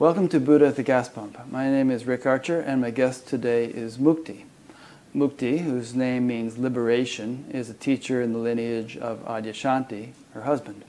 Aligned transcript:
Welcome 0.00 0.28
to 0.28 0.40
Buddha 0.40 0.68
at 0.68 0.76
the 0.76 0.82
Gas 0.82 1.10
Pump. 1.10 1.38
My 1.50 1.68
name 1.68 1.90
is 1.90 2.06
Rick 2.06 2.24
Archer, 2.24 2.58
and 2.58 2.80
my 2.80 2.90
guest 2.90 3.28
today 3.28 3.66
is 3.66 3.98
Mukti. 3.98 4.44
Mukti, 5.14 5.58
whose 5.58 5.94
name 5.94 6.26
means 6.26 6.56
liberation, 6.56 7.44
is 7.50 7.68
a 7.68 7.74
teacher 7.74 8.22
in 8.22 8.32
the 8.32 8.38
lineage 8.38 8.96
of 8.96 9.22
Adyashanti, 9.26 10.12
her 10.32 10.40
husband. 10.40 10.86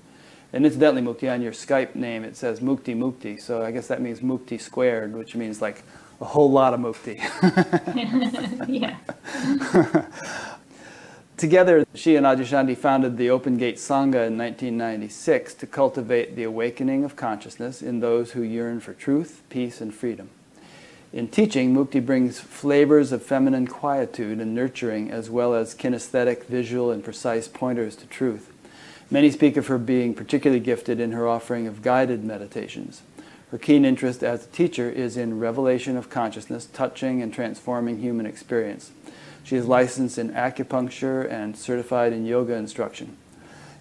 And 0.54 0.66
incidentally, 0.66 1.02
Mukti, 1.02 1.30
on 1.30 1.42
your 1.42 1.52
Skype 1.52 1.94
name 1.94 2.24
it 2.24 2.38
says 2.38 2.62
Mukti 2.62 2.96
Mukti, 2.96 3.38
so 3.38 3.62
I 3.62 3.72
guess 3.72 3.88
that 3.88 4.00
means 4.02 4.22
Mukti 4.22 4.62
squared, 4.62 5.14
which 5.14 5.36
means 5.36 5.62
like 5.62 5.84
a 6.22 6.26
whole 6.26 6.50
lot 6.50 6.74
of 6.74 6.80
Mukti. 6.80 7.18
yeah. 8.70 8.96
Together, 11.42 11.88
she 11.96 12.16
and 12.16 12.24
Adyashanti 12.24 12.78
founded 12.78 13.18
the 13.18 13.32
Open 13.32 13.58
Gate 13.58 13.78
Sangha 13.78 14.28
in 14.28 14.38
1996 14.38 15.56
to 15.56 15.66
cultivate 15.66 16.36
the 16.36 16.44
awakening 16.44 17.04
of 17.04 17.16
consciousness 17.16 17.82
in 17.82 18.00
those 18.00 18.34
who 18.34 18.44
yearn 18.44 18.80
for 18.80 18.94
truth, 18.94 19.42
peace, 19.50 19.82
and 19.82 19.92
freedom. 19.92 20.30
In 21.12 21.28
teaching, 21.28 21.74
Mukti 21.74 22.00
brings 22.06 22.40
flavors 22.40 23.12
of 23.12 23.24
feminine 23.24 23.66
quietude 23.66 24.40
and 24.40 24.54
nurturing, 24.54 25.10
as 25.10 25.32
well 25.32 25.56
as 25.56 25.74
kinesthetic, 25.74 26.46
visual, 26.46 26.92
and 26.92 27.04
precise 27.04 27.48
pointers 27.48 27.96
to 27.96 28.06
truth. 28.06 28.54
Many 29.10 29.32
speak 29.32 29.58
of 29.58 29.66
her 29.66 29.80
being 29.80 30.14
particularly 30.14 30.62
gifted 30.62 31.00
in 31.00 31.12
her 31.12 31.28
offering 31.28 31.66
of 31.66 31.82
guided 31.82 32.24
meditations. 32.24 33.02
Her 33.50 33.58
keen 33.58 33.84
interest 33.84 34.24
as 34.24 34.46
a 34.46 34.50
teacher 34.50 34.92
is 34.92 35.18
in 35.18 35.40
revelation 35.40 35.98
of 35.98 36.12
consciousness, 36.12 36.68
touching 36.68 37.20
and 37.20 37.34
transforming 37.34 37.98
human 37.98 38.28
experience. 38.28 38.92
She 39.52 39.58
is 39.58 39.68
licensed 39.68 40.18
in 40.18 40.30
acupuncture 40.32 41.30
and 41.30 41.58
certified 41.58 42.14
in 42.14 42.26
yoga 42.26 42.54
instruction. 42.54 43.18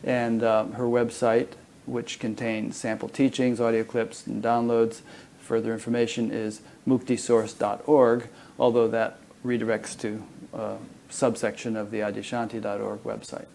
And 0.03 0.43
um, 0.43 0.73
her 0.73 0.87
website, 0.87 1.51
which 1.87 2.19
contains 2.19 2.77
sample 2.77 3.09
teachings, 3.09 3.61
audio 3.61 3.85
clips, 3.85 4.27
and 4.27 4.43
downloads, 4.43 5.03
further 5.39 5.73
information 5.73 6.33
is 6.33 6.61
muktisource.org, 6.89 8.29
although 8.59 8.89
that 8.89 9.19
redirects 9.47 9.97
to 10.01 10.25
a 10.53 10.77
subsection 11.09 11.77
of 11.77 11.93
the 11.93 12.01
adyashanti.org 12.01 13.05
website. 13.05 13.47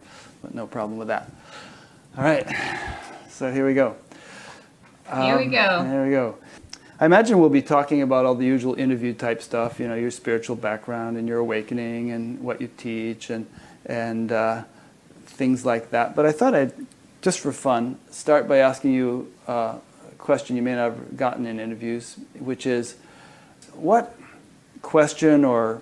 But 0.41 0.55
no 0.55 0.67
problem 0.67 0.97
with 0.97 1.09
that. 1.09 1.29
All 2.17 2.23
right, 2.23 2.47
so 3.27 3.51
here 3.51 3.67
we 3.67 3.73
go. 3.73 3.97
Um, 5.09 5.21
here 5.21 5.37
we 5.37 5.45
um, 5.47 5.51
go. 5.51 5.83
Here 5.83 6.05
we 6.05 6.11
go. 6.11 6.37
I 6.97 7.05
imagine 7.05 7.39
we'll 7.39 7.49
be 7.49 7.61
talking 7.61 8.01
about 8.01 8.25
all 8.25 8.35
the 8.35 8.45
usual 8.45 8.75
interview 8.75 9.13
type 9.13 9.41
stuff, 9.41 9.81
you 9.81 9.87
know, 9.89 9.95
your 9.95 10.11
spiritual 10.11 10.55
background 10.55 11.17
and 11.17 11.27
your 11.27 11.39
awakening 11.39 12.11
and 12.11 12.39
what 12.39 12.61
you 12.61 12.69
teach 12.77 13.29
and, 13.29 13.47
and 13.85 14.31
uh, 14.31 14.63
things 15.25 15.65
like 15.65 15.89
that. 15.89 16.15
But 16.15 16.25
I 16.25 16.31
thought 16.31 16.55
I'd, 16.55 16.71
just 17.21 17.41
for 17.41 17.51
fun, 17.51 17.99
start 18.11 18.47
by 18.47 18.59
asking 18.59 18.93
you 18.93 19.29
uh, 19.45 19.77
a 20.09 20.15
question 20.17 20.55
you 20.55 20.61
may 20.61 20.75
not 20.75 20.91
have 20.91 21.17
gotten 21.17 21.45
in 21.45 21.59
interviews, 21.59 22.15
which 22.39 22.65
is 22.65 22.95
what 23.73 24.17
question 24.81 25.43
or 25.43 25.81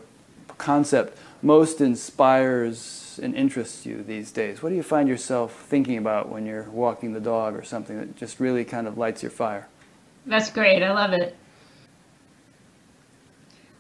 concept 0.58 1.16
most 1.44 1.80
inspires 1.80 3.20
and 3.22 3.36
interests 3.36 3.86
you 3.86 4.02
these 4.02 4.32
days? 4.32 4.64
What 4.64 4.70
do 4.70 4.76
you 4.76 4.82
find 4.82 5.08
yourself 5.08 5.64
thinking 5.70 6.00
about 6.00 6.30
when 6.30 6.48
you're 6.48 6.64
walking 6.72 7.14
the 7.14 7.20
dog 7.20 7.56
or 7.56 7.62
something 7.62 8.00
that 8.00 8.16
just 8.16 8.40
really 8.40 8.66
kind 8.66 8.88
of 8.88 8.98
lights 8.98 9.22
your 9.22 9.30
fire? 9.30 9.68
That's 10.26 10.50
great. 10.50 10.84
I 10.84 10.92
love 10.92 11.14
it. 11.14 11.36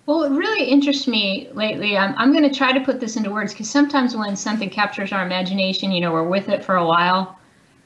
Well, 0.05 0.19
what 0.19 0.31
really 0.31 0.65
interests 0.65 1.07
me 1.07 1.49
lately, 1.53 1.97
I'm, 1.97 2.13
I'm 2.17 2.33
going 2.33 2.43
to 2.43 2.53
try 2.53 2.73
to 2.73 2.81
put 2.81 2.99
this 2.99 3.15
into 3.15 3.31
words 3.31 3.53
because 3.53 3.69
sometimes 3.69 4.17
when 4.17 4.35
something 4.35 4.69
captures 4.69 5.13
our 5.13 5.25
imagination, 5.25 5.91
you 5.91 6.01
know, 6.01 6.11
we're 6.11 6.27
with 6.27 6.49
it 6.49 6.63
for 6.63 6.75
a 6.75 6.85
while. 6.85 7.39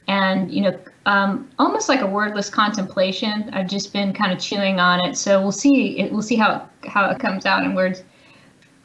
And, 0.08 0.50
you 0.50 0.62
know, 0.62 0.78
um, 1.06 1.48
almost 1.58 1.88
like 1.88 2.00
a 2.00 2.06
wordless 2.06 2.50
contemplation. 2.50 3.50
I've 3.52 3.68
just 3.68 3.92
been 3.92 4.12
kind 4.12 4.32
of 4.32 4.40
chewing 4.40 4.80
on 4.80 5.04
it. 5.06 5.16
So 5.16 5.40
we'll 5.40 5.52
see. 5.52 5.98
It, 6.00 6.10
we'll 6.10 6.22
see 6.22 6.34
how, 6.34 6.56
it, 6.82 6.88
how 6.88 7.08
it 7.10 7.20
comes 7.20 7.46
out 7.46 7.62
in 7.62 7.74
words. 7.74 8.02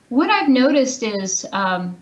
What 0.09 0.29
I've 0.29 0.49
noticed 0.49 1.01
is 1.01 1.47
um, 1.53 1.97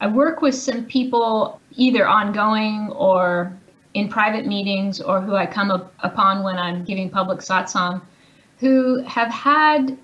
I 0.00 0.06
work 0.06 0.42
with 0.42 0.54
some 0.54 0.84
people 0.84 1.60
either 1.72 2.06
ongoing 2.06 2.90
or 2.92 3.52
in 3.96 4.10
private 4.10 4.44
meetings 4.44 5.00
or 5.00 5.22
who 5.22 5.34
I 5.34 5.46
come 5.46 5.70
up 5.70 5.94
upon 6.00 6.42
when 6.42 6.58
I'm 6.58 6.84
giving 6.84 7.08
public 7.08 7.38
satsang 7.38 8.02
who 8.58 9.02
have 9.04 9.30
had 9.30 9.96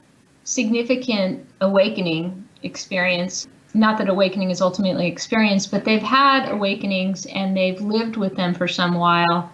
significant 0.44 1.46
awakening 1.60 2.48
experience. 2.62 3.46
Not 3.74 3.98
that 3.98 4.08
awakening 4.08 4.50
is 4.50 4.62
ultimately 4.62 5.06
experienced, 5.06 5.70
but 5.70 5.84
they've 5.84 6.02
had 6.02 6.50
awakenings 6.50 7.26
and 7.26 7.54
they've 7.54 7.80
lived 7.82 8.16
with 8.16 8.34
them 8.34 8.54
for 8.54 8.66
some 8.66 8.94
while. 8.94 9.52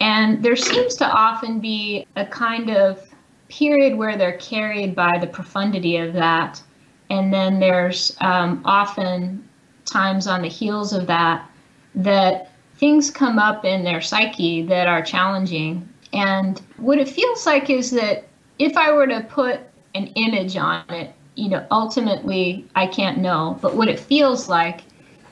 And 0.00 0.42
there 0.42 0.56
seems 0.56 0.94
to 0.96 1.06
often 1.06 1.60
be 1.60 2.06
a 2.16 2.24
kind 2.24 2.70
of 2.70 3.06
period 3.50 3.98
where 3.98 4.16
they're 4.16 4.38
carried 4.38 4.94
by 4.94 5.18
the 5.20 5.26
profundity 5.26 5.98
of 5.98 6.14
that. 6.14 6.62
And 7.10 7.30
then 7.30 7.60
there's 7.60 8.16
um, 8.22 8.62
often 8.64 9.46
times 9.84 10.26
on 10.26 10.40
the 10.40 10.48
heels 10.48 10.94
of 10.94 11.06
that 11.06 11.50
that 11.94 12.53
things 12.76 13.10
come 13.10 13.38
up 13.38 13.64
in 13.64 13.84
their 13.84 14.00
psyche 14.00 14.62
that 14.62 14.86
are 14.86 15.02
challenging. 15.02 15.88
And 16.12 16.60
what 16.76 16.98
it 16.98 17.08
feels 17.08 17.46
like 17.46 17.70
is 17.70 17.90
that 17.92 18.24
if 18.58 18.76
I 18.76 18.92
were 18.92 19.06
to 19.06 19.20
put 19.22 19.60
an 19.94 20.06
image 20.08 20.56
on 20.56 20.84
it, 20.90 21.14
you 21.34 21.48
know, 21.48 21.66
ultimately 21.70 22.66
I 22.74 22.86
can't 22.86 23.18
know. 23.18 23.58
But 23.60 23.76
what 23.76 23.88
it 23.88 23.98
feels 23.98 24.48
like 24.48 24.82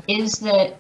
is 0.09 0.39
that 0.41 0.79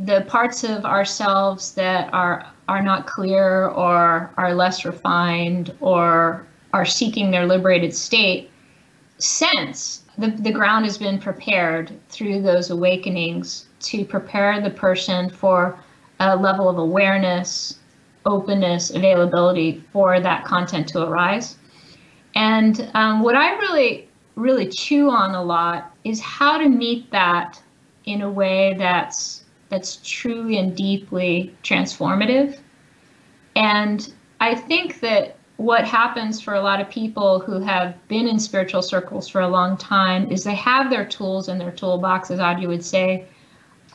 the 0.00 0.22
parts 0.28 0.64
of 0.64 0.84
ourselves 0.84 1.72
that 1.74 2.12
are 2.12 2.46
are 2.68 2.82
not 2.82 3.06
clear 3.06 3.68
or 3.68 4.30
are 4.36 4.54
less 4.54 4.84
refined 4.84 5.74
or 5.80 6.46
are 6.72 6.84
seeking 6.84 7.30
their 7.30 7.46
liberated 7.46 7.94
state 7.94 8.50
sense 9.18 10.02
the, 10.18 10.28
the 10.28 10.50
ground 10.50 10.84
has 10.84 10.98
been 10.98 11.18
prepared 11.18 11.92
through 12.08 12.42
those 12.42 12.70
awakenings 12.70 13.66
to 13.80 14.04
prepare 14.04 14.60
the 14.60 14.70
person 14.70 15.28
for 15.28 15.78
a 16.20 16.36
level 16.36 16.68
of 16.68 16.78
awareness, 16.78 17.78
openness, 18.24 18.90
availability 18.90 19.84
for 19.92 20.20
that 20.20 20.44
content 20.44 20.88
to 20.88 21.02
arise. 21.02 21.56
And 22.34 22.90
um, 22.94 23.22
what 23.22 23.34
I 23.34 23.56
really, 23.58 24.08
really 24.34 24.68
chew 24.68 25.10
on 25.10 25.34
a 25.34 25.42
lot 25.42 25.92
is 26.04 26.20
how 26.20 26.58
to 26.58 26.68
meet 26.68 27.10
that 27.10 27.62
in 28.04 28.22
a 28.22 28.30
way 28.30 28.74
that's 28.78 29.42
that's 29.68 29.98
truly 30.04 30.58
and 30.58 30.76
deeply 30.76 31.52
transformative. 31.64 32.58
And 33.56 34.12
I 34.40 34.54
think 34.54 35.00
that 35.00 35.36
what 35.56 35.84
happens 35.84 36.40
for 36.40 36.54
a 36.54 36.60
lot 36.60 36.80
of 36.80 36.88
people 36.88 37.40
who 37.40 37.60
have 37.60 37.96
been 38.08 38.28
in 38.28 38.38
spiritual 38.38 38.82
circles 38.82 39.28
for 39.28 39.40
a 39.40 39.48
long 39.48 39.76
time 39.76 40.30
is 40.30 40.44
they 40.44 40.54
have 40.54 40.90
their 40.90 41.04
tools 41.04 41.48
in 41.48 41.58
their 41.58 41.72
toolbox, 41.72 42.30
as 42.30 42.38
Adya 42.38 42.68
would 42.68 42.84
say, 42.84 43.26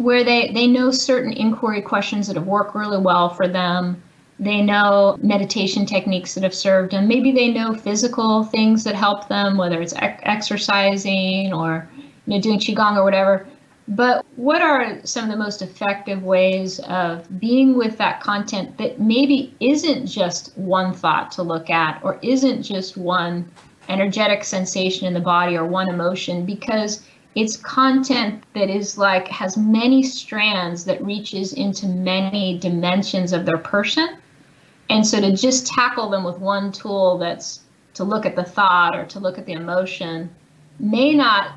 where 0.02 0.24
they, 0.24 0.52
they 0.52 0.68
know 0.68 0.92
certain 0.92 1.34
inquiry 1.34 1.82
questions 1.82 2.28
that 2.28 2.36
have 2.36 2.48
worked 2.48 2.76
really 2.76 2.98
well 2.98 3.30
for 3.30 3.48
them. 3.48 4.02
They 4.40 4.62
know 4.62 5.20
meditation 5.22 5.86
techniques 5.86 6.34
that 6.34 6.44
have 6.44 6.56
served 6.56 6.94
them. 6.94 7.08
Maybe 7.08 7.32
they 7.32 7.50
know 7.50 7.74
physical 7.74 8.44
things 8.44 8.84
that 8.86 8.96
help 8.96 9.28
them, 9.28 9.58
whether 9.58 9.82
it's 9.82 9.94
ec- 9.94 10.22
exercising 10.24 11.54
or 11.54 11.88
you 12.26 12.36
know, 12.36 12.42
doing 12.42 12.60
qigong 12.60 12.98
or 12.98 13.04
whatever. 13.04 13.48
But 13.88 14.26
what 14.36 14.62
are 14.62 15.06
some 15.06 15.26
of 15.26 15.32
the 15.32 15.38
most 15.38 15.62
effective 15.62 16.24
ways 16.24 16.80
of 16.80 17.40
being 17.40 17.76
with 17.76 17.98
that 17.98 18.22
content 18.22 18.78
that 18.78 19.00
maybe 19.00 19.54
isn't 19.60 20.08
just 20.08 20.58
one 20.58 20.94
thought 20.94 21.32
to 21.34 21.44
look 21.44 21.70
at 21.70 22.00
or 22.04 22.18
isn't 22.22 22.64
just 22.64 22.96
one 22.96 23.52
energetic 23.90 24.44
sensation 24.44 25.08
in 25.08 25.14
the 25.14 25.20
body 25.20 25.58
or 25.58 25.66
one 25.66 25.90
emotion? 25.90 26.46
Because 26.46 27.06
it's 27.36 27.58
content 27.58 28.44
that 28.54 28.70
is 28.70 28.98
like 28.98 29.28
has 29.28 29.58
many 29.58 30.04
strands 30.04 30.84
that 30.86 31.04
reaches 31.04 31.54
into 31.54 31.86
many 31.86 32.58
dimensions 32.60 33.32
of 33.32 33.46
their 33.46 33.58
person. 33.58 34.18
And 34.90 35.06
so 35.06 35.22
to 35.22 35.36
just 35.36 35.68
tackle 35.68 36.10
them 36.10 36.24
with 36.24 36.40
one 36.40 36.72
tool 36.72 37.18
that's 37.18 37.62
to 37.94 38.04
look 38.04 38.26
at 38.26 38.36
the 38.36 38.44
thought 38.44 38.96
or 38.96 39.06
to 39.06 39.20
look 39.20 39.38
at 39.38 39.46
the 39.46 39.54
emotion 39.54 40.30
may 40.80 41.14
not 41.14 41.54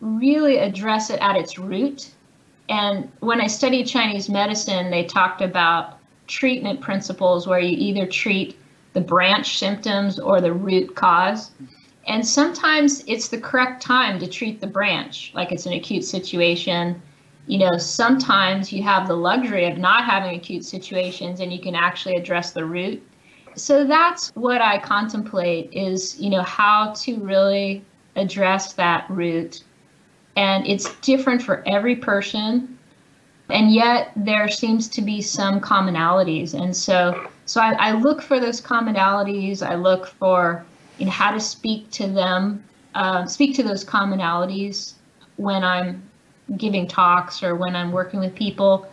really 0.00 0.58
address 0.58 1.10
it 1.10 1.20
at 1.20 1.36
its 1.36 1.58
root. 1.58 2.10
And 2.68 3.10
when 3.20 3.40
i 3.40 3.46
studied 3.46 3.86
chinese 3.86 4.28
medicine 4.28 4.90
they 4.90 5.04
talked 5.04 5.40
about 5.40 5.98
treatment 6.26 6.80
principles 6.80 7.46
where 7.46 7.60
you 7.60 7.76
either 7.78 8.06
treat 8.06 8.58
the 8.92 9.00
branch 9.00 9.58
symptoms 9.58 10.18
or 10.18 10.40
the 10.40 10.52
root 10.52 10.96
cause 10.96 11.52
and 12.06 12.26
sometimes 12.26 13.02
it's 13.06 13.28
the 13.28 13.40
correct 13.40 13.82
time 13.82 14.18
to 14.20 14.26
treat 14.28 14.60
the 14.60 14.66
branch, 14.66 15.32
like 15.34 15.50
it's 15.50 15.66
an 15.66 15.72
acute 15.72 16.04
situation. 16.04 17.00
You 17.48 17.58
know, 17.58 17.78
sometimes 17.78 18.72
you 18.72 18.82
have 18.82 19.08
the 19.08 19.16
luxury 19.16 19.66
of 19.66 19.78
not 19.78 20.04
having 20.04 20.36
acute 20.36 20.64
situations 20.64 21.40
and 21.40 21.52
you 21.52 21.60
can 21.60 21.74
actually 21.74 22.16
address 22.16 22.52
the 22.52 22.64
root. 22.64 23.02
So 23.56 23.84
that's 23.84 24.34
what 24.36 24.60
I 24.60 24.78
contemplate 24.78 25.72
is, 25.72 26.20
you 26.20 26.30
know, 26.30 26.42
how 26.42 26.92
to 26.92 27.18
really 27.18 27.84
address 28.14 28.74
that 28.74 29.08
root. 29.10 29.64
And 30.36 30.66
it's 30.66 30.94
different 30.96 31.42
for 31.42 31.62
every 31.66 31.96
person. 31.96 32.78
And 33.48 33.72
yet 33.72 34.12
there 34.16 34.48
seems 34.48 34.88
to 34.88 35.02
be 35.02 35.22
some 35.22 35.60
commonalities. 35.60 36.54
And 36.54 36.76
so 36.76 37.28
So 37.46 37.60
I, 37.60 37.72
I 37.74 37.92
look 37.92 38.20
for 38.20 38.40
those 38.40 38.60
commonalities. 38.60 39.64
I 39.64 39.76
look 39.76 40.06
for 40.06 40.64
know, 41.04 41.12
how 41.12 41.30
to 41.30 41.40
speak 41.40 41.90
to 41.92 42.06
them, 42.06 42.64
uh, 42.94 43.26
speak 43.26 43.54
to 43.56 43.62
those 43.62 43.84
commonalities 43.84 44.94
when 45.36 45.62
I'm 45.62 46.02
giving 46.56 46.86
talks 46.86 47.42
or 47.42 47.56
when 47.56 47.76
I'm 47.76 47.92
working 47.92 48.20
with 48.20 48.34
people. 48.34 48.88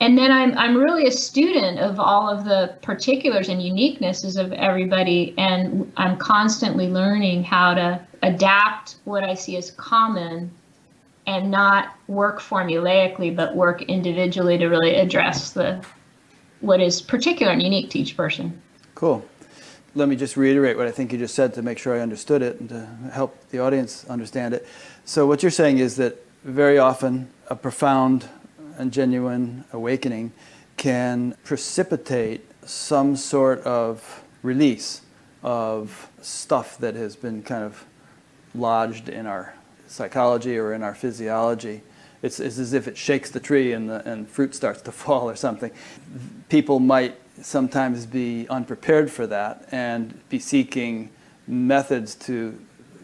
And 0.00 0.18
then 0.18 0.32
I'm, 0.32 0.56
I'm 0.58 0.76
really 0.76 1.06
a 1.06 1.12
student 1.12 1.78
of 1.78 2.00
all 2.00 2.28
of 2.28 2.44
the 2.44 2.76
particulars 2.82 3.48
and 3.48 3.60
uniquenesses 3.60 4.36
of 4.36 4.52
everybody. 4.52 5.34
And 5.38 5.92
I'm 5.96 6.16
constantly 6.16 6.88
learning 6.88 7.44
how 7.44 7.74
to 7.74 8.00
adapt 8.22 8.96
what 9.04 9.22
I 9.22 9.34
see 9.34 9.56
as 9.56 9.70
common 9.72 10.50
and 11.26 11.50
not 11.50 11.94
work 12.08 12.40
formulaically, 12.40 13.34
but 13.34 13.54
work 13.54 13.82
individually 13.82 14.58
to 14.58 14.66
really 14.66 14.96
address 14.96 15.52
the 15.52 15.84
what 16.60 16.80
is 16.80 17.02
particular 17.02 17.52
and 17.52 17.62
unique 17.62 17.90
to 17.90 17.98
each 17.98 18.16
person. 18.16 18.60
Cool. 18.94 19.24
Let 19.94 20.08
me 20.08 20.16
just 20.16 20.38
reiterate 20.38 20.78
what 20.78 20.86
I 20.86 20.90
think 20.90 21.12
you 21.12 21.18
just 21.18 21.34
said 21.34 21.52
to 21.54 21.62
make 21.62 21.78
sure 21.78 21.94
I 21.94 22.00
understood 22.00 22.40
it 22.40 22.58
and 22.60 22.68
to 22.70 22.86
help 23.12 23.36
the 23.50 23.58
audience 23.58 24.06
understand 24.06 24.54
it. 24.54 24.66
So, 25.04 25.26
what 25.26 25.42
you're 25.42 25.50
saying 25.50 25.78
is 25.78 25.96
that 25.96 26.16
very 26.44 26.78
often 26.78 27.28
a 27.48 27.54
profound 27.54 28.26
and 28.78 28.90
genuine 28.90 29.64
awakening 29.70 30.32
can 30.78 31.36
precipitate 31.44 32.40
some 32.64 33.16
sort 33.16 33.60
of 33.60 34.24
release 34.42 35.02
of 35.42 36.08
stuff 36.22 36.78
that 36.78 36.94
has 36.94 37.14
been 37.14 37.42
kind 37.42 37.62
of 37.62 37.84
lodged 38.54 39.10
in 39.10 39.26
our 39.26 39.54
psychology 39.88 40.56
or 40.56 40.72
in 40.72 40.82
our 40.82 40.94
physiology. 40.94 41.82
It's, 42.22 42.40
it's 42.40 42.58
as 42.58 42.72
if 42.72 42.88
it 42.88 42.96
shakes 42.96 43.30
the 43.30 43.40
tree 43.40 43.72
and, 43.72 43.90
the, 43.90 44.08
and 44.08 44.28
fruit 44.28 44.54
starts 44.54 44.80
to 44.82 44.92
fall 44.92 45.28
or 45.28 45.36
something. 45.36 45.70
People 46.48 46.80
might 46.80 47.16
sometimes 47.42 48.06
be 48.06 48.46
unprepared 48.48 49.10
for 49.10 49.26
that 49.26 49.68
and 49.72 50.20
be 50.28 50.38
seeking 50.38 51.10
methods 51.46 52.14
to 52.14 52.58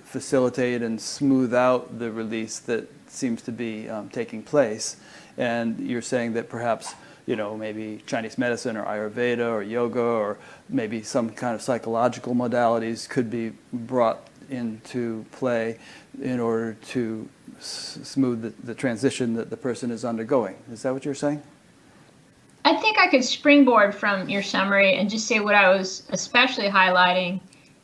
facilitate 0.05 0.81
and 0.81 1.00
smooth 1.00 1.52
out 1.52 1.99
the 1.99 2.11
release 2.11 2.58
that 2.61 2.88
seems 3.08 3.43
to 3.43 3.52
be 3.52 3.88
um, 3.88 4.08
taking 4.08 4.43
place. 4.43 4.96
And 5.37 5.79
you're 5.79 6.02
saying 6.02 6.32
that 6.35 6.49
perhaps, 6.49 6.94
you 7.26 7.37
know, 7.37 7.56
maybe 7.56 8.02
Chinese 8.06 8.38
medicine 8.38 8.76
or 8.76 8.85
Ayurveda 8.85 9.50
or 9.50 9.62
yoga 9.62 10.00
or 10.00 10.38
maybe 10.69 11.02
some 11.02 11.31
kind 11.31 11.55
of 11.55 11.62
psychological 11.62 12.34
modalities 12.34 13.08
could 13.08 13.31
be 13.31 13.52
brought 13.73 14.20
into 14.50 15.26
play 15.32 15.79
in 16.23 16.41
order 16.41 16.75
to 16.88 17.29
s- 17.58 17.99
smooth 18.02 18.43
the, 18.43 18.67
the 18.67 18.75
transition 18.75 19.34
that 19.34 19.50
the 19.50 19.56
person 19.56 19.91
is 19.91 20.05
undergoing. 20.05 20.56
Is 20.73 20.82
that 20.82 20.94
what 20.94 21.05
you're 21.05 21.14
saying? 21.14 21.43
I 22.69 22.75
think 22.75 22.99
I 22.99 23.09
could 23.09 23.25
springboard 23.25 23.94
from 23.94 24.29
your 24.29 24.43
summary 24.43 24.99
and 24.99 25.09
just 25.09 25.26
say 25.26 25.41
what 25.41 25.55
I 25.55 25.70
was 25.70 26.03
especially 26.11 26.69
highlighting 26.69 27.41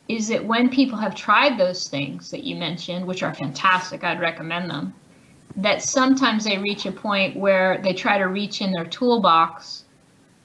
is 0.07 0.27
that 0.27 0.45
when 0.45 0.69
people 0.69 0.95
have 0.95 1.15
tried 1.15 1.57
those 1.57 1.87
things 1.87 2.29
that 2.29 2.43
you 2.43 2.55
mentioned, 2.55 3.07
which 3.07 3.23
are 3.23 3.33
fantastic, 3.33 4.03
I'd 4.03 4.19
recommend 4.19 4.69
them, 4.69 4.93
that 5.55 5.81
sometimes 5.81 6.43
they 6.43 6.59
reach 6.59 6.85
a 6.85 6.91
point 6.91 7.35
where 7.35 7.79
they 7.81 7.93
try 7.93 8.19
to 8.19 8.25
reach 8.25 8.61
in 8.61 8.71
their 8.71 8.85
toolbox 8.85 9.85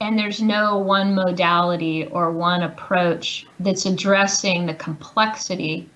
and 0.00 0.18
there's 0.18 0.40
no 0.40 0.78
one 0.78 1.14
modality 1.14 2.06
or 2.06 2.32
one 2.32 2.62
approach 2.62 3.46
that's 3.58 3.84
addressing 3.84 4.64
the 4.64 4.72
complexity 4.72 5.86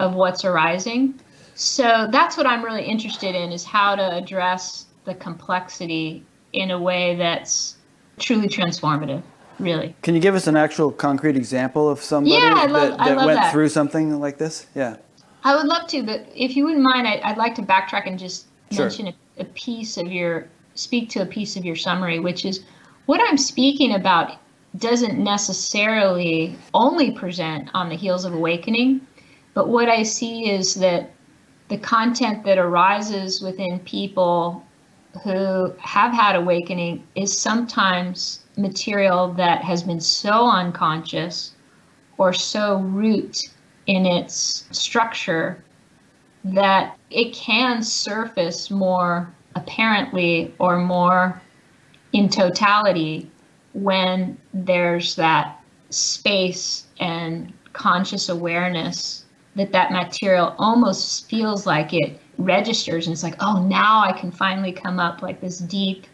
of 0.00 0.16
what's 0.16 0.44
arising. 0.44 1.14
So 1.54 2.08
that's 2.10 2.36
what 2.36 2.48
I'm 2.48 2.64
really 2.64 2.84
interested 2.84 3.36
in 3.36 3.52
is 3.52 3.62
how 3.62 3.94
to 3.94 4.16
address 4.16 4.86
the 5.04 5.14
complexity 5.14 6.26
in 6.52 6.72
a 6.72 6.80
way 6.80 7.14
that's 7.14 7.73
truly 8.18 8.48
transformative, 8.48 9.22
really. 9.58 9.94
Can 10.02 10.14
you 10.14 10.20
give 10.20 10.34
us 10.34 10.46
an 10.46 10.56
actual 10.56 10.90
concrete 10.92 11.36
example 11.36 11.88
of 11.88 12.00
somebody 12.00 12.34
Yeah, 12.36 12.66
love- 12.68 12.98
that, 12.98 12.98
that 12.98 13.16
went 13.16 13.40
that. 13.40 13.52
through 13.52 13.68
something 13.68 14.20
like 14.20 14.38
this? 14.38 14.66
Yeah. 14.74 14.96
I 15.44 15.54
would 15.56 15.66
love 15.66 15.86
to, 15.88 16.02
but 16.02 16.26
if 16.34 16.56
you 16.56 16.64
wouldn't 16.64 16.82
mind, 16.82 17.06
I, 17.06 17.20
I'd 17.22 17.36
like 17.36 17.54
to 17.56 17.62
backtrack 17.62 18.06
and 18.06 18.18
just 18.18 18.46
Sure. 18.72 18.86
mention 18.86 19.08
a, 19.08 19.14
a 19.38 19.44
piece 19.44 19.96
of 19.98 20.10
your, 20.10 20.48
speak 20.74 21.08
to 21.10 21.20
a 21.20 21.26
piece 21.26 21.56
of 21.56 21.64
your 21.64 21.76
summary, 21.76 22.18
which 22.18 22.44
is 22.44 22.64
what 23.06 23.20
I'm 23.28 23.36
speaking 23.36 23.94
about 23.94 24.38
doesn't 24.78 25.22
necessarily 25.22 26.56
only 26.72 27.12
present 27.12 27.68
on 27.74 27.88
the 27.88 27.94
heels 27.94 28.24
of 28.24 28.32
awakening, 28.34 29.00
but 29.52 29.68
what 29.68 29.88
I 29.88 30.02
see 30.02 30.50
is 30.50 30.74
that 30.76 31.10
the 31.68 31.78
content 31.78 32.44
that 32.44 32.58
arises 32.58 33.40
within 33.40 33.78
people 33.80 34.64
who 35.22 35.72
have 35.78 36.12
had 36.12 36.36
awakening 36.36 37.06
is 37.14 37.38
sometimes 37.38 38.40
material 38.56 39.32
that 39.34 39.62
has 39.62 39.82
been 39.82 40.00
so 40.00 40.48
unconscious 40.48 41.52
or 42.18 42.32
so 42.32 42.78
root 42.78 43.38
in 43.86 44.06
its 44.06 44.66
structure 44.70 45.62
that 46.44 46.96
it 47.10 47.32
can 47.32 47.82
surface 47.82 48.70
more 48.70 49.32
apparently 49.54 50.54
or 50.58 50.78
more 50.78 51.40
in 52.12 52.28
totality 52.28 53.30
when 53.72 54.38
there's 54.52 55.14
that 55.16 55.60
space 55.90 56.86
and 57.00 57.52
conscious 57.72 58.28
awareness 58.28 59.24
that 59.56 59.72
that 59.72 59.92
material 59.92 60.54
almost 60.58 61.28
feels 61.28 61.66
like 61.66 61.92
it 61.92 62.20
registers 62.38 63.06
and 63.06 63.12
it's 63.12 63.22
like 63.22 63.36
oh 63.40 63.62
now 63.66 64.00
i 64.00 64.12
can 64.12 64.30
finally 64.30 64.72
come 64.72 64.98
up 64.98 65.22
like 65.22 65.40
this 65.40 65.58
deep 65.58 66.06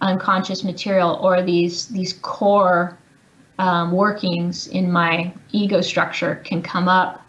unconscious 0.00 0.64
material 0.64 1.18
or 1.22 1.42
these 1.42 1.88
these 1.88 2.14
core 2.22 2.98
um, 3.58 3.92
workings 3.92 4.68
in 4.68 4.90
my 4.90 5.32
ego 5.52 5.80
structure 5.80 6.36
can 6.44 6.62
come 6.62 6.88
up 6.88 7.22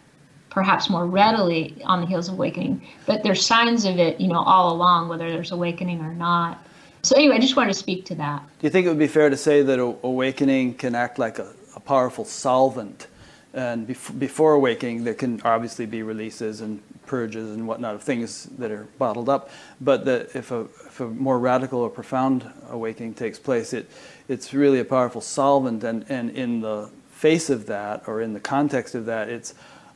perhaps 0.48 0.90
more 0.90 1.06
readily 1.06 1.76
on 1.84 2.00
the 2.00 2.06
heels 2.06 2.28
of 2.28 2.34
awakening. 2.34 2.86
But 3.06 3.22
there's 3.22 3.44
signs 3.44 3.84
of 3.84 3.98
it 3.98 4.20
you 4.20 4.28
know 4.28 4.42
all 4.42 4.72
along 4.72 5.08
whether 5.08 5.30
there's 5.30 5.52
awakening 5.52 6.00
or 6.00 6.14
not. 6.14 6.66
So 7.02 7.16
anyway 7.16 7.36
i 7.36 7.38
just 7.38 7.56
wanted 7.56 7.72
to 7.72 7.78
speak 7.78 8.04
to 8.06 8.14
that. 8.16 8.42
Do 8.60 8.66
you 8.66 8.70
think 8.70 8.86
it 8.86 8.88
would 8.88 8.98
be 8.98 9.08
fair 9.08 9.28
to 9.28 9.36
say 9.36 9.62
that 9.62 9.78
awakening 9.78 10.74
can 10.74 10.94
act 10.94 11.18
like 11.18 11.38
a, 11.38 11.52
a 11.76 11.80
powerful 11.80 12.24
solvent? 12.24 13.08
And 13.54 13.86
bef- 13.86 14.18
before 14.18 14.54
awakening, 14.54 15.04
there 15.04 15.12
can 15.12 15.42
obviously 15.42 15.84
be 15.84 16.02
releases 16.02 16.62
and 16.62 16.82
purges 17.12 17.50
and 17.50 17.68
whatnot 17.68 17.94
of 17.94 18.02
things 18.02 18.44
that 18.56 18.70
are 18.70 18.84
bottled 18.96 19.28
up. 19.28 19.50
But 19.82 20.06
that 20.06 20.34
if 20.34 20.50
a, 20.50 20.60
if 20.60 20.98
a 20.98 21.06
more 21.06 21.38
radical 21.38 21.80
or 21.80 21.90
profound 21.90 22.50
awakening 22.70 23.12
takes 23.12 23.38
place, 23.38 23.74
it, 23.74 23.86
it's 24.28 24.54
really 24.54 24.78
a 24.78 24.84
powerful 24.86 25.20
solvent. 25.20 25.84
And, 25.84 26.06
and 26.08 26.30
in 26.30 26.62
the 26.62 26.88
face 27.10 27.50
of 27.50 27.66
that, 27.66 28.04
or 28.06 28.22
in 28.22 28.32
the 28.32 28.40
context 28.40 28.94
of 28.94 29.04
that, 29.04 29.28
it's 29.28 29.52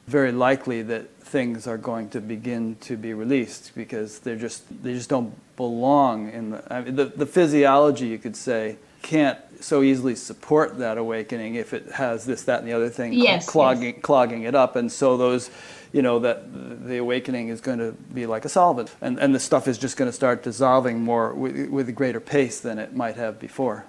very 0.07 0.31
likely 0.31 0.83
that 0.83 1.09
things 1.21 1.67
are 1.67 1.79
going 1.79 2.11
to 2.11 2.21
begin 2.21 2.77
to 2.83 2.99
be 2.99 3.15
released 3.15 3.73
because 3.75 4.19
they're 4.19 4.37
just 4.37 4.63
they 4.83 4.93
just 4.93 5.09
don't 5.09 5.35
belong 5.57 6.31
in 6.31 6.51
the 6.51 6.73
I 6.73 6.83
mean, 6.83 6.97
the, 6.97 7.07
the 7.07 7.27
physiology 7.27 8.07
you 8.09 8.19
could 8.19 8.37
say 8.37 8.77
can't 9.03 9.39
so 9.61 9.83
easily 9.83 10.15
support 10.15 10.79
that 10.79 10.99
awakening 10.99 11.55
if 11.55 11.73
it 11.73 11.93
has 11.93 12.25
this 12.27 12.45
that 12.45 12.61
and 12.61 12.69
the 12.69 12.73
other 12.73 12.91
thing 12.91 13.15
Yes, 13.15 13.49
clogging 13.49 14.01
clogging 14.01 14.43
it 14.43 14.55
up 14.55 14.77
and 14.77 14.93
so 14.93 15.17
those 15.17 15.51
you 15.97 16.03
know 16.03 16.19
that 16.19 16.39
the 16.87 16.99
awakening 16.99 17.49
is 17.49 17.61
going 17.61 17.79
to 17.79 17.93
be 18.13 18.27
like 18.27 18.45
a 18.45 18.49
solvent 18.49 18.95
and 19.01 19.19
and 19.19 19.35
the 19.35 19.41
stuff 19.41 19.67
is 19.67 19.79
just 19.79 19.97
going 19.97 20.09
to 20.09 20.17
start 20.23 20.43
dissolving 20.43 21.01
more 21.01 21.35
with, 21.35 21.71
with 21.71 21.89
a 21.89 21.93
greater 21.93 22.21
pace 22.21 22.61
than 22.61 22.79
it 22.79 22.95
might 22.95 23.17
have 23.17 23.39
before 23.39 23.85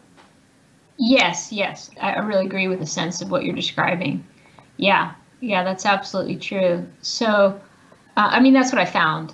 Yes, 0.97 1.51
yes. 1.51 1.91
I 2.01 2.19
really 2.19 2.45
agree 2.45 2.67
with 2.67 2.79
the 2.79 2.87
sense 2.87 3.21
of 3.21 3.29
what 3.29 3.43
you're 3.43 3.55
describing. 3.55 4.25
Yeah, 4.77 5.13
yeah, 5.41 5.63
that's 5.63 5.85
absolutely 5.85 6.37
true. 6.37 6.85
So, 7.01 7.59
uh, 8.17 8.29
I 8.31 8.39
mean, 8.39 8.53
that's 8.53 8.71
what 8.71 8.81
I 8.81 8.85
found. 8.85 9.33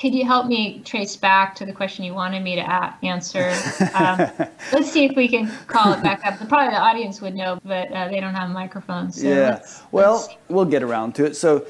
Could 0.00 0.14
you 0.14 0.24
help 0.24 0.46
me 0.46 0.80
trace 0.84 1.14
back 1.14 1.54
to 1.56 1.66
the 1.66 1.72
question 1.72 2.04
you 2.06 2.14
wanted 2.14 2.42
me 2.42 2.56
to 2.56 2.62
a- 2.62 2.96
answer? 3.02 3.52
Um, 3.94 4.48
let's 4.72 4.90
see 4.90 5.04
if 5.04 5.14
we 5.14 5.28
can 5.28 5.50
call 5.66 5.92
it 5.92 6.02
back 6.02 6.24
up. 6.24 6.38
Probably 6.48 6.70
the 6.70 6.80
audience 6.80 7.20
would 7.20 7.34
know, 7.34 7.60
but 7.64 7.92
uh, 7.92 8.08
they 8.08 8.18
don't 8.18 8.34
have 8.34 8.48
microphones. 8.50 9.20
So 9.20 9.28
yeah. 9.28 9.34
let's- 9.34 9.82
well, 9.92 10.14
let's 10.14 10.36
we'll 10.48 10.64
get 10.64 10.82
around 10.82 11.14
to 11.16 11.26
it. 11.26 11.36
So, 11.36 11.66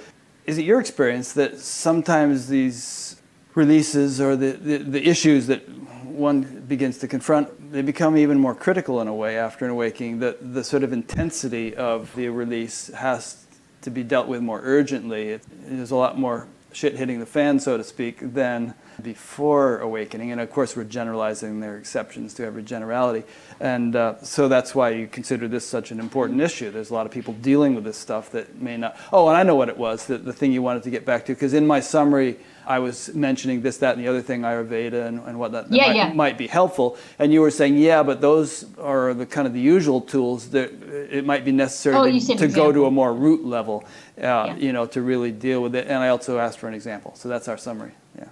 is 0.46 0.58
it 0.58 0.64
your 0.64 0.80
experience 0.80 1.32
that 1.34 1.58
sometimes 1.58 2.48
these 2.48 3.20
releases 3.54 4.20
or 4.20 4.36
the, 4.36 4.52
the, 4.52 4.78
the 4.78 5.08
issues 5.08 5.46
that 5.48 5.68
one 6.04 6.64
begins 6.68 6.98
to 6.98 7.08
confront, 7.08 7.72
they 7.72 7.82
become 7.82 8.16
even 8.16 8.38
more 8.38 8.54
critical 8.54 9.00
in 9.00 9.08
a 9.08 9.14
way 9.14 9.38
after 9.38 9.64
an 9.64 9.70
awakening? 9.70 10.20
That 10.20 10.54
the 10.54 10.64
sort 10.64 10.82
of 10.82 10.92
intensity 10.92 11.74
of 11.74 12.14
the 12.14 12.28
release 12.28 12.88
has 12.88 13.44
to 13.82 13.90
be 13.90 14.02
dealt 14.02 14.28
with 14.28 14.42
more 14.42 14.60
urgently. 14.62 15.30
It, 15.30 15.42
there's 15.64 15.90
a 15.90 15.96
lot 15.96 16.18
more 16.18 16.46
shit 16.72 16.96
hitting 16.96 17.20
the 17.20 17.26
fan, 17.26 17.58
so 17.58 17.76
to 17.76 17.84
speak, 17.84 18.18
than 18.20 18.74
before 19.00 19.78
awakening. 19.80 20.32
And 20.32 20.40
of 20.40 20.50
course, 20.50 20.76
we're 20.76 20.84
generalizing 20.84 21.60
there 21.60 21.74
are 21.74 21.78
exceptions 21.78 22.34
to 22.34 22.44
every 22.44 22.62
generality. 22.62 23.26
And 23.60 23.96
uh, 23.96 24.22
so 24.22 24.48
that's 24.48 24.74
why 24.74 24.90
you 24.90 25.06
consider 25.06 25.48
this 25.48 25.66
such 25.66 25.90
an 25.90 26.00
important 26.00 26.40
issue. 26.40 26.70
There's 26.70 26.90
a 26.90 26.94
lot 26.94 27.06
of 27.06 27.12
people 27.12 27.34
dealing 27.34 27.74
with 27.74 27.84
this 27.84 27.96
stuff 27.96 28.30
that 28.32 28.60
may 28.60 28.76
not. 28.76 28.96
Oh, 29.12 29.28
and 29.28 29.36
I 29.36 29.42
know 29.42 29.56
what 29.56 29.68
it 29.68 29.76
was, 29.76 30.06
the, 30.06 30.18
the 30.18 30.32
thing 30.32 30.52
you 30.52 30.62
wanted 30.62 30.82
to 30.84 30.90
get 30.90 31.04
back 31.04 31.26
to, 31.26 31.34
because 31.34 31.54
in 31.54 31.66
my 31.66 31.80
summary, 31.80 32.38
I 32.66 32.78
was 32.78 33.12
mentioning 33.14 33.62
this, 33.62 33.78
that, 33.78 33.96
and 33.96 34.04
the 34.04 34.08
other 34.08 34.22
thing, 34.22 34.42
Ayurveda 34.42 35.06
and, 35.06 35.20
and 35.26 35.38
whatnot, 35.40 35.70
that 35.70 35.76
yeah, 35.76 35.86
might, 35.86 35.96
yeah. 35.96 36.12
might 36.12 36.38
be 36.38 36.46
helpful. 36.46 36.96
And 37.18 37.32
you 37.32 37.40
were 37.40 37.50
saying, 37.50 37.76
yeah, 37.76 38.02
but 38.02 38.20
those 38.20 38.64
are 38.78 39.12
the 39.12 39.26
kind 39.26 39.46
of 39.48 39.54
the 39.54 39.60
usual 39.60 40.00
tools 40.00 40.50
that 40.50 40.70
it 41.10 41.24
might 41.24 41.44
be 41.44 41.52
necessary 41.52 41.96
oh, 41.96 42.18
to, 42.18 42.36
to 42.36 42.48
go 42.48 42.70
to 42.70 42.86
a 42.86 42.90
more 42.90 43.12
root 43.12 43.44
level, 43.44 43.84
uh, 44.18 44.20
yeah. 44.20 44.56
you 44.56 44.72
know, 44.72 44.86
to 44.86 45.02
really 45.02 45.32
deal 45.32 45.62
with 45.62 45.74
it. 45.74 45.86
And 45.88 45.96
I 45.96 46.08
also 46.10 46.38
asked 46.38 46.58
for 46.58 46.68
an 46.68 46.74
example. 46.74 47.12
So 47.16 47.28
that's 47.28 47.48
our 47.48 47.58
summary. 47.58 47.92
Yeah. 48.16 48.28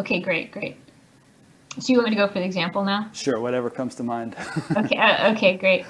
Okay, 0.00 0.18
great, 0.18 0.50
great. 0.50 0.78
So 1.78 1.92
you 1.92 1.98
want 1.98 2.08
me 2.08 2.16
to 2.16 2.22
go 2.22 2.26
for 2.26 2.38
the 2.38 2.44
example 2.44 2.82
now? 2.82 3.10
Sure, 3.12 3.38
whatever 3.38 3.68
comes 3.68 3.94
to 3.96 4.02
mind. 4.02 4.34
okay, 4.76 4.96
uh, 4.96 5.30
okay, 5.32 5.58
great. 5.58 5.84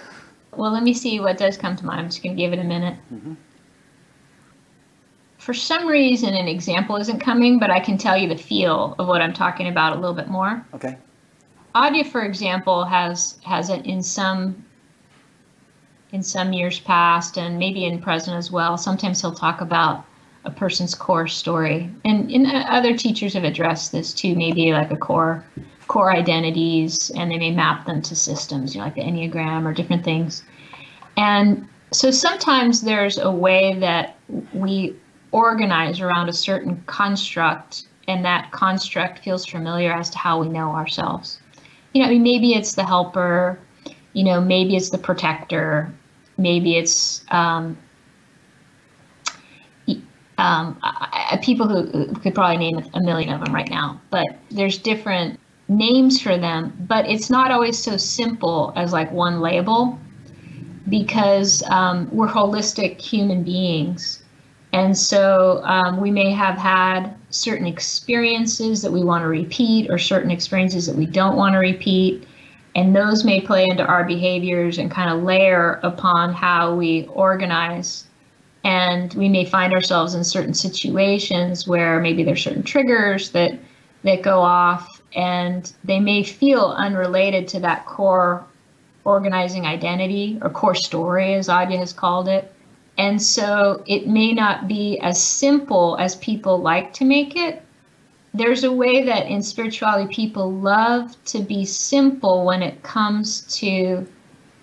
Well, 0.57 0.73
let 0.73 0.83
me 0.83 0.93
see 0.93 1.21
what 1.21 1.39
does 1.39 1.57
come 1.57 1.77
to 1.77 1.87
mind. 1.87 2.01
I'm 2.01 2.07
just 2.07 2.21
going 2.21 2.37
to 2.37 2.43
give 2.43 2.53
it 2.53 2.59
a 2.59 2.65
minute. 2.65 2.99
Mm-hmm. 3.15 3.35
For 5.39 5.55
some 5.55 5.87
reason, 5.87 6.35
an 6.35 6.49
example 6.49 6.97
isn't 6.97 7.21
coming, 7.21 7.61
but 7.61 7.71
I 7.71 7.79
can 7.79 7.97
tell 7.97 8.17
you 8.17 8.29
the 8.29 8.37
feel 8.37 8.97
of 8.99 9.07
what 9.07 9.23
I'm 9.23 9.33
talking 9.33 9.69
about 9.69 9.93
a 9.93 10.01
little 10.01 10.15
bit 10.15 10.27
more. 10.27 10.67
Okay. 10.75 10.99
Adya, 11.77 12.05
for 12.11 12.23
example, 12.23 12.85
has 12.85 13.39
has 13.45 13.71
it 13.71 13.87
in 13.87 14.03
some 14.03 14.65
in 16.11 16.25
some 16.25 16.53
years 16.53 16.81
past, 16.81 17.39
and 17.39 17.61
maybe 17.61 17.85
in 17.85 18.03
present 18.03 18.37
as 18.37 18.51
well. 18.51 18.77
Sometimes 18.77 19.21
he'll 19.21 19.35
talk 19.35 19.61
about 19.61 20.05
a 20.45 20.51
person's 20.51 20.95
core 20.95 21.29
story, 21.29 21.91
and, 22.05 22.31
and 22.31 22.47
other 22.47 22.97
teachers 22.97 23.35
have 23.35 23.45
addressed 23.45 23.93
this 23.93 24.15
too. 24.15 24.35
Maybe 24.35 24.73
like 24.73 24.91
a 24.91 24.97
core 24.97 25.45
core 25.89 26.13
identities, 26.13 27.11
and 27.17 27.31
they 27.31 27.39
may 27.39 27.51
map 27.51 27.85
them 27.87 28.01
to 28.03 28.15
systems, 28.15 28.75
you 28.75 28.81
know, 28.81 28.85
like 28.85 28.95
the 28.95 29.03
enneagram 29.03 29.67
or 29.67 29.75
different 29.75 30.05
things. 30.05 30.45
And 31.17 31.69
so 31.91 32.11
sometimes 32.11 32.83
there's 32.83 33.19
a 33.19 33.31
way 33.31 33.77
that 33.81 34.17
we 34.53 34.95
organize 35.33 36.01
around 36.01 36.29
a 36.29 36.33
certain 36.33 36.83
construct 36.87 37.87
and 38.09 38.25
that 38.25 38.51
construct 38.51 39.21
feels 39.21 39.47
familiar 39.47 39.93
as 39.93 40.11
to 40.11 40.19
how 40.19 40.41
we 40.41 40.49
know 40.49 40.71
ourselves. 40.71 41.41
You 41.93 42.03
know, 42.03 42.09
I 42.09 42.13
mean, 42.13 42.23
maybe 42.23 42.55
it's 42.55 42.75
the 42.75 42.85
helper, 42.85 43.59
you 44.13 44.25
know, 44.25 44.41
maybe 44.41 44.77
it's 44.77 44.91
the 44.91 44.99
protector, 44.99 45.93
maybe 46.37 46.77
it's 46.77 47.25
um, 47.31 47.77
um, 50.41 50.79
I, 50.83 51.39
people 51.43 51.69
who 51.69 52.15
could 52.15 52.35
probably 52.35 52.57
name 52.57 52.85
a 52.95 53.01
million 53.01 53.33
of 53.33 53.45
them 53.45 53.55
right 53.55 53.69
now, 53.69 54.01
but 54.11 54.27
there's 54.51 54.79
different 54.79 55.39
names 55.69 56.21
for 56.21 56.37
them, 56.37 56.73
but 56.89 57.09
it's 57.09 57.31
not 57.31 57.51
always 57.51 57.79
so 57.79 57.97
simple 57.97 58.73
as 58.77 58.93
like 58.93 59.11
one 59.13 59.41
label 59.41 59.99
because 60.89 61.63
um, 61.65 62.09
we're 62.11 62.29
holistic 62.29 63.01
human 63.01 63.45
beings 63.45 64.23
and 64.73 64.97
so 64.97 65.63
um, 65.65 66.01
we 66.01 66.11
may 66.11 66.31
have 66.31 66.57
had 66.57 67.15
certain 67.31 67.67
experiences 67.67 68.83
that 68.83 68.93
we 68.93 69.03
want 69.03 69.23
to 69.23 69.29
repeat 69.29 69.91
or 69.91 69.99
certain 69.99 70.31
experiences 70.31 70.87
that 70.87 70.97
we 70.97 71.07
don't 71.07 71.37
want 71.37 71.55
to 71.55 71.59
repeat. 71.59 72.27
And 72.77 72.95
those 72.95 73.25
may 73.25 73.41
play 73.41 73.65
into 73.65 73.85
our 73.85 74.05
behaviors 74.05 74.79
and 74.79 74.91
kind 74.91 75.11
of 75.11 75.25
layer 75.25 75.81
upon 75.83 76.33
how 76.33 76.75
we 76.75 77.07
organize. 77.07 78.05
And 78.65 79.13
we 79.15 79.29
may 79.29 79.45
find 79.45 79.73
ourselves 79.73 80.15
in 80.15 80.25
certain 80.25 80.55
situations 80.55 81.67
where 81.67 82.01
maybe 82.01 82.23
there's 82.23 82.43
certain 82.43 82.63
triggers 82.63 83.31
that 83.31 83.59
that 84.03 84.23
go 84.23 84.41
off 84.41 85.03
and 85.15 85.73
they 85.85 86.01
may 86.01 86.23
feel 86.23 86.75
unrelated 86.77 87.47
to 87.49 87.61
that 87.61 87.85
core 87.85 88.45
organizing 89.05 89.67
identity 89.67 90.39
or 90.41 90.49
core 90.49 90.75
story 90.75 91.35
as 91.35 91.49
Adya 91.49 91.79
has 91.79 91.93
called 91.93 92.29
it 92.29 92.55
and 93.01 93.21
so 93.23 93.83
it 93.87 94.07
may 94.07 94.33
not 94.33 94.69
be 94.69 94.99
as 94.99 95.23
simple 95.23 95.97
as 95.99 96.17
people 96.17 96.61
like 96.61 96.93
to 96.93 97.07
make 97.07 97.35
it. 97.35 97.63
There's 98.35 98.63
a 98.63 98.71
way 98.71 99.03
that 99.05 99.27
in 99.27 99.43
spirituality 99.43 100.15
people 100.15 100.53
love 100.53 101.17
to 101.25 101.41
be 101.41 101.65
simple 101.65 102.45
when 102.45 102.63
it 102.63 102.83
comes 102.83 103.41
to 103.59 104.07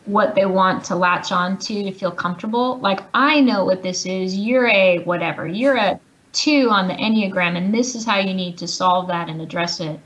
what 0.07 0.35
they 0.35 0.45
want 0.45 0.83
to 0.85 0.95
latch 0.95 1.31
on 1.31 1.57
to 1.59 1.83
to 1.83 1.91
feel 1.91 2.11
comfortable. 2.11 2.79
Like, 2.79 3.01
I 3.13 3.41
know 3.41 3.65
what 3.65 3.83
this 3.83 4.05
is. 4.05 4.35
You're 4.35 4.67
a 4.67 4.99
whatever. 4.99 5.47
You're 5.47 5.75
a 5.75 5.99
two 6.33 6.69
on 6.69 6.87
the 6.87 6.93
Enneagram, 6.93 7.57
and 7.57 7.73
this 7.73 7.95
is 7.95 8.05
how 8.05 8.19
you 8.19 8.33
need 8.33 8.57
to 8.59 8.67
solve 8.67 9.07
that 9.07 9.29
and 9.29 9.41
address 9.41 9.79
it. 9.79 9.99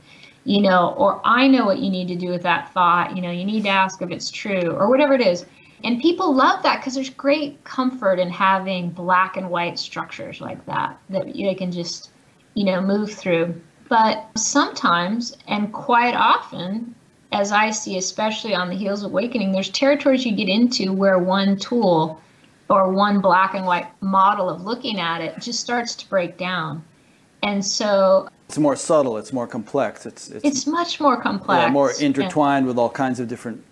You 0.44 0.60
know, 0.60 0.94
or 0.98 1.20
I 1.24 1.46
know 1.46 1.64
what 1.64 1.78
you 1.78 1.90
need 1.90 2.08
to 2.08 2.16
do 2.16 2.28
with 2.28 2.42
that 2.42 2.72
thought. 2.72 3.14
You 3.16 3.22
know, 3.22 3.30
you 3.30 3.44
need 3.44 3.62
to 3.62 3.68
ask 3.68 4.02
if 4.02 4.10
it's 4.10 4.30
true, 4.30 4.70
or 4.70 4.88
whatever 4.88 5.14
it 5.14 5.20
is 5.20 5.46
and 5.84 6.00
people 6.00 6.34
love 6.34 6.62
that 6.62 6.80
because 6.80 6.94
there's 6.94 7.10
great 7.10 7.62
comfort 7.64 8.18
in 8.18 8.30
having 8.30 8.90
black 8.90 9.36
and 9.36 9.50
white 9.50 9.78
structures 9.78 10.40
like 10.40 10.64
that 10.66 10.98
that 11.10 11.32
they 11.32 11.54
can 11.54 11.72
just 11.72 12.10
you 12.54 12.64
know 12.64 12.80
move 12.80 13.12
through 13.12 13.60
but 13.88 14.26
sometimes 14.36 15.36
and 15.48 15.72
quite 15.72 16.14
often 16.14 16.94
as 17.32 17.52
i 17.52 17.70
see 17.70 17.96
especially 17.98 18.54
on 18.54 18.68
the 18.68 18.74
heels 18.74 19.02
of 19.02 19.10
awakening 19.10 19.52
there's 19.52 19.70
territories 19.70 20.24
you 20.24 20.34
get 20.34 20.48
into 20.48 20.92
where 20.92 21.18
one 21.18 21.56
tool 21.56 22.20
or 22.68 22.90
one 22.90 23.20
black 23.20 23.54
and 23.54 23.66
white 23.66 23.86
model 24.00 24.48
of 24.48 24.62
looking 24.62 24.98
at 24.98 25.20
it 25.20 25.34
just 25.40 25.60
starts 25.60 25.94
to 25.94 26.08
break 26.08 26.36
down 26.36 26.82
and 27.42 27.64
so 27.64 28.28
it's 28.48 28.58
more 28.58 28.76
subtle 28.76 29.18
it's 29.18 29.32
more 29.32 29.46
complex 29.46 30.06
it's 30.06 30.28
it's, 30.28 30.44
it's 30.44 30.66
much 30.66 31.00
more 31.00 31.20
complex 31.20 31.62
yeah, 31.62 31.70
more 31.70 31.92
intertwined 32.00 32.66
with 32.66 32.78
all 32.78 32.90
kinds 32.90 33.20
of 33.20 33.28
different 33.28 33.62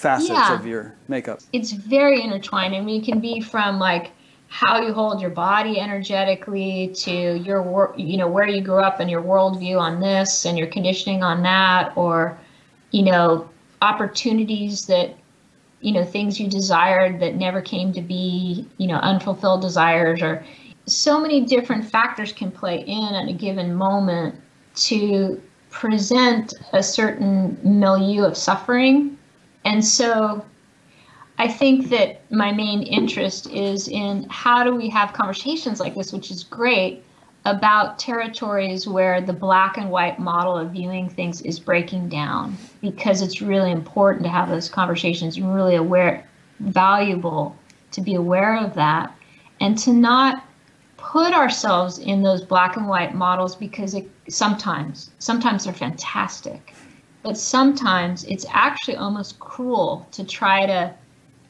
facets 0.00 0.30
yeah. 0.30 0.54
of 0.54 0.66
your 0.66 0.94
makeup. 1.08 1.40
It's 1.52 1.72
very 1.72 2.22
intertwined. 2.22 2.74
I 2.74 2.80
mean, 2.80 3.02
it 3.02 3.04
can 3.04 3.20
be 3.20 3.40
from 3.40 3.78
like 3.78 4.12
how 4.48 4.80
you 4.80 4.92
hold 4.92 5.20
your 5.20 5.30
body 5.30 5.78
energetically 5.78 6.88
to 6.96 7.38
your 7.38 7.62
work, 7.62 7.94
you 7.96 8.16
know, 8.16 8.26
where 8.26 8.48
you 8.48 8.60
grew 8.60 8.80
up 8.80 8.98
and 8.98 9.10
your 9.10 9.22
worldview 9.22 9.78
on 9.78 10.00
this 10.00 10.44
and 10.44 10.58
your 10.58 10.66
conditioning 10.66 11.22
on 11.22 11.42
that, 11.42 11.92
or, 11.96 12.36
you 12.90 13.02
know, 13.02 13.48
opportunities 13.82 14.86
that, 14.86 15.16
you 15.80 15.92
know, 15.92 16.04
things 16.04 16.38
you 16.38 16.48
desired 16.48 17.20
that 17.20 17.36
never 17.36 17.60
came 17.62 17.92
to 17.92 18.02
be, 18.02 18.66
you 18.78 18.86
know, 18.86 18.96
unfulfilled 18.96 19.62
desires, 19.62 20.20
or 20.22 20.44
so 20.86 21.20
many 21.20 21.40
different 21.40 21.84
factors 21.84 22.32
can 22.32 22.50
play 22.50 22.80
in 22.80 23.14
at 23.14 23.28
a 23.28 23.32
given 23.32 23.74
moment 23.74 24.34
to 24.74 25.40
present 25.70 26.54
a 26.72 26.82
certain 26.82 27.56
milieu 27.62 28.24
of 28.24 28.36
suffering. 28.36 29.16
And 29.64 29.84
so 29.84 30.44
I 31.38 31.48
think 31.48 31.88
that 31.90 32.30
my 32.30 32.52
main 32.52 32.82
interest 32.82 33.48
is 33.50 33.88
in 33.88 34.26
how 34.28 34.64
do 34.64 34.74
we 34.74 34.88
have 34.90 35.12
conversations 35.12 35.80
like 35.80 35.94
this, 35.94 36.12
which 36.12 36.30
is 36.30 36.42
great, 36.42 37.02
about 37.46 37.98
territories 37.98 38.86
where 38.86 39.20
the 39.20 39.32
black 39.32 39.78
and 39.78 39.90
white 39.90 40.18
model 40.18 40.56
of 40.56 40.72
viewing 40.72 41.08
things 41.08 41.40
is 41.42 41.58
breaking 41.58 42.08
down 42.08 42.56
because 42.82 43.22
it's 43.22 43.40
really 43.40 43.70
important 43.70 44.22
to 44.22 44.28
have 44.28 44.48
those 44.48 44.68
conversations 44.68 45.36
and 45.36 45.54
really 45.54 45.76
aware 45.76 46.26
valuable 46.60 47.56
to 47.92 48.02
be 48.02 48.14
aware 48.14 48.58
of 48.58 48.74
that 48.74 49.14
and 49.60 49.78
to 49.78 49.92
not 49.92 50.44
put 50.98 51.32
ourselves 51.32 51.98
in 51.98 52.22
those 52.22 52.42
black 52.42 52.76
and 52.76 52.86
white 52.86 53.14
models 53.14 53.56
because 53.56 53.94
it 53.94 54.08
sometimes 54.28 55.10
sometimes 55.18 55.64
they're 55.64 55.72
fantastic 55.72 56.74
but 57.22 57.38
sometimes 57.38 58.24
it's 58.24 58.44
actually 58.50 58.96
almost 58.96 59.38
cruel 59.38 60.06
to 60.12 60.24
try 60.24 60.66
to 60.66 60.92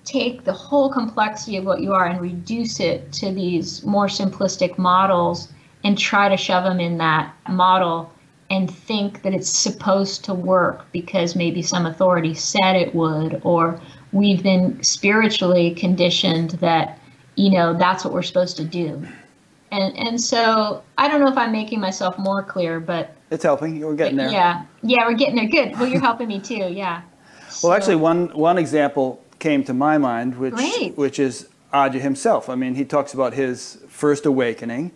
take 0.04 0.44
the 0.44 0.52
whole 0.52 0.90
complexity 0.90 1.56
of 1.56 1.64
what 1.64 1.80
you 1.80 1.92
are 1.92 2.06
and 2.06 2.20
reduce 2.20 2.78
it 2.78 3.12
to 3.12 3.32
these 3.32 3.84
more 3.84 4.06
simplistic 4.06 4.78
models 4.78 5.48
and 5.84 5.98
try 5.98 6.28
to 6.28 6.36
shove 6.36 6.64
them 6.64 6.80
in 6.80 6.98
that 6.98 7.34
model 7.48 8.12
and 8.50 8.70
think 8.70 9.22
that 9.22 9.32
it's 9.32 9.48
supposed 9.48 10.24
to 10.24 10.34
work 10.34 10.90
because 10.92 11.36
maybe 11.36 11.62
some 11.62 11.86
authority 11.86 12.34
said 12.34 12.74
it 12.74 12.94
would 12.94 13.40
or 13.44 13.80
we've 14.12 14.42
been 14.42 14.82
spiritually 14.82 15.74
conditioned 15.74 16.50
that 16.52 16.98
you 17.36 17.50
know 17.50 17.72
that's 17.74 18.04
what 18.04 18.12
we're 18.12 18.22
supposed 18.22 18.56
to 18.56 18.64
do 18.64 19.06
and 19.70 19.96
and 19.96 20.20
so 20.20 20.82
i 20.98 21.06
don't 21.06 21.20
know 21.20 21.28
if 21.28 21.38
i'm 21.38 21.52
making 21.52 21.80
myself 21.80 22.18
more 22.18 22.42
clear 22.42 22.80
but 22.80 23.16
it's 23.30 23.44
helping. 23.44 23.80
We're 23.80 23.94
getting 23.94 24.16
there. 24.16 24.28
Yeah, 24.28 24.64
yeah, 24.82 25.06
we're 25.06 25.14
getting 25.14 25.36
there. 25.36 25.46
Good. 25.46 25.78
Well, 25.78 25.88
you're 25.88 26.00
helping 26.00 26.28
me 26.28 26.40
too. 26.40 26.72
Yeah. 26.72 27.02
Well, 27.62 27.72
actually, 27.72 27.96
one 27.96 28.28
one 28.36 28.58
example 28.58 29.24
came 29.38 29.62
to 29.64 29.74
my 29.74 29.98
mind, 29.98 30.36
which 30.36 30.54
Great. 30.54 30.96
which 30.96 31.18
is 31.18 31.48
Adya 31.72 32.00
himself. 32.00 32.48
I 32.48 32.56
mean, 32.56 32.74
he 32.74 32.84
talks 32.84 33.14
about 33.14 33.34
his 33.34 33.78
first 33.88 34.26
awakening, 34.26 34.90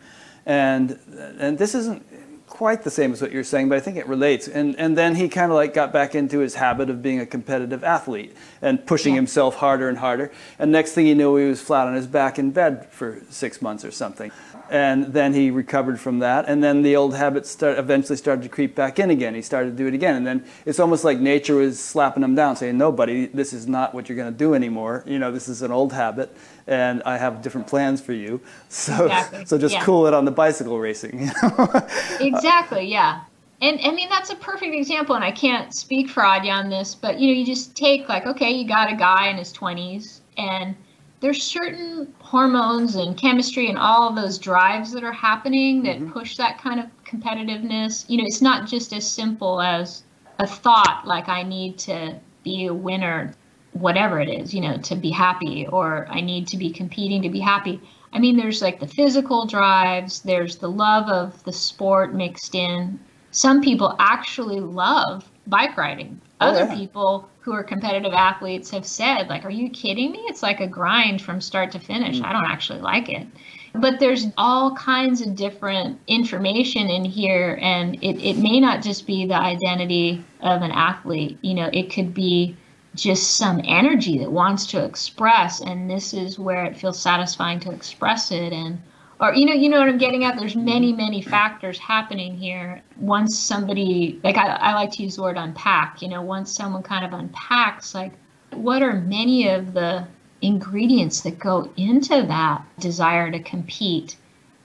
and 0.47 0.99
and 1.39 1.59
this 1.59 1.75
isn't 1.75 2.05
quite 2.47 2.85
the 2.85 2.91
same 2.91 3.13
as 3.13 3.21
what 3.21 3.33
you're 3.33 3.43
saying, 3.43 3.69
but 3.69 3.77
I 3.77 3.81
think 3.81 3.97
it 3.97 4.07
relates. 4.07 4.47
And 4.47 4.79
and 4.79 4.97
then 4.97 5.17
he 5.17 5.29
kind 5.29 5.51
of 5.51 5.57
like 5.57 5.75
got 5.75 5.93
back 5.93 6.15
into 6.15 6.39
his 6.39 6.55
habit 6.55 6.89
of 6.91 7.03
being 7.03 7.21
a 7.21 7.27
competitive 7.27 7.83
athlete 7.83 8.35
and 8.63 8.85
pushing 8.87 9.15
yeah. 9.15 9.19
himself 9.19 9.57
harder 9.57 9.89
and 9.89 9.99
harder. 9.99 10.31
And 10.59 10.71
next 10.71 10.93
thing 10.93 11.07
you 11.07 11.15
knew, 11.15 11.37
he 11.37 11.49
was 11.49 11.61
flat 11.61 11.87
on 11.87 11.95
his 11.95 12.07
back 12.07 12.39
in 12.39 12.53
bed 12.53 12.87
for 12.91 13.23
six 13.29 13.61
months 13.61 13.85
or 13.85 13.91
something 13.91 14.31
and 14.71 15.13
then 15.13 15.35
he 15.35 15.51
recovered 15.51 16.01
from 16.01 16.21
that 16.21 16.47
and 16.49 16.63
then 16.65 16.83
the 16.83 16.97
old 16.97 17.15
habits 17.15 17.51
start, 17.51 17.79
eventually 17.79 18.17
started 18.17 18.43
to 18.43 18.49
creep 18.49 18.75
back 18.75 18.99
in 18.99 19.11
again 19.11 19.35
he 19.35 19.43
started 19.43 19.71
to 19.71 19.77
do 19.77 19.87
it 19.87 19.95
again 19.95 20.15
and 20.15 20.27
then 20.27 20.45
it's 20.65 20.81
almost 20.81 21.05
like 21.05 21.19
nature 21.19 21.57
was 21.57 21.79
slapping 21.79 22.23
him 22.23 22.35
down 22.35 22.57
saying 22.57 22.77
no 22.77 22.91
buddy 22.91 23.27
this 23.27 23.53
is 23.53 23.69
not 23.69 23.95
what 23.95 24.09
you're 24.09 24.17
going 24.17 24.33
to 24.33 24.39
do 24.39 24.55
anymore 24.55 25.05
you 25.07 25.19
know 25.19 25.31
this 25.31 25.49
is 25.49 25.63
an 25.63 25.71
old 25.71 25.93
habit 25.93 26.35
and 26.67 27.03
i 27.05 27.17
have 27.17 27.43
different 27.43 27.67
plans 27.67 28.01
for 28.01 28.13
you 28.13 28.41
so 28.69 29.05
exactly. 29.05 29.45
so 29.45 29.59
just 29.59 29.75
yeah. 29.75 29.85
cool 29.85 30.07
it 30.07 30.15
on 30.15 30.25
the 30.25 30.31
bicycle 30.31 30.79
racing 30.79 31.21
you 31.21 31.31
know? 31.43 31.89
exactly 32.21 32.87
yeah 32.87 33.21
and 33.61 33.81
I 33.83 33.93
mean 33.93 34.09
that's 34.11 34.31
a 34.31 34.37
perfect 34.37 34.75
example, 34.75 35.15
and 35.15 35.25
I 35.25 35.31
can't 35.31 35.73
speak 35.73 36.11
for 36.11 36.23
Adya 36.23 36.53
on 36.53 36.69
this, 36.69 36.95
but 36.95 37.19
you 37.19 37.29
know, 37.29 37.33
you 37.33 37.47
just 37.47 37.75
take 37.75 38.09
like, 38.11 38.27
okay, 38.27 38.51
you 38.51 38.67
got 38.67 38.93
a 38.93 38.97
guy 38.97 39.29
in 39.29 39.37
his 39.37 39.53
twenties, 39.53 40.21
and 40.37 40.75
there's 41.21 41.43
certain 41.43 42.13
hormones 42.19 42.97
and 42.97 43.17
chemistry 43.17 43.71
and 43.71 43.79
all 43.79 44.09
of 44.09 44.17
those 44.17 44.39
drives 44.39 44.93
that 44.93 45.03
are 45.03 45.13
happening 45.13 45.83
that 45.85 45.97
mm-hmm. 45.97 46.13
push 46.13 46.37
that 46.37 46.59
kind 46.59 46.79
of 46.79 46.87
competitiveness. 47.07 48.05
You 48.09 48.19
know, 48.19 48.25
it's 48.27 48.43
not 48.43 48.69
just 48.69 48.93
as 48.93 49.11
simple 49.11 49.63
as 49.63 50.03
a 50.39 50.47
thought 50.47 51.05
like 51.07 51.31
I 51.31 51.43
need 51.43 51.79
to 51.79 52.19
be 52.43 52.67
a 52.67 52.75
winner, 52.75 53.35
whatever 53.75 54.21
it 54.21 54.29
is, 54.29 54.55
you 54.55 54.61
know, 54.61 54.79
to 54.79 54.97
be 54.97 55.11
happy, 55.11 55.67
or 55.67 56.07
I 56.09 56.21
need 56.21 56.47
to 56.49 56.57
be 56.57 56.71
competing 56.71 57.21
to 57.23 57.29
be 57.29 57.41
happy. 57.41 57.81
I 58.13 58.19
mean, 58.21 58.37
there's 58.37 58.63
like 58.63 58.81
the 58.81 58.87
physical 58.87 59.47
drives, 59.47 60.21
there's 60.21 60.57
the 60.57 60.71
love 60.71 61.09
of 61.09 61.43
the 61.45 61.53
sport 61.53 62.15
mixed 62.15 62.55
in. 62.55 62.99
Some 63.33 63.61
people 63.61 63.97
actually 63.99 64.61
love 64.61 65.29
bike 65.49 65.77
riding. 65.77 66.21
Oh, 66.41 66.49
Other 66.49 66.67
yeah. 66.67 66.75
people 66.77 67.29
who 67.41 67.53
are 67.53 67.65
competitive 67.65 68.13
athletes 68.13 68.71
have 68.71 68.87
said, 68.87 69.29
like, 69.29 69.45
are 69.45 69.51
you 69.51 69.69
kidding 69.71 70.13
me? 70.13 70.21
It's 70.29 70.43
like 70.43 70.61
a 70.61 70.67
grind 70.69 71.21
from 71.21 71.41
start 71.41 71.73
to 71.73 71.81
finish. 71.81 72.21
Mm. 72.21 72.25
I 72.27 72.33
don't 72.33 72.51
actually 72.51 72.81
like 72.81 73.09
it. 73.09 73.27
But 73.75 73.99
there's 73.99 74.27
all 74.39 74.77
kinds 74.77 75.21
of 75.21 75.35
different 75.35 75.99
information 76.07 76.89
in 76.89 77.05
here, 77.05 77.59
and 77.61 77.97
it, 77.97 78.23
it 78.23 78.39
may 78.39 78.61
not 78.61 78.83
just 78.83 79.05
be 79.05 79.27
the 79.27 79.35
identity 79.35 80.25
of 80.41 80.63
an 80.63 80.71
athlete. 80.71 81.39
You 81.43 81.55
know, 81.55 81.71
it 81.73 81.93
could 81.93 82.15
be 82.15 82.57
just 82.95 83.37
some 83.37 83.61
energy 83.65 84.19
that 84.19 84.31
wants 84.31 84.67
to 84.69 84.85
express, 84.85 85.61
and 85.61 85.91
this 85.91 86.15
is 86.15 86.39
where 86.39 86.65
it 86.65 86.77
feels 86.77 86.99
satisfying 86.99 87.61
to 87.61 87.73
express 87.73 88.31
it. 88.31 88.53
And 88.53 88.81
or 89.21 89.35
you 89.35 89.47
know 89.47 89.55
you 89.55 89.69
know 89.69 89.79
what 89.79 89.89
i'm 89.89 89.99
getting 89.99 90.25
at? 90.25 90.39
There's 90.39 90.57
many 90.57 90.89
mm-hmm. 90.93 91.03
many 91.03 91.23
factors 91.23 91.79
happening 91.79 92.37
here. 92.37 92.83
Once 92.99 93.39
somebody 93.39 94.21
like 94.25 94.37
I, 94.37 94.49
I 94.49 94.75
like 94.75 94.91
to 94.93 95.03
use 95.03 95.17
the 95.17 95.23
word 95.23 95.37
unpack 95.37 96.03
you 96.03 96.09
know 96.09 96.23
once 96.23 96.53
someone 96.53 96.83
kind 96.83 97.05
of 97.05 97.13
unpacks 97.19 97.95
like 97.95 98.13
what 98.51 98.83
are 98.83 98.95
many 98.95 99.49
of 99.49 99.75
the 99.75 100.07
ingredients 100.43 101.23
that 101.23 101.39
go 101.39 101.71
into 101.77 102.23
that 102.23 102.63
desire 102.79 103.31
to 103.31 103.41
compete? 103.41 104.17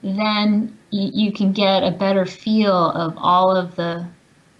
Then 0.03 0.77
you, 0.91 1.11
you 1.13 1.31
can 1.31 1.51
get 1.51 1.83
a 1.83 1.91
better 1.91 2.25
feel 2.25 2.91
of 2.91 3.15
all 3.17 3.55
of 3.55 3.75
the 3.75 4.07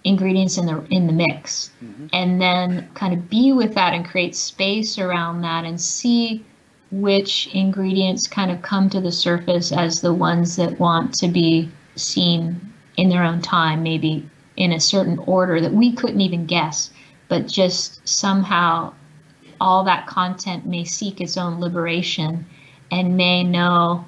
ingredients 0.04 0.58
in 0.58 0.66
the 0.66 0.82
in 0.90 1.08
the 1.08 1.14
mix 1.14 1.72
mm-hmm. 1.84 2.08
and 2.14 2.42
then 2.42 2.90
kind 2.94 3.14
of 3.14 3.30
be 3.30 3.52
with 3.52 3.74
that 3.74 3.94
and 3.94 4.06
create 4.06 4.36
space 4.36 4.98
around 4.98 5.42
that 5.42 5.66
and 5.66 5.80
see 5.80 6.46
which 6.92 7.48
ingredients 7.54 8.28
kind 8.28 8.50
of 8.50 8.62
come 8.62 8.90
to 8.90 9.02
the 9.02 9.12
surface 9.12 9.72
as 9.72 10.02
the 10.02 10.14
ones 10.14 10.56
that 10.56 10.80
want 10.80 11.14
to 11.14 11.28
be 11.28 11.70
seen 11.96 12.60
in 12.98 13.10
their 13.10 13.24
own 13.24 13.42
time, 13.42 13.84
maybe 13.84 14.28
in 14.58 14.72
a 14.72 14.80
certain 14.80 15.20
order 15.20 15.62
that 15.62 15.74
we 15.74 15.92
couldn't 15.94 16.22
even 16.22 16.46
guess, 16.46 16.92
but 17.28 17.48
just 17.48 18.06
somehow 18.08 18.92
all 19.62 19.84
that 19.84 20.08
content 20.08 20.66
may 20.66 20.84
seek 20.84 21.22
its 21.22 21.38
own 21.38 21.60
liberation 21.60 22.46
and 22.92 23.16
may 23.16 23.44
know 23.44 24.04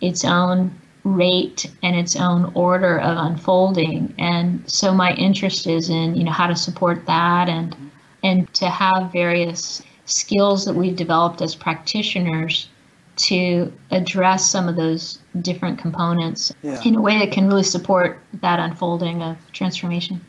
its 0.00 0.24
own 0.24 0.78
rate 1.04 1.70
and 1.82 1.94
its 1.94 2.16
own 2.16 2.50
order 2.54 2.98
of 2.98 3.18
unfolding 3.18 4.14
and 4.18 4.62
so 4.70 4.92
my 4.92 5.12
interest 5.14 5.66
is 5.66 5.90
in 5.90 6.14
you 6.14 6.24
know 6.24 6.32
how 6.32 6.46
to 6.46 6.56
support 6.56 7.04
that 7.04 7.46
and 7.46 7.76
and 8.22 8.52
to 8.54 8.70
have 8.70 9.12
various 9.12 9.82
skills 10.06 10.64
that 10.64 10.74
we've 10.74 10.96
developed 10.96 11.42
as 11.42 11.54
practitioners 11.54 12.68
to 13.16 13.72
address 13.90 14.50
some 14.50 14.68
of 14.68 14.76
those 14.76 15.18
different 15.42 15.78
components 15.78 16.52
yeah. 16.62 16.80
in 16.84 16.96
a 16.96 17.00
way 17.00 17.18
that 17.18 17.32
can 17.32 17.46
really 17.46 17.62
support 17.62 18.18
that 18.40 18.58
unfolding 18.58 19.22
of 19.22 19.36
transformation. 19.52 20.20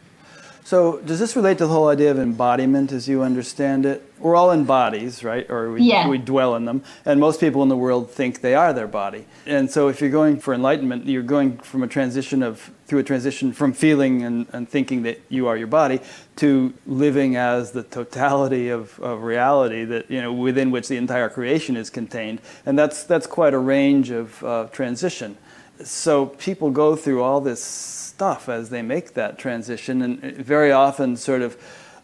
So, 0.65 0.97
does 1.01 1.19
this 1.19 1.36
relate 1.36 1.60
to 1.60 1.67
the 1.67 1.71
whole 1.71 1.89
idea 1.89 2.10
of 2.10 2.17
embodiment 2.17 2.91
as 2.91 3.08
you 3.08 3.21
understand 3.21 3.86
it? 3.86 4.01
We're 4.17 4.36
all 4.36 4.49
in 4.49 4.65
bodies, 4.65 5.23
right? 5.23 5.47
Or 5.47 5.73
we, 5.73 5.84
yeah. 5.84 6.08
we 6.08 6.17
dwell 6.17 6.56
in 6.56 6.65
them. 6.65 6.82
And 7.06 7.19
most 7.19 7.39
people 7.39 7.62
in 7.62 7.69
the 7.69 7.78
world 7.78 8.10
think 8.10 8.41
they 8.41 8.56
are 8.56 8.73
their 8.73 8.88
body. 8.88 9.28
And 9.45 9.69
so, 9.69 9.89
if 9.89 10.01
you're 10.01 10.10
going 10.10 10.39
for 10.39 10.56
enlightenment, 10.56 11.06
you're 11.06 11.21
going 11.21 11.60
from 11.60 11.84
a 11.84 11.88
transition 11.88 12.41
of, 12.41 12.71
through 12.88 12.97
a 12.97 13.04
transition 13.04 13.54
from 13.54 13.73
feeling 13.73 14.23
and, 14.23 14.47
and 14.54 14.67
thinking 14.67 15.04
that 15.04 15.21
you 15.30 15.45
are 15.45 15.56
your 15.56 15.67
body 15.67 15.99
to 16.38 16.73
living 16.88 17.36
as 17.36 17.73
the 17.73 17.84
totality 17.84 18.69
of, 18.69 18.99
of 19.01 19.21
reality 19.21 19.86
that, 19.86 20.10
you 20.10 20.19
know, 20.19 20.34
within 20.34 20.71
which 20.71 20.88
the 20.88 20.97
entire 20.97 21.30
creation 21.30 21.78
is 21.78 21.91
contained. 21.91 22.41
And 22.65 22.75
that's, 22.78 23.04
that's 23.04 23.28
quite 23.28 23.54
a 23.54 23.60
range 23.60 24.10
of 24.10 24.43
uh, 24.43 24.67
transition. 24.71 25.38
So, 25.84 26.25
people 26.25 26.71
go 26.71 26.95
through 26.95 27.21
all 27.21 27.39
this 27.39 28.04
stuff 28.15 28.47
as 28.47 28.69
they 28.69 28.82
make 28.82 29.13
that 29.13 29.38
transition, 29.38 30.01
and 30.01 30.21
very 30.38 30.71
often 30.71 31.17
sort 31.17 31.41
of 31.41 31.58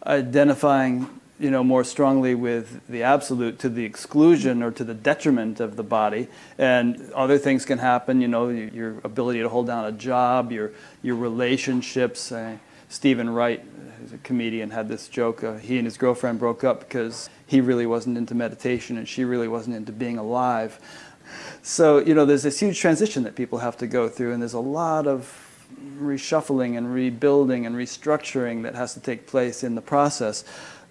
identifying 0.06 1.08
you 1.40 1.50
know 1.50 1.64
more 1.64 1.86
strongly 1.86 2.36
with 2.36 2.86
the 2.90 3.02
absolute 3.02 3.58
to 3.60 3.70
the 3.70 3.86
exclusion 3.86 4.62
or 4.62 4.72
to 4.72 4.84
the 4.84 4.94
detriment 4.94 5.62
of 5.62 5.78
the 5.78 5.84
body. 5.84 6.28
And 6.58 7.10
other 7.14 7.38
things 7.38 7.64
can 7.64 7.78
happen 7.78 8.20
you 8.20 8.28
know 8.28 8.50
your 8.50 8.98
ability 9.06 9.40
to 9.40 9.48
hold 9.48 9.68
down 9.68 9.86
a 9.86 9.94
job 9.94 10.52
your 10.52 10.72
your 11.02 11.16
relationships. 11.16 12.30
Uh, 12.30 12.58
Steven 12.90 13.30
Wright 13.30 13.64
who's 13.98 14.12
a 14.12 14.18
comedian 14.18 14.72
had 14.72 14.90
this 14.90 15.08
joke 15.08 15.46
uh, 15.46 15.60
he 15.60 15.78
and 15.78 15.88
his 15.88 15.98
girlfriend 15.98 16.40
broke 16.40 16.66
up 16.66 16.82
because 16.82 17.30
he 17.48 17.62
really 17.62 17.86
wasn't 17.86 18.18
into 18.18 18.36
meditation 18.36 18.98
and 18.98 19.08
she 19.08 19.24
really 19.24 19.48
wasn't 19.48 19.74
into 19.74 19.94
being 19.94 20.18
alive. 20.18 20.78
So 21.62 22.00
you 22.00 22.14
know 22.14 22.26
there's 22.26 22.44
this 22.44 22.60
huge 22.60 22.82
transition 22.82 23.24
that 23.24 23.36
people 23.36 23.60
have 23.60 23.78
to 23.78 23.88
go 23.88 24.10
through 24.10 24.34
and 24.34 24.42
there's 24.42 24.60
a 24.66 24.68
lot 24.82 25.08
of 25.08 25.41
reshuffling 26.00 26.78
and 26.78 26.94
rebuilding 26.94 27.66
and 27.66 27.76
restructuring 27.76 28.64
that 28.64 28.76
has 28.76 28.94
to 28.94 29.00
take 29.00 29.28
place 29.28 29.64
in 29.64 29.76
the 29.76 29.82
process. 29.82 30.44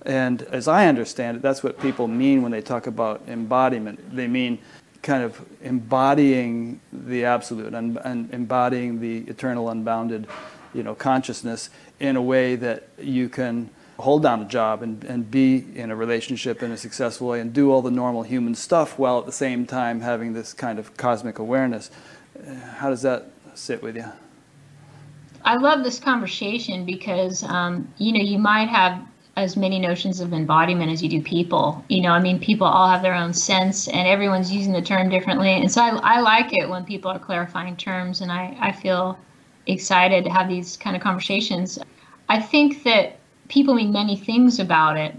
And 0.07 0.43
as 0.43 0.69
I 0.69 0.87
understand 0.87 1.37
it, 1.37 1.43
that's 1.43 1.63
what 1.63 1.81
people 1.81 2.09
mean 2.09 2.43
when 2.43 2.53
they 2.53 2.63
talk 2.63 2.87
about 2.87 3.23
embodiment. 3.29 4.15
They 4.15 4.27
mean 4.27 4.59
kind 5.03 5.23
of 5.23 5.41
embodying 5.63 6.81
the 6.93 7.25
absolute 7.25 7.75
and, 7.75 7.97
and 7.99 8.33
embodying 8.33 9.01
the 9.01 9.19
eternal, 9.31 9.71
unbounded, 9.71 10.27
you 10.75 10.83
know, 10.83 10.95
consciousness 10.95 11.71
in 11.99 12.17
a 12.17 12.23
way 12.23 12.57
that 12.57 12.89
you 12.99 13.29
can 13.29 13.71
hold 13.99 14.23
down 14.23 14.41
a 14.41 14.45
job 14.47 14.83
and, 14.83 15.05
and 15.05 15.31
be 15.31 15.67
in 15.75 15.91
a 15.91 15.97
relationship 15.97 16.63
in 16.63 16.71
a 16.71 16.77
successful 16.77 17.29
way 17.29 17.41
and 17.41 17.53
do 17.53 17.71
all 17.71 17.83
the 17.83 17.91
normal 17.91 18.23
human 18.23 18.55
stuff 18.55 18.99
while 18.99 19.19
at 19.19 19.27
the 19.27 19.33
same 19.33 19.67
time 19.67 20.01
having 20.01 20.33
this 20.33 20.55
kind 20.55 20.79
of 20.79 20.97
cosmic 20.97 21.39
awareness. 21.39 21.91
How 22.77 22.89
does 22.89 23.03
that 23.03 23.31
sit 23.55 23.83
with 23.83 23.97
you? 23.97 24.07
I 25.45 25.57
love 25.57 25.85
this 25.85 25.99
conversation 25.99 26.85
because, 26.85 27.43
um, 27.45 27.93
you 27.99 28.13
know, 28.13 28.21
you 28.21 28.39
might 28.39 28.69
have 28.69 29.01
as 29.37 29.57
many 29.57 29.79
notions 29.79 30.21
of 30.21 30.33
embodiment 30.33 30.91
as 30.91 31.03
you 31.03 31.09
do 31.09 31.23
people. 31.23 31.83
You 31.89 32.03
know, 32.03 32.11
I 32.11 32.21
mean, 32.21 32.39
people 32.39 32.67
all 32.67 32.89
have 32.89 33.03
their 33.03 33.15
own 33.15 33.33
sense 33.33 33.89
and 33.89 34.07
everyone's 34.07 34.53
using 34.53 34.73
the 34.73 34.83
term 34.83 35.09
differently. 35.09 35.51
And 35.51 35.71
so 35.71 35.83
I, 35.83 36.17
I 36.17 36.21
like 36.21 36.53
it 36.53 36.69
when 36.69 36.85
people 36.85 37.11
are 37.11 37.19
clarifying 37.19 37.77
terms 37.77 38.21
and 38.21 38.31
I, 38.31 38.57
I 38.61 38.73
feel 38.73 39.19
excited 39.67 40.25
to 40.25 40.31
have 40.31 40.49
these 40.49 40.77
kind 40.77 40.97
of 40.97 41.03
conversations. 41.03 41.79
I 42.29 42.41
think 42.41 42.83
that 42.85 43.19
people 43.49 43.75
mean 43.75 43.93
many 43.93 44.17
things 44.17 44.59
about 44.59 44.97
it. 44.97 45.15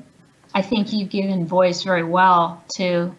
I 0.53 0.61
think 0.61 0.91
you've 0.91 1.09
given 1.09 1.45
voice 1.45 1.83
very 1.83 2.03
well 2.03 2.63
to 2.75 3.15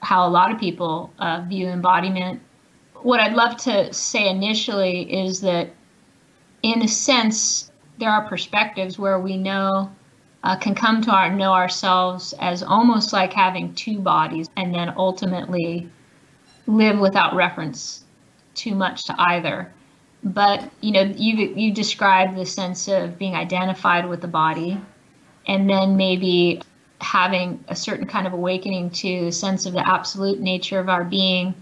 how 0.00 0.26
a 0.26 0.30
lot 0.30 0.50
of 0.50 0.58
people 0.58 1.12
uh, 1.18 1.44
view 1.48 1.68
embodiment. 1.68 2.40
What 3.02 3.20
I'd 3.20 3.34
love 3.34 3.56
to 3.58 3.92
say 3.92 4.28
initially 4.28 5.12
is 5.12 5.40
that 5.42 5.70
in 6.62 6.82
a 6.82 6.88
sense, 6.88 7.70
there 7.98 8.10
are 8.10 8.28
perspectives 8.28 8.98
where 8.98 9.18
we 9.18 9.36
know 9.36 9.90
uh, 10.44 10.56
can 10.56 10.74
come 10.74 11.00
to 11.02 11.10
our 11.10 11.30
know 11.30 11.52
ourselves 11.52 12.34
as 12.40 12.62
almost 12.62 13.12
like 13.12 13.32
having 13.32 13.74
two 13.74 13.98
bodies, 13.98 14.48
and 14.56 14.74
then 14.74 14.92
ultimately 14.96 15.88
live 16.66 16.98
without 16.98 17.34
reference 17.34 18.04
too 18.54 18.74
much 18.74 19.04
to 19.04 19.14
either. 19.18 19.72
But 20.24 20.70
you 20.80 20.92
know, 20.92 21.02
you 21.02 21.52
you 21.54 21.72
describe 21.72 22.34
the 22.34 22.46
sense 22.46 22.88
of 22.88 23.18
being 23.18 23.34
identified 23.34 24.08
with 24.08 24.20
the 24.20 24.28
body, 24.28 24.80
and 25.46 25.68
then 25.68 25.96
maybe 25.96 26.62
having 27.00 27.62
a 27.68 27.74
certain 27.74 28.06
kind 28.06 28.26
of 28.26 28.32
awakening 28.32 28.90
to 28.90 29.26
a 29.26 29.32
sense 29.32 29.66
of 29.66 29.72
the 29.72 29.88
absolute 29.88 30.40
nature 30.40 30.78
of 30.78 30.88
our 30.88 31.02
being, 31.02 31.54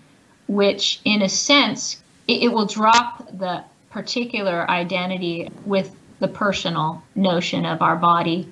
which 0.48 1.00
in 1.04 1.22
a 1.22 1.28
sense 1.28 2.02
it, 2.28 2.42
it 2.42 2.52
will 2.52 2.66
drop 2.66 3.26
the 3.38 3.64
particular 3.90 4.68
identity 4.70 5.50
with 5.66 5.94
the 6.20 6.29
personal 6.29 7.03
notion 7.14 7.64
of 7.66 7.83
our 7.83 7.96
body. 7.96 8.48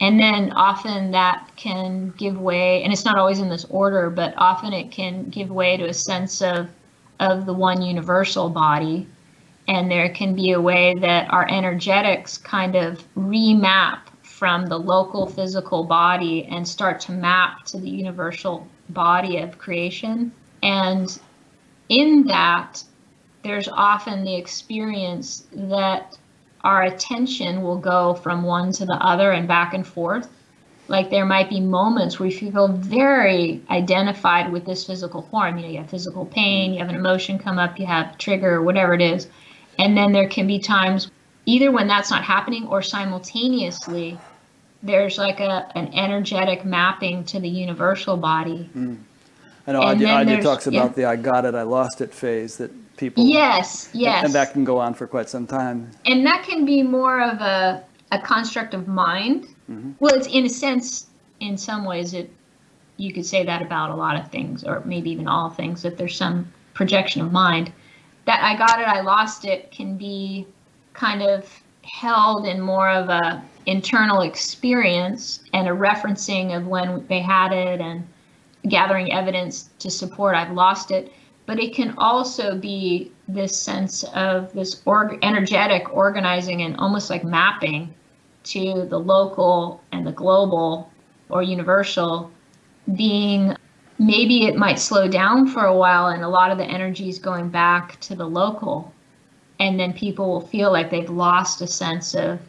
And 0.00 0.18
then 0.18 0.52
often 0.52 1.12
that 1.12 1.48
can 1.56 2.10
give 2.16 2.38
way, 2.38 2.82
and 2.82 2.92
it's 2.92 3.04
not 3.04 3.16
always 3.16 3.38
in 3.38 3.48
this 3.48 3.64
order, 3.66 4.10
but 4.10 4.34
often 4.36 4.72
it 4.72 4.90
can 4.90 5.28
give 5.30 5.50
way 5.50 5.76
to 5.76 5.84
a 5.84 5.94
sense 5.94 6.42
of 6.42 6.68
of 7.20 7.46
the 7.46 7.52
one 7.52 7.80
universal 7.80 8.48
body. 8.48 9.06
And 9.68 9.88
there 9.88 10.08
can 10.08 10.34
be 10.34 10.50
a 10.50 10.60
way 10.60 10.94
that 11.00 11.30
our 11.30 11.48
energetics 11.48 12.36
kind 12.36 12.74
of 12.74 13.04
remap 13.14 14.00
from 14.22 14.66
the 14.66 14.78
local 14.78 15.26
physical 15.26 15.84
body 15.84 16.46
and 16.46 16.66
start 16.66 16.98
to 17.02 17.12
map 17.12 17.64
to 17.66 17.78
the 17.78 17.88
universal 17.88 18.66
body 18.88 19.38
of 19.38 19.58
creation. 19.58 20.32
And 20.64 21.16
in 21.88 22.24
that, 22.26 22.82
there's 23.42 23.68
often 23.68 24.24
the 24.24 24.34
experience 24.34 25.46
that 25.52 26.16
our 26.64 26.84
attention 26.84 27.62
will 27.62 27.78
go 27.78 28.14
from 28.14 28.42
one 28.44 28.72
to 28.72 28.86
the 28.86 28.94
other 28.94 29.32
and 29.32 29.48
back 29.48 29.74
and 29.74 29.86
forth. 29.86 30.28
Like 30.88 31.10
there 31.10 31.24
might 31.24 31.48
be 31.48 31.60
moments 31.60 32.18
where 32.18 32.28
you 32.28 32.52
feel 32.52 32.68
very 32.68 33.62
identified 33.70 34.52
with 34.52 34.64
this 34.64 34.84
physical 34.84 35.22
form. 35.22 35.58
You 35.58 35.64
know, 35.64 35.72
you 35.72 35.78
have 35.78 35.90
physical 35.90 36.26
pain, 36.26 36.72
you 36.72 36.78
have 36.80 36.88
an 36.88 36.96
emotion 36.96 37.38
come 37.38 37.58
up, 37.58 37.78
you 37.78 37.86
have 37.86 38.18
trigger, 38.18 38.62
whatever 38.62 38.94
it 38.94 39.00
is. 39.00 39.28
And 39.78 39.96
then 39.96 40.12
there 40.12 40.28
can 40.28 40.46
be 40.46 40.58
times 40.58 41.10
either 41.46 41.72
when 41.72 41.86
that's 41.88 42.10
not 42.10 42.24
happening 42.24 42.66
or 42.66 42.82
simultaneously 42.82 44.18
there's 44.82 45.16
like 45.16 45.40
a 45.40 45.70
an 45.76 45.92
energetic 45.94 46.64
mapping 46.64 47.24
to 47.24 47.40
the 47.40 47.48
universal 47.48 48.16
body. 48.16 48.68
Mm. 48.76 48.98
I 49.66 49.72
know 49.72 49.80
Adya, 49.80 50.42
talks 50.42 50.66
about 50.66 50.90
yeah. 50.90 50.94
the 50.94 51.04
I 51.04 51.16
got 51.16 51.44
it, 51.44 51.54
I 51.54 51.62
lost 51.62 52.00
it 52.00 52.12
phase 52.12 52.56
that 52.56 52.72
people. 52.96 53.24
Yes, 53.26 53.88
yes. 53.92 54.24
And 54.24 54.34
that 54.34 54.52
can 54.52 54.64
go 54.64 54.78
on 54.78 54.94
for 54.94 55.06
quite 55.06 55.28
some 55.28 55.46
time. 55.46 55.90
And 56.06 56.26
that 56.26 56.44
can 56.44 56.64
be 56.64 56.82
more 56.82 57.22
of 57.22 57.40
a, 57.40 57.84
a 58.10 58.18
construct 58.20 58.74
of 58.74 58.88
mind. 58.88 59.48
Mm-hmm. 59.70 59.92
Well, 60.00 60.14
it's 60.14 60.26
in 60.26 60.44
a 60.44 60.48
sense, 60.48 61.06
in 61.40 61.56
some 61.56 61.84
ways, 61.84 62.14
it 62.14 62.30
you 62.96 63.12
could 63.12 63.26
say 63.26 63.44
that 63.44 63.62
about 63.62 63.90
a 63.90 63.94
lot 63.96 64.16
of 64.16 64.30
things, 64.30 64.64
or 64.64 64.82
maybe 64.84 65.10
even 65.10 65.26
all 65.26 65.50
things, 65.50 65.82
that 65.82 65.96
there's 65.96 66.16
some 66.16 66.52
projection 66.74 67.22
of 67.22 67.32
mind. 67.32 67.72
That 68.26 68.42
I 68.44 68.56
got 68.56 68.80
it, 68.80 68.86
I 68.86 69.00
lost 69.00 69.44
it 69.44 69.72
can 69.72 69.96
be 69.96 70.46
kind 70.92 71.22
of 71.22 71.50
held 71.82 72.46
in 72.46 72.60
more 72.60 72.88
of 72.88 73.08
a 73.08 73.42
internal 73.66 74.22
experience 74.22 75.42
and 75.52 75.66
a 75.66 75.70
referencing 75.70 76.56
of 76.56 76.66
when 76.66 77.04
they 77.08 77.20
had 77.20 77.52
it 77.52 77.80
and 77.80 78.06
gathering 78.68 79.12
evidence 79.12 79.70
to 79.80 79.90
support 79.90 80.36
I've 80.36 80.52
lost 80.52 80.90
it 80.90 81.12
but 81.52 81.62
it 81.62 81.74
can 81.74 81.92
also 81.98 82.56
be 82.56 83.12
this 83.28 83.54
sense 83.54 84.04
of 84.14 84.50
this 84.54 84.80
org- 84.86 85.18
energetic 85.20 85.94
organizing 85.94 86.62
and 86.62 86.74
almost 86.78 87.10
like 87.10 87.24
mapping 87.24 87.92
to 88.42 88.86
the 88.88 88.98
local 88.98 89.82
and 89.92 90.06
the 90.06 90.12
global 90.12 90.90
or 91.28 91.42
universal 91.42 92.30
being. 92.96 93.54
Maybe 93.98 94.46
it 94.46 94.56
might 94.56 94.78
slow 94.78 95.08
down 95.08 95.46
for 95.46 95.66
a 95.66 95.76
while 95.76 96.06
and 96.06 96.22
a 96.22 96.28
lot 96.28 96.50
of 96.50 96.56
the 96.56 96.64
energy 96.64 97.10
is 97.10 97.18
going 97.18 97.50
back 97.50 98.00
to 98.00 98.14
the 98.16 98.24
local 98.24 98.90
and 99.60 99.78
then 99.78 99.92
people 99.92 100.30
will 100.30 100.46
feel 100.46 100.72
like 100.72 100.90
they've 100.90 101.10
lost 101.10 101.60
a 101.60 101.66
sense 101.66 102.14
of 102.14 102.40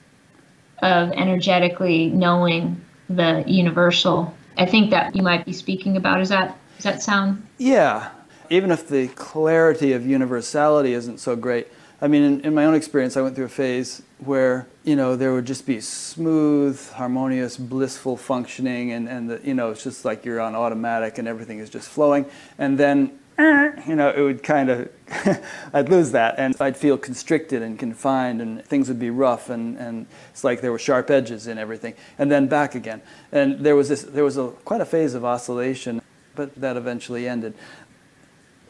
of 0.82 1.12
energetically 1.12 2.08
knowing 2.08 2.80
the 3.10 3.44
universal. 3.48 4.34
I 4.58 4.66
think 4.66 4.92
that 4.92 5.14
you 5.14 5.24
might 5.24 5.46
be 5.46 5.52
speaking 5.52 5.98
about. 5.98 6.22
Is 6.22 6.30
that 6.30 6.58
does 6.78 6.86
that 6.86 7.02
sound? 7.02 7.46
Yeah 7.58 8.10
even 8.54 8.70
if 8.70 8.88
the 8.88 9.08
clarity 9.08 9.94
of 9.94 10.06
universality 10.06 10.94
isn't 10.94 11.20
so 11.20 11.36
great. 11.36 11.68
I 12.00 12.08
mean, 12.08 12.22
in, 12.22 12.42
in, 12.42 12.54
my 12.54 12.66
own 12.66 12.76
experience, 12.76 13.18
I 13.18 13.22
went 13.24 13.36
through 13.36 13.46
a 13.46 13.50
phase 13.50 14.04
where, 14.20 14.68
you 14.84 14.96
know, 14.96 15.16
there 15.16 15.34
would 15.34 15.46
just 15.46 15.66
be 15.66 15.82
smooth, 15.82 16.92
harmonious, 16.92 17.58
blissful 17.58 18.16
functioning, 18.16 18.92
and, 18.92 19.10
and 19.10 19.30
the, 19.30 19.42
you 19.44 19.56
know, 19.56 19.72
it's 19.72 19.84
just 19.84 20.06
like 20.06 20.24
you're 20.24 20.40
on 20.40 20.54
automatic 20.54 21.18
and 21.18 21.28
everything 21.28 21.58
is 21.58 21.70
just 21.72 21.90
flowing. 21.90 22.28
And 22.60 22.78
then, 22.78 23.18
uh-huh. 23.40 23.82
you 23.88 23.96
know, 23.96 24.10
it 24.12 24.22
would 24.22 24.44
kind 24.44 24.70
of, 24.70 24.90
I'd 25.74 25.90
lose 25.90 26.12
that, 26.12 26.36
and 26.38 26.56
I'd 26.60 26.78
feel 26.78 27.00
constricted 27.00 27.64
and 27.64 27.80
confined, 27.80 28.40
and 28.40 28.64
things 28.64 28.88
would 28.88 29.00
be 29.00 29.10
rough, 29.10 29.50
and, 29.50 29.78
and 29.80 30.06
it's 30.30 30.44
like 30.44 30.62
there 30.62 30.72
were 30.72 30.78
sharp 30.78 31.10
edges 31.10 31.48
in 31.48 31.58
everything. 31.58 31.96
And 32.20 32.32
then 32.32 32.46
back 32.46 32.76
again. 32.76 33.02
And 33.32 33.62
there 33.62 33.76
was, 33.76 33.90
this, 33.90 34.04
there 34.04 34.24
was 34.24 34.38
a, 34.38 34.50
quite 34.64 34.82
a 34.82 34.86
phase 34.86 35.16
of 35.16 35.26
oscillation, 35.26 36.04
but 36.36 36.56
that 36.56 36.78
eventually 36.78 37.28
ended 37.28 37.54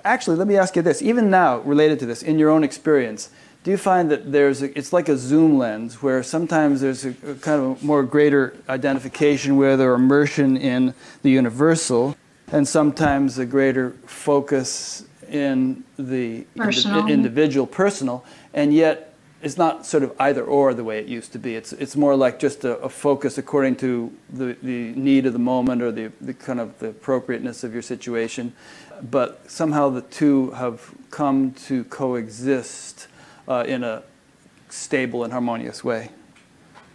actually, 0.03 0.37
let 0.37 0.47
me 0.47 0.57
ask 0.57 0.75
you 0.75 0.81
this. 0.81 1.01
Even 1.01 1.29
now, 1.29 1.59
related 1.59 1.99
to 1.99 2.05
this, 2.05 2.23
in 2.23 2.39
your 2.39 2.49
own 2.49 2.63
experience, 2.63 3.29
do 3.63 3.71
you 3.71 3.77
find 3.77 4.11
that 4.11 4.31
there's 4.31 4.61
a, 4.61 4.77
it's 4.77 4.91
like 4.91 5.07
a 5.07 5.17
zoom 5.17 5.57
lens 5.57 6.01
where 6.03 6.21
sometimes 6.21 6.81
there's 6.81 7.05
a, 7.05 7.09
a 7.25 7.35
kind 7.35 7.61
of 7.61 7.83
more 7.83 8.03
greater 8.03 8.55
identification 8.67 9.55
with 9.55 9.79
or 9.79 9.93
immersion 9.93 10.57
in 10.57 10.93
the 11.21 11.29
universal, 11.29 12.17
and 12.51 12.67
sometimes 12.67 13.37
a 13.37 13.45
greater 13.45 13.91
focus 14.05 15.05
in 15.29 15.83
the 15.97 16.45
personal. 16.57 17.07
individual 17.07 17.65
personal, 17.65 18.25
and 18.53 18.73
yet 18.73 19.13
it's 19.41 19.57
not 19.57 19.85
sort 19.85 20.03
of 20.03 20.13
either 20.19 20.43
or 20.43 20.73
the 20.73 20.83
way 20.83 20.99
it 20.99 21.07
used 21.07 21.31
to 21.33 21.39
be. 21.39 21.55
It's 21.55 21.73
it's 21.73 21.95
more 21.95 22.15
like 22.15 22.39
just 22.39 22.65
a, 22.65 22.77
a 22.79 22.89
focus 22.89 23.37
according 23.37 23.77
to 23.77 24.11
the, 24.29 24.57
the 24.61 24.93
need 24.95 25.25
of 25.25 25.33
the 25.33 25.39
moment 25.39 25.81
or 25.81 25.91
the, 25.91 26.11
the 26.21 26.33
kind 26.33 26.59
of 26.59 26.77
the 26.79 26.89
appropriateness 26.89 27.63
of 27.63 27.73
your 27.73 27.81
situation 27.81 28.53
but 29.09 29.49
somehow 29.49 29.89
the 29.89 30.01
two 30.01 30.51
have 30.51 30.93
come 31.11 31.51
to 31.51 31.83
coexist 31.85 33.07
uh, 33.47 33.63
in 33.67 33.83
a 33.83 34.03
stable 34.69 35.23
and 35.23 35.31
harmonious 35.31 35.83
way. 35.83 36.09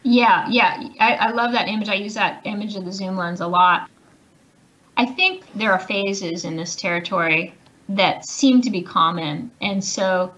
Yeah, 0.03 0.49
yeah, 0.49 0.89
I, 1.01 1.15
I 1.15 1.31
love 1.31 1.53
that 1.53 1.69
image. 1.69 1.89
I 1.89 1.95
use 1.95 2.15
that 2.15 2.41
image 2.45 2.77
of 2.77 2.85
the 2.85 2.93
zoom 2.93 3.17
lens 3.17 3.41
a 3.41 3.47
lot. 3.47 3.91
I 4.97 5.07
think 5.07 5.45
there 5.55 5.73
are 5.73 5.79
phases 5.79 6.45
in 6.45 6.57
this 6.57 6.75
territory 6.75 7.55
that 7.89 8.25
seem 8.25 8.61
to 8.63 8.71
be 8.71 8.83
common. 8.83 9.51
And 9.61 9.83
so 9.83 10.35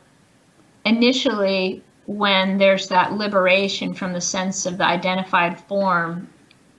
initially, 0.84 1.82
when 2.06 2.58
there's 2.58 2.88
that 2.88 3.12
liberation 3.12 3.94
from 3.94 4.12
the 4.12 4.20
sense 4.20 4.66
of 4.66 4.78
the 4.78 4.84
identified 4.84 5.58
form 5.60 6.28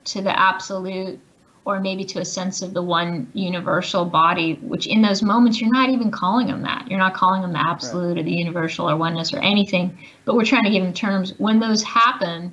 to 0.05 0.21
the 0.21 0.37
absolute 0.37 1.19
or 1.63 1.79
maybe 1.79 2.03
to 2.03 2.19
a 2.19 2.25
sense 2.25 2.61
of 2.61 2.73
the 2.73 2.81
one 2.81 3.29
universal 3.33 4.03
body, 4.03 4.55
which 4.63 4.87
in 4.87 5.01
those 5.01 5.21
moments 5.21 5.61
you're 5.61 5.71
not 5.71 5.89
even 5.89 6.09
calling 6.09 6.47
them 6.47 6.63
that. 6.63 6.89
You're 6.89 6.99
not 6.99 7.13
calling 7.13 7.41
them 7.41 7.53
the 7.53 7.59
absolute 7.59 8.15
right. 8.15 8.17
or 8.19 8.23
the 8.23 8.31
universal 8.31 8.89
or 8.89 8.97
oneness 8.97 9.31
or 9.33 9.39
anything, 9.39 9.97
but 10.25 10.35
we're 10.35 10.45
trying 10.45 10.63
to 10.63 10.71
give 10.71 10.83
them 10.83 10.93
terms. 10.93 11.33
When 11.37 11.59
those 11.59 11.83
happen, 11.83 12.51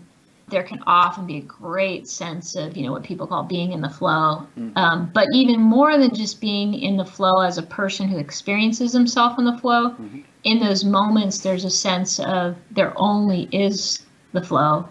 there 0.49 0.63
can 0.63 0.83
often 0.87 1.27
be 1.27 1.39
a 1.39 1.43
great 1.43 2.09
sense 2.09 2.55
of, 2.55 2.77
you 2.77 2.85
know, 2.85 2.93
what 2.93 3.03
people 3.03 3.27
call 3.27 3.45
being 3.45 3.73
in 3.73 3.81
the 3.81 3.89
flow. 3.89 4.47
Mm-hmm. 4.59 4.77
Um, 4.77 5.11
but 5.13 5.27
even 5.33 5.61
more 5.61 5.99
than 5.99 6.15
just 6.15 6.41
being 6.41 6.75
in 6.75 6.97
the 6.97 7.05
flow 7.05 7.41
as 7.41 7.59
a 7.59 7.63
person 7.63 8.09
who 8.09 8.19
experiences 8.19 8.93
himself 8.93 9.39
in 9.39 9.45
the 9.45 9.57
flow, 9.59 9.91
mm-hmm. 9.91 10.21
in 10.45 10.59
those 10.59 10.85
moments, 10.85 11.39
there's 11.39 11.65
a 11.65 11.71
sense 11.71 12.19
of 12.21 12.57
there 12.71 12.93
only 12.97 13.49
is 13.53 14.05
the 14.33 14.43
flow. 14.43 14.89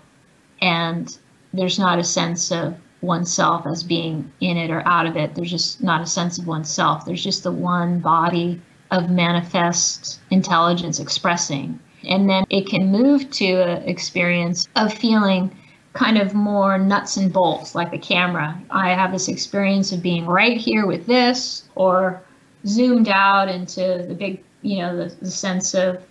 And 0.61 1.15
there's 1.53 1.79
not 1.79 1.99
a 1.99 2.03
sense 2.03 2.51
of 2.51 2.75
oneself 3.01 3.65
as 3.67 3.83
being 3.83 4.31
in 4.39 4.57
it 4.57 4.71
or 4.71 4.85
out 4.87 5.05
of 5.05 5.15
it. 5.15 5.35
There's 5.35 5.51
just 5.51 5.83
not 5.83 6.01
a 6.01 6.05
sense 6.05 6.39
of 6.39 6.47
oneself. 6.47 7.05
There's 7.05 7.23
just 7.23 7.43
the 7.43 7.51
one 7.51 7.99
body 7.99 8.61
of 8.91 9.09
manifest 9.09 10.19
intelligence 10.31 10.99
expressing. 10.99 11.79
And 12.07 12.29
then 12.29 12.45
it 12.49 12.67
can 12.67 12.91
move 12.91 13.29
to 13.31 13.45
an 13.45 13.83
experience 13.83 14.67
of 14.75 14.93
feeling 14.93 15.55
kind 15.93 16.17
of 16.17 16.33
more 16.33 16.77
nuts 16.77 17.17
and 17.17 17.33
bolts, 17.33 17.75
like 17.75 17.91
the 17.91 17.97
camera. 17.97 18.59
I 18.69 18.89
have 18.89 19.11
this 19.11 19.27
experience 19.27 19.91
of 19.91 20.01
being 20.01 20.25
right 20.25 20.57
here 20.57 20.85
with 20.85 21.07
this, 21.07 21.63
or 21.75 22.21
zoomed 22.65 23.09
out 23.09 23.49
into 23.49 24.05
the 24.07 24.13
big, 24.13 24.43
you 24.61 24.77
know, 24.77 24.95
the, 24.95 25.15
the 25.15 25.31
sense 25.31 25.73
of 25.73 26.01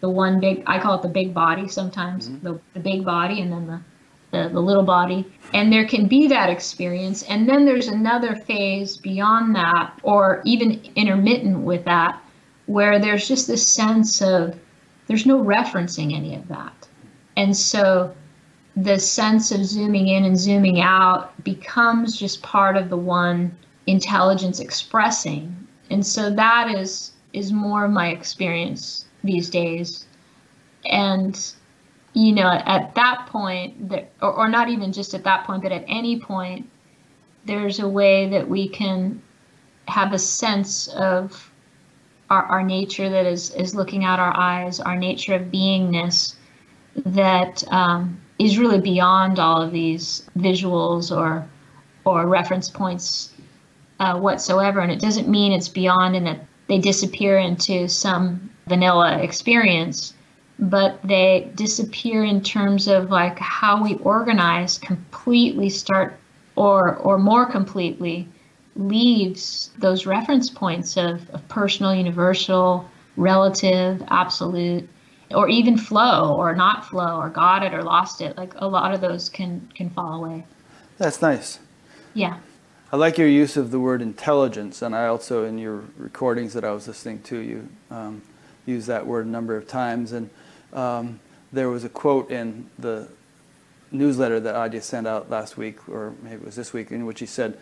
the 0.00 0.08
one 0.08 0.38
big, 0.38 0.62
I 0.66 0.78
call 0.78 0.96
it 0.96 1.02
the 1.02 1.08
big 1.08 1.34
body 1.34 1.68
sometimes, 1.68 2.28
mm-hmm. 2.28 2.46
the, 2.46 2.60
the 2.74 2.80
big 2.80 3.04
body, 3.04 3.40
and 3.40 3.52
then 3.52 3.66
the 3.66 3.80
the, 4.34 4.50
the 4.52 4.60
little 4.60 4.82
body. 4.82 5.24
And 5.52 5.72
there 5.72 5.86
can 5.86 6.06
be 6.06 6.26
that 6.28 6.50
experience. 6.50 7.22
And 7.24 7.48
then 7.48 7.64
there's 7.64 7.88
another 7.88 8.34
phase 8.34 8.96
beyond 8.96 9.54
that, 9.54 9.98
or 10.02 10.42
even 10.44 10.82
intermittent 10.96 11.60
with 11.60 11.84
that, 11.84 12.20
where 12.66 12.98
there's 12.98 13.28
just 13.28 13.46
this 13.46 13.66
sense 13.66 14.20
of 14.20 14.58
there's 15.06 15.26
no 15.26 15.42
referencing 15.42 16.14
any 16.14 16.34
of 16.34 16.48
that. 16.48 16.88
And 17.36 17.56
so 17.56 18.14
the 18.76 18.98
sense 18.98 19.52
of 19.52 19.64
zooming 19.64 20.08
in 20.08 20.24
and 20.24 20.38
zooming 20.38 20.80
out 20.80 21.42
becomes 21.44 22.16
just 22.16 22.42
part 22.42 22.76
of 22.76 22.88
the 22.88 22.96
one 22.96 23.56
intelligence 23.86 24.60
expressing. 24.60 25.54
And 25.90 26.04
so 26.04 26.30
that 26.30 26.74
is 26.74 27.12
is 27.32 27.52
more 27.52 27.84
of 27.84 27.90
my 27.90 28.08
experience 28.10 29.06
these 29.24 29.50
days. 29.50 30.06
And 30.84 31.34
you 32.14 32.32
know, 32.32 32.48
at 32.48 32.94
that 32.94 33.26
point, 33.28 33.88
that, 33.88 34.10
or, 34.22 34.32
or 34.32 34.48
not 34.48 34.68
even 34.68 34.92
just 34.92 35.14
at 35.14 35.24
that 35.24 35.44
point, 35.44 35.62
but 35.62 35.72
at 35.72 35.84
any 35.86 36.18
point, 36.18 36.68
there's 37.44 37.80
a 37.80 37.88
way 37.88 38.28
that 38.30 38.48
we 38.48 38.68
can 38.68 39.20
have 39.86 40.12
a 40.12 40.18
sense 40.18 40.88
of 40.88 41.50
our, 42.30 42.44
our 42.44 42.62
nature 42.62 43.10
that 43.10 43.26
is, 43.26 43.50
is 43.54 43.74
looking 43.74 44.04
out 44.04 44.18
our 44.18 44.34
eyes, 44.34 44.80
our 44.80 44.96
nature 44.96 45.34
of 45.34 45.42
beingness 45.42 46.36
that 47.04 47.62
um, 47.72 48.20
is 48.38 48.58
really 48.58 48.80
beyond 48.80 49.38
all 49.38 49.60
of 49.60 49.72
these 49.72 50.26
visuals 50.38 51.14
or 51.14 51.48
or 52.04 52.26
reference 52.26 52.68
points 52.70 53.32
uh, 54.00 54.18
whatsoever. 54.18 54.80
And 54.80 54.92
it 54.92 55.00
doesn't 55.00 55.28
mean 55.28 55.52
it's 55.52 55.68
beyond 55.68 56.16
and 56.16 56.26
that 56.26 56.44
they 56.66 56.78
disappear 56.78 57.38
into 57.38 57.88
some 57.88 58.50
vanilla 58.66 59.18
experience, 59.18 60.13
but 60.58 61.00
they 61.02 61.50
disappear 61.54 62.24
in 62.24 62.40
terms 62.40 62.86
of 62.88 63.10
like 63.10 63.38
how 63.38 63.82
we 63.82 63.96
organize 63.96 64.78
completely 64.78 65.68
start 65.68 66.18
or 66.56 66.96
or 66.96 67.18
more 67.18 67.46
completely 67.46 68.28
leaves 68.76 69.70
those 69.78 70.06
reference 70.06 70.50
points 70.50 70.96
of, 70.96 71.28
of 71.30 71.46
personal, 71.48 71.94
universal, 71.94 72.88
relative, 73.16 74.02
absolute, 74.08 74.88
or 75.30 75.48
even 75.48 75.76
flow 75.76 76.34
or 76.36 76.54
not 76.54 76.84
flow 76.84 77.18
or 77.18 77.28
got 77.28 77.62
it 77.62 77.72
or 77.72 77.82
lost 77.82 78.20
it. 78.20 78.36
Like 78.36 78.52
a 78.56 78.66
lot 78.66 78.94
of 78.94 79.00
those 79.00 79.28
can 79.28 79.68
can 79.74 79.90
fall 79.90 80.24
away. 80.24 80.44
That's 80.98 81.20
nice. 81.20 81.58
Yeah. 82.14 82.38
I 82.92 82.96
like 82.96 83.18
your 83.18 83.26
use 83.26 83.56
of 83.56 83.72
the 83.72 83.80
word 83.80 84.00
intelligence, 84.02 84.80
and 84.80 84.94
I 84.94 85.06
also, 85.06 85.44
in 85.44 85.58
your 85.58 85.82
recordings 85.96 86.52
that 86.52 86.64
I 86.64 86.70
was 86.70 86.86
listening 86.86 87.22
to, 87.22 87.38
you 87.38 87.68
um, 87.90 88.22
use 88.66 88.86
that 88.86 89.04
word 89.04 89.26
a 89.26 89.28
number 89.28 89.56
of 89.56 89.66
times. 89.66 90.12
And 90.12 90.30
um, 90.74 91.20
there 91.52 91.68
was 91.68 91.84
a 91.84 91.88
quote 91.88 92.30
in 92.30 92.68
the 92.78 93.08
newsletter 93.90 94.40
that 94.40 94.54
Adya 94.54 94.82
sent 94.82 95.06
out 95.06 95.30
last 95.30 95.56
week, 95.56 95.88
or 95.88 96.14
maybe 96.22 96.36
it 96.36 96.44
was 96.44 96.56
this 96.56 96.72
week, 96.72 96.90
in 96.90 97.06
which 97.06 97.20
he 97.20 97.26
said, 97.26 97.58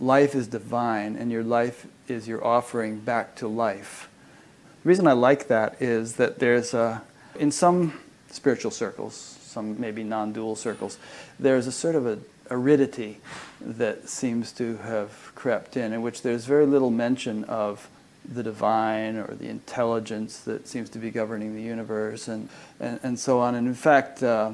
Life 0.00 0.34
is 0.34 0.48
divine, 0.48 1.16
and 1.16 1.30
your 1.30 1.44
life 1.44 1.86
is 2.08 2.26
your 2.26 2.44
offering 2.44 2.98
back 2.98 3.36
to 3.36 3.48
life. 3.48 4.08
The 4.82 4.88
reason 4.88 5.06
I 5.06 5.12
like 5.12 5.48
that 5.48 5.80
is 5.80 6.14
that 6.16 6.38
there's 6.38 6.74
a, 6.74 7.02
in 7.38 7.52
some 7.52 8.00
spiritual 8.30 8.70
circles, 8.70 9.14
some 9.42 9.80
maybe 9.80 10.02
non 10.02 10.32
dual 10.32 10.56
circles, 10.56 10.98
there's 11.38 11.66
a 11.66 11.72
sort 11.72 11.94
of 11.94 12.06
a 12.06 12.18
aridity 12.50 13.18
that 13.60 14.08
seems 14.08 14.52
to 14.52 14.76
have 14.78 15.32
crept 15.34 15.76
in, 15.76 15.92
in 15.92 16.02
which 16.02 16.22
there's 16.22 16.44
very 16.44 16.66
little 16.66 16.90
mention 16.90 17.44
of 17.44 17.88
the 18.24 18.42
divine 18.42 19.16
or 19.16 19.34
the 19.34 19.48
intelligence 19.48 20.40
that 20.40 20.68
seems 20.68 20.88
to 20.90 20.98
be 20.98 21.10
governing 21.10 21.54
the 21.54 21.62
universe 21.62 22.28
and, 22.28 22.48
and, 22.78 23.00
and 23.02 23.18
so 23.18 23.40
on. 23.40 23.54
And 23.54 23.66
in 23.66 23.74
fact, 23.74 24.22
uh, 24.22 24.52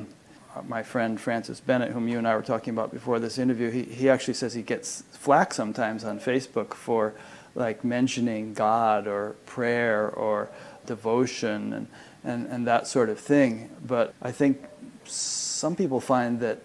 my 0.66 0.83
friend 0.83 1.20
Francis 1.20 1.61
Bennett, 1.61 1.92
whom 1.92 2.09
you 2.09 2.18
and 2.18 2.26
I 2.26 2.35
were 2.35 2.42
talking 2.42 2.72
about 2.72 2.92
before 2.92 3.18
this 3.18 3.38
interview, 3.38 3.70
he, 3.70 3.83
he 3.83 4.09
actually 4.09 4.35
says 4.35 4.54
he 4.54 4.62
gets 4.62 5.02
flack 5.12 5.52
sometimes 5.52 6.04
on 6.04 6.18
Facebook 6.18 6.74
for 6.74 7.14
like 7.54 7.85
mentioning 7.85 8.54
God 8.54 9.07
or 9.07 9.37
prayer 9.46 10.09
or 10.09 10.48
devotion 10.87 11.72
and, 11.72 11.87
and, 12.24 12.46
and 12.46 12.66
that 12.66 12.87
sort 12.87 13.09
of 13.11 13.18
thing. 13.18 13.70
But 13.87 14.14
I 14.22 14.33
think 14.33 14.64
some 15.04 15.76
people 15.76 16.00
find 16.00 16.40
that 16.40 16.61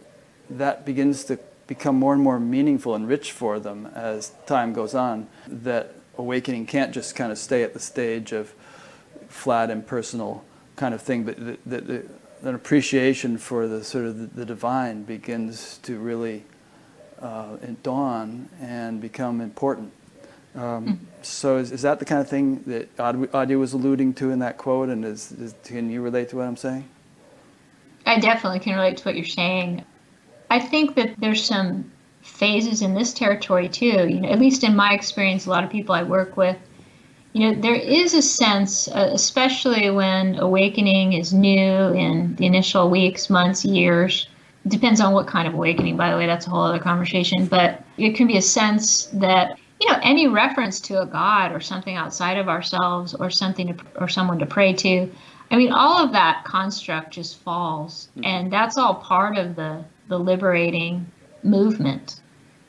that 0.50 0.86
begins 0.86 1.24
to 1.26 1.40
become 1.68 1.96
more 1.96 2.14
and 2.14 2.22
more 2.22 2.40
meaningful 2.40 2.96
and 2.96 3.08
rich 3.08 3.32
for 3.32 3.60
them 3.60 3.88
as 3.88 4.32
time 4.46 4.74
goes 4.74 4.94
on. 4.94 5.28
That 5.48 5.96
awakening 6.18 6.66
can't 6.66 6.94
just 6.94 7.16
kind 7.16 7.32
of 7.32 7.38
stay 7.38 7.64
at 7.64 7.74
the 7.74 7.80
stage 7.80 8.32
of 8.32 8.54
flat 9.28 9.70
impersonal 9.70 10.44
kind 10.76 10.94
of 10.94 11.02
thing, 11.02 11.24
but 11.24 11.38
the, 11.38 11.58
the, 11.66 11.82
the, 11.82 12.06
an 12.44 12.56
appreciation 12.56 13.38
for 13.38 13.68
the 13.68 13.84
sort 13.84 14.06
of 14.06 14.36
the, 14.36 14.46
divine 14.46 15.04
begins 15.04 15.78
to 15.80 15.98
really 15.98 16.44
uh, 17.22 17.58
dawn 17.82 18.50
and 18.60 19.00
become 19.02 19.42
important. 19.42 19.92
Um, 20.56 20.62
mm-hmm. 20.62 20.94
So 21.22 21.58
is, 21.58 21.72
is 21.72 21.82
that 21.84 22.00
the 22.00 22.06
kind 22.06 22.22
of 22.22 22.30
thing 22.30 22.64
that 22.68 22.96
Adya 22.98 23.58
was 23.58 23.74
alluding 23.74 24.14
to 24.16 24.30
in 24.30 24.40
that 24.40 24.58
quote, 24.58 24.90
and 24.90 25.04
is, 25.06 25.32
is, 25.32 25.56
can 25.64 25.90
you 25.90 26.02
relate 26.02 26.30
to 26.30 26.38
what 26.38 26.48
I'm 26.48 26.58
saying? 26.58 26.88
I 28.06 28.20
definitely 28.20 28.60
can 28.60 28.76
relate 28.76 28.98
to 28.98 29.04
what 29.04 29.16
you're 29.16 29.26
saying. 29.26 29.84
I 30.50 30.60
think 30.60 30.96
that 30.96 31.16
there's 31.18 31.44
some 31.44 31.92
phases 32.24 32.82
in 32.82 32.94
this 32.94 33.14
territory 33.14 33.70
too. 33.70 34.08
You 34.08 34.22
know, 34.22 34.30
at 34.30 34.40
least 34.40 34.64
in 34.64 34.76
my 34.76 34.94
experience, 34.94 35.46
a 35.46 35.50
lot 35.50 35.64
of 35.64 35.70
people 35.70 35.94
I 35.94 36.04
work 36.04 36.36
with, 36.38 36.58
you 37.34 37.42
know, 37.42 37.62
there 37.62 37.76
is 37.76 38.14
a 38.14 38.22
sense, 38.22 38.88
uh, 38.88 39.10
especially 39.12 39.90
when 39.90 40.38
awakening 40.40 41.14
is 41.14 41.34
new 41.34 41.94
in 41.94 42.36
the 42.36 42.46
initial 42.46 42.90
weeks, 42.90 43.30
months, 43.30 43.66
years. 43.66 44.28
Depends 44.68 45.02
on 45.02 45.14
what 45.14 45.28
kind 45.28 45.48
of 45.48 45.54
awakening, 45.54 45.98
by 45.98 46.12
the 46.12 46.18
way. 46.18 46.26
That's 46.26 46.48
a 46.48 46.50
whole 46.50 46.64
other 46.64 46.80
conversation. 46.80 47.48
But 47.48 47.84
it 47.98 48.16
can 48.16 48.28
be 48.28 48.38
a 48.38 48.42
sense 48.42 49.06
that 49.08 49.58
you 49.82 49.92
know 49.92 50.00
any 50.02 50.28
reference 50.28 50.80
to 50.80 51.02
a 51.02 51.06
god 51.06 51.52
or 51.52 51.60
something 51.60 51.96
outside 51.96 52.38
of 52.38 52.48
ourselves 52.48 53.14
or 53.14 53.30
something 53.30 53.76
to, 53.76 53.86
or 54.00 54.08
someone 54.08 54.40
to 54.40 54.46
pray 54.46 54.72
to 54.72 55.12
i 55.52 55.58
mean 55.58 55.74
all 55.74 56.02
of 56.02 56.14
that 56.14 56.46
construct 56.46 57.12
just 57.12 57.38
falls 57.40 58.08
mm-hmm. 58.12 58.24
and 58.24 58.54
that's 58.54 58.78
all 58.78 58.96
part 58.96 59.38
of 59.38 59.58
the 59.58 59.84
the 60.08 60.18
liberating 60.18 61.06
movement, 61.44 62.22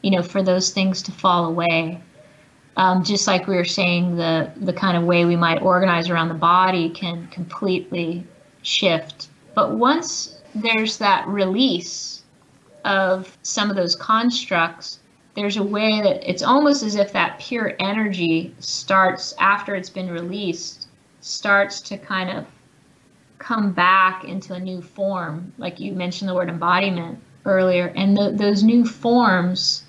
you 0.03 0.11
know, 0.11 0.23
for 0.23 0.43
those 0.43 0.71
things 0.71 1.03
to 1.03 1.13
fall 1.13 1.47
away. 1.47 2.01
Um, 2.77 3.05
just 3.05 3.27
like 3.27 3.47
we 3.47 3.55
were 3.55 3.65
saying, 3.65 4.17
the 4.17 4.51
the 4.57 4.73
kind 4.73 4.97
of 4.97 5.05
way 5.05 5.25
we 5.25 5.37
might 5.37 5.63
organize 5.63 6.11
around 6.11 6.29
the 6.29 6.35
body 6.35 6.91
can 6.91 7.29
completely 7.29 8.27
shift. 8.63 9.29
But 9.55 9.77
once 9.77 10.41
there's 10.55 10.99
that 10.99 11.27
release 11.29 12.23
of 12.85 13.37
some 13.43 13.71
of 13.71 13.77
those 13.77 13.95
constructs, 13.95 14.99
there's 15.35 15.57
a 15.57 15.63
way 15.63 16.01
that 16.03 16.29
it's 16.29 16.43
almost 16.43 16.83
as 16.83 16.97
if 16.97 17.13
that 17.13 17.39
pure 17.39 17.75
energy 17.79 18.55
starts 18.59 19.35
after 19.39 19.75
it's 19.75 19.91
been 19.91 20.11
released, 20.11 20.89
starts 21.21 21.81
to 21.83 21.97
kind 21.97 22.31
of 22.31 22.47
come 23.39 23.73
back 23.73 24.25
into 24.25 24.55
a 24.55 24.61
new 24.61 24.81
form. 24.81 25.53
Like 25.59 25.81
you 25.81 25.93
mentioned 25.93 26.29
the 26.29 26.35
word 26.35 26.49
embodiment 26.49 27.21
earlier, 27.45 27.93
and 27.97 28.17
those 28.17 28.63
new 28.63 28.85
forms 28.85 29.85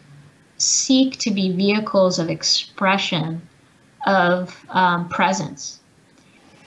seek 0.57 1.17
to 1.19 1.31
be 1.31 1.51
vehicles 1.51 2.19
of 2.19 2.29
expression 2.29 3.41
of 4.05 4.65
um, 4.69 5.09
presence. 5.09 5.79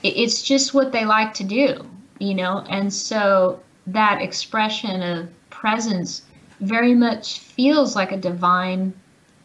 It, 0.03 0.17
it's 0.17 0.41
just 0.43 0.73
what 0.73 0.91
they 0.91 1.05
like 1.05 1.33
to 1.35 1.43
do, 1.43 1.85
you 2.19 2.33
know, 2.35 2.63
and 2.69 2.93
so 2.93 3.59
that 3.87 4.21
expression 4.21 5.01
of 5.01 5.29
presence 5.49 6.23
very 6.59 6.93
much 6.93 7.39
feels 7.39 7.95
like 7.95 8.11
a 8.11 8.17
divine 8.17 8.93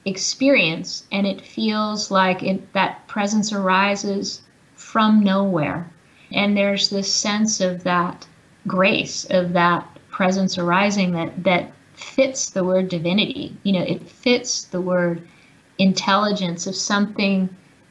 experience, 0.04 1.04
and 1.12 1.26
it 1.26 1.40
feels 1.40 2.10
like 2.10 2.42
it, 2.42 2.72
that 2.72 3.06
presence 3.06 3.52
arises 3.52 4.42
from 4.74 5.22
nowhere. 5.22 5.90
And 6.32 6.56
there's 6.56 6.90
this 6.90 7.12
sense 7.12 7.60
of 7.60 7.84
that 7.84 8.26
grace, 8.66 9.24
of 9.30 9.52
that 9.52 9.86
presence 10.14 10.56
arising 10.58 11.10
that 11.12 11.42
that 11.42 11.72
fits 11.94 12.50
the 12.50 12.62
word 12.64 12.88
divinity. 12.88 13.56
You 13.64 13.72
know, 13.72 13.82
it 13.82 14.08
fits 14.08 14.64
the 14.64 14.80
word 14.80 15.26
intelligence 15.78 16.68
of 16.68 16.76
something 16.76 17.48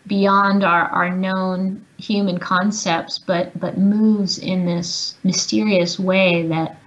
beyond 0.08 0.64
our, 0.64 0.86
our 0.90 1.10
known 1.10 1.86
human 1.98 2.38
concepts, 2.38 3.20
but 3.20 3.58
but 3.60 3.78
moves 3.78 4.40
in 4.40 4.66
this 4.66 5.16
mysterious 5.24 6.00
way 6.00 6.48
that 6.48 6.78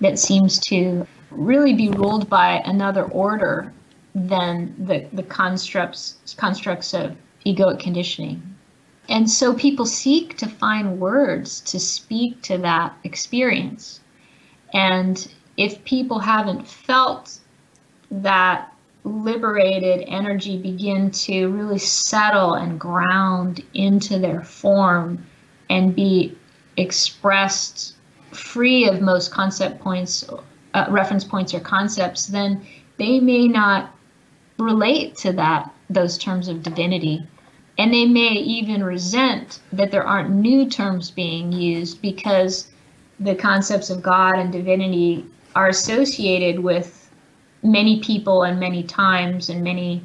that 0.00 0.18
seems 0.18 0.58
to 0.70 1.06
really 1.30 1.74
be 1.74 1.90
ruled 1.90 2.28
by 2.28 2.60
another 2.64 3.04
order 3.04 3.72
than 4.14 4.74
the, 4.86 5.06
the 5.12 5.22
constructs 5.22 6.16
constructs 6.36 6.94
of 6.94 7.16
egoic 7.46 7.78
conditioning. 7.78 8.42
And 9.08 9.30
so 9.30 9.54
people 9.54 9.86
seek 9.86 10.36
to 10.38 10.48
find 10.48 11.00
words 11.00 11.60
to 11.62 11.78
speak 11.78 12.42
to 12.42 12.58
that 12.58 12.96
experience. 13.04 14.00
And 14.72 15.26
if 15.56 15.82
people 15.84 16.18
haven't 16.18 16.66
felt 16.66 17.38
that 18.10 18.72
liberated 19.04 20.04
energy 20.08 20.58
begin 20.58 21.10
to 21.10 21.48
really 21.48 21.78
settle 21.78 22.54
and 22.54 22.78
ground 22.78 23.64
into 23.74 24.18
their 24.18 24.42
form 24.42 25.24
and 25.70 25.94
be 25.94 26.36
expressed 26.76 27.94
free 28.32 28.86
of 28.86 29.00
most 29.00 29.32
concept 29.32 29.80
points, 29.80 30.24
uh, 30.74 30.86
reference 30.88 31.24
points, 31.24 31.54
or 31.54 31.60
concepts, 31.60 32.26
then 32.26 32.64
they 32.98 33.20
may 33.20 33.48
not 33.48 33.94
relate 34.58 35.16
to 35.16 35.32
that 35.32 35.72
those 35.88 36.18
terms 36.18 36.48
of 36.48 36.62
divinity. 36.62 37.26
And 37.78 37.92
they 37.92 38.04
may 38.04 38.32
even 38.32 38.84
resent 38.84 39.60
that 39.72 39.90
there 39.90 40.06
aren't 40.06 40.30
new 40.30 40.68
terms 40.68 41.10
being 41.10 41.50
used 41.50 42.02
because 42.02 42.68
the 43.20 43.34
concepts 43.34 43.90
of 43.90 44.02
God 44.02 44.38
and 44.38 44.50
divinity 44.50 45.26
are 45.54 45.68
associated 45.68 46.60
with 46.60 47.10
many 47.62 48.00
people 48.00 48.44
and 48.44 48.58
many 48.58 48.82
times 48.82 49.50
and 49.50 49.62
many 49.62 50.02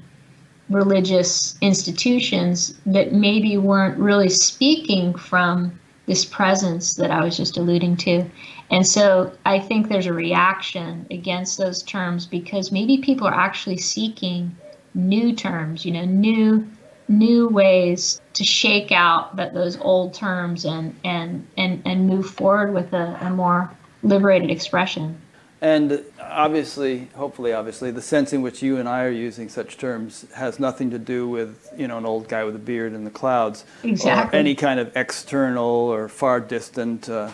religious 0.69 1.58
institutions 1.62 2.75
that 2.86 3.13
maybe 3.13 3.58
weren't 3.58 3.97
really 3.97 4.30
speaking 4.30 5.13
from 5.15 5.80
this 6.08 6.25
presence 6.25 6.95
that 6.95 7.10
I 7.10 7.23
was 7.23 7.38
just 7.38 7.58
alluding 7.58 7.97
to. 7.97 8.25
And 8.71 8.86
so 8.86 9.32
I 9.45 9.60
think 9.60 9.88
there's 9.88 10.08
a 10.08 10.13
reaction 10.13 11.06
against 11.12 11.58
those 11.58 11.84
terms 11.84 12.25
because 12.25 12.71
maybe 12.71 12.97
people 12.97 13.28
are 13.28 13.34
actually 13.34 13.78
seeking 13.78 14.56
new 14.93 15.34
terms, 15.34 15.86
you 15.86 15.91
know, 15.91 16.06
new 16.06 16.67
new 17.08 17.48
ways 17.48 18.22
to 18.34 18.44
shake 18.44 18.91
out 18.91 19.36
that 19.36 19.54
those 19.54 19.78
old 19.80 20.13
terms 20.13 20.65
and 20.65 20.96
and 21.04 21.46
and, 21.58 21.82
and 21.86 22.08
move 22.08 22.30
forward 22.30 22.74
with 22.74 22.94
a, 22.94 23.18
a 23.22 23.30
more 23.30 23.70
liberated 24.04 24.50
expression. 24.52 25.20
And 25.62 26.04
obviously, 26.22 27.10
hopefully, 27.15 27.54
obviously, 27.54 27.89
the 27.89 28.02
sense 28.02 28.34
in 28.34 28.41
which 28.41 28.62
you 28.62 28.78
and 28.78 28.88
I 28.88 29.04
are 29.04 29.10
using 29.10 29.50
such 29.50 29.78
terms 29.78 30.26
has 30.36 30.60
nothing 30.60 30.91
to 30.91 31.00
do 31.00 31.28
with, 31.28 31.74
you 31.78 31.88
know, 31.88 31.98
an 31.98 32.06
old 32.06 32.28
guy 32.28 32.44
with 32.44 32.56
a 32.56 32.60
beard 32.60 32.94
in 32.94 33.04
the 33.04 33.10
clouds. 33.10 33.63
Exactly. 33.84 34.38
Or 34.38 34.39
any 34.39 34.54
kind 34.54 34.80
of 34.80 34.96
external 34.96 35.65
or 35.65 36.08
far 36.08 36.39
distant 36.39 37.10
uh, 37.10 37.32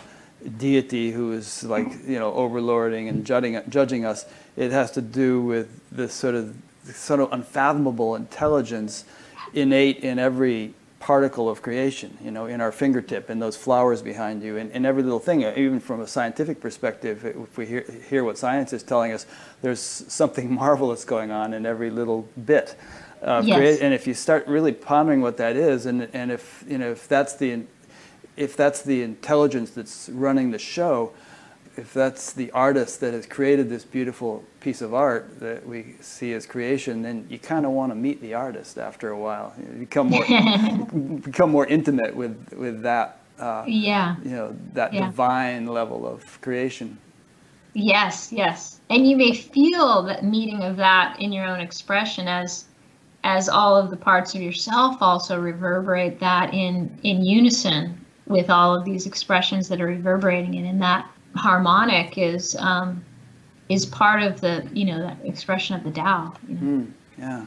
deity 0.56 1.10
who 1.10 1.32
is 1.32 1.64
like, 1.64 1.88
you 2.06 2.18
know, 2.18 2.32
overlording 2.32 3.08
and 3.08 3.26
judging, 3.26 3.60
judging 3.68 4.04
us. 4.04 4.24
It 4.56 4.70
has 4.70 4.92
to 4.92 5.02
do 5.02 5.42
with 5.42 5.68
this 5.90 6.14
sort 6.14 6.34
of, 6.34 6.56
sort 6.84 7.20
of 7.20 7.32
unfathomable 7.32 8.14
intelligence 8.14 9.04
innate 9.54 9.98
in 9.98 10.18
every 10.18 10.74
particle 11.00 11.48
of 11.48 11.62
creation, 11.62 12.16
you 12.22 12.30
know, 12.30 12.46
in 12.46 12.60
our 12.60 12.70
fingertip 12.70 13.28
and 13.28 13.42
those 13.42 13.56
flowers 13.56 14.00
behind 14.02 14.40
you 14.40 14.56
and, 14.56 14.70
and 14.70 14.86
every 14.86 15.02
little 15.02 15.18
thing, 15.18 15.42
even 15.42 15.80
from 15.80 16.00
a 16.00 16.06
scientific 16.06 16.60
perspective, 16.60 17.24
if 17.24 17.58
we 17.58 17.66
hear, 17.66 17.84
hear 18.08 18.22
what 18.22 18.38
science 18.38 18.72
is 18.72 18.84
telling 18.84 19.10
us, 19.12 19.26
there's 19.62 19.80
something 19.80 20.52
marvelous 20.62 21.04
going 21.04 21.32
on 21.32 21.54
in 21.54 21.66
every 21.66 21.90
little 21.90 22.28
bit. 22.46 22.76
Uh, 23.20 23.42
Yes. 23.44 23.80
and 23.80 23.92
if 23.92 24.06
you 24.06 24.14
start 24.14 24.46
really 24.46 24.72
pondering 24.72 25.20
what 25.20 25.36
that 25.38 25.56
is, 25.56 25.86
and, 25.86 26.08
and 26.12 26.30
if, 26.30 26.64
you 26.68 26.78
know, 26.78 26.92
if 26.92 27.08
that's 27.08 27.34
the, 27.34 27.62
if 28.36 28.56
that's 28.56 28.82
the 28.82 29.02
intelligence 29.02 29.70
that's 29.70 30.08
running 30.08 30.52
the 30.52 30.58
show, 30.58 31.12
if 31.76 31.92
that's 31.94 32.32
the 32.32 32.50
artist 32.52 33.00
that 33.00 33.14
has 33.14 33.26
created 33.26 33.70
this 33.70 33.84
beautiful 33.84 34.44
piece 34.60 34.82
of 34.82 34.92
art 34.94 35.40
that 35.40 35.66
we 35.66 35.96
see 36.00 36.32
as 36.34 36.46
creation, 36.46 37.02
then 37.02 37.26
you 37.30 37.38
kind 37.38 37.64
of 37.64 37.72
want 37.72 37.90
to 37.92 37.96
meet 37.96 38.20
the 38.20 38.34
artist 38.34 38.78
after 38.78 39.08
a 39.10 39.18
while. 39.18 39.54
You 39.58 39.78
become 39.80 40.08
more 40.10 40.24
become 41.20 41.50
more 41.50 41.66
intimate 41.66 42.14
with 42.14 42.52
with 42.52 42.82
that 42.82 43.18
uh, 43.38 43.64
yeah. 43.66 44.16
you 44.24 44.30
know 44.30 44.56
that 44.74 44.92
Yeah. 44.92 45.06
divine 45.06 45.66
level 45.66 46.06
of 46.06 46.40
creation. 46.42 46.98
Yes, 47.74 48.30
yes. 48.32 48.80
And 48.90 49.08
you 49.08 49.16
may 49.16 49.32
feel 49.32 50.02
that 50.02 50.24
meeting 50.24 50.62
of 50.62 50.76
that 50.76 51.18
in 51.20 51.32
your 51.32 51.46
own 51.46 51.60
expression 51.60 52.28
as 52.28 52.66
as 53.24 53.48
all 53.48 53.76
of 53.76 53.90
the 53.90 53.96
parts 53.96 54.34
of 54.34 54.42
yourself 54.42 54.96
also 55.00 55.40
reverberate 55.40 56.20
that 56.20 56.52
in 56.52 56.90
in 57.02 57.24
unison 57.24 57.98
with 58.26 58.50
all 58.50 58.74
of 58.74 58.84
these 58.84 59.06
expressions 59.06 59.68
that 59.68 59.80
are 59.80 59.86
reverberating 59.86 60.56
and 60.56 60.66
in 60.66 60.78
that 60.78 61.08
harmonic 61.34 62.18
is 62.18 62.56
um, 62.56 63.04
is 63.68 63.86
part 63.86 64.22
of 64.22 64.40
the 64.40 64.66
you 64.72 64.84
know 64.84 64.98
that 65.00 65.16
expression 65.24 65.76
of 65.76 65.84
the 65.84 65.90
Tao. 65.90 66.34
You 66.48 66.54
know? 66.54 66.86
Yeah. 67.18 67.46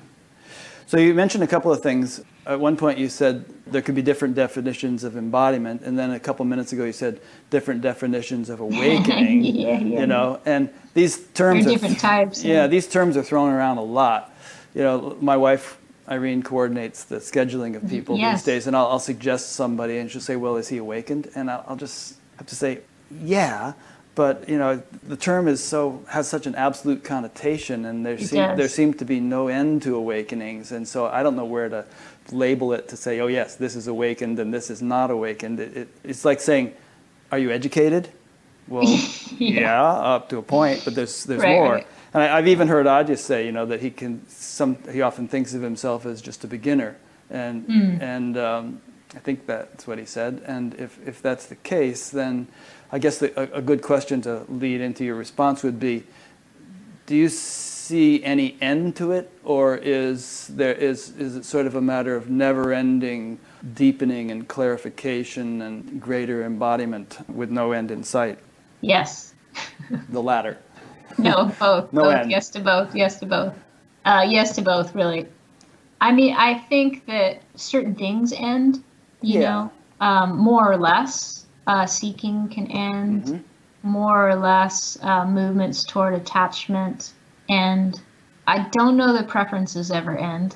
So 0.88 0.98
you 0.98 1.14
mentioned 1.14 1.44
a 1.44 1.48
couple 1.48 1.72
of 1.72 1.82
things. 1.82 2.22
At 2.46 2.60
one 2.60 2.78
point, 2.78 3.00
you 3.00 3.10
said 3.10 3.44
there 3.66 3.82
could 3.82 3.96
be 3.96 4.04
different 4.04 4.36
definitions 4.36 5.04
of 5.04 5.18
embodiment, 5.18 5.82
and 5.82 5.98
then 5.98 6.12
a 6.12 6.20
couple 6.20 6.46
minutes 6.46 6.74
ago, 6.74 6.86
you 6.86 6.94
said 6.94 7.20
different 7.50 7.82
definitions 7.82 8.50
of 8.52 8.60
awakening. 8.68 9.44
Yeah, 9.44 9.80
yeah. 9.80 10.00
You 10.02 10.06
know, 10.08 10.40
and 10.46 10.70
these 10.94 11.26
terms 11.34 11.66
are 11.66 11.70
are 11.70 11.74
different 11.74 12.00
types, 12.00 12.44
Yeah, 12.44 12.54
yeah. 12.54 12.68
these 12.68 12.88
terms 12.88 13.18
are 13.18 13.24
thrown 13.24 13.52
around 13.52 13.78
a 13.80 13.84
lot. 13.84 14.32
You 14.76 14.84
know, 14.84 15.18
my 15.22 15.36
wife 15.36 15.80
Irene 16.08 16.44
coordinates 16.44 17.06
the 17.06 17.16
scheduling 17.18 17.76
of 17.76 17.90
people 17.90 18.16
Yes. 18.18 18.42
these 18.42 18.46
days, 18.46 18.68
and 18.68 18.76
I'll, 18.76 18.88
I'll 18.88 19.00
suggest 19.00 19.54
somebody, 19.54 19.98
and 19.98 20.12
she'll 20.12 20.22
say, 20.22 20.36
"Well, 20.36 20.56
is 20.58 20.68
he 20.68 20.78
awakened?" 20.78 21.32
And 21.34 21.50
I'll, 21.50 21.66
I'll 21.68 21.76
just 21.76 22.18
have 22.38 22.46
to 22.46 22.56
say, 22.56 22.82
"Yeah." 23.12 23.74
But 24.16 24.48
you 24.48 24.58
know, 24.58 24.82
the 25.06 25.18
term 25.18 25.48
is 25.50 25.62
so 25.62 26.02
has 26.08 26.28
such 26.30 26.48
an 26.48 26.56
absolute 26.56 27.04
connotation, 27.04 27.84
and 27.86 28.06
there 28.06 28.18
seem, 28.18 28.40
there 28.56 28.70
seems 28.70 28.96
to 28.98 29.06
be 29.06 29.20
no 29.20 29.50
end 29.50 29.82
to 29.84 29.96
awakenings, 29.96 30.72
and 30.72 30.88
so 30.88 31.06
I 31.08 31.22
don't 31.22 31.36
know 31.36 31.44
where 31.46 31.68
to 31.70 31.84
label 32.32 32.72
it 32.74 32.88
to 32.90 32.96
say, 32.98 33.20
"Oh 33.20 33.28
yes, 33.28 33.56
this 33.56 33.76
is 33.76 33.88
awakened 33.88 34.40
and 34.40 34.54
this 34.54 34.70
is 34.70 34.82
not 34.82 35.12
awakened." 35.12 35.60
It, 35.60 35.76
it, 35.78 35.88
it's 36.04 36.24
like 36.24 36.40
saying, 36.40 36.74
"Are 37.32 37.38
you 37.40 37.52
educated?" 37.52 38.08
Well, 38.70 38.86
yeah. 39.38 39.84
up 39.84 40.30
to 40.30 40.38
a 40.38 40.42
point, 40.42 40.84
but 40.86 40.96
there's 40.96 41.26
there's 41.26 41.42
Right, 41.42 41.52
more. 41.60 41.74
right. 41.74 41.88
And 42.14 42.24
I, 42.24 42.38
I've 42.38 42.48
even 42.48 42.70
heard 42.70 42.86
Adya 42.86 43.18
say, 43.18 43.46
you 43.46 43.52
know, 43.52 43.66
that 43.66 43.82
he 43.82 43.92
can 43.92 44.22
some 44.30 44.78
he 44.94 45.02
often 45.02 45.28
thinks 45.28 45.54
of 45.54 45.62
himself 45.62 46.06
as 46.06 46.22
just 46.22 46.46
a 46.46 46.48
beginner, 46.48 46.96
and 47.30 47.66
Hmm. 47.66 47.98
and 48.02 48.38
um, 48.38 48.82
I 49.14 49.20
think 49.20 49.46
that's 49.46 49.86
what 49.86 50.00
he 50.00 50.06
said. 50.06 50.42
And 50.48 50.74
if 50.76 50.98
if 51.06 51.22
that's 51.22 51.48
the 51.48 51.56
case, 51.58 52.10
then 52.10 52.48
I 52.96 52.98
guess 52.98 53.18
the, 53.18 53.38
a, 53.38 53.58
a 53.58 53.62
good 53.62 53.82
question 53.82 54.22
to 54.22 54.46
lead 54.48 54.80
into 54.80 55.04
your 55.04 55.16
response 55.16 55.64
would 55.64 55.82
be, 55.82 56.04
do 57.08 57.14
you 57.18 57.28
see 57.28 58.24
any 58.24 58.56
end 58.62 58.96
to 58.96 59.12
it, 59.12 59.30
or 59.44 59.76
is 59.76 60.48
there 60.48 60.74
is 60.74 61.10
is 61.18 61.36
it 61.36 61.44
sort 61.44 61.68
of 61.68 61.76
a 61.76 61.82
matter 61.82 62.16
of 62.16 62.30
never-ending 62.30 63.38
deepening 63.74 64.32
and 64.32 64.48
clarification 64.48 65.62
and 65.62 66.00
greater 66.02 66.46
embodiment 66.46 67.18
with 67.28 67.52
no 67.52 67.74
end 67.74 67.92
in 67.92 68.02
sight? 68.02 68.40
Yes. 68.80 69.34
The 70.10 70.22
latter. 70.22 70.58
No, 71.18 71.54
both. 71.60 71.92
No 71.94 72.04
both. 72.04 72.14
end. 72.14 72.32
Yes 72.32 72.50
to 72.52 72.62
both. 72.62 72.96
Yes 72.96 73.20
to 73.20 73.26
both. 73.26 73.54
Uh, 74.06 74.26
yes 74.26 74.56
to 74.56 74.62
both, 74.62 74.96
really. 74.96 75.28
I 76.00 76.14
mean, 76.14 76.34
I 76.34 76.60
think 76.60 77.06
that 77.08 77.42
certain 77.56 77.94
things 77.94 78.32
end, 78.32 78.82
you 79.22 79.42
Yeah. 79.42 79.50
know, 79.50 79.72
um, 80.00 80.38
more 80.38 80.72
or 80.72 80.78
less. 80.78 81.45
Uh, 81.68 81.86
seeking 81.86 82.48
can 82.50 82.68
end, 82.72 83.24
Mm-hmm. 83.26 83.90
more 83.90 84.30
or 84.30 84.36
less. 84.36 84.98
Uh, 85.02 85.26
movements 85.26 85.84
toward 85.84 86.14
attachment 86.14 87.14
end. 87.50 88.02
I 88.48 88.68
don't 88.72 88.96
know 88.98 89.14
that 89.14 89.28
preferences 89.28 89.90
ever 89.92 90.16
end. 90.18 90.56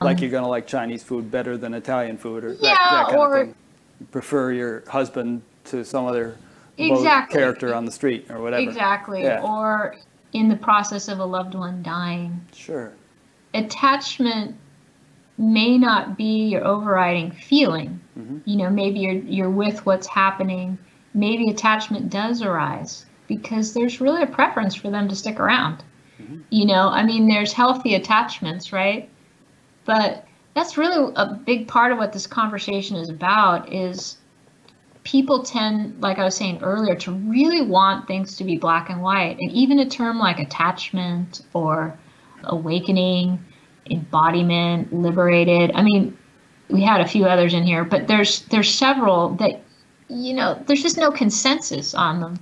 like 0.00 0.20
you're 0.20 0.30
going 0.30 0.44
to 0.44 0.48
like 0.50 0.66
Chinese 0.66 1.02
food 1.02 1.30
better 1.30 1.56
than 1.56 1.74
Italian 1.74 2.16
food, 2.18 2.44
or 2.44 2.52
Yeah, 2.60 2.74
that 2.74 3.06
kind 3.06 3.16
or- 3.18 3.36
of 3.36 3.46
thing. 3.48 3.54
You 4.00 4.06
prefer 4.10 4.52
your 4.52 4.82
husband 4.88 5.42
to 5.66 5.84
some 5.84 6.06
other 6.06 6.36
Exactly. 6.78 7.38
character 7.38 7.74
on 7.74 7.84
the 7.84 7.92
street 7.92 8.26
or 8.30 8.40
whatever. 8.40 8.62
Exactly. 8.68 9.22
Yeah. 9.22 9.40
Or 9.42 9.96
in 10.32 10.48
the 10.48 10.56
process 10.56 11.06
of 11.08 11.20
a 11.20 11.24
loved 11.24 11.54
one 11.54 11.82
dying. 11.82 12.40
Sure. 12.52 12.92
attachment 13.54 14.56
may 15.36 15.76
not 15.78 16.16
be 16.16 16.48
your 16.48 16.64
overriding 16.64 17.30
feeling. 17.30 18.00
Mm-hmm. 18.18 18.38
You 18.44 18.56
know, 18.56 18.70
maybe 18.70 19.00
you're 19.00 19.14
you're 19.14 19.50
with 19.50 19.84
what's 19.86 20.06
happening. 20.06 20.78
Maybe 21.12 21.50
attachment 21.50 22.10
does 22.10 22.42
arise 22.42 23.06
because 23.26 23.72
there's 23.72 24.00
really 24.00 24.22
a 24.22 24.26
preference 24.26 24.74
for 24.74 24.90
them 24.90 25.08
to 25.08 25.16
stick 25.16 25.40
around. 25.40 25.82
Mm-hmm. 26.20 26.40
You 26.50 26.66
know, 26.66 26.88
I 26.88 27.02
mean, 27.04 27.28
there's 27.28 27.52
healthy 27.52 27.94
attachments, 27.94 28.72
right? 28.72 29.08
But 29.84 30.26
that's 30.54 30.78
really 30.78 31.12
a 31.16 31.34
big 31.34 31.66
part 31.68 31.92
of 31.92 31.98
what 31.98 32.12
this 32.12 32.26
conversation 32.26 32.96
is 32.96 33.08
about 33.08 33.72
is 33.72 34.18
people 35.02 35.42
tend 35.42 36.00
like 36.00 36.18
i 36.18 36.24
was 36.24 36.34
saying 36.34 36.58
earlier 36.62 36.94
to 36.94 37.12
really 37.12 37.60
want 37.60 38.06
things 38.06 38.36
to 38.36 38.44
be 38.44 38.56
black 38.56 38.88
and 38.88 39.02
white 39.02 39.36
and 39.38 39.52
even 39.52 39.78
a 39.78 39.88
term 39.88 40.18
like 40.18 40.38
attachment 40.38 41.42
or 41.52 41.96
awakening 42.44 43.38
embodiment 43.90 44.92
liberated. 44.92 45.72
I 45.74 45.82
mean 45.82 46.16
we 46.68 46.82
had 46.82 47.00
a 47.00 47.06
few 47.08 47.26
others 47.26 47.54
in 47.54 47.62
here 47.62 47.84
but 47.84 48.08
there's 48.08 48.42
there's 48.46 48.72
several 48.72 49.30
that 49.36 49.60
you 50.08 50.34
know 50.34 50.62
there's 50.66 50.82
just 50.82 50.96
no 50.96 51.10
consensus 51.10 51.94
on 51.94 52.20
them. 52.20 52.38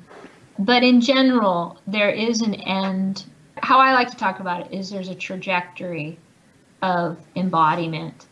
But 0.59 0.83
in 0.83 1.00
general 1.00 1.81
there 1.87 2.11
is 2.11 2.40
an 2.40 2.55
end. 2.55 3.24
How 3.59 3.78
i 3.78 3.92
like 3.92 4.11
to 4.11 4.16
talk 4.16 4.40
about 4.40 4.66
it 4.66 4.72
is 4.72 4.90
there's 4.90 5.09
a 5.09 5.14
trajectory 5.14 6.18
of 6.83 7.18
embodiment 7.37 8.26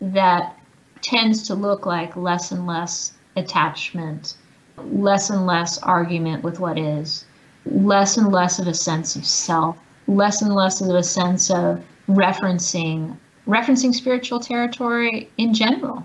that 0.00 0.58
tends 1.02 1.46
to 1.48 1.54
look 1.54 1.86
like 1.86 2.16
less 2.16 2.52
and 2.52 2.66
less 2.66 3.12
attachment, 3.36 4.36
less 4.76 5.30
and 5.30 5.46
less 5.46 5.78
argument 5.78 6.42
with 6.42 6.60
what 6.60 6.78
is, 6.78 7.24
less 7.66 8.16
and 8.16 8.32
less 8.32 8.58
of 8.58 8.66
a 8.66 8.74
sense 8.74 9.16
of 9.16 9.24
self, 9.24 9.76
less 10.06 10.42
and 10.42 10.54
less 10.54 10.80
of 10.80 10.88
a 10.94 11.02
sense 11.02 11.50
of 11.50 11.82
referencing 12.14 13.16
referencing 13.46 13.94
spiritual 13.94 14.40
territory 14.40 15.28
in 15.36 15.52
general. 15.52 16.04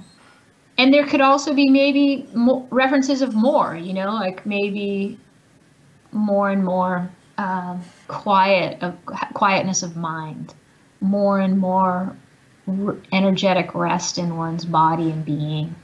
And 0.78 0.94
there 0.94 1.06
could 1.06 1.22
also 1.22 1.54
be 1.54 1.70
maybe 1.70 2.28
references 2.70 3.22
of 3.22 3.34
more, 3.34 3.76
you 3.76 3.94
know, 3.94 4.14
like 4.14 4.46
maybe 4.46 5.20
more 6.12 6.50
and 6.50 6.64
more 6.64 7.10
um, 7.38 7.84
quiet 8.08 8.82
of 8.82 8.96
quietness 9.34 9.84
of 9.84 9.96
mind, 9.96 10.54
more 11.02 11.40
and 11.40 11.58
more 11.58 12.16
r- 12.68 12.98
energetic 13.12 13.74
rest 13.74 14.18
in 14.18 14.38
one's 14.38 14.66
body 14.66 15.12
and 15.12 15.26
being. 15.26 15.76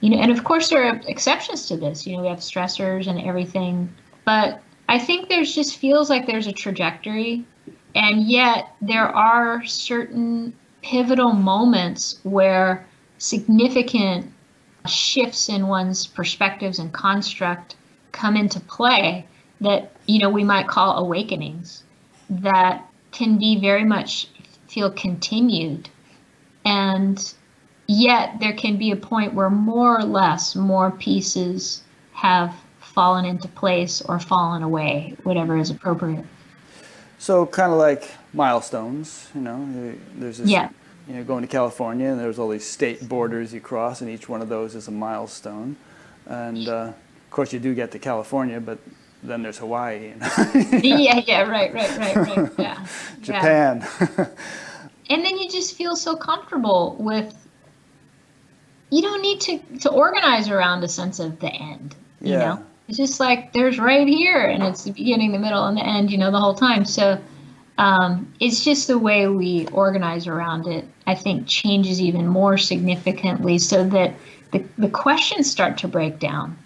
You 0.00 0.10
know, 0.10 0.18
and 0.18 0.30
of 0.30 0.44
course 0.44 0.68
there 0.68 0.84
are 0.84 1.00
exceptions 1.06 1.66
to 1.68 1.76
this. 1.76 2.06
You 2.06 2.16
know, 2.16 2.22
we 2.22 2.28
have 2.28 2.38
stressors 2.38 3.08
and 3.08 3.20
everything, 3.20 3.92
but 4.24 4.60
I 4.88 4.98
think 4.98 5.28
there's 5.28 5.54
just 5.54 5.76
feels 5.76 6.08
like 6.08 6.26
there's 6.26 6.46
a 6.46 6.52
trajectory, 6.52 7.44
and 7.94 8.22
yet 8.22 8.68
there 8.80 9.08
are 9.08 9.64
certain 9.64 10.54
pivotal 10.82 11.32
moments 11.32 12.20
where 12.22 12.86
significant 13.18 14.32
shifts 14.86 15.48
in 15.48 15.66
one's 15.66 16.06
perspectives 16.06 16.78
and 16.78 16.92
construct 16.92 17.76
come 18.12 18.36
into 18.36 18.60
play 18.60 19.26
that 19.60 19.92
you 20.06 20.18
know 20.18 20.30
we 20.30 20.44
might 20.44 20.68
call 20.68 20.96
awakenings 20.98 21.82
that 22.30 22.86
can 23.10 23.38
be 23.38 23.60
very 23.60 23.84
much 23.84 24.28
feel 24.68 24.90
continued 24.90 25.88
and 26.64 27.34
yet 27.86 28.38
there 28.38 28.52
can 28.52 28.76
be 28.76 28.90
a 28.90 28.96
point 28.96 29.34
where 29.34 29.50
more 29.50 29.98
or 29.98 30.04
less 30.04 30.54
more 30.54 30.90
pieces 30.90 31.82
have 32.12 32.54
fallen 32.78 33.24
into 33.24 33.48
place 33.48 34.02
or 34.02 34.18
fallen 34.18 34.62
away, 34.62 35.14
whatever 35.22 35.56
is 35.56 35.70
appropriate. 35.70 36.24
So 37.18 37.46
kind 37.46 37.72
of 37.72 37.78
like 37.78 38.10
milestones, 38.32 39.28
you 39.34 39.40
know, 39.40 39.92
there's 40.14 40.38
this, 40.38 40.48
yeah. 40.48 40.70
you 41.08 41.14
know, 41.14 41.24
going 41.24 41.42
to 41.42 41.48
California 41.48 42.08
and 42.08 42.20
there's 42.20 42.38
all 42.38 42.48
these 42.48 42.66
state 42.66 43.08
borders 43.08 43.52
you 43.52 43.60
cross 43.60 44.00
and 44.00 44.08
each 44.08 44.28
one 44.28 44.40
of 44.40 44.48
those 44.48 44.76
is 44.76 44.86
a 44.86 44.92
milestone. 44.92 45.76
And 46.26 46.68
uh, 46.68 46.92
of 46.92 47.30
course 47.30 47.52
you 47.52 47.58
do 47.58 47.74
get 47.74 47.90
to 47.92 47.98
California, 47.98 48.60
but 48.60 48.78
then 49.22 49.42
there's 49.42 49.58
Hawaii. 49.58 50.12
Yeah, 50.54 51.20
yeah, 51.26 51.42
right, 51.42 51.74
right, 51.74 51.98
right, 51.98 52.16
right, 52.16 52.50
yeah. 52.56 52.86
Japan. 53.20 53.86
Yeah. 54.00 54.26
and 55.10 55.24
then 55.24 55.38
you 55.38 55.50
just 55.50 55.76
feel 55.76 55.96
so 55.96 56.14
comfortable 56.14 56.96
with, 57.00 57.34
you 58.90 59.02
don't 59.02 59.22
need 59.22 59.40
to, 59.40 59.58
to 59.80 59.90
organize 59.90 60.48
around 60.48 60.84
a 60.84 60.88
sense 60.88 61.18
of 61.18 61.40
the 61.40 61.48
end, 61.48 61.96
you 62.20 62.32
yeah. 62.32 62.38
know? 62.38 62.64
It's 62.88 62.96
just 62.96 63.20
like 63.20 63.52
there's 63.52 63.78
right 63.78 64.08
here, 64.08 64.46
and 64.46 64.62
it's 64.62 64.84
the 64.84 64.92
beginning, 64.92 65.32
the 65.32 65.38
middle, 65.38 65.66
and 65.66 65.76
the 65.76 65.86
end, 65.86 66.10
you 66.10 66.16
know, 66.16 66.30
the 66.30 66.40
whole 66.40 66.54
time. 66.54 66.86
So 66.86 67.20
um, 67.76 68.32
it's 68.40 68.64
just 68.64 68.88
the 68.88 68.98
way 68.98 69.28
we 69.28 69.66
organize 69.68 70.26
around 70.26 70.66
it, 70.66 70.86
I 71.06 71.14
think, 71.14 71.46
changes 71.46 72.00
even 72.00 72.26
more 72.26 72.56
significantly 72.56 73.58
so 73.58 73.84
that 73.90 74.14
the, 74.52 74.64
the 74.78 74.88
questions 74.88 75.50
start 75.50 75.76
to 75.78 75.88
break 75.88 76.18
down. 76.18 76.56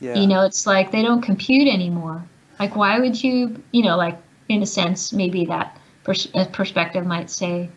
Yeah. 0.00 0.14
You 0.14 0.26
know, 0.26 0.44
it's 0.44 0.66
like 0.66 0.92
they 0.92 1.02
don't 1.02 1.20
compute 1.20 1.68
anymore. 1.68 2.24
Like, 2.58 2.76
why 2.76 2.98
would 3.00 3.22
you, 3.22 3.60
you 3.72 3.82
know, 3.82 3.96
like, 3.96 4.18
in 4.48 4.62
a 4.62 4.66
sense, 4.66 5.12
maybe 5.12 5.44
that 5.46 5.76
pers- 6.04 6.28
perspective 6.52 7.04
might 7.06 7.28
say, 7.28 7.68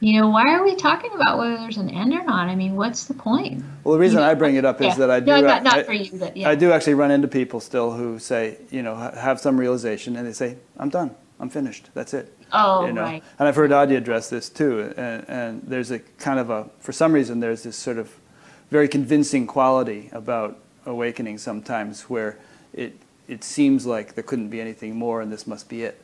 you 0.00 0.20
know, 0.20 0.28
why 0.28 0.54
are 0.54 0.62
we 0.62 0.76
talking 0.76 1.10
about 1.12 1.38
whether 1.38 1.56
there's 1.56 1.76
an 1.76 1.90
end 1.90 2.12
or 2.12 2.22
not? 2.22 2.48
I 2.48 2.54
mean, 2.54 2.76
what's 2.76 3.06
the 3.06 3.14
point? 3.14 3.64
Well, 3.82 3.94
the 3.94 4.00
reason 4.00 4.18
you 4.18 4.24
know? 4.24 4.30
I 4.30 4.34
bring 4.34 4.54
it 4.54 4.64
up 4.64 4.80
is 4.80 4.88
yeah. 4.88 4.94
that 4.94 5.10
I 5.10 5.20
do. 5.20 5.26
No, 5.26 5.40
not, 5.40 5.64
not 5.64 5.78
I, 5.78 5.82
for 5.82 5.92
you, 5.92 6.16
but 6.18 6.36
yeah. 6.36 6.48
I 6.48 6.54
do 6.54 6.70
actually 6.72 6.94
run 6.94 7.10
into 7.10 7.26
people 7.26 7.58
still 7.58 7.92
who 7.92 8.18
say, 8.18 8.58
you 8.70 8.82
know, 8.82 8.94
have 8.94 9.40
some 9.40 9.58
realization 9.58 10.16
and 10.16 10.26
they 10.26 10.32
say, 10.32 10.56
I'm 10.76 10.88
done. 10.88 11.14
I'm 11.40 11.50
finished. 11.50 11.90
That's 11.94 12.14
it. 12.14 12.32
Oh, 12.52 12.86
you 12.86 12.92
know? 12.92 13.02
right. 13.02 13.22
And 13.38 13.48
I've 13.48 13.56
heard 13.56 13.70
Adya 13.70 13.96
address 13.96 14.30
this 14.30 14.48
too. 14.48 14.92
And, 14.96 15.28
and 15.28 15.62
there's 15.62 15.90
a 15.90 15.98
kind 15.98 16.38
of 16.38 16.50
a, 16.50 16.68
for 16.78 16.92
some 16.92 17.12
reason, 17.12 17.40
there's 17.40 17.64
this 17.64 17.76
sort 17.76 17.98
of 17.98 18.14
very 18.70 18.88
convincing 18.88 19.46
quality 19.46 20.10
about 20.12 20.58
awakening 20.86 21.38
sometimes 21.38 22.02
where 22.02 22.38
it, 22.72 22.96
it 23.26 23.42
seems 23.42 23.84
like 23.84 24.14
there 24.14 24.24
couldn't 24.24 24.48
be 24.48 24.60
anything 24.60 24.96
more 24.96 25.20
and 25.20 25.32
this 25.32 25.46
must 25.46 25.68
be 25.68 25.82
it. 25.82 26.00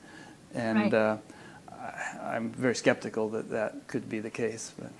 And, 0.53 0.79
right. 0.79 0.95
uh, 0.95 1.17
I'm 2.23 2.51
very 2.51 2.75
skeptical 2.75 3.29
that 3.31 3.51
that 3.51 3.87
could 3.87 4.09
be 4.09 4.21
the 4.21 4.31
case. 4.31 4.73
But. 4.79 4.91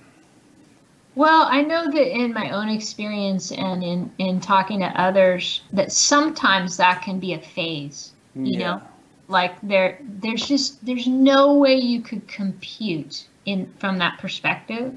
Well, 1.15 1.47
I 1.49 1.61
know 1.61 1.89
that 1.89 2.15
in 2.15 2.33
my 2.33 2.49
own 2.51 2.69
experience 2.69 3.51
and 3.51 3.83
in, 3.83 4.11
in 4.17 4.39
talking 4.41 4.79
to 4.79 4.87
others, 5.01 5.61
that 5.71 5.91
sometimes 5.91 6.77
that 6.77 7.01
can 7.01 7.19
be 7.19 7.33
a 7.33 7.39
phase. 7.39 8.11
You 8.35 8.59
yeah. 8.59 8.59
know, 8.59 8.81
like 9.29 9.59
there 9.61 9.97
there's 10.01 10.45
just 10.45 10.85
there's 10.85 11.07
no 11.07 11.53
way 11.53 11.75
you 11.75 12.01
could 12.01 12.27
compute 12.27 13.27
in 13.45 13.71
from 13.79 13.97
that 13.99 14.19
perspective 14.19 14.93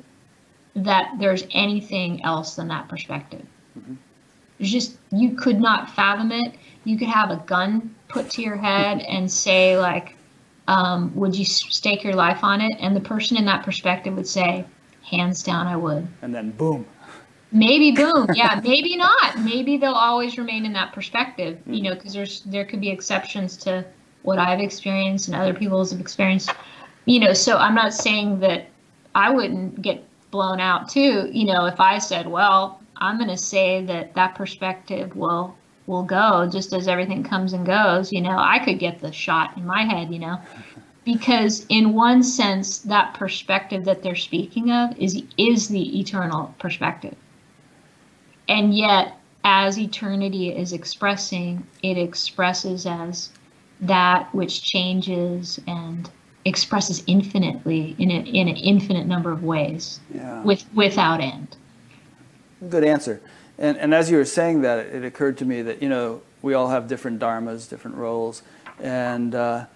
that 0.74 1.12
there's 1.18 1.46
anything 1.52 2.22
else 2.24 2.56
than 2.56 2.68
that 2.68 2.88
perspective. 2.88 3.46
Mm-hmm. 3.78 3.94
just 4.60 4.96
you 5.12 5.36
could 5.36 5.60
not 5.60 5.90
fathom 5.90 6.32
it. 6.32 6.54
You 6.84 6.98
could 6.98 7.08
have 7.08 7.30
a 7.30 7.42
gun 7.46 7.94
put 8.08 8.30
to 8.30 8.42
your 8.42 8.56
head 8.56 9.00
and 9.00 9.30
say 9.30 9.78
like 9.78 10.16
um, 10.68 11.12
would 11.16 11.34
you 11.34 11.44
stake 11.44 12.04
your 12.04 12.14
life 12.14 12.44
on 12.44 12.60
it? 12.60 12.76
And 12.78 12.94
the 12.94 13.00
person 13.00 13.36
in 13.36 13.44
that 13.46 13.64
perspective 13.64 14.14
would 14.14 14.28
say, 14.28 14.64
hands 15.02 15.42
down, 15.42 15.66
I 15.66 15.76
would. 15.76 16.06
And 16.22 16.34
then 16.34 16.50
boom. 16.52 16.86
Maybe 17.50 17.92
boom. 17.92 18.28
Yeah, 18.34 18.60
maybe 18.62 18.94
not. 18.96 19.40
Maybe 19.40 19.78
they'll 19.78 19.92
always 19.92 20.36
remain 20.36 20.66
in 20.66 20.74
that 20.74 20.92
perspective, 20.92 21.56
mm-hmm. 21.56 21.72
you 21.72 21.82
know, 21.82 21.94
because 21.94 22.12
there's 22.12 22.42
there 22.42 22.66
could 22.66 22.80
be 22.80 22.90
exceptions 22.90 23.56
to 23.58 23.84
what 24.22 24.38
I've 24.38 24.60
experienced 24.60 25.28
and 25.28 25.36
other 25.36 25.54
people 25.54 25.82
have 25.84 25.98
experienced, 25.98 26.50
you 27.06 27.18
know. 27.18 27.32
So 27.32 27.56
I'm 27.56 27.74
not 27.74 27.94
saying 27.94 28.40
that 28.40 28.68
I 29.14 29.30
wouldn't 29.30 29.80
get 29.80 30.04
blown 30.30 30.60
out 30.60 30.88
too, 30.88 31.30
you 31.32 31.46
know, 31.46 31.64
if 31.64 31.80
I 31.80 31.98
said, 31.98 32.26
well, 32.26 32.80
I'm 32.98 33.16
going 33.16 33.30
to 33.30 33.36
say 33.36 33.84
that 33.86 34.14
that 34.14 34.34
perspective 34.34 35.16
will 35.16 35.56
will 35.88 36.04
go 36.04 36.48
just 36.52 36.72
as 36.72 36.86
everything 36.86 37.24
comes 37.24 37.52
and 37.52 37.66
goes 37.66 38.12
you 38.12 38.20
know 38.20 38.36
i 38.38 38.60
could 38.64 38.78
get 38.78 39.00
the 39.00 39.10
shot 39.10 39.56
in 39.56 39.66
my 39.66 39.82
head 39.82 40.12
you 40.12 40.18
know. 40.18 40.38
Because 41.04 41.64
in 41.70 41.94
one 41.94 42.22
sense 42.22 42.80
that 42.80 43.14
perspective 43.14 43.86
that 43.86 44.02
they're 44.02 44.14
speaking 44.14 44.70
of 44.70 44.94
is 44.98 45.22
is 45.38 45.68
the 45.68 45.98
eternal 45.98 46.54
perspective. 46.58 47.14
And 48.46 48.76
yet 48.76 49.16
as 49.42 49.78
eternity 49.78 50.50
is 50.50 50.74
expressing 50.74 51.66
it 51.82 51.96
expresses 51.96 52.84
as 52.84 53.30
that 53.80 54.28
which 54.34 54.62
changes 54.62 55.58
and 55.66 56.10
expresses 56.44 57.02
infinitely 57.06 57.96
in, 57.98 58.10
a, 58.10 58.20
in 58.20 58.48
an 58.48 58.56
infinite 58.56 59.06
number 59.06 59.32
of 59.32 59.42
ways 59.42 60.00
yeah. 60.12 60.42
with 60.42 60.62
without 60.74 61.20
end. 61.22 61.56
Good 62.68 62.84
answer 62.84 63.22
and, 63.58 63.76
and 63.76 63.94
as 63.94 64.10
you 64.10 64.16
were 64.16 64.24
saying 64.24 64.62
that, 64.62 64.86
it 64.86 65.04
occurred 65.04 65.38
to 65.38 65.44
me 65.44 65.62
that, 65.62 65.82
you 65.82 65.88
know, 65.88 66.22
we 66.42 66.54
all 66.54 66.68
have 66.68 66.88
different 66.88 67.20
dharmas, 67.20 67.68
different 67.68 67.96
roles, 67.96 68.42
and 68.80 69.34
uh, 69.34 69.66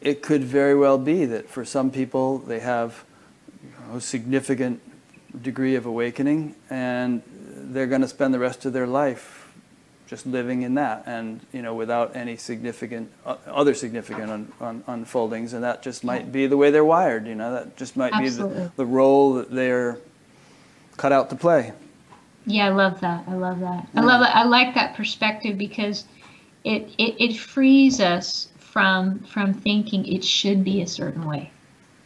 it 0.00 0.22
could 0.22 0.44
very 0.44 0.74
well 0.74 0.98
be 0.98 1.24
that 1.24 1.48
for 1.48 1.64
some 1.64 1.90
people 1.90 2.38
they 2.38 2.60
have 2.60 3.04
a 3.92 4.00
significant 4.00 4.80
degree 5.42 5.74
of 5.74 5.86
awakening 5.86 6.54
and 6.68 7.22
they're 7.26 7.86
going 7.86 8.02
to 8.02 8.08
spend 8.08 8.34
the 8.34 8.38
rest 8.38 8.64
of 8.64 8.72
their 8.72 8.86
life 8.86 9.50
just 10.06 10.26
living 10.26 10.60
in 10.60 10.74
that 10.74 11.02
and 11.06 11.40
you 11.52 11.62
know 11.62 11.74
without 11.74 12.14
any 12.14 12.36
significant 12.36 13.10
uh, 13.24 13.36
other 13.46 13.72
significant 13.72 14.30
un, 14.30 14.52
un, 14.60 14.84
unfoldings 14.86 15.54
and 15.54 15.64
that 15.64 15.82
just 15.82 16.04
might 16.04 16.30
be 16.30 16.46
the 16.46 16.56
way 16.56 16.70
they're 16.70 16.84
wired 16.84 17.26
you 17.26 17.34
know 17.34 17.54
that 17.54 17.76
just 17.78 17.96
might 17.96 18.12
Absolutely. 18.12 18.54
be 18.54 18.62
the, 18.64 18.72
the 18.76 18.86
role 18.86 19.34
that 19.34 19.50
they're 19.50 19.98
cut 20.98 21.12
out 21.12 21.30
to 21.30 21.36
play 21.36 21.72
yeah, 22.46 22.66
I 22.66 22.70
love 22.70 23.00
that. 23.00 23.24
I 23.28 23.34
love 23.34 23.60
that. 23.60 23.88
I 23.94 24.00
love 24.00 24.20
that. 24.20 24.34
I 24.34 24.44
like 24.44 24.74
that 24.74 24.96
perspective 24.96 25.56
because 25.56 26.04
it, 26.64 26.88
it, 26.98 27.14
it 27.18 27.36
frees 27.36 28.00
us 28.00 28.48
from 28.58 29.18
from 29.20 29.52
thinking 29.52 30.06
it 30.06 30.24
should 30.24 30.64
be 30.64 30.82
a 30.82 30.86
certain 30.86 31.26
way. 31.26 31.50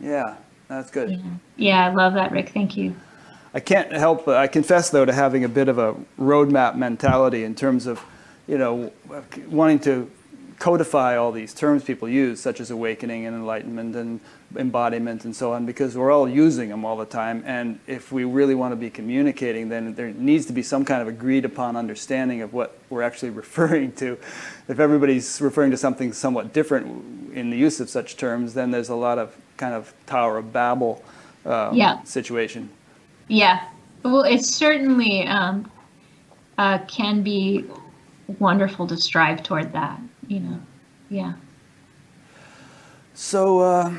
Yeah, 0.00 0.36
that's 0.68 0.90
good. 0.90 1.12
Yeah, 1.12 1.18
yeah 1.56 1.86
I 1.86 1.94
love 1.94 2.14
that, 2.14 2.32
Rick. 2.32 2.50
Thank 2.50 2.76
you. 2.76 2.94
I 3.54 3.60
can't 3.60 3.90
help 3.92 4.26
but 4.26 4.36
I 4.36 4.46
confess 4.48 4.90
though 4.90 5.04
to 5.04 5.12
having 5.12 5.44
a 5.44 5.48
bit 5.48 5.68
of 5.68 5.78
a 5.78 5.94
roadmap 6.18 6.76
mentality 6.76 7.44
in 7.44 7.54
terms 7.54 7.86
of, 7.86 8.04
you 8.46 8.58
know, 8.58 8.92
wanting 9.48 9.78
to 9.80 10.10
codify 10.58 11.16
all 11.16 11.32
these 11.32 11.52
terms 11.52 11.84
people 11.84 12.08
use, 12.08 12.40
such 12.40 12.60
as 12.60 12.70
awakening 12.70 13.26
and 13.26 13.36
enlightenment 13.36 13.94
and 13.94 14.20
embodiment 14.56 15.24
and 15.24 15.36
so 15.36 15.52
on, 15.52 15.66
because 15.66 15.96
we're 15.96 16.10
all 16.10 16.28
using 16.28 16.70
them 16.70 16.84
all 16.84 16.96
the 16.96 17.04
time. 17.04 17.42
And 17.46 17.78
if 17.86 18.10
we 18.10 18.24
really 18.24 18.54
want 18.54 18.72
to 18.72 18.76
be 18.76 18.88
communicating, 18.88 19.68
then 19.68 19.94
there 19.94 20.12
needs 20.12 20.46
to 20.46 20.52
be 20.52 20.62
some 20.62 20.84
kind 20.84 21.02
of 21.02 21.08
agreed 21.08 21.44
upon 21.44 21.76
understanding 21.76 22.40
of 22.40 22.54
what 22.54 22.78
we're 22.88 23.02
actually 23.02 23.30
referring 23.44 23.92
to. 23.92 24.18
If 24.68 24.80
everybody's 24.80 25.40
referring 25.40 25.70
to 25.72 25.76
something 25.76 26.12
somewhat 26.12 26.52
different 26.52 27.34
in 27.34 27.50
the 27.50 27.56
use 27.56 27.80
of 27.80 27.90
such 27.90 28.16
terms, 28.16 28.54
then 28.54 28.70
there's 28.70 28.88
a 28.88 28.96
lot 28.96 29.18
of 29.18 29.36
kind 29.56 29.74
of 29.74 29.92
Tower 30.06 30.38
of 30.38 30.52
Babel 30.52 31.02
um, 31.44 31.74
yeah. 31.74 32.02
situation. 32.04 32.70
Yeah. 33.28 33.68
Well, 34.02 34.22
it 34.22 34.44
certainly 34.44 35.26
um, 35.26 35.70
uh, 36.56 36.78
can 36.86 37.22
be 37.22 37.64
wonderful 38.38 38.86
to 38.86 38.96
strive 38.96 39.42
toward 39.42 39.72
that 39.72 40.00
you 40.28 40.40
know, 40.40 40.60
yeah. 41.10 41.34
So 43.14 43.60
uh, 43.60 43.92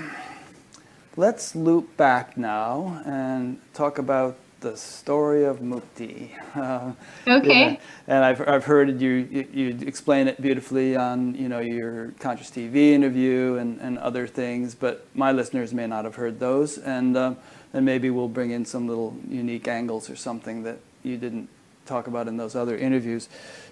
let's 1.16 1.56
loop 1.56 1.96
back 1.98 2.38
now 2.38 3.02
and 3.06 3.60
talk 3.74 3.98
about 3.98 4.38
the 4.60 4.76
story 4.76 5.44
of 5.46 5.60
Mukti. 5.60 6.32
Uh, 6.56 6.92
okay. 7.28 7.74
Yeah. 7.74 7.76
And 8.08 8.26
I've, 8.26 8.48
I've 8.48 8.66
heard 8.66 9.00
you, 9.00 9.28
you, 9.30 9.48
you 9.54 9.78
explain 9.88 10.28
it 10.28 10.42
beautifully 10.42 10.96
on 10.96 11.36
you 11.36 11.48
know 11.50 11.60
your 11.60 12.14
Conscious 12.20 12.50
TV 12.50 12.94
interview 12.94 13.56
and, 13.56 13.80
and 13.80 13.98
other 14.00 14.26
things, 14.28 14.74
but 14.74 15.06
my 15.14 15.32
listeners 15.32 15.74
may 15.74 15.86
not 15.88 16.06
have 16.06 16.16
heard 16.16 16.40
those, 16.40 16.78
and 16.80 17.16
uh, 17.16 17.36
and 17.74 17.86
maybe 17.86 18.10
we'll 18.10 18.28
bring 18.28 18.52
in 18.52 18.66
some 18.66 18.88
little 18.88 19.16
unique 19.30 19.68
angles 19.68 20.10
or 20.10 20.16
something 20.16 20.64
that 20.64 20.80
you 21.04 21.18
didn't 21.18 21.48
talk 21.86 22.08
about 22.08 22.28
in 22.28 22.38
those 22.38 22.56
other 22.56 22.76
interviews. 22.78 23.30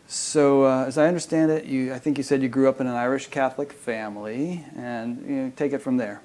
So, 0.08 0.66
uh, 0.66 0.86
as 0.86 0.98
I 0.98 1.08
understand 1.08 1.52
it, 1.52 1.66
you, 1.66 1.94
I 1.94 2.00
think 2.00 2.18
you 2.18 2.24
said 2.24 2.42
you 2.42 2.50
grew 2.50 2.70
up 2.70 2.80
in 2.80 2.88
an 2.88 2.94
Irish 2.94 3.28
Catholic 3.28 3.74
family, 3.74 4.64
and 4.76 5.22
you 5.28 5.36
know, 5.36 5.52
take 5.56 5.74
it 5.74 5.80
from 5.80 5.98
there. 5.98 6.22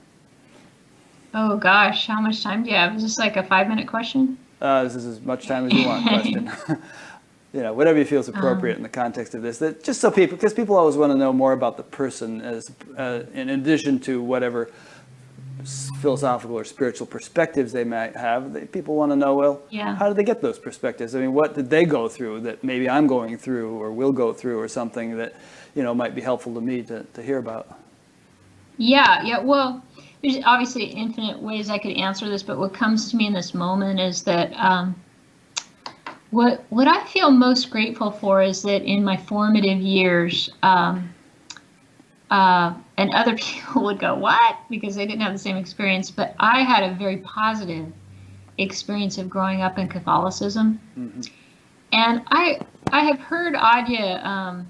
Oh 1.32 1.56
gosh, 1.56 2.06
how 2.06 2.20
much 2.20 2.42
time 2.42 2.64
do 2.64 2.70
you 2.70 2.76
have? 2.76 2.96
Is 2.96 3.02
this 3.02 3.18
like 3.18 3.36
a 3.36 3.42
five-minute 3.42 3.86
question? 3.86 4.36
Uh, 4.60 4.84
this 4.84 4.94
is 4.94 5.06
as 5.06 5.20
much 5.22 5.46
time 5.46 5.66
as 5.66 5.72
you 5.72 5.86
want. 5.86 6.06
Question. 6.06 6.50
you 7.52 7.62
know, 7.62 7.72
whatever 7.72 7.98
you 7.98 8.04
feel 8.04 8.20
is 8.20 8.28
appropriate 8.28 8.74
um, 8.74 8.78
in 8.78 8.82
the 8.82 8.88
context 8.88 9.34
of 9.34 9.42
this. 9.42 9.58
That 9.58 9.82
just 9.82 10.00
so 10.00 10.10
people, 10.10 10.36
because 10.36 10.52
people 10.52 10.76
always 10.76 10.96
want 10.96 11.12
to 11.12 11.18
know 11.18 11.32
more 11.32 11.52
about 11.52 11.76
the 11.76 11.82
person, 11.82 12.40
as 12.42 12.70
uh, 12.96 13.22
in 13.32 13.48
addition 13.50 13.98
to 14.00 14.22
whatever 14.22 14.70
philosophical 16.00 16.56
or 16.56 16.64
spiritual 16.64 17.06
perspectives 17.06 17.72
they 17.72 17.84
might 17.84 18.16
have. 18.16 18.52
They, 18.52 18.66
people 18.66 18.96
want 18.96 19.12
to 19.12 19.16
know, 19.16 19.34
well, 19.34 19.62
yeah. 19.70 19.96
how 19.96 20.08
did 20.08 20.16
they 20.16 20.24
get 20.24 20.40
those 20.40 20.58
perspectives? 20.58 21.14
I 21.14 21.20
mean, 21.20 21.32
what 21.32 21.54
did 21.54 21.70
they 21.70 21.84
go 21.84 22.08
through 22.08 22.40
that 22.40 22.62
maybe 22.64 22.88
I'm 22.88 23.06
going 23.06 23.36
through 23.36 23.76
or 23.78 23.92
will 23.92 24.12
go 24.12 24.32
through 24.32 24.58
or 24.58 24.68
something 24.68 25.16
that, 25.16 25.34
you 25.74 25.82
know, 25.82 25.94
might 25.94 26.14
be 26.14 26.20
helpful 26.20 26.54
to 26.54 26.60
me 26.60 26.82
to, 26.82 27.04
to 27.04 27.22
hear 27.22 27.38
about? 27.38 27.78
Yeah, 28.76 29.22
yeah. 29.22 29.40
Well, 29.40 29.84
there's 30.22 30.38
obviously 30.44 30.84
infinite 30.84 31.38
ways 31.40 31.70
I 31.70 31.78
could 31.78 31.96
answer 31.96 32.28
this, 32.28 32.42
but 32.42 32.58
what 32.58 32.72
comes 32.74 33.10
to 33.10 33.16
me 33.16 33.26
in 33.26 33.32
this 33.32 33.54
moment 33.54 34.00
is 34.00 34.22
that 34.24 34.52
um, 34.54 34.94
what 36.30 36.64
what 36.70 36.86
I 36.86 37.04
feel 37.06 37.30
most 37.30 37.70
grateful 37.70 38.10
for 38.10 38.42
is 38.42 38.62
that 38.62 38.82
in 38.82 39.02
my 39.04 39.16
formative 39.16 39.80
years, 39.80 40.50
um, 40.62 41.12
uh, 42.30 42.74
and 42.96 43.12
other 43.12 43.36
people 43.36 43.84
would 43.84 43.98
go, 43.98 44.14
What? 44.14 44.56
Because 44.68 44.94
they 44.94 45.06
didn't 45.06 45.22
have 45.22 45.32
the 45.32 45.38
same 45.38 45.56
experience. 45.56 46.10
But 46.10 46.34
I 46.38 46.62
had 46.62 46.84
a 46.84 46.94
very 46.94 47.18
positive 47.18 47.92
experience 48.58 49.18
of 49.18 49.28
growing 49.28 49.62
up 49.62 49.78
in 49.78 49.88
Catholicism. 49.88 50.80
Mm-hmm. 50.98 51.20
And 51.92 52.22
I, 52.28 52.60
I 52.92 53.00
have 53.04 53.18
heard 53.18 53.54
Adya, 53.54 54.24
um, 54.24 54.68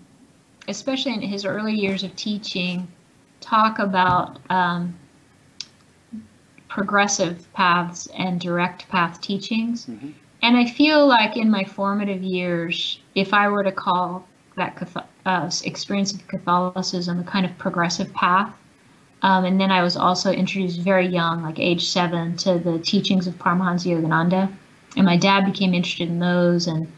especially 0.69 1.13
in 1.13 1.21
his 1.21 1.45
early 1.45 1.75
years 1.75 2.03
of 2.03 2.15
teaching, 2.17 2.89
talk 3.41 3.79
about 3.79 4.39
um, 4.49 4.95
progressive 6.69 7.53
paths 7.53 8.09
and 8.17 8.41
direct 8.41 8.89
path 8.89 9.21
teachings. 9.21 9.87
Mm-hmm. 9.87 10.11
And 10.43 10.57
I 10.57 10.67
feel 10.67 11.07
like 11.07 11.37
in 11.37 11.51
my 11.51 11.65
formative 11.65 12.23
years, 12.23 13.01
if 13.15 13.35
I 13.35 13.49
were 13.49 13.65
to 13.65 13.73
call 13.73 14.27
that 14.57 14.77
uh, 15.27 15.51
experience 15.65 16.13
of 16.13 16.27
Catholicism, 16.29 17.21
a 17.21 17.25
kind 17.25 17.45
of 17.45 17.57
progressive 17.59 18.13
path. 18.15 18.53
Um, 19.23 19.45
and 19.45 19.61
then 19.61 19.71
I 19.71 19.83
was 19.83 19.97
also 19.97 20.33
introduced 20.33 20.81
very 20.81 21.07
young, 21.07 21.43
like 21.43 21.59
age 21.59 21.89
seven, 21.89 22.37
to 22.39 22.59
the 22.59 22.79
teachings 22.79 23.27
of 23.27 23.35
Paramahansa 23.35 23.89
Yogananda. 23.89 24.51
And 24.97 25.05
my 25.05 25.17
dad 25.17 25.45
became 25.45 25.75
interested 25.75 26.09
in 26.09 26.19
those, 26.19 26.67
and 26.67 26.91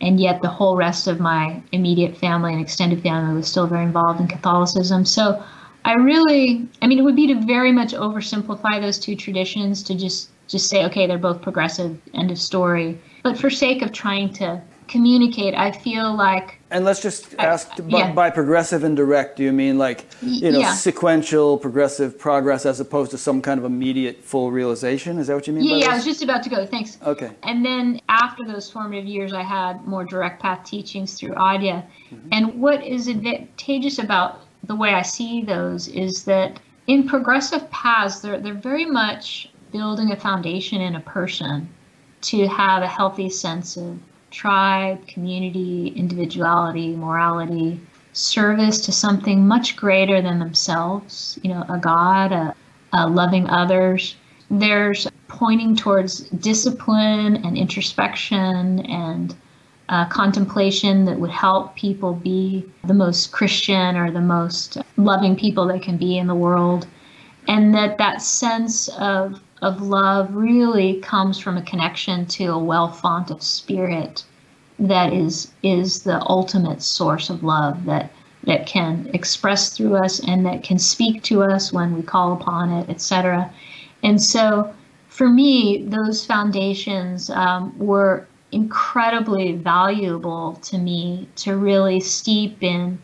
and 0.00 0.20
yet 0.20 0.42
the 0.42 0.48
whole 0.48 0.76
rest 0.76 1.06
of 1.06 1.20
my 1.20 1.60
immediate 1.72 2.16
family 2.16 2.52
and 2.52 2.60
extended 2.60 3.02
family 3.02 3.34
was 3.34 3.48
still 3.48 3.66
very 3.66 3.84
involved 3.84 4.20
in 4.20 4.28
Catholicism. 4.28 5.04
So 5.04 5.42
I 5.84 5.94
really, 5.94 6.68
I 6.82 6.86
mean, 6.86 6.98
it 6.98 7.02
would 7.02 7.16
be 7.16 7.26
to 7.28 7.46
very 7.46 7.72
much 7.72 7.92
oversimplify 7.92 8.80
those 8.80 8.98
two 8.98 9.16
traditions 9.16 9.82
to 9.84 9.94
just 9.94 10.30
just 10.48 10.68
say, 10.68 10.84
okay, 10.84 11.06
they're 11.06 11.18
both 11.18 11.42
progressive, 11.42 11.98
end 12.14 12.30
of 12.30 12.38
story. 12.38 12.98
But 13.24 13.36
for 13.36 13.50
sake 13.50 13.82
of 13.82 13.90
trying 13.90 14.32
to 14.34 14.62
communicate. 14.88 15.54
I 15.54 15.72
feel 15.72 16.14
like. 16.14 16.60
And 16.70 16.84
let's 16.84 17.00
just 17.00 17.34
ask 17.38 17.68
I, 17.72 17.80
by, 17.80 17.98
yeah. 17.98 18.12
by, 18.12 18.30
progressive 18.30 18.84
and 18.84 18.96
direct, 18.96 19.36
do 19.36 19.44
you 19.44 19.52
mean 19.52 19.78
like, 19.78 20.06
you 20.20 20.50
know, 20.50 20.58
yeah. 20.58 20.74
sequential 20.74 21.58
progressive 21.58 22.18
progress 22.18 22.66
as 22.66 22.80
opposed 22.80 23.10
to 23.12 23.18
some 23.18 23.40
kind 23.40 23.58
of 23.58 23.64
immediate 23.64 24.22
full 24.22 24.50
realization? 24.50 25.18
Is 25.18 25.28
that 25.28 25.34
what 25.34 25.46
you 25.46 25.52
mean? 25.52 25.64
Yeah, 25.64 25.76
yeah 25.76 25.90
I 25.90 25.94
was 25.94 26.04
just 26.04 26.22
about 26.22 26.42
to 26.42 26.50
go. 26.50 26.66
Thanks. 26.66 26.98
Okay. 27.02 27.30
And 27.42 27.64
then 27.64 28.00
after 28.08 28.44
those 28.44 28.70
formative 28.70 29.06
years, 29.06 29.32
I 29.32 29.42
had 29.42 29.86
more 29.86 30.04
direct 30.04 30.42
path 30.42 30.64
teachings 30.64 31.14
through 31.14 31.34
Adya. 31.34 31.84
Mm-hmm. 32.10 32.28
And 32.32 32.60
what 32.60 32.84
is 32.84 33.08
advantageous 33.08 33.98
about 33.98 34.40
the 34.64 34.74
way 34.74 34.94
I 34.94 35.02
see 35.02 35.42
those 35.42 35.88
is 35.88 36.24
that 36.24 36.58
in 36.86 37.08
progressive 37.08 37.70
paths, 37.70 38.20
they're, 38.20 38.40
they're 38.40 38.54
very 38.54 38.86
much 38.86 39.50
building 39.72 40.12
a 40.12 40.16
foundation 40.16 40.80
in 40.80 40.96
a 40.96 41.00
person 41.00 41.68
to 42.22 42.46
have 42.48 42.82
a 42.82 42.88
healthy 42.88 43.28
sense 43.28 43.76
of 43.76 43.98
tribe, 44.30 45.06
community, 45.06 45.88
individuality, 45.88 46.94
morality, 46.96 47.80
service 48.12 48.80
to 48.80 48.92
something 48.92 49.46
much 49.46 49.76
greater 49.76 50.22
than 50.22 50.38
themselves, 50.38 51.38
you 51.42 51.50
know, 51.50 51.64
a 51.68 51.78
God, 51.78 52.32
a, 52.32 52.54
a 52.92 53.08
loving 53.08 53.48
others. 53.48 54.16
There's 54.50 55.06
pointing 55.28 55.76
towards 55.76 56.20
discipline 56.30 57.44
and 57.44 57.56
introspection 57.56 58.80
and 58.86 59.34
uh, 59.88 60.06
contemplation 60.08 61.04
that 61.04 61.18
would 61.18 61.30
help 61.30 61.76
people 61.76 62.14
be 62.14 62.64
the 62.84 62.94
most 62.94 63.32
Christian 63.32 63.96
or 63.96 64.10
the 64.10 64.20
most 64.20 64.78
loving 64.96 65.36
people 65.36 65.66
they 65.66 65.78
can 65.78 65.96
be 65.96 66.18
in 66.18 66.26
the 66.26 66.34
world. 66.34 66.86
And 67.48 67.74
that 67.74 67.98
that 67.98 68.22
sense 68.22 68.88
of 68.98 69.40
of 69.62 69.82
love 69.82 70.34
really 70.34 71.00
comes 71.00 71.38
from 71.38 71.56
a 71.56 71.62
connection 71.62 72.26
to 72.26 72.46
a 72.46 72.58
well 72.58 72.88
font 72.88 73.30
of 73.30 73.42
spirit 73.42 74.24
that 74.78 75.12
is 75.12 75.52
is 75.62 76.02
the 76.02 76.20
ultimate 76.28 76.82
source 76.82 77.30
of 77.30 77.42
love 77.42 77.84
that 77.86 78.10
that 78.46 78.66
can 78.66 79.10
express 79.12 79.70
through 79.70 79.96
us 79.96 80.20
and 80.20 80.46
that 80.46 80.62
can 80.62 80.78
speak 80.78 81.22
to 81.24 81.42
us 81.42 81.72
when 81.72 81.94
we 81.94 82.02
call 82.02 82.32
upon 82.32 82.70
it, 82.70 82.88
etc. 82.88 83.52
And 84.02 84.22
so, 84.22 84.72
for 85.08 85.28
me, 85.28 85.84
those 85.86 86.24
foundations 86.24 87.28
um, 87.30 87.76
were 87.76 88.28
incredibly 88.52 89.52
valuable 89.52 90.54
to 90.62 90.78
me 90.78 91.28
to 91.36 91.56
really 91.56 91.98
steep 91.98 92.62
in 92.62 92.98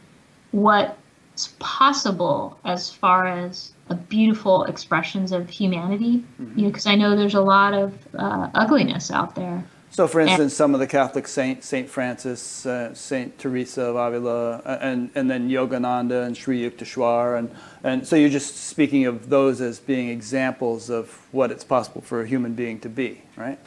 what's 0.53 1.49
possible 1.59 2.57
as 2.65 2.89
far 2.91 3.27
as 3.27 3.72
beautiful 4.09 4.65
expressions 4.65 5.33
of 5.33 5.49
humanity. 5.49 6.25
Mm-hmm. 6.41 6.59
You 6.59 6.65
know, 6.65 6.71
because 6.71 6.87
I 6.87 6.95
know 6.95 7.17
there's 7.17 7.35
a 7.35 7.41
lot 7.41 7.75
of 7.75 7.95
uh, 8.15 8.51
ugliness 8.55 9.11
out 9.11 9.35
there. 9.35 9.65
So, 9.91 10.09
for 10.09 10.21
instance, 10.21 10.41
and, 10.41 10.53
some 10.53 10.73
of 10.73 10.81
the 10.81 10.87
Catholic 10.87 11.29
saints, 11.29 11.67
Saint 11.67 11.87
Francis, 11.87 12.65
uh, 12.65 12.95
Saint 12.95 13.39
Teresa 13.39 13.83
of 13.83 13.97
Avila, 13.97 14.63
and 14.81 15.11
and 15.15 15.31
then 15.31 15.51
Yogananda 15.51 16.25
and 16.25 16.35
Sri 16.35 16.63
Yukteswar, 16.63 17.39
and 17.39 17.55
and 17.85 18.07
so 18.07 18.17
you're 18.17 18.31
just 18.31 18.57
speaking 18.57 19.05
of 19.05 19.29
those 19.29 19.61
as 19.61 19.79
being 19.79 20.09
examples 20.09 20.89
of 20.89 21.11
what 21.31 21.51
it's 21.51 21.65
possible 21.65 22.01
for 22.01 22.23
a 22.23 22.27
human 22.27 22.55
being 22.55 22.81
to 22.81 22.89
be, 22.89 23.21
right? 23.37 23.59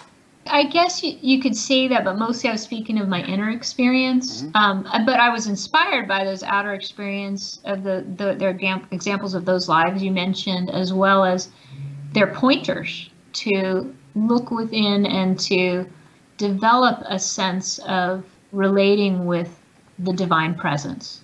I 0.47 0.65
guess 0.65 1.03
you, 1.03 1.17
you 1.21 1.41
could 1.41 1.55
say 1.55 1.87
that, 1.87 2.03
but 2.03 2.17
mostly 2.17 2.49
I 2.49 2.53
was 2.53 2.61
speaking 2.61 2.99
of 2.99 3.07
my 3.07 3.23
inner 3.23 3.49
experience. 3.49 4.43
Mm-hmm. 4.43 4.55
Um, 4.55 5.05
but 5.05 5.19
I 5.19 5.29
was 5.29 5.47
inspired 5.47 6.07
by 6.07 6.23
those 6.23 6.43
outer 6.43 6.73
experience 6.73 7.59
of 7.65 7.83
the, 7.83 8.05
the 8.15 8.35
their 8.35 8.51
examples 8.91 9.33
of 9.33 9.45
those 9.45 9.67
lives 9.67 10.03
you 10.03 10.11
mentioned, 10.11 10.69
as 10.69 10.93
well 10.93 11.23
as 11.23 11.49
their 12.13 12.27
pointers 12.27 13.09
to 13.33 13.93
look 14.15 14.51
within 14.51 15.05
and 15.05 15.39
to 15.39 15.85
develop 16.37 17.03
a 17.07 17.19
sense 17.19 17.79
of 17.79 18.23
relating 18.51 19.25
with 19.25 19.59
the 19.99 20.13
divine 20.13 20.53
presence 20.55 21.21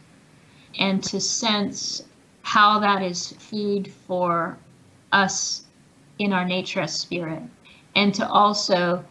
and 0.79 1.03
to 1.03 1.19
sense 1.19 2.03
how 2.41 2.79
that 2.79 3.01
is 3.01 3.33
food 3.33 3.91
for 4.07 4.57
us 5.11 5.63
in 6.19 6.33
our 6.33 6.45
nature 6.45 6.81
as 6.81 6.97
spirit 6.97 7.41
and 7.95 8.13
to 8.15 8.27
also 8.27 9.03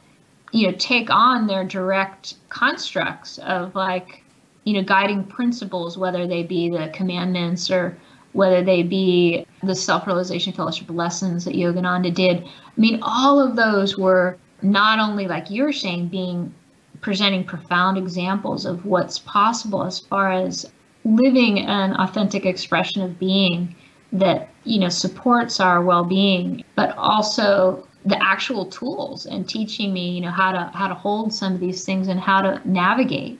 you 0.52 0.66
know 0.66 0.76
take 0.78 1.10
on 1.10 1.46
their 1.46 1.64
direct 1.64 2.34
constructs 2.48 3.38
of 3.38 3.74
like 3.74 4.22
you 4.64 4.74
know 4.74 4.82
guiding 4.82 5.24
principles 5.24 5.96
whether 5.96 6.26
they 6.26 6.42
be 6.42 6.68
the 6.68 6.90
commandments 6.94 7.70
or 7.70 7.96
whether 8.32 8.62
they 8.62 8.82
be 8.82 9.44
the 9.62 9.74
self-realization 9.74 10.52
fellowship 10.52 10.88
lessons 10.90 11.44
that 11.44 11.54
yogananda 11.54 12.14
did. 12.14 12.44
I 12.44 12.80
mean 12.80 13.00
all 13.02 13.40
of 13.40 13.56
those 13.56 13.98
were 13.98 14.38
not 14.62 14.98
only 14.98 15.26
like 15.26 15.50
you're 15.50 15.72
saying 15.72 16.08
being 16.08 16.54
presenting 17.00 17.44
profound 17.44 17.96
examples 17.96 18.66
of 18.66 18.84
what's 18.84 19.18
possible 19.18 19.84
as 19.84 19.98
far 19.98 20.32
as 20.32 20.70
living 21.04 21.60
an 21.60 21.94
authentic 21.94 22.44
expression 22.44 23.02
of 23.02 23.18
being 23.18 23.74
that 24.12 24.50
you 24.64 24.78
know 24.78 24.88
supports 24.88 25.60
our 25.60 25.82
well-being 25.82 26.62
but 26.76 26.96
also 26.96 27.86
the 28.04 28.22
actual 28.22 28.66
tools 28.66 29.26
and 29.26 29.48
teaching 29.48 29.92
me 29.92 30.10
you 30.10 30.20
know 30.20 30.30
how 30.30 30.52
to 30.52 30.70
how 30.74 30.88
to 30.88 30.94
hold 30.94 31.32
some 31.32 31.54
of 31.54 31.60
these 31.60 31.84
things 31.84 32.08
and 32.08 32.18
how 32.20 32.40
to 32.40 32.60
navigate. 32.64 33.38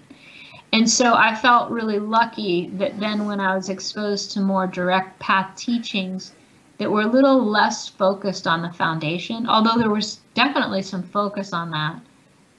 And 0.73 0.89
so 0.89 1.15
i 1.15 1.35
felt 1.35 1.71
really 1.71 1.99
lucky 1.99 2.69
that 2.75 3.01
then 3.01 3.27
when 3.27 3.41
i 3.41 3.55
was 3.55 3.69
exposed 3.69 4.31
to 4.33 4.41
more 4.41 4.67
direct 4.67 5.19
path 5.19 5.57
teachings 5.57 6.33
that 6.79 6.91
were 6.91 7.03
a 7.03 7.07
little 7.07 7.45
less 7.45 7.89
focused 7.89 8.47
on 8.47 8.63
the 8.63 8.73
foundation 8.73 9.49
although 9.49 9.79
there 9.79 9.91
was 9.91 10.21
definitely 10.35 10.83
some 10.83 11.03
focus 11.03 11.53
on 11.53 11.71
that 11.71 12.01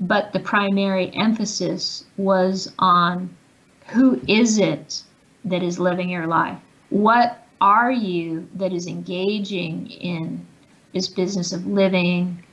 but 0.01 0.33
the 0.33 0.39
primary 0.39 1.15
emphasis 1.15 2.05
was 2.17 2.71
on 2.79 3.29
who 3.87 4.19
is 4.27 4.57
it 4.57 5.03
that 5.45 5.61
is 5.61 5.79
living 5.79 6.09
your 6.09 6.27
life? 6.27 6.57
What 6.89 7.45
are 7.61 7.91
you 7.91 8.47
that 8.55 8.73
is 8.73 8.87
engaging 8.87 9.89
in 9.91 10.45
this 10.93 11.07
business 11.07 11.53
of 11.53 11.65
living, 11.67 12.43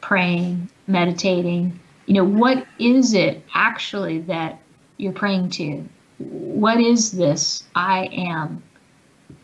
praying, 0.00 0.68
meditating. 0.86 1.78
You 2.06 2.14
know, 2.14 2.24
what 2.24 2.66
is 2.78 3.14
it 3.14 3.42
actually 3.54 4.20
that 4.22 4.60
you're 4.98 5.12
praying 5.12 5.50
to? 5.50 5.84
What 6.18 6.80
is 6.80 7.12
this 7.12 7.64
I 7.74 8.06
am 8.12 8.62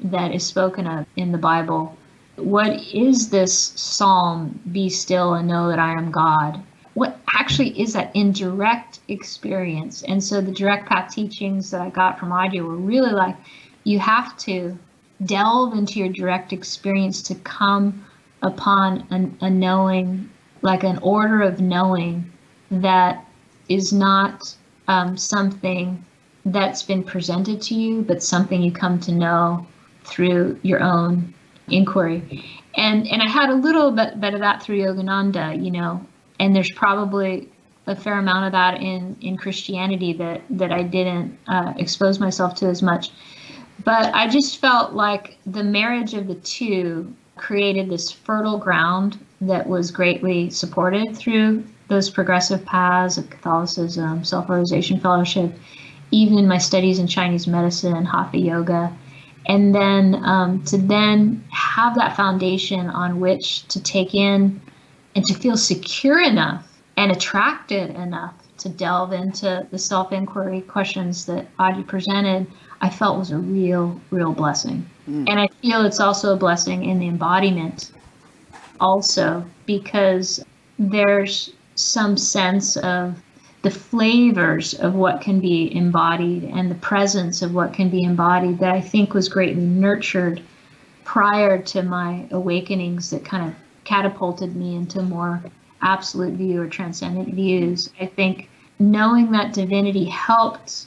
that 0.04 0.32
is 0.32 0.44
spoken 0.44 0.86
of 0.86 1.06
in 1.16 1.32
the 1.32 1.38
Bible? 1.38 1.96
What 2.36 2.80
is 2.94 3.28
this 3.28 3.54
psalm, 3.76 4.60
be 4.72 4.88
still 4.88 5.34
and 5.34 5.48
know 5.48 5.68
that 5.68 5.78
I 5.78 5.92
am 5.92 6.10
God? 6.10 6.62
What 6.94 7.18
actually 7.28 7.78
is 7.80 7.94
that 7.94 8.14
indirect 8.14 9.00
experience? 9.08 10.02
And 10.02 10.22
so 10.22 10.40
the 10.40 10.52
direct 10.52 10.88
path 10.88 11.12
teachings 11.12 11.70
that 11.70 11.80
I 11.80 11.90
got 11.90 12.18
from 12.18 12.30
Adya 12.30 12.62
were 12.62 12.76
really 12.76 13.12
like, 13.12 13.36
you 13.84 13.98
have 13.98 14.36
to 14.38 14.78
delve 15.24 15.74
into 15.74 15.98
your 15.98 16.08
direct 16.08 16.52
experience 16.52 17.22
to 17.22 17.34
come 17.36 18.04
upon 18.42 19.06
an, 19.10 19.36
a 19.40 19.50
knowing, 19.50 20.28
like 20.62 20.82
an 20.84 20.98
order 20.98 21.42
of 21.42 21.60
knowing 21.60 22.30
that 22.70 23.24
is 23.68 23.92
not 23.92 24.56
um, 24.88 25.16
something 25.16 26.04
that's 26.44 26.82
been 26.82 27.04
presented 27.04 27.62
to 27.62 27.74
you, 27.74 28.02
but 28.02 28.22
something 28.22 28.62
you 28.62 28.72
come 28.72 28.98
to 29.00 29.12
know 29.12 29.66
through 30.04 30.58
your 30.62 30.82
own 30.82 31.32
inquiry. 31.68 32.44
And 32.76 33.06
and 33.06 33.22
I 33.22 33.28
had 33.28 33.50
a 33.50 33.54
little 33.54 33.92
bit, 33.92 34.20
bit 34.20 34.34
of 34.34 34.40
that 34.40 34.62
through 34.62 34.78
Yogananda, 34.78 35.62
you 35.62 35.70
know, 35.70 36.04
and 36.40 36.54
there's 36.54 36.70
probably 36.72 37.48
a 37.86 37.96
fair 37.96 38.18
amount 38.18 38.46
of 38.46 38.52
that 38.52 38.80
in 38.80 39.16
in 39.20 39.36
Christianity 39.36 40.12
that 40.14 40.42
that 40.50 40.72
I 40.72 40.82
didn't 40.82 41.38
uh, 41.46 41.74
expose 41.76 42.18
myself 42.18 42.54
to 42.56 42.66
as 42.66 42.82
much. 42.82 43.10
But 43.84 44.14
I 44.14 44.28
just 44.28 44.58
felt 44.58 44.92
like 44.92 45.38
the 45.46 45.64
marriage 45.64 46.14
of 46.14 46.28
the 46.28 46.36
two 46.36 47.14
created 47.36 47.88
this 47.88 48.10
fertile 48.10 48.58
ground 48.58 49.18
that 49.40 49.66
was 49.66 49.90
greatly 49.90 50.50
supported 50.50 51.16
through 51.16 51.64
those 51.88 52.10
progressive 52.10 52.64
paths 52.64 53.18
of 53.18 53.28
Catholicism, 53.30 54.24
Self 54.24 54.48
Realization 54.48 55.00
Fellowship, 55.00 55.52
even 56.10 56.46
my 56.46 56.58
studies 56.58 56.98
in 56.98 57.06
Chinese 57.06 57.46
medicine 57.46 58.04
Hatha 58.04 58.38
Yoga. 58.38 58.96
And 59.46 59.74
then 59.74 60.22
um, 60.24 60.62
to 60.64 60.78
then 60.78 61.44
have 61.50 61.96
that 61.96 62.16
foundation 62.16 62.88
on 62.88 63.18
which 63.18 63.66
to 63.68 63.82
take 63.82 64.14
in 64.14 64.60
and 65.16 65.24
to 65.26 65.34
feel 65.34 65.56
secure 65.56 66.20
enough 66.22 66.80
and 66.96 67.10
attracted 67.10 67.90
enough 67.90 68.34
to 68.58 68.68
delve 68.68 69.12
into 69.12 69.66
the 69.70 69.78
self 69.78 70.12
inquiry 70.12 70.60
questions 70.60 71.26
that 71.26 71.54
Adya 71.56 71.86
presented, 71.86 72.46
I 72.80 72.88
felt 72.90 73.18
was 73.18 73.32
a 73.32 73.38
real, 73.38 74.00
real 74.10 74.32
blessing. 74.32 74.88
Mm. 75.08 75.28
And 75.28 75.40
I 75.40 75.48
feel 75.60 75.84
it's 75.84 76.00
also 76.00 76.32
a 76.32 76.36
blessing 76.36 76.84
in 76.84 76.98
the 76.98 77.08
embodiment, 77.08 77.92
also, 78.80 79.44
because 79.66 80.44
there's 80.78 81.52
some 81.74 82.16
sense 82.16 82.76
of 82.76 83.20
the 83.62 83.70
flavors 83.70 84.74
of 84.74 84.94
what 84.94 85.20
can 85.20 85.40
be 85.40 85.74
embodied 85.74 86.44
and 86.44 86.70
the 86.70 86.76
presence 86.76 87.42
of 87.42 87.54
what 87.54 87.72
can 87.72 87.88
be 87.88 88.02
embodied 88.02 88.58
that 88.58 88.74
I 88.74 88.80
think 88.80 89.14
was 89.14 89.28
greatly 89.28 89.62
nurtured 89.62 90.42
prior 91.04 91.58
to 91.62 91.82
my 91.82 92.26
awakenings 92.32 93.10
that 93.10 93.24
kind 93.24 93.48
of 93.48 93.54
catapulted 93.84 94.56
me 94.56 94.74
into 94.74 95.02
more 95.02 95.42
absolute 95.80 96.34
view 96.34 96.62
or 96.62 96.68
transcendent 96.68 97.34
views. 97.34 97.90
I 98.00 98.06
think 98.06 98.48
knowing 98.78 99.30
that 99.32 99.52
divinity 99.52 100.04
helped 100.04 100.86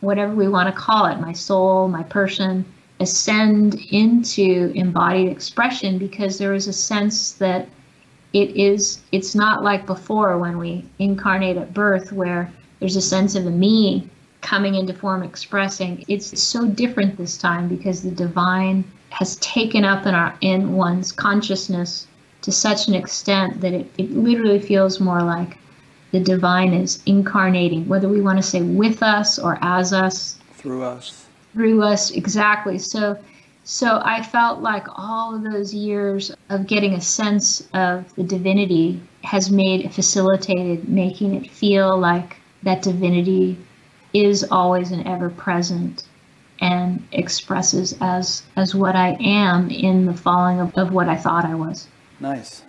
whatever 0.00 0.34
we 0.34 0.48
want 0.48 0.68
to 0.68 0.78
call 0.78 1.06
it, 1.06 1.20
my 1.20 1.32
soul, 1.32 1.88
my 1.88 2.02
person, 2.02 2.64
ascend 3.04 3.74
into 3.90 4.72
embodied 4.74 5.28
expression 5.28 5.98
because 5.98 6.38
there 6.38 6.54
is 6.54 6.66
a 6.68 6.72
sense 6.72 7.32
that 7.32 7.68
it 8.32 8.50
is 8.56 9.00
it's 9.12 9.34
not 9.34 9.62
like 9.62 9.86
before 9.86 10.38
when 10.38 10.56
we 10.58 10.84
incarnate 10.98 11.56
at 11.56 11.72
birth 11.72 12.12
where 12.12 12.50
there's 12.80 12.96
a 12.96 13.10
sense 13.14 13.36
of 13.36 13.46
a 13.46 13.50
me 13.50 14.08
coming 14.40 14.74
into 14.74 14.92
form 14.92 15.22
expressing. 15.22 16.04
It's 16.08 16.42
so 16.42 16.66
different 16.66 17.16
this 17.16 17.36
time 17.38 17.68
because 17.68 18.02
the 18.02 18.10
divine 18.10 18.84
has 19.10 19.36
taken 19.36 19.84
up 19.84 20.06
in 20.06 20.14
our 20.14 20.34
in 20.40 20.72
one's 20.72 21.12
consciousness 21.12 22.06
to 22.42 22.50
such 22.50 22.88
an 22.88 22.94
extent 22.94 23.60
that 23.60 23.72
it, 23.72 23.86
it 23.98 24.10
literally 24.12 24.60
feels 24.60 24.98
more 24.98 25.22
like 25.22 25.58
the 26.12 26.20
divine 26.20 26.72
is 26.72 27.02
incarnating 27.06 27.86
whether 27.86 28.08
we 28.08 28.20
want 28.20 28.38
to 28.38 28.42
say 28.42 28.62
with 28.62 29.02
us 29.02 29.38
or 29.38 29.58
as 29.60 29.92
us. 29.92 30.38
Through 30.54 30.82
us 30.84 31.23
through 31.54 31.82
us 31.82 32.10
exactly 32.10 32.78
so 32.78 33.18
so 33.66 34.02
I 34.04 34.22
felt 34.22 34.60
like 34.60 34.86
all 34.94 35.34
of 35.34 35.42
those 35.42 35.72
years 35.72 36.30
of 36.50 36.66
getting 36.66 36.92
a 36.92 37.00
sense 37.00 37.66
of 37.72 38.14
the 38.14 38.22
divinity 38.22 39.00
has 39.22 39.50
made 39.50 39.90
facilitated 39.94 40.88
making 40.88 41.34
it 41.34 41.50
feel 41.50 41.98
like 41.98 42.36
that 42.62 42.82
divinity 42.82 43.56
is 44.12 44.46
always 44.50 44.90
and 44.90 45.06
ever 45.06 45.30
present 45.30 46.04
and 46.60 47.06
expresses 47.12 47.96
as 48.00 48.42
as 48.56 48.74
what 48.74 48.96
I 48.96 49.16
am 49.20 49.70
in 49.70 50.06
the 50.06 50.14
falling 50.14 50.60
of, 50.60 50.74
of 50.76 50.92
what 50.92 51.08
I 51.08 51.16
thought 51.16 51.44
I 51.44 51.54
was. 51.54 51.88
Nice. 52.20 52.62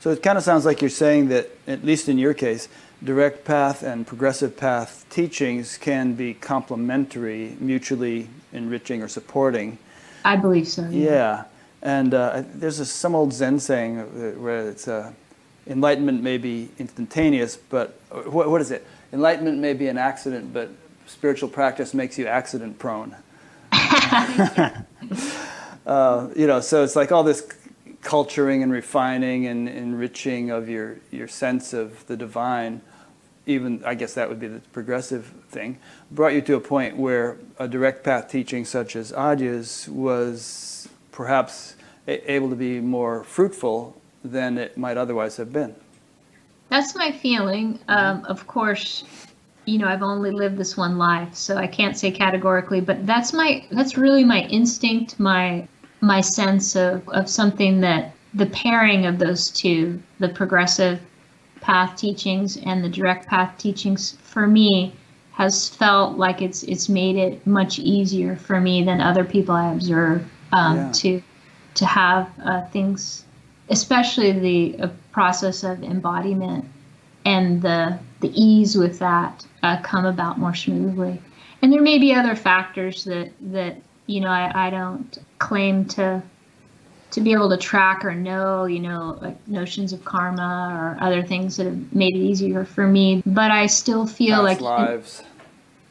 So 0.00 0.10
it 0.10 0.22
kind 0.22 0.36
of 0.36 0.44
sounds 0.44 0.64
like 0.64 0.80
you're 0.80 0.90
saying 0.90 1.28
that, 1.28 1.50
at 1.66 1.84
least 1.84 2.08
in 2.08 2.18
your 2.18 2.34
case, 2.34 2.68
direct 3.04 3.44
path 3.44 3.82
and 3.82 4.06
progressive 4.06 4.56
path 4.56 5.04
teachings 5.10 5.76
can 5.76 6.14
be 6.14 6.34
complementary, 6.34 7.56
mutually 7.60 8.28
enriching 8.52 9.02
or 9.02 9.08
supporting 9.08 9.78
I 10.24 10.36
believe 10.36 10.68
so. 10.68 10.88
Yeah, 10.88 11.10
yeah. 11.10 11.44
and 11.82 12.14
uh, 12.14 12.44
there's 12.54 12.78
a, 12.78 12.86
some 12.86 13.14
old 13.14 13.32
Zen 13.32 13.58
saying 13.60 13.98
uh, 13.98 14.04
where 14.40 14.68
it's 14.68 14.88
uh, 14.88 15.12
enlightenment 15.66 16.22
may 16.22 16.38
be 16.38 16.70
instantaneous, 16.78 17.56
but 17.56 17.98
uh, 18.10 18.20
what, 18.22 18.50
what 18.50 18.60
is 18.60 18.70
it? 18.70 18.86
Enlightenment 19.12 19.58
may 19.58 19.74
be 19.74 19.88
an 19.88 19.98
accident, 19.98 20.52
but 20.52 20.70
spiritual 21.06 21.48
practice 21.48 21.92
makes 21.92 22.18
you 22.18 22.26
accident 22.26 22.78
prone. 22.78 23.16
uh, 25.86 26.28
you 26.36 26.46
know, 26.46 26.60
so 26.60 26.84
it's 26.84 26.96
like 26.96 27.10
all 27.12 27.24
this 27.24 27.42
culturing 28.02 28.62
and 28.62 28.72
refining 28.72 29.46
and 29.46 29.68
enriching 29.68 30.50
of 30.50 30.68
your, 30.68 30.96
your 31.10 31.28
sense 31.28 31.72
of 31.72 32.06
the 32.06 32.16
divine 32.16 32.80
even 33.46 33.82
I 33.84 33.94
guess 33.94 34.14
that 34.14 34.28
would 34.28 34.40
be 34.40 34.48
the 34.48 34.60
progressive 34.72 35.32
thing, 35.50 35.78
brought 36.10 36.34
you 36.34 36.40
to 36.42 36.56
a 36.56 36.60
point 36.60 36.96
where 36.96 37.38
a 37.58 37.66
direct 37.66 38.04
path 38.04 38.28
teaching 38.28 38.64
such 38.64 38.96
as 38.96 39.12
Adya's 39.12 39.88
was 39.88 40.88
perhaps 41.10 41.76
a- 42.06 42.32
able 42.32 42.50
to 42.50 42.56
be 42.56 42.80
more 42.80 43.24
fruitful 43.24 44.00
than 44.24 44.58
it 44.58 44.76
might 44.76 44.96
otherwise 44.96 45.36
have 45.36 45.52
been. 45.52 45.74
That's 46.68 46.94
my 46.94 47.10
feeling. 47.10 47.78
Um, 47.88 48.24
of 48.26 48.46
course, 48.46 49.04
you 49.64 49.78
know 49.78 49.86
I've 49.86 50.02
only 50.02 50.30
lived 50.30 50.56
this 50.56 50.76
one 50.76 50.96
life, 50.98 51.34
so 51.34 51.56
I 51.56 51.66
can't 51.66 51.96
say 51.96 52.10
categorically, 52.10 52.80
but 52.80 53.06
that's 53.06 53.32
my 53.32 53.66
that's 53.70 53.96
really 53.96 54.24
my 54.24 54.42
instinct, 54.42 55.18
my 55.18 55.66
my 56.00 56.20
sense 56.20 56.74
of, 56.76 57.08
of 57.10 57.28
something 57.28 57.80
that 57.80 58.12
the 58.34 58.46
pairing 58.46 59.06
of 59.06 59.18
those 59.18 59.50
two, 59.50 60.02
the 60.18 60.28
progressive 60.28 61.00
path 61.62 61.96
teachings 61.96 62.58
and 62.58 62.84
the 62.84 62.88
direct 62.88 63.26
path 63.26 63.56
teachings 63.56 64.18
for 64.22 64.46
me 64.46 64.92
has 65.32 65.68
felt 65.68 66.18
like 66.18 66.42
it's 66.42 66.62
it's 66.64 66.88
made 66.88 67.16
it 67.16 67.46
much 67.46 67.78
easier 67.78 68.36
for 68.36 68.60
me 68.60 68.82
than 68.82 69.00
other 69.00 69.24
people 69.24 69.54
I 69.54 69.72
observe 69.72 70.28
um, 70.52 70.76
yeah. 70.76 70.92
to 70.92 71.22
to 71.74 71.86
have 71.86 72.30
uh, 72.44 72.66
things, 72.66 73.24
especially 73.70 74.32
the 74.32 74.82
uh, 74.82 74.88
process 75.12 75.64
of 75.64 75.82
embodiment 75.82 76.66
and 77.24 77.62
the 77.62 77.98
the 78.20 78.30
ease 78.34 78.76
with 78.76 78.98
that 78.98 79.46
uh, 79.62 79.80
come 79.82 80.04
about 80.04 80.38
more 80.38 80.54
smoothly. 80.54 81.20
And 81.62 81.72
there 81.72 81.80
may 81.80 81.98
be 81.98 82.12
other 82.12 82.36
factors 82.36 83.04
that 83.04 83.32
that 83.52 83.76
you 84.06 84.20
know 84.20 84.28
I, 84.28 84.66
I 84.66 84.70
don't 84.70 85.18
claim 85.38 85.86
to 85.96 86.22
to 87.12 87.20
be 87.20 87.32
able 87.32 87.48
to 87.50 87.56
track 87.56 88.04
or 88.04 88.14
know, 88.14 88.64
you 88.64 88.80
know, 88.80 89.18
like 89.20 89.36
notions 89.46 89.92
of 89.92 90.04
karma 90.04 90.74
or 90.74 91.02
other 91.04 91.22
things 91.22 91.56
that 91.56 91.66
have 91.66 91.94
made 91.94 92.16
it 92.16 92.20
easier 92.20 92.64
for 92.64 92.86
me. 92.86 93.22
But 93.24 93.50
I 93.50 93.66
still 93.66 94.06
feel 94.06 94.44
Past 94.44 94.60
like 94.60 94.60
lives. 94.60 95.22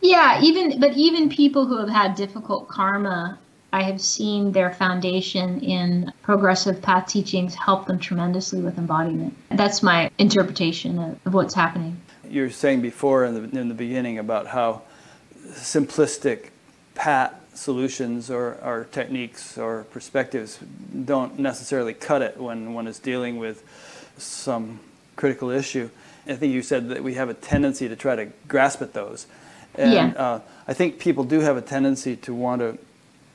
Yeah, 0.01 0.41
even 0.41 0.79
but 0.79 0.97
even 0.97 1.29
people 1.29 1.67
who 1.67 1.77
have 1.77 1.89
had 1.89 2.15
difficult 2.15 2.67
karma, 2.67 3.37
I 3.71 3.83
have 3.83 4.01
seen 4.01 4.51
their 4.51 4.73
foundation 4.73 5.59
in 5.61 6.11
progressive 6.23 6.81
path 6.81 7.07
teachings 7.07 7.53
help 7.53 7.85
them 7.85 7.99
tremendously 7.99 8.61
with 8.61 8.77
embodiment. 8.79 9.37
That's 9.51 9.83
my 9.83 10.09
interpretation 10.17 10.97
of, 10.97 11.19
of 11.27 11.33
what's 11.35 11.53
happening. 11.53 12.01
You 12.27 12.41
were 12.43 12.49
saying 12.49 12.81
before 12.81 13.25
in 13.25 13.35
the 13.35 13.59
in 13.59 13.67
the 13.69 13.75
beginning 13.75 14.17
about 14.17 14.47
how 14.47 14.81
simplistic 15.51 16.49
pat 16.95 17.40
solutions 17.53 18.29
or, 18.29 18.57
or 18.63 18.87
techniques 18.91 19.57
or 19.57 19.83
perspectives 19.91 20.59
don't 21.05 21.37
necessarily 21.37 21.93
cut 21.93 22.21
it 22.21 22.37
when 22.37 22.73
one 22.73 22.87
is 22.87 22.99
dealing 22.99 23.37
with 23.37 23.63
some 24.17 24.79
critical 25.15 25.49
issue. 25.49 25.89
I 26.27 26.35
think 26.35 26.53
you 26.53 26.61
said 26.61 26.89
that 26.89 27.03
we 27.03 27.15
have 27.15 27.29
a 27.29 27.33
tendency 27.33 27.89
to 27.89 27.95
try 27.95 28.15
to 28.15 28.27
grasp 28.47 28.81
at 28.81 28.93
those. 28.93 29.27
And 29.75 29.93
yeah. 29.93 30.21
uh, 30.21 30.39
I 30.67 30.73
think 30.73 30.99
people 30.99 31.23
do 31.23 31.39
have 31.39 31.57
a 31.57 31.61
tendency 31.61 32.15
to 32.17 32.33
want 32.33 32.61
to 32.61 32.77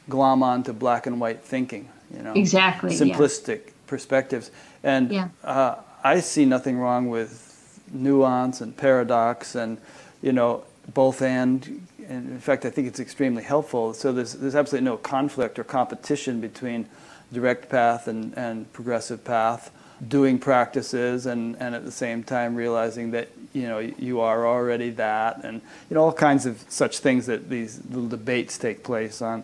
glom 0.08 0.42
onto 0.42 0.72
black 0.72 1.06
and 1.06 1.20
white 1.20 1.42
thinking, 1.42 1.88
you 2.14 2.22
know, 2.22 2.32
exactly 2.34 2.90
simplistic 2.90 3.66
yeah. 3.66 3.72
perspectives. 3.86 4.50
And 4.82 5.10
yeah. 5.10 5.28
uh, 5.42 5.76
I 6.04 6.20
see 6.20 6.44
nothing 6.44 6.78
wrong 6.78 7.08
with 7.08 7.80
nuance 7.92 8.60
and 8.60 8.76
paradox 8.76 9.54
and, 9.54 9.78
you 10.22 10.32
know, 10.32 10.64
both 10.94 11.22
and 11.22 11.86
and 12.08 12.30
in 12.30 12.40
fact, 12.40 12.64
I 12.64 12.70
think 12.70 12.88
it's 12.88 13.00
extremely 13.00 13.42
helpful. 13.42 13.94
So 13.94 14.12
there's, 14.12 14.34
there's 14.34 14.54
absolutely 14.54 14.84
no 14.84 14.96
conflict 14.96 15.58
or 15.58 15.64
competition 15.64 16.40
between 16.40 16.88
direct 17.32 17.68
path 17.68 18.08
and, 18.08 18.36
and 18.36 18.72
progressive 18.72 19.24
path, 19.24 19.70
doing 20.08 20.38
practices 20.38 21.26
and, 21.26 21.56
and 21.60 21.74
at 21.74 21.84
the 21.84 21.92
same 21.92 22.22
time 22.22 22.54
realizing 22.54 23.10
that 23.12 23.28
you 23.52 23.62
know 23.62 23.78
you 23.78 24.20
are 24.20 24.46
already 24.46 24.90
that 24.90 25.42
and 25.42 25.62
you 25.88 25.94
know 25.94 26.02
all 26.02 26.12
kinds 26.12 26.44
of 26.44 26.62
such 26.68 26.98
things 26.98 27.24
that 27.24 27.48
these 27.48 27.80
little 27.88 28.08
debates 28.08 28.58
take 28.58 28.84
place 28.84 29.22
on 29.22 29.42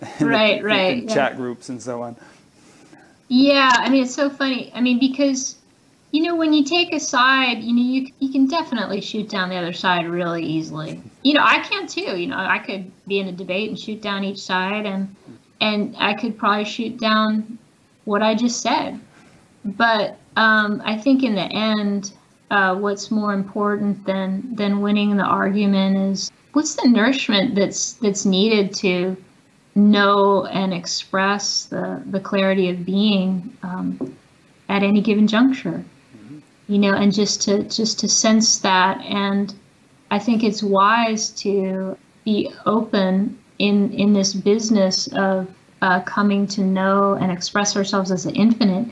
right, 0.20 0.60
the, 0.60 0.64
right. 0.64 1.02
yeah. 1.02 1.14
Chat 1.14 1.36
groups 1.36 1.68
and 1.68 1.82
so 1.82 2.02
on. 2.02 2.16
Yeah, 3.28 3.70
I 3.74 3.90
mean, 3.90 4.04
it's 4.04 4.14
so 4.14 4.30
funny. 4.30 4.72
I 4.74 4.80
mean, 4.80 4.98
because 4.98 5.56
you 6.10 6.22
know, 6.22 6.34
when 6.34 6.52
you 6.52 6.64
take 6.64 6.92
a 6.92 6.98
side, 6.98 7.62
you 7.62 7.74
know, 7.74 7.82
you 7.82 8.12
you 8.18 8.32
can 8.32 8.46
definitely 8.46 9.00
shoot 9.00 9.28
down 9.28 9.50
the 9.50 9.56
other 9.56 9.72
side 9.72 10.08
really 10.08 10.44
easily. 10.44 11.00
You 11.22 11.34
know, 11.34 11.44
I 11.44 11.60
can 11.60 11.86
too. 11.86 12.18
You 12.18 12.28
know, 12.28 12.38
I 12.38 12.58
could 12.58 12.90
be 13.06 13.20
in 13.20 13.28
a 13.28 13.32
debate 13.32 13.68
and 13.68 13.78
shoot 13.78 14.00
down 14.00 14.24
each 14.24 14.40
side, 14.40 14.86
and 14.86 15.14
and 15.60 15.94
I 15.98 16.14
could 16.14 16.38
probably 16.38 16.64
shoot 16.64 16.98
down 16.98 17.58
what 18.04 18.22
I 18.22 18.34
just 18.34 18.62
said. 18.62 18.98
But 19.64 20.18
um, 20.36 20.80
I 20.84 20.96
think 20.96 21.22
in 21.22 21.34
the 21.34 21.42
end, 21.42 22.12
uh, 22.50 22.74
what's 22.76 23.10
more 23.10 23.34
important 23.34 24.04
than 24.06 24.54
than 24.54 24.80
winning 24.80 25.16
the 25.16 25.24
argument 25.24 25.96
is 25.96 26.32
what's 26.52 26.74
the 26.76 26.88
nourishment 26.88 27.54
that's 27.54 27.94
that's 27.94 28.24
needed 28.24 28.74
to 28.76 29.16
know 29.74 30.46
and 30.46 30.72
express 30.72 31.66
the 31.66 32.02
the 32.06 32.20
clarity 32.20 32.70
of 32.70 32.84
being 32.84 33.56
um, 33.62 34.16
at 34.68 34.82
any 34.82 35.00
given 35.00 35.26
juncture 35.26 35.84
you 36.70 36.78
know, 36.78 36.94
and 36.94 37.12
just 37.12 37.42
to 37.42 37.64
just 37.64 37.98
to 37.98 38.08
sense 38.08 38.58
that. 38.58 39.00
And 39.00 39.52
I 40.10 40.18
think 40.18 40.42
it's 40.42 40.62
wise 40.62 41.30
to 41.42 41.96
be 42.24 42.52
open 42.66 43.38
in 43.58 43.92
in 43.92 44.12
this 44.12 44.34
business 44.34 45.08
of 45.14 45.48
uh, 45.82 46.00
coming 46.00 46.46
to 46.48 46.62
know 46.62 47.14
and 47.14 47.30
express 47.30 47.76
ourselves 47.76 48.10
as 48.10 48.24
the 48.24 48.32
infinite. 48.32 48.88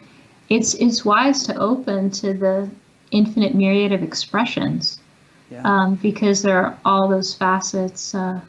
It's 0.48 0.74
it's 0.74 1.04
wise 1.04 1.44
to 1.46 1.56
open 1.56 2.10
to 2.12 2.34
the 2.34 2.68
infinite 3.10 3.54
myriad 3.54 3.92
of 3.92 4.02
expressions, 4.02 5.00
yeah. 5.50 5.62
um, 5.64 5.96
because 5.96 6.42
there 6.42 6.58
are 6.64 6.78
all 6.84 7.08
those 7.08 7.34
facets 7.34 8.14
uh, 8.14 8.40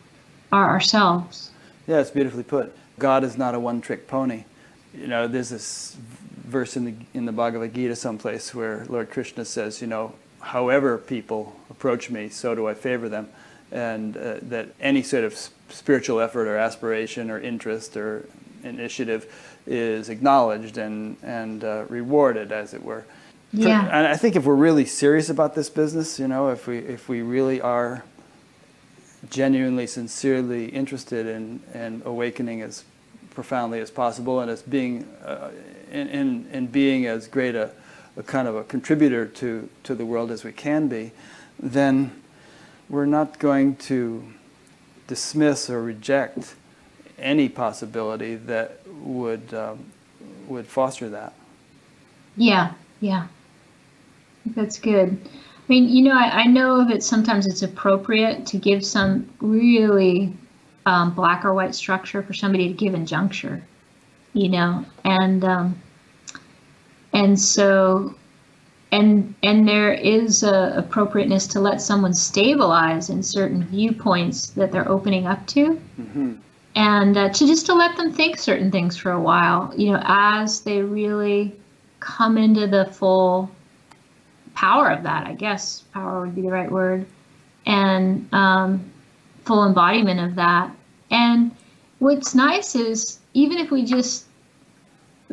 are 0.51 0.69
ourselves. 0.69 1.51
Yeah, 1.87 1.99
it's 1.99 2.11
beautifully 2.11 2.43
put. 2.43 2.75
God 2.99 3.23
is 3.23 3.37
not 3.37 3.55
a 3.55 3.59
one-trick 3.59 4.07
pony. 4.07 4.43
You 4.93 5.07
know, 5.07 5.27
there's 5.27 5.49
this 5.49 5.97
verse 6.45 6.75
in 6.77 6.85
the 6.85 6.93
in 7.13 7.25
the 7.25 7.31
Bhagavad 7.31 7.73
Gita 7.73 7.95
someplace 7.95 8.53
where 8.53 8.85
Lord 8.89 9.09
Krishna 9.09 9.45
says, 9.45 9.81
you 9.81 9.87
know, 9.87 10.13
however 10.41 10.97
people 10.97 11.55
approach 11.69 12.09
me, 12.09 12.29
so 12.29 12.55
do 12.55 12.67
I 12.67 12.73
favor 12.73 13.09
them, 13.09 13.29
and 13.71 14.17
uh, 14.17 14.35
that 14.43 14.69
any 14.79 15.03
sort 15.03 15.23
of 15.23 15.35
spiritual 15.69 16.19
effort 16.19 16.47
or 16.47 16.57
aspiration 16.57 17.29
or 17.29 17.39
interest 17.39 17.95
or 17.95 18.27
initiative 18.63 19.31
is 19.65 20.09
acknowledged 20.09 20.77
and 20.77 21.17
and 21.23 21.63
uh, 21.63 21.85
rewarded, 21.89 22.51
as 22.51 22.73
it 22.73 22.83
were. 22.83 23.05
Yeah. 23.51 23.83
and 23.85 24.07
I 24.07 24.15
think 24.15 24.35
if 24.35 24.45
we're 24.45 24.53
really 24.53 24.85
serious 24.85 25.29
about 25.29 25.55
this 25.55 25.69
business, 25.69 26.19
you 26.19 26.27
know, 26.27 26.49
if 26.49 26.67
we 26.67 26.77
if 26.79 27.09
we 27.09 27.21
really 27.21 27.61
are 27.61 28.03
genuinely, 29.29 29.87
sincerely 29.87 30.67
interested 30.67 31.27
in, 31.27 31.59
in 31.73 32.01
awakening 32.05 32.61
as 32.61 32.83
profoundly 33.31 33.79
as 33.79 33.91
possible 33.91 34.39
and 34.39 34.49
as 34.49 34.61
being 34.61 35.03
uh, 35.25 35.49
in, 35.91 36.07
in, 36.07 36.47
in, 36.51 36.67
being 36.67 37.05
as 37.05 37.27
great 37.27 37.55
a, 37.55 37.71
a, 38.19 38.23
kind 38.23 38.47
of 38.47 38.55
a 38.55 38.63
contributor 38.63 39.25
to, 39.25 39.69
to 39.83 39.95
the 39.95 40.05
world 40.05 40.29
as 40.29 40.43
we 40.43 40.51
can 40.51 40.87
be, 40.87 41.11
then 41.59 42.11
we're 42.89 43.05
not 43.05 43.39
going 43.39 43.75
to 43.77 44.23
dismiss 45.07 45.69
or 45.69 45.81
reject 45.81 46.55
any 47.17 47.49
possibility 47.49 48.35
that 48.35 48.79
would 48.87 49.53
um, 49.53 49.85
would 50.47 50.65
foster 50.65 51.09
that. 51.09 51.33
Yeah, 52.37 52.73
yeah, 53.01 53.27
that's 54.55 54.79
good. 54.79 55.17
I 55.25 55.61
mean, 55.67 55.89
you 55.89 56.03
know, 56.03 56.17
I, 56.17 56.41
I 56.41 56.45
know 56.45 56.87
that 56.87 57.03
sometimes 57.03 57.45
it's 57.45 57.61
appropriate 57.61 58.45
to 58.47 58.57
give 58.57 58.85
some 58.85 59.29
really 59.39 60.33
um, 60.85 61.13
black 61.13 61.45
or 61.45 61.53
white 61.53 61.75
structure 61.75 62.23
for 62.23 62.33
somebody 62.33 62.67
to 62.67 62.73
give 62.73 62.93
in 62.93 63.05
juncture, 63.05 63.63
you 64.33 64.49
know, 64.49 64.85
and 65.03 65.43
um, 65.43 65.81
and 67.13 67.39
so 67.39 68.15
and 68.91 69.35
and 69.43 69.67
there 69.67 69.93
is 69.93 70.43
a 70.43 70.73
appropriateness 70.77 71.47
to 71.47 71.59
let 71.59 71.81
someone 71.81 72.13
stabilize 72.13 73.09
in 73.09 73.21
certain 73.21 73.63
viewpoints 73.63 74.47
that 74.51 74.71
they're 74.71 74.89
opening 74.89 75.27
up 75.27 75.45
to. 75.47 75.79
Mm-hmm. 75.99 76.33
And 76.75 77.17
uh, 77.17 77.29
to 77.29 77.47
just 77.47 77.65
to 77.65 77.73
let 77.73 77.97
them 77.97 78.11
think 78.11 78.37
certain 78.37 78.71
things 78.71 78.95
for 78.95 79.11
a 79.11 79.19
while, 79.19 79.73
you 79.75 79.91
know, 79.91 80.01
as 80.05 80.61
they 80.61 80.81
really 80.81 81.55
come 81.99 82.37
into 82.37 82.67
the 82.67 82.85
full 82.85 83.51
power 84.53 84.89
of 84.89 85.03
that, 85.03 85.27
I 85.27 85.33
guess 85.33 85.81
power 85.93 86.21
would 86.21 86.35
be 86.35 86.41
the 86.41 86.51
right 86.51 86.71
word, 86.71 87.05
and 87.65 88.27
um, 88.33 88.91
full 89.45 89.65
embodiment 89.65 90.19
of 90.19 90.35
that. 90.35 90.71
And 91.11 91.51
what's 91.99 92.33
nice 92.33 92.75
is 92.75 93.19
even 93.33 93.57
if 93.57 93.71
we 93.71 93.83
just 93.83 94.25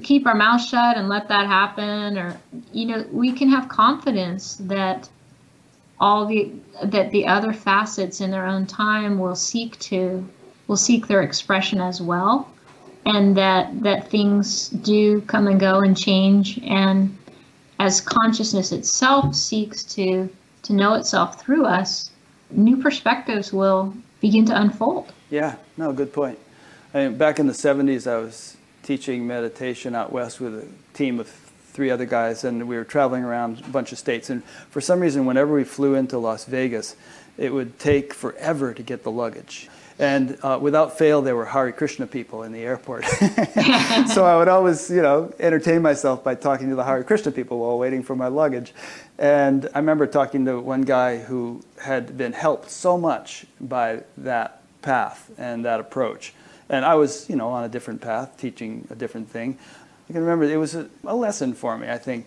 keep 0.03 0.27
our 0.27 0.35
mouth 0.35 0.63
shut 0.63 0.97
and 0.97 1.09
let 1.09 1.29
that 1.29 1.47
happen, 1.47 2.19
or 2.19 2.39
you 2.73 2.87
know, 2.87 3.05
we 3.11 3.33
can 3.33 3.49
have 3.49 3.69
confidence 3.69 4.57
that 4.61 5.09
all 5.99 6.27
the 6.27 6.53
that 6.85 7.11
the 7.11 7.27
other 7.27 7.53
facets 7.53 8.21
in 8.21 8.31
their 8.31 8.47
own 8.47 8.67
time 8.67 9.19
will 9.19 9.37
seek 9.37 9.79
to 9.79 10.27
will 10.67 10.77
seek 10.77 11.07
their 11.07 11.23
expression 11.23 11.81
as 11.81 12.03
well 12.03 12.51
and 13.07 13.35
that 13.35 13.83
that 13.83 14.11
things 14.11 14.69
do 14.69 15.23
come 15.23 15.47
and 15.47 15.59
go 15.59 15.81
and 15.81 15.97
change 15.97 16.59
and 16.65 17.17
as 17.79 18.03
consciousness 18.03 18.73
itself 18.73 19.35
seeks 19.35 19.83
to 19.85 20.29
to 20.63 20.75
know 20.75 20.93
itself 20.93 21.41
through 21.41 21.65
us 21.65 22.11
new 22.51 22.77
perspectives 22.77 23.51
will 23.51 23.95
begin 24.21 24.45
to 24.45 24.61
unfold 24.61 25.15
yeah, 25.31 25.57
no, 25.77 25.93
good 25.93 26.13
point. 26.13 26.39
I 26.95 27.09
mean, 27.09 27.19
back 27.19 27.39
in 27.39 27.47
the 27.47 27.53
70s, 27.53 28.11
I 28.11 28.19
was 28.19 28.57
teaching 28.87 29.27
meditation 29.27 29.95
out 29.97 30.13
west 30.13 30.41
with 30.41 30.55
a 30.55 30.67
team 30.97 31.19
of 31.19 31.29
three 31.29 31.91
other 31.91 32.07
guys, 32.07 32.45
and 32.45 32.67
we 32.69 32.77
were 32.77 32.85
traveling 32.85 33.25
around 33.25 33.61
a 33.61 33.69
bunch 33.69 33.93
of 33.93 33.99
states. 33.99 34.31
And 34.31 34.43
for 34.71 34.81
some 34.81 35.01
reason, 35.01 35.27
whenever 35.27 35.53
we 35.53 35.65
flew 35.65 35.95
into 35.95 36.19
Las 36.19 36.45
Vegas, 36.45 36.97
it 37.37 37.53
would 37.53 37.79
take 37.79 38.15
forever 38.15 38.73
to 38.73 38.83
get 38.83 39.03
the 39.03 39.11
luggage. 39.11 39.69
And 39.99 40.39
uh, 40.43 40.59
without 40.61 40.97
fail, 40.97 41.21
there 41.21 41.35
were 41.35 41.47
Hare 41.47 41.73
Krishna 41.73 42.07
people 42.07 42.45
in 42.45 42.53
the 42.53 42.61
airport. 42.61 43.05
so 44.09 44.25
I 44.25 44.37
would 44.37 44.49
always, 44.49 44.89
you 44.89 45.03
know, 45.03 45.33
entertain 45.41 45.83
myself 45.83 46.23
by 46.23 46.35
talking 46.35 46.69
to 46.69 46.77
the 46.77 46.85
Hare 46.85 47.03
Krishna 47.03 47.33
people 47.33 47.59
while 47.59 47.79
waiting 47.79 48.03
for 48.03 48.15
my 48.15 48.29
luggage. 48.29 48.73
And 49.19 49.69
I 49.75 49.79
remember 49.79 50.07
talking 50.07 50.45
to 50.45 50.61
one 50.61 50.83
guy 50.83 51.19
who 51.19 51.63
had 51.83 52.17
been 52.17 52.35
helped 52.35 52.71
so 52.71 52.97
much 52.97 53.47
by 53.61 54.05
that 54.19 54.63
path 54.83 55.31
and 55.39 55.65
that 55.65 55.81
approach. 55.81 56.33
And 56.69 56.85
I 56.85 56.95
was, 56.95 57.29
you 57.31 57.37
know, 57.37 57.49
on 57.51 57.65
a 57.65 57.69
different 57.69 58.01
path, 58.01 58.37
teaching 58.39 58.87
a 58.91 58.95
different 58.95 59.31
thing. 59.31 59.59
I 60.09 60.13
can 60.13 60.23
remember 60.23 60.45
it 60.45 60.57
was 60.57 60.75
a, 60.75 60.89
a 61.05 61.15
lesson 61.15 61.55
for 61.55 61.77
me, 61.79 61.89
I 61.89 61.99
think, 61.99 62.27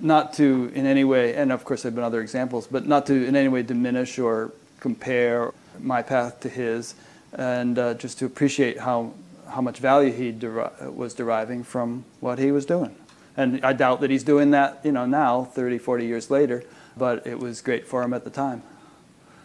not 0.00 0.32
to 0.34 0.70
in 0.74 0.86
any 0.86 1.04
way, 1.04 1.34
and 1.34 1.50
of 1.50 1.64
course 1.64 1.82
there 1.82 1.90
have 1.90 1.96
been 1.96 2.04
other 2.04 2.20
examples, 2.20 2.66
but 2.66 2.86
not 2.86 3.06
to 3.06 3.24
in 3.24 3.34
any 3.34 3.48
way 3.48 3.62
diminish 3.62 4.18
or 4.18 4.52
compare 4.80 5.52
my 5.80 6.02
path 6.02 6.40
to 6.40 6.48
his, 6.48 6.94
and 7.32 7.78
uh, 7.78 7.94
just 7.94 8.18
to 8.20 8.26
appreciate 8.26 8.78
how, 8.78 9.12
how 9.48 9.60
much 9.60 9.78
value 9.78 10.12
he 10.12 10.30
deri- 10.30 10.70
was 10.90 11.14
deriving 11.14 11.64
from 11.64 12.04
what 12.20 12.38
he 12.38 12.52
was 12.52 12.64
doing. 12.66 12.94
And 13.36 13.64
I 13.64 13.72
doubt 13.72 14.00
that 14.00 14.10
he's 14.10 14.24
doing 14.24 14.50
that, 14.52 14.80
you 14.84 14.92
know, 14.92 15.06
now, 15.06 15.44
30, 15.44 15.78
40 15.78 16.06
years 16.06 16.30
later, 16.30 16.64
but 16.96 17.26
it 17.26 17.38
was 17.38 17.60
great 17.60 17.86
for 17.86 18.02
him 18.02 18.12
at 18.12 18.24
the 18.24 18.30
time. 18.30 18.62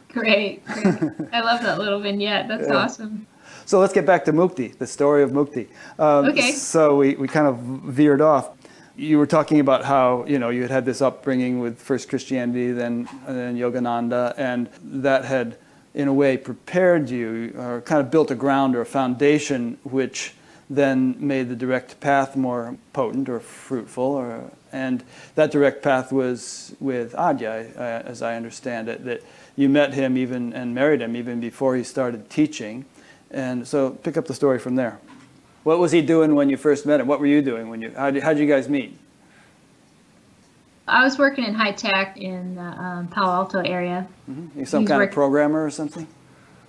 Great. 0.09 0.65
great. 0.65 0.86
I 1.31 1.41
love 1.41 1.61
that 1.61 1.79
little 1.79 1.99
vignette. 1.99 2.47
That's 2.47 2.67
yeah. 2.67 2.75
awesome. 2.75 3.27
So 3.66 3.80
let's 3.80 3.93
get 3.93 4.05
back 4.05 4.26
to 4.26 4.34
Mukti, 4.34 4.78
the 4.78 4.88
story 4.88 5.24
of 5.24 5.32
Mukti. 5.32 5.68
Um, 5.97 6.26
okay. 6.26 6.51
So 6.51 6.97
we, 6.97 7.16
we 7.16 7.28
kind 7.28 7.47
of 7.47 7.57
veered 7.59 8.22
off. 8.22 8.49
You 8.95 9.18
were 9.18 9.26
talking 9.26 9.59
about 9.59 9.86
how 9.86 10.26
you 10.26 10.38
know 10.38 10.49
you 10.49 10.61
had 10.61 10.72
had 10.72 10.86
this 10.86 11.01
upbringing 11.01 11.59
with 11.59 11.80
first 11.80 12.09
Christianity, 12.09 12.72
then 12.72 13.09
then 13.26 13.57
Yogananda, 13.57 14.36
and 14.38 14.70
that 14.84 15.26
had, 15.26 15.57
in 15.95 16.07
a 16.07 16.14
way, 16.14 16.38
prepared 16.38 17.09
you 17.09 17.55
or 17.57 17.82
kind 17.82 18.01
of 18.01 18.11
built 18.11 18.30
a 18.30 18.36
ground 18.36 18.76
or 18.76 18.82
a 18.82 18.86
foundation 18.86 19.80
which 19.84 20.36
then 20.70 21.16
made 21.20 21.49
the 21.49 21.55
direct 21.55 21.99
path 22.01 22.36
more 22.36 22.78
potent 22.93 23.30
or 23.30 23.39
fruitful. 23.39 24.03
Or, 24.03 24.51
and 24.72 25.03
that 25.34 25.51
direct 25.51 25.82
path 25.82 26.11
was 26.11 26.76
with 26.80 27.14
Adya, 27.14 27.76
as 27.76 28.22
I 28.22 28.36
understand 28.36 28.89
it. 28.89 29.05
That 29.05 29.24
you 29.55 29.70
met 29.70 29.93
him 29.93 30.18
even 30.18 30.53
and 30.53 30.76
married 30.76 31.01
him 31.01 31.16
even 31.16 31.39
before 31.39 31.76
he 31.76 31.84
started 31.84 32.30
teaching. 32.30 32.86
And 33.34 33.67
so 33.67 33.91
pick 33.91 34.15
up 34.15 34.25
the 34.25 34.34
story 34.34 34.59
from 34.59 34.75
there. 34.75 34.99
What 35.63 35.79
was 35.79 35.91
he 35.91 36.01
doing 36.01 36.36
when 36.36 36.49
you 36.49 36.57
first 36.57 36.86
met 36.86 36.99
him? 36.99 37.07
What 37.07 37.19
were 37.19 37.25
you 37.25 37.41
doing 37.41 37.69
when 37.69 37.81
you? 37.81 37.91
How 37.91 38.11
did, 38.11 38.21
how 38.23 38.34
did 38.34 38.39
you 38.39 38.47
guys 38.47 38.69
meet? 38.69 38.97
I 40.88 41.03
was 41.03 41.17
working 41.17 41.45
in 41.45 41.53
high 41.53 41.71
tech 41.71 42.17
in 42.17 42.55
the 42.55 42.61
um, 42.61 43.07
Palo 43.07 43.31
Alto 43.31 43.59
area. 43.59 44.07
Mm-hmm. 44.29 44.59
You 44.59 44.65
some 44.65 44.86
kind 44.86 44.99
work- 44.99 45.09
of 45.09 45.13
programmer 45.13 45.65
or 45.65 45.69
something? 45.69 46.05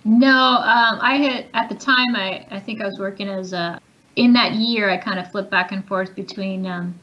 No, 0.05 0.29
um, 0.29 0.99
I 1.01 1.15
had 1.15 1.47
at 1.53 1.67
the 1.67 1.75
time. 1.75 2.15
I 2.15 2.45
I 2.51 2.59
think 2.59 2.81
I 2.81 2.85
was 2.85 2.97
working 2.99 3.27
as 3.27 3.53
a. 3.53 3.79
In 4.15 4.31
that 4.33 4.53
year, 4.53 4.89
I 4.89 4.97
kind 4.97 5.19
of 5.19 5.29
flipped 5.29 5.51
back 5.51 5.73
and 5.73 5.85
forth 5.85 6.15
between 6.15 6.65
um, 6.65 6.95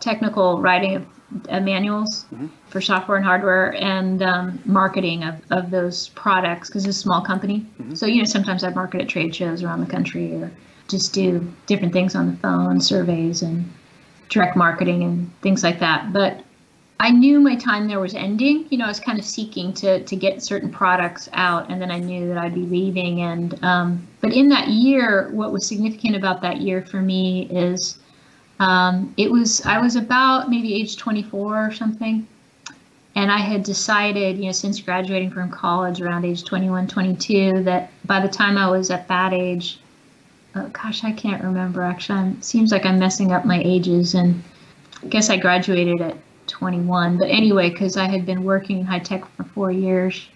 technical 0.00 0.60
writing 0.60 0.96
of 0.96 1.06
uh, 1.48 1.60
manuals 1.60 2.24
mm-hmm. 2.32 2.46
for 2.68 2.80
software 2.80 3.16
and 3.16 3.26
hardware 3.26 3.74
and 3.74 4.22
um, 4.22 4.60
marketing 4.64 5.24
of, 5.24 5.40
of 5.50 5.70
those 5.70 6.08
products 6.10 6.68
because 6.68 6.86
it's 6.86 6.96
a 6.96 7.00
small 7.00 7.20
company. 7.20 7.66
Mm-hmm. 7.80 7.94
So, 7.94 8.06
you 8.06 8.18
know, 8.18 8.24
sometimes 8.24 8.64
I 8.64 8.70
market 8.70 9.02
at 9.02 9.08
trade 9.08 9.34
shows 9.34 9.62
around 9.62 9.80
the 9.80 9.90
country 9.90 10.34
or 10.34 10.50
just 10.88 11.12
do 11.12 11.52
different 11.66 11.92
things 11.92 12.14
on 12.14 12.30
the 12.30 12.36
phone, 12.38 12.80
surveys 12.80 13.42
and 13.42 13.70
direct 14.30 14.56
marketing 14.56 15.02
and 15.02 15.30
things 15.42 15.62
like 15.62 15.80
that. 15.80 16.12
But 16.12 16.44
I 17.00 17.10
knew 17.10 17.40
my 17.40 17.54
time 17.54 17.86
there 17.86 18.00
was 18.00 18.14
ending. 18.14 18.66
You 18.70 18.78
know, 18.78 18.86
I 18.86 18.88
was 18.88 18.98
kind 18.98 19.18
of 19.18 19.24
seeking 19.24 19.72
to 19.74 20.02
to 20.02 20.16
get 20.16 20.42
certain 20.42 20.70
products 20.70 21.28
out, 21.32 21.70
and 21.70 21.80
then 21.80 21.92
I 21.92 21.98
knew 22.00 22.26
that 22.28 22.38
I'd 22.38 22.54
be 22.54 22.62
leaving. 22.62 23.20
And 23.22 23.62
um, 23.62 24.08
but 24.20 24.32
in 24.32 24.48
that 24.48 24.68
year, 24.68 25.30
what 25.32 25.52
was 25.52 25.64
significant 25.66 26.16
about 26.16 26.42
that 26.42 26.60
year 26.60 26.82
for 26.82 27.00
me 27.00 27.46
is 27.50 27.98
um, 28.60 29.14
it 29.16 29.30
was 29.30 29.64
I 29.64 29.78
was 29.78 29.96
about 29.96 30.50
maybe 30.50 30.74
age 30.74 30.96
24 30.96 31.66
or 31.66 31.72
something, 31.72 32.26
and 33.14 33.30
I 33.30 33.38
had 33.38 33.62
decided, 33.62 34.38
you 34.38 34.46
know, 34.46 34.52
since 34.52 34.80
graduating 34.80 35.30
from 35.30 35.50
college 35.50 36.00
around 36.00 36.24
age 36.24 36.44
21, 36.44 36.88
22, 36.88 37.62
that 37.64 37.90
by 38.04 38.20
the 38.20 38.28
time 38.28 38.58
I 38.58 38.68
was 38.70 38.90
at 38.90 39.08
that 39.08 39.32
age, 39.32 39.80
oh, 40.54 40.68
gosh, 40.68 41.04
I 41.04 41.12
can't 41.12 41.42
remember 41.42 41.82
actually. 41.82 42.30
It 42.30 42.44
seems 42.44 42.72
like 42.72 42.84
I'm 42.84 42.98
messing 42.98 43.32
up 43.32 43.44
my 43.44 43.62
ages, 43.64 44.14
and 44.14 44.42
I 45.02 45.06
guess 45.06 45.30
I 45.30 45.36
graduated 45.36 46.00
at 46.00 46.16
21. 46.48 47.18
But 47.18 47.28
anyway, 47.28 47.70
because 47.70 47.96
I 47.96 48.08
had 48.08 48.26
been 48.26 48.42
working 48.42 48.80
in 48.80 48.86
high 48.86 48.98
tech 48.98 49.24
for 49.36 49.44
four 49.44 49.70
years, 49.70 50.28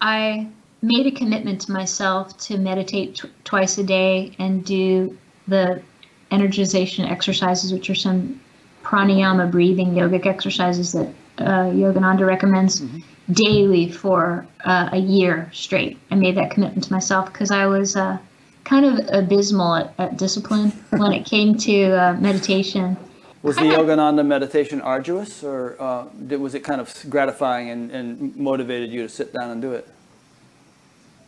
I 0.00 0.48
made 0.82 1.06
a 1.06 1.10
commitment 1.10 1.60
to 1.62 1.72
myself 1.72 2.38
to 2.38 2.56
meditate 2.56 3.22
twice 3.44 3.76
a 3.76 3.84
day 3.84 4.32
and 4.38 4.64
do 4.64 5.16
the 5.46 5.82
energization 6.30 7.10
exercises, 7.10 7.72
which 7.72 7.90
are 7.90 7.94
some 7.94 8.40
pranayama 8.82 9.50
breathing 9.50 9.92
yogic 9.92 10.26
exercises 10.26 10.92
that 10.92 11.08
uh, 11.38 11.70
Yogananda 11.70 12.26
recommends 12.26 12.80
mm-hmm. 12.80 12.98
daily 13.32 13.90
for 13.90 14.46
uh, 14.64 14.90
a 14.92 14.98
year 14.98 15.50
straight. 15.52 15.98
I 16.10 16.14
made 16.14 16.36
that 16.36 16.50
commitment 16.50 16.84
to 16.84 16.92
myself 16.92 17.32
because 17.32 17.50
I 17.50 17.66
was 17.66 17.96
uh, 17.96 18.18
kind 18.64 18.84
of 18.84 19.08
abysmal 19.12 19.76
at, 19.76 19.94
at 19.98 20.16
discipline 20.16 20.70
when 20.90 21.12
it 21.12 21.24
came 21.24 21.56
to 21.58 21.92
uh, 21.92 22.14
meditation. 22.14 22.96
Was 23.42 23.56
the 23.56 23.62
Yogananda 23.62 24.24
meditation 24.26 24.82
arduous, 24.82 25.42
or 25.42 25.76
uh, 25.80 26.04
did, 26.26 26.40
was 26.40 26.54
it 26.54 26.60
kind 26.60 26.78
of 26.80 26.94
gratifying 27.08 27.70
and, 27.70 27.90
and 27.90 28.36
motivated 28.36 28.90
you 28.90 29.02
to 29.02 29.08
sit 29.08 29.32
down 29.32 29.50
and 29.50 29.62
do 29.62 29.72
it? 29.72 29.88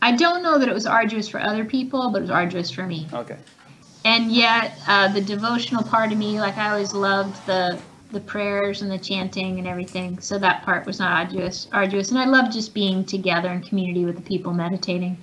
I 0.03 0.15
don't 0.15 0.43
know 0.43 0.59
that 0.59 0.69
it 0.69 0.75
was 0.75 0.85
arduous 0.85 1.29
for 1.29 1.41
other 1.41 1.65
people, 1.65 2.11
but 2.11 2.19
it 2.19 2.23
was 2.23 2.31
arduous 2.31 2.71
for 2.71 2.83
me. 2.83 3.09
Okay. 3.15 3.39
And 4.05 4.33
yet, 4.33 4.79
uh, 4.89 5.13
the 5.13 5.21
devotional 5.21 5.83
part 5.83 6.13
of 6.13 6.19
me, 6.19 6.41
like 6.41 6.57
I 6.57 6.71
always 6.71 6.93
loved 6.93 7.47
the 7.47 7.79
the 8.13 8.21
prayers 8.21 8.83
and 8.83 8.91
the 8.91 8.99
chanting 8.99 9.59
and 9.59 9.67
everything. 9.67 10.21
So 10.21 10.39
that 10.39 10.63
part 10.65 10.85
was 10.85 10.99
not 10.99 11.13
arduous. 11.13 11.67
Arduous, 11.73 12.11
and 12.11 12.19
I 12.19 12.27
loved 12.27 12.53
just 12.53 12.75
being 12.75 13.05
together 13.05 13.49
in 13.49 13.63
community 13.63 14.05
with 14.05 14.17
the 14.17 14.23
people 14.23 14.53
meditating. 14.53 15.17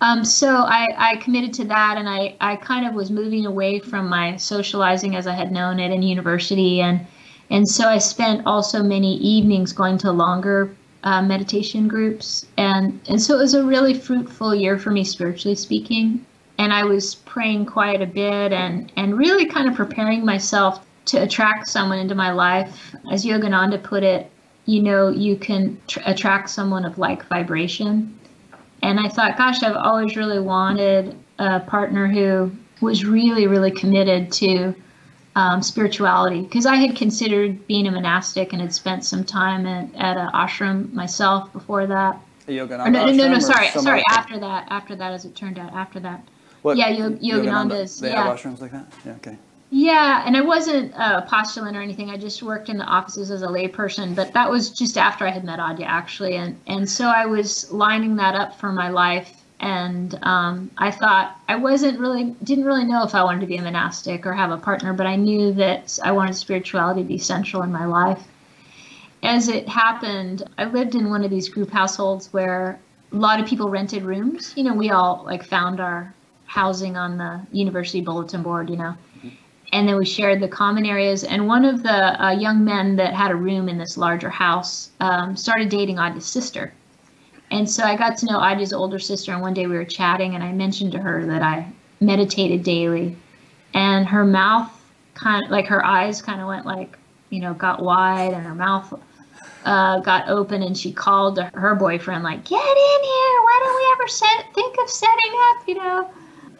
Um, 0.00 0.24
so 0.24 0.48
I, 0.48 0.86
I 0.96 1.16
committed 1.16 1.52
to 1.54 1.64
that, 1.66 1.98
and 1.98 2.08
I, 2.08 2.34
I 2.40 2.56
kind 2.56 2.86
of 2.86 2.94
was 2.94 3.10
moving 3.10 3.44
away 3.44 3.80
from 3.80 4.08
my 4.08 4.36
socializing 4.36 5.14
as 5.14 5.26
I 5.26 5.34
had 5.34 5.52
known 5.52 5.78
it 5.78 5.90
in 5.90 6.02
university, 6.02 6.80
and 6.80 7.06
and 7.50 7.68
so 7.68 7.88
I 7.88 7.98
spent 7.98 8.46
also 8.46 8.82
many 8.82 9.16
evenings 9.16 9.72
going 9.72 9.98
to 9.98 10.12
longer 10.12 10.74
uh, 11.02 11.20
meditation 11.20 11.86
groups, 11.88 12.46
and 12.56 12.98
and 13.08 13.20
so 13.20 13.34
it 13.34 13.38
was 13.38 13.54
a 13.54 13.64
really 13.64 13.92
fruitful 13.92 14.54
year 14.54 14.78
for 14.78 14.90
me 14.90 15.04
spiritually 15.04 15.56
speaking, 15.56 16.24
and 16.60 16.72
I 16.72 16.84
was 16.84 17.14
praying 17.14 17.66
quite 17.66 18.02
a 18.02 18.06
bit, 18.06 18.52
and 18.52 18.92
and 18.96 19.18
really 19.18 19.46
kind 19.46 19.68
of 19.68 19.74
preparing 19.74 20.24
myself 20.24 20.86
to 21.06 21.22
attract 21.22 21.68
someone 21.68 21.98
into 21.98 22.14
my 22.14 22.30
life, 22.30 22.94
as 23.10 23.24
Yogananda 23.24 23.82
put 23.82 24.02
it. 24.02 24.30
You 24.66 24.82
know, 24.82 25.08
you 25.08 25.36
can 25.36 25.80
tr- 25.88 26.00
attract 26.06 26.50
someone 26.50 26.84
of 26.84 26.98
like 26.98 27.26
vibration 27.26 28.20
and 28.82 28.98
I 28.98 29.08
thought, 29.08 29.36
gosh, 29.36 29.62
I've 29.62 29.76
always 29.76 30.16
really 30.16 30.40
wanted 30.40 31.16
a 31.38 31.60
partner 31.60 32.06
who 32.06 32.50
was 32.80 33.04
really, 33.04 33.46
really 33.46 33.70
committed 33.70 34.32
to 34.32 34.74
um, 35.36 35.62
spirituality 35.62 36.42
because 36.42 36.66
I 36.66 36.76
had 36.76 36.96
considered 36.96 37.66
being 37.66 37.86
a 37.86 37.90
monastic 37.90 38.52
and 38.52 38.62
had 38.62 38.72
spent 38.72 39.04
some 39.04 39.24
time 39.24 39.66
at, 39.66 39.94
at 39.94 40.16
an 40.16 40.30
ashram 40.32 40.92
myself 40.92 41.52
before 41.52 41.86
that. 41.86 42.18
A 42.48 42.52
yoga 42.52 42.78
no, 42.78 42.86
no, 42.86 43.12
no, 43.12 43.28
no, 43.28 43.38
sorry, 43.38 43.68
sorry. 43.68 44.02
After 44.10 44.38
that, 44.40 44.66
after 44.70 44.96
that, 44.96 45.12
as 45.12 45.24
it 45.24 45.36
turned 45.36 45.58
out, 45.58 45.72
after 45.72 46.00
that. 46.00 46.26
What, 46.62 46.76
yeah, 46.76 46.90
Yogananda's. 46.90 48.00
They 48.00 48.10
yeah. 48.10 48.24
have 48.24 48.38
ashrams 48.38 48.60
like 48.60 48.72
that. 48.72 48.86
Yeah. 49.04 49.12
Okay. 49.12 49.36
Yeah, 49.72 50.24
and 50.26 50.36
I 50.36 50.40
wasn't 50.40 50.92
a 50.94 51.24
postulant 51.28 51.76
or 51.76 51.80
anything. 51.80 52.10
I 52.10 52.16
just 52.16 52.42
worked 52.42 52.68
in 52.68 52.76
the 52.76 52.84
offices 52.84 53.30
as 53.30 53.42
a 53.42 53.46
layperson, 53.46 54.16
but 54.16 54.32
that 54.32 54.50
was 54.50 54.70
just 54.70 54.98
after 54.98 55.24
I 55.24 55.30
had 55.30 55.44
met 55.44 55.60
Adya 55.60 55.86
actually, 55.86 56.34
and 56.36 56.58
and 56.66 56.90
so 56.90 57.06
I 57.06 57.26
was 57.26 57.70
lining 57.70 58.16
that 58.16 58.34
up 58.34 58.58
for 58.58 58.72
my 58.72 58.88
life, 58.88 59.44
and 59.60 60.18
um, 60.22 60.72
I 60.76 60.90
thought 60.90 61.38
I 61.48 61.54
wasn't 61.54 62.00
really 62.00 62.34
didn't 62.42 62.64
really 62.64 62.84
know 62.84 63.04
if 63.04 63.14
I 63.14 63.22
wanted 63.22 63.42
to 63.42 63.46
be 63.46 63.58
a 63.58 63.62
monastic 63.62 64.26
or 64.26 64.32
have 64.32 64.50
a 64.50 64.58
partner, 64.58 64.92
but 64.92 65.06
I 65.06 65.14
knew 65.14 65.52
that 65.52 66.00
I 66.02 66.10
wanted 66.10 66.34
spirituality 66.34 67.02
to 67.02 67.08
be 67.08 67.18
central 67.18 67.62
in 67.62 67.70
my 67.70 67.86
life. 67.86 68.26
As 69.22 69.46
it 69.46 69.68
happened, 69.68 70.42
I 70.58 70.64
lived 70.64 70.96
in 70.96 71.10
one 71.10 71.22
of 71.22 71.30
these 71.30 71.48
group 71.48 71.70
households 71.70 72.32
where 72.32 72.80
a 73.12 73.16
lot 73.16 73.38
of 73.38 73.46
people 73.46 73.68
rented 73.68 74.02
rooms. 74.02 74.52
You 74.56 74.64
know, 74.64 74.74
we 74.74 74.90
all 74.90 75.22
like 75.24 75.44
found 75.44 75.78
our 75.78 76.12
housing 76.50 76.96
on 76.96 77.16
the 77.16 77.40
university 77.52 78.00
bulletin 78.00 78.42
board. 78.42 78.68
You 78.68 78.76
know 78.76 78.94
and 79.72 79.88
then 79.88 79.96
we 79.96 80.04
shared 80.04 80.40
the 80.40 80.48
common 80.48 80.84
areas. 80.84 81.24
And 81.24 81.46
one 81.46 81.64
of 81.64 81.82
the 81.82 82.24
uh, 82.24 82.30
young 82.32 82.64
men 82.64 82.96
that 82.96 83.14
had 83.14 83.30
a 83.30 83.36
room 83.36 83.68
in 83.68 83.78
this 83.78 83.96
larger 83.96 84.30
house 84.30 84.90
um, 85.00 85.36
started 85.36 85.68
dating 85.68 85.98
Adya's 85.98 86.26
sister. 86.26 86.72
And 87.50 87.68
so 87.68 87.84
I 87.84 87.96
got 87.96 88.16
to 88.18 88.26
know 88.26 88.38
Adya's 88.38 88.72
older 88.72 88.98
sister, 88.98 89.32
and 89.32 89.40
one 89.40 89.54
day 89.54 89.66
we 89.66 89.76
were 89.76 89.84
chatting, 89.84 90.34
and 90.34 90.44
I 90.44 90.52
mentioned 90.52 90.92
to 90.92 90.98
her 90.98 91.26
that 91.26 91.42
I 91.42 91.66
meditated 92.00 92.62
daily. 92.62 93.16
And 93.74 94.06
her 94.06 94.24
mouth 94.24 94.70
kind 95.14 95.44
of, 95.44 95.50
like 95.50 95.66
her 95.66 95.84
eyes 95.84 96.22
kind 96.22 96.40
of 96.40 96.46
went 96.46 96.66
like, 96.66 96.96
you 97.30 97.40
know, 97.40 97.54
got 97.54 97.82
wide, 97.82 98.32
and 98.32 98.44
her 98.44 98.54
mouth 98.54 98.92
uh, 99.64 100.00
got 100.00 100.28
open, 100.28 100.62
and 100.62 100.76
she 100.76 100.92
called 100.92 101.38
her 101.38 101.74
boyfriend, 101.74 102.22
like, 102.22 102.44
get 102.44 102.56
in 102.56 103.04
here. 103.04 103.40
Why 103.42 103.60
don't 103.62 103.76
we 103.76 103.92
ever 103.94 104.08
set, 104.08 104.54
think 104.54 104.76
of 104.80 104.88
setting 104.88 105.32
up, 105.50 105.68
you 105.68 105.74
know? 105.74 106.10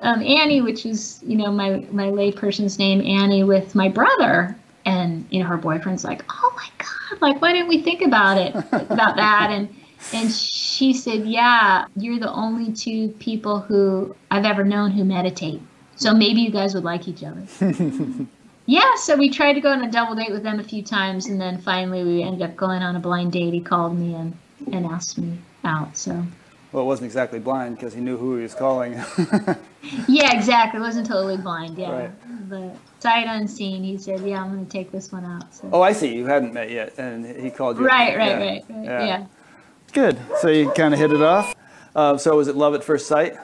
Um, 0.00 0.22
Annie, 0.22 0.60
which 0.60 0.86
is 0.86 1.20
you 1.22 1.36
know 1.36 1.50
my 1.50 1.86
my 1.90 2.06
layperson's 2.06 2.78
name, 2.78 3.00
Annie, 3.00 3.44
with 3.44 3.74
my 3.74 3.88
brother, 3.88 4.56
and 4.84 5.26
you 5.30 5.42
know 5.42 5.46
her 5.46 5.56
boyfriend's 5.56 6.04
like, 6.04 6.22
oh 6.30 6.52
my 6.56 6.68
god, 6.78 7.20
like 7.20 7.42
why 7.42 7.52
didn't 7.52 7.68
we 7.68 7.82
think 7.82 8.02
about 8.02 8.38
it 8.38 8.54
about 8.72 9.16
that? 9.16 9.50
And 9.50 9.74
and 10.14 10.32
she 10.32 10.92
said, 10.94 11.26
yeah, 11.26 11.86
you're 11.96 12.18
the 12.18 12.32
only 12.32 12.72
two 12.72 13.08
people 13.18 13.60
who 13.60 14.16
I've 14.30 14.46
ever 14.46 14.64
known 14.64 14.90
who 14.90 15.04
meditate. 15.04 15.60
So 15.96 16.14
maybe 16.14 16.40
you 16.40 16.50
guys 16.50 16.74
would 16.74 16.84
like 16.84 17.06
each 17.06 17.22
other. 17.22 17.42
yeah, 18.66 18.94
so 18.96 19.16
we 19.16 19.28
tried 19.28 19.52
to 19.52 19.60
go 19.60 19.70
on 19.70 19.84
a 19.84 19.90
double 19.90 20.14
date 20.14 20.30
with 20.30 20.42
them 20.42 20.58
a 20.58 20.64
few 20.64 20.82
times, 20.82 21.26
and 21.26 21.38
then 21.38 21.60
finally 21.60 22.02
we 22.02 22.22
ended 22.22 22.40
up 22.40 22.56
going 22.56 22.82
on 22.82 22.96
a 22.96 23.00
blind 23.00 23.32
date. 23.32 23.52
He 23.52 23.60
called 23.60 23.98
me 23.98 24.14
and 24.14 24.34
and 24.72 24.86
asked 24.86 25.18
me 25.18 25.38
out. 25.64 25.96
So 25.96 26.24
well, 26.72 26.84
it 26.84 26.86
wasn't 26.86 27.06
exactly 27.06 27.38
blind 27.40 27.76
because 27.76 27.94
he 27.94 28.00
knew 28.00 28.16
who 28.16 28.36
he 28.36 28.42
was 28.42 28.54
calling. 28.54 28.92
yeah, 30.08 30.36
exactly. 30.36 30.78
It 30.78 30.82
wasn't 30.82 31.06
totally 31.06 31.36
blind. 31.36 31.76
Yeah, 31.76 31.90
right. 31.90 32.48
but 32.48 32.76
sight 33.00 33.26
unseen. 33.26 33.82
He 33.82 33.98
said, 33.98 34.20
"Yeah, 34.20 34.42
I'm 34.42 34.52
going 34.52 34.64
to 34.64 34.70
take 34.70 34.92
this 34.92 35.10
one 35.10 35.24
out." 35.24 35.52
So. 35.52 35.68
Oh, 35.72 35.82
I 35.82 35.92
see. 35.92 36.14
You 36.14 36.26
hadn't 36.26 36.54
met 36.54 36.70
yet, 36.70 36.96
and 36.96 37.26
he 37.26 37.50
called 37.50 37.78
you. 37.78 37.86
Right, 37.86 38.16
right, 38.16 38.28
yeah. 38.28 38.38
right, 38.38 38.64
right. 38.68 38.84
Yeah. 38.84 39.06
yeah. 39.06 39.26
Good. 39.92 40.18
So 40.40 40.48
you 40.48 40.70
kind 40.70 40.94
of 40.94 41.00
hit 41.00 41.12
it 41.12 41.22
off. 41.22 41.54
Uh, 41.94 42.16
so 42.16 42.36
was 42.36 42.46
it 42.46 42.54
love 42.54 42.74
at 42.74 42.84
first 42.84 43.08
sight? 43.08 43.36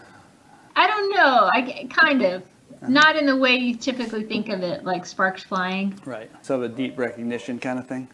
I 0.77 0.87
don't 0.87 1.15
know. 1.15 1.51
I 1.53 1.89
kind 1.91 2.23
of. 2.23 2.43
Uh-huh. 2.43 2.89
Not 2.89 3.17
in 3.17 3.25
the 3.25 3.37
way 3.37 3.57
you 3.57 3.75
typically 3.75 4.25
think 4.25 4.51
of 4.51 4.63
it, 4.63 4.85
like 4.85 5.07
sparks 5.07 5.43
flying. 5.43 5.99
Right. 6.05 6.31
So 6.43 6.61
a 6.63 6.69
deep 6.69 6.99
recognition 6.99 7.59
kind 7.59 7.79
of 7.79 7.89
thing. 7.89 8.07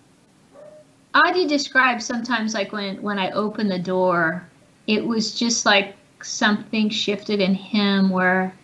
Adya 1.14 1.48
describes 1.48 2.06
sometimes 2.06 2.54
like 2.54 2.72
when 2.72 3.02
when 3.02 3.18
I 3.18 3.32
open 3.32 3.68
the 3.68 3.78
door 3.78 4.48
it 4.86 5.04
was 5.04 5.34
just 5.34 5.66
like 5.66 5.94
something 6.22 6.88
shifted 6.88 7.40
in 7.40 7.54
him 7.54 8.10
where 8.10 8.54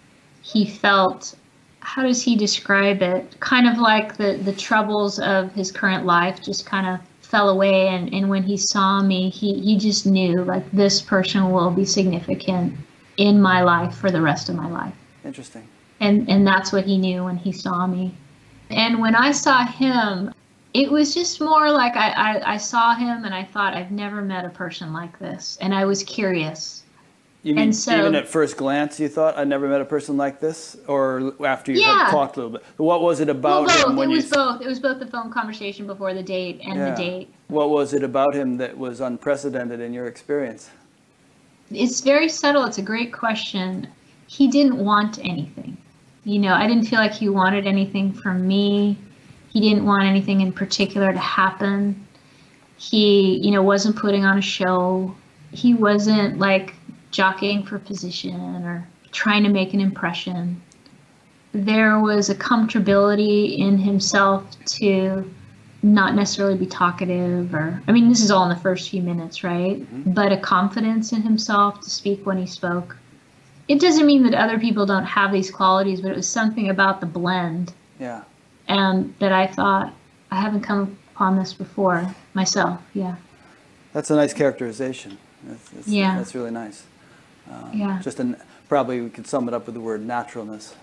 he 0.43 0.65
felt 0.65 1.35
how 1.81 2.03
does 2.03 2.23
he 2.23 2.37
describe 2.37 3.01
it? 3.01 3.41
Kind 3.41 3.67
of 3.67 3.79
like 3.79 4.17
the 4.17 4.39
the 4.43 4.53
troubles 4.53 5.19
of 5.19 5.53
his 5.53 5.73
current 5.73 6.05
life 6.05 6.43
just 6.43 6.67
kind 6.67 6.87
of 6.87 7.01
fell 7.21 7.51
away 7.51 7.89
and, 7.89 8.13
and 8.13 8.29
when 8.29 8.43
he 8.43 8.57
saw 8.57 9.03
me 9.03 9.29
he 9.29 9.61
he 9.61 9.77
just 9.77 10.07
knew 10.07 10.45
like 10.45 10.71
this 10.73 11.01
person 11.01 11.51
will 11.51 11.71
be 11.71 11.85
significant 11.85 12.75
in 13.19 13.41
my 13.41 13.63
life 13.63 13.95
for 13.95 14.11
the 14.11 14.21
rest 14.21 14.49
of 14.49 14.55
my 14.57 14.69
life. 14.69 14.95
Interesting. 15.25 15.67
And 16.01 16.29
and 16.29 16.47
that's 16.47 16.73
what 16.73 16.85
he 16.85 16.99
knew 16.99 17.25
when 17.25 17.37
he 17.37 17.53
saw 17.53 17.87
me. 17.87 18.15
And 18.71 19.01
when 19.01 19.15
i 19.15 19.33
saw 19.33 19.65
him 19.67 20.33
it 20.75 20.91
was 20.91 21.15
just 21.15 21.41
more 21.41 21.71
like 21.71 21.97
I, 21.97 22.11
I, 22.11 22.53
I, 22.55 22.57
saw 22.57 22.95
him 22.95 23.25
and 23.25 23.35
I 23.35 23.45
thought 23.45 23.75
I've 23.75 23.91
never 23.91 24.21
met 24.23 24.45
a 24.45 24.51
person 24.51 24.93
like 24.93 25.19
this, 25.19 25.57
and 25.61 25.75
I 25.75 25.85
was 25.85 26.03
curious. 26.03 26.83
You 27.43 27.55
mean 27.55 27.65
And 27.65 27.77
so- 27.77 27.97
even 27.99 28.15
at 28.15 28.29
first 28.29 28.57
glance 28.57 28.99
you 29.01 29.09
thought 29.09 29.39
I 29.39 29.45
never 29.45 29.69
met 29.69 29.81
a 29.81 29.85
person 29.85 30.17
like 30.17 30.41
this, 30.41 30.77
or 30.89 31.33
after 31.47 31.73
you 31.73 31.81
Yeah. 31.81 32.05
had 32.05 32.11
talked 32.11 32.37
a 32.37 32.41
little 32.41 32.53
bit? 32.59 32.65
What 32.77 33.01
was 33.01 33.21
it 33.21 33.29
about 33.29 33.67
Well, 33.67 33.77
both. 33.77 33.85
him 33.87 33.93
It 33.93 33.97
when 33.99 34.11
you? 34.11 34.17
was 34.17 34.29
both. 34.31 34.61
It 34.61 34.67
was 34.67 34.81
both 34.81 34.99
the 34.99 35.07
phone 35.07 35.31
conversation 35.31 35.87
before 35.87 36.13
the 36.15 36.23
date 36.23 36.61
and 36.65 36.75
Yeah. 36.77 36.91
the 36.91 36.97
date. 36.97 37.29
What 37.49 37.71
was 37.71 37.95
it 37.95 38.03
about 38.03 38.35
him 38.35 38.57
that 38.59 38.77
was 38.77 39.01
unprecedented 39.01 39.81
in 39.81 39.93
your 39.95 40.07
experience? 40.07 40.71
It's 41.71 42.01
very 42.01 42.29
subtle. 42.29 42.65
It's 42.65 42.79
a 42.79 42.83
great 42.83 43.13
question. 43.13 43.87
He 44.27 44.49
didn't 44.49 44.77
want 44.77 45.19
anything. 45.21 45.77
You 46.25 46.41
know, 46.41 46.53
I 46.55 46.67
didn't 46.67 46.85
feel 46.85 46.99
like 46.99 47.13
he 47.13 47.29
wanted 47.29 47.67
anything 47.67 48.13
from 48.13 48.47
me. 48.47 48.99
He 49.49 49.61
didn't 49.61 49.85
want 49.85 50.05
anything 50.05 50.41
in 50.41 50.53
particular 50.53 51.13
to 51.13 51.19
happen. 51.19 52.07
He, 52.77 53.39
you 53.39 53.51
know, 53.51 53.63
wasn't 53.63 53.97
putting 53.97 54.25
on 54.25 54.39
a 54.39 54.43
show. 54.43 55.15
He 55.51 55.75
wasn't 55.75 56.39
like 56.39 56.75
jockeying 57.11 57.65
for 57.65 57.79
position 57.79 58.65
or 58.65 58.87
trying 59.11 59.43
to 59.45 59.49
make 59.49 59.75
an 59.75 59.81
impression. 59.81 60.61
There 61.53 61.99
was 61.99 62.29
a 62.29 62.35
comfortability 62.35 63.59
in 63.59 63.79
himself 63.79 64.45
to 64.67 65.29
not 65.83 66.15
necessarily 66.15 66.57
be 66.57 66.67
talkative 66.67 67.55
or 67.55 67.81
I 67.87 67.93
mean 67.93 68.09
this 68.09 68.21
is 68.21 68.31
all 68.31 68.43
in 68.43 68.49
the 68.49 68.57
first 68.57 68.91
few 68.91 69.01
minutes, 69.01 69.43
right? 69.45 69.81
Mm-hmm. 69.81 70.13
But 70.13 70.33
a 70.33 70.37
confidence 70.37 71.13
in 71.13 71.23
himself 71.23 71.81
to 71.83 71.91
speak 71.91 72.27
when 72.27 72.37
he 72.37 72.47
spoke. 72.47 72.97
It 73.69 73.81
doesn't 73.81 74.07
mean 74.07 74.23
that 74.25 74.35
other 74.35 74.59
people 74.59 74.87
don't 74.87 75.05
have 75.05 75.31
these 75.31 75.51
qualities, 75.51 76.01
but 76.01 76.11
it 76.11 76.17
was 76.17 76.29
something 76.29 76.69
about 76.69 77.01
the 77.01 77.07
blend 77.07 77.73
Yeah. 77.99 78.23
And 78.69 79.15
that 79.19 79.33
I 79.33 79.47
thought 79.47 79.93
I 80.31 80.41
haven't 80.41 80.61
come 80.61 80.97
upon 81.15 81.37
this 81.37 81.53
before 81.53 82.15
myself. 82.35 82.81
Yeah. 82.95 83.17
That's 83.93 84.11
a 84.11 84.17
nice 84.17 84.35
characterization. 84.35 85.19
That's, 85.45 85.69
that's, 85.71 85.89
Yeah. 85.89 86.17
That's 86.17 86.35
really 86.35 86.51
nice. 86.51 86.85
Um, 87.51 87.71
yeah. 87.73 88.01
Just 88.03 88.21
an, 88.21 88.37
probably 88.69 89.01
we 89.01 89.11
could 89.11 89.27
sum 89.27 89.49
it 89.49 89.55
up 89.55 89.67
with 89.67 89.75
the 89.75 89.81
word 89.81 90.05
naturalness. 90.05 90.75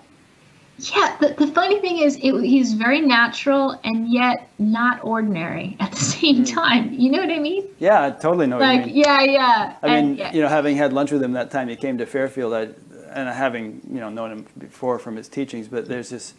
Yeah, 0.77 1.15
the, 1.21 1.33
the 1.37 1.47
funny 1.47 1.79
thing 1.79 1.99
is, 1.99 2.17
it, 2.21 2.33
he's 2.43 2.73
very 2.73 2.99
natural 2.99 3.79
and 3.85 4.11
yet 4.11 4.49
not 4.59 5.01
ordinary 5.05 5.77
at 5.79 5.91
the 5.91 5.97
same 6.17 6.37
hmm. 6.37 6.43
time. 6.43 6.93
You 6.93 7.11
know 7.11 7.19
what 7.19 7.29
I 7.29 7.39
mean? 7.39 7.67
Yeah, 7.79 8.03
I 8.03 8.11
totally 8.11 8.47
know 8.47 8.57
what 8.57 8.65
you 8.65 8.77
Like, 8.79 8.85
mean. 8.87 8.95
yeah, 8.95 9.21
yeah. 9.21 9.75
I 9.81 9.87
and 9.87 10.09
mean, 10.09 10.17
yeah. 10.17 10.33
you 10.33 10.41
know, 10.41 10.49
having 10.49 10.75
had 10.75 10.91
lunch 10.91 11.11
with 11.11 11.23
him 11.23 11.31
that 11.33 11.51
time 11.51 11.69
he 11.69 11.75
came 11.77 11.97
to 11.99 12.05
Fairfield, 12.05 12.53
I, 12.53 12.69
and 13.13 13.29
having 13.29 13.79
you 13.89 14.01
know 14.01 14.09
known 14.09 14.31
him 14.31 14.45
before 14.57 14.99
from 14.99 15.15
his 15.15 15.29
teachings, 15.29 15.69
but 15.69 15.87
there's 15.87 16.09
this 16.09 16.33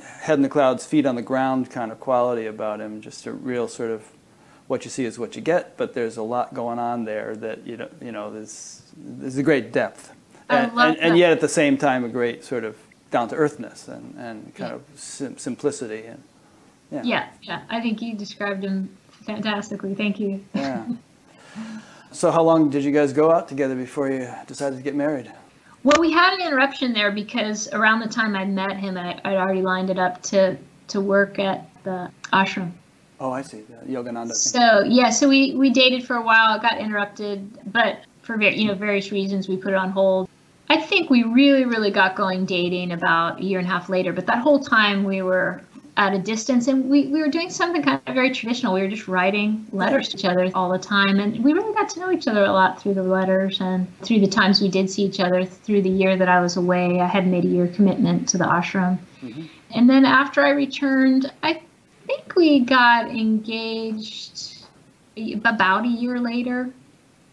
head 0.00 0.34
in 0.34 0.42
the 0.42 0.48
clouds, 0.48 0.86
feet 0.86 1.06
on 1.06 1.14
the 1.14 1.22
ground 1.22 1.70
kind 1.70 1.92
of 1.92 2.00
quality 2.00 2.46
about 2.46 2.80
him. 2.80 3.00
Just 3.00 3.26
a 3.26 3.32
real 3.32 3.68
sort 3.68 3.90
of 3.90 4.06
what 4.66 4.84
you 4.84 4.90
see 4.90 5.04
is 5.04 5.18
what 5.18 5.34
you 5.34 5.42
get, 5.42 5.76
but 5.76 5.94
there's 5.94 6.16
a 6.16 6.22
lot 6.22 6.54
going 6.54 6.78
on 6.78 7.04
there 7.04 7.34
that 7.36 7.66
you 7.66 7.76
know, 7.76 7.88
you 8.00 8.12
know, 8.12 8.30
there's 8.30 8.82
there's 8.96 9.38
a 9.38 9.42
great 9.42 9.72
depth, 9.72 10.12
and, 10.48 10.72
and, 10.72 10.98
and 10.98 11.18
yet 11.18 11.32
at 11.32 11.40
the 11.40 11.48
same 11.48 11.76
time 11.76 12.04
a 12.04 12.08
great 12.08 12.44
sort 12.44 12.64
of 12.64 12.76
down 13.10 13.28
to 13.28 13.36
earthness 13.36 13.88
and, 13.88 14.14
and 14.18 14.54
kind 14.54 14.74
of 14.74 14.82
sim- 14.94 15.38
simplicity 15.38 16.04
and 16.04 16.22
yeah. 16.90 17.02
Yeah, 17.04 17.28
yeah. 17.42 17.62
I 17.70 17.80
think 17.80 18.00
you 18.02 18.14
described 18.14 18.64
him 18.64 18.96
fantastically. 19.24 19.94
Thank 19.94 20.20
you. 20.20 20.44
Yeah. 20.54 20.86
So 22.10 22.30
how 22.30 22.42
long 22.42 22.70
did 22.70 22.84
you 22.84 22.90
guys 22.90 23.12
go 23.12 23.30
out 23.30 23.48
together 23.48 23.74
before 23.74 24.10
you 24.10 24.26
decided 24.46 24.76
to 24.76 24.82
get 24.82 24.94
married? 24.94 25.30
Well, 25.84 26.00
we 26.00 26.10
had 26.10 26.34
an 26.34 26.46
interruption 26.46 26.92
there 26.92 27.12
because 27.12 27.68
around 27.72 28.00
the 28.00 28.08
time 28.08 28.34
I 28.34 28.44
met 28.44 28.76
him, 28.76 28.96
I, 28.96 29.20
I'd 29.24 29.36
already 29.36 29.62
lined 29.62 29.90
it 29.90 29.98
up 29.98 30.22
to 30.24 30.56
to 30.88 31.00
work 31.00 31.38
at 31.38 31.68
the 31.84 32.10
ashram. 32.32 32.72
Oh, 33.20 33.30
I 33.30 33.42
see. 33.42 33.62
The 33.62 33.92
Yogananda 33.92 34.28
thing. 34.28 34.34
So 34.34 34.84
yeah, 34.84 35.10
so 35.10 35.28
we 35.28 35.54
we 35.54 35.70
dated 35.70 36.04
for 36.04 36.16
a 36.16 36.22
while. 36.22 36.56
It 36.56 36.62
got 36.62 36.78
interrupted, 36.78 37.72
but 37.72 38.00
for 38.22 38.40
you 38.40 38.68
know 38.68 38.74
various 38.74 39.12
reasons, 39.12 39.48
we 39.48 39.56
put 39.56 39.72
it 39.72 39.76
on 39.76 39.90
hold. 39.90 40.28
I 40.70 40.78
think 40.78 41.08
we 41.08 41.22
really, 41.22 41.64
really 41.64 41.90
got 41.90 42.14
going 42.14 42.44
dating 42.44 42.92
about 42.92 43.40
a 43.40 43.44
year 43.44 43.58
and 43.58 43.66
a 43.66 43.70
half 43.70 43.88
later. 43.88 44.12
But 44.12 44.26
that 44.26 44.38
whole 44.38 44.60
time 44.60 45.04
we 45.04 45.22
were 45.22 45.62
at 45.98 46.14
a 46.14 46.18
distance, 46.18 46.68
and 46.68 46.88
we, 46.88 47.08
we 47.08 47.20
were 47.20 47.28
doing 47.28 47.50
something 47.50 47.82
kind 47.82 48.00
of 48.06 48.14
very 48.14 48.30
traditional. 48.30 48.72
We 48.72 48.82
were 48.82 48.88
just 48.88 49.08
writing 49.08 49.66
letters 49.72 50.08
to 50.10 50.16
each 50.16 50.24
other 50.24 50.48
all 50.54 50.70
the 50.70 50.78
time, 50.78 51.18
and 51.18 51.42
we 51.42 51.52
really 51.52 51.74
got 51.74 51.88
to 51.90 52.00
know 52.00 52.12
each 52.12 52.28
other 52.28 52.44
a 52.44 52.52
lot 52.52 52.80
through 52.80 52.94
the 52.94 53.02
letters 53.02 53.60
and 53.60 53.88
through 54.02 54.20
the 54.20 54.28
times 54.28 54.60
we 54.60 54.68
did 54.68 54.88
see 54.88 55.02
each 55.02 55.18
other. 55.18 55.44
Through 55.44 55.82
the 55.82 55.90
year 55.90 56.16
that 56.16 56.28
I 56.28 56.40
was 56.40 56.56
away, 56.56 57.00
I 57.00 57.06
had 57.06 57.26
made 57.26 57.44
a 57.44 57.48
year 57.48 57.66
commitment 57.66 58.28
to 58.28 58.38
the 58.38 58.44
ashram, 58.44 58.98
and 59.74 59.90
then 59.90 60.04
after 60.04 60.44
I 60.44 60.50
returned, 60.50 61.32
I 61.42 61.60
think 62.06 62.36
we 62.36 62.60
got 62.60 63.10
engaged 63.10 64.54
about 65.44 65.84
a 65.84 65.88
year 65.88 66.20
later, 66.20 66.70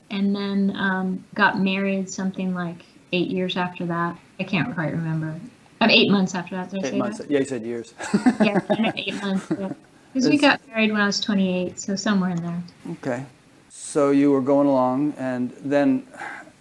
and 0.09 0.35
then 0.35 0.75
um, 0.75 1.23
got 1.35 1.59
married 1.59 2.09
something 2.09 2.55
like 2.55 2.83
eight 3.11 3.29
years 3.29 3.57
after 3.57 3.85
that. 3.85 4.17
I 4.39 4.43
can't 4.43 4.73
quite 4.73 4.91
remember. 4.91 5.39
Um, 5.85 5.91
eight 5.91 6.09
months 6.11 6.35
after 6.35 6.55
that. 6.55 6.69
Did 6.69 6.85
Eight 6.85 6.95
months. 6.95 7.19
that? 7.19 7.29
Yeah, 7.29 7.39
you 7.39 7.45
said 7.45 7.63
years. 7.63 7.93
Yeah, 8.41 8.59
eight 8.95 9.15
months. 9.21 9.51
Because 10.13 10.29
we 10.29 10.37
got 10.37 10.65
married 10.69 10.93
when 10.93 11.01
I 11.01 11.07
was 11.07 11.19
28, 11.19 11.77
so 11.77 11.97
somewhere 11.97 12.29
in 12.29 12.41
there. 12.41 12.63
Okay. 12.91 13.25
So 13.69 14.11
you 14.11 14.31
were 14.31 14.39
going 14.39 14.65
along, 14.65 15.13
and 15.17 15.51
then 15.59 16.07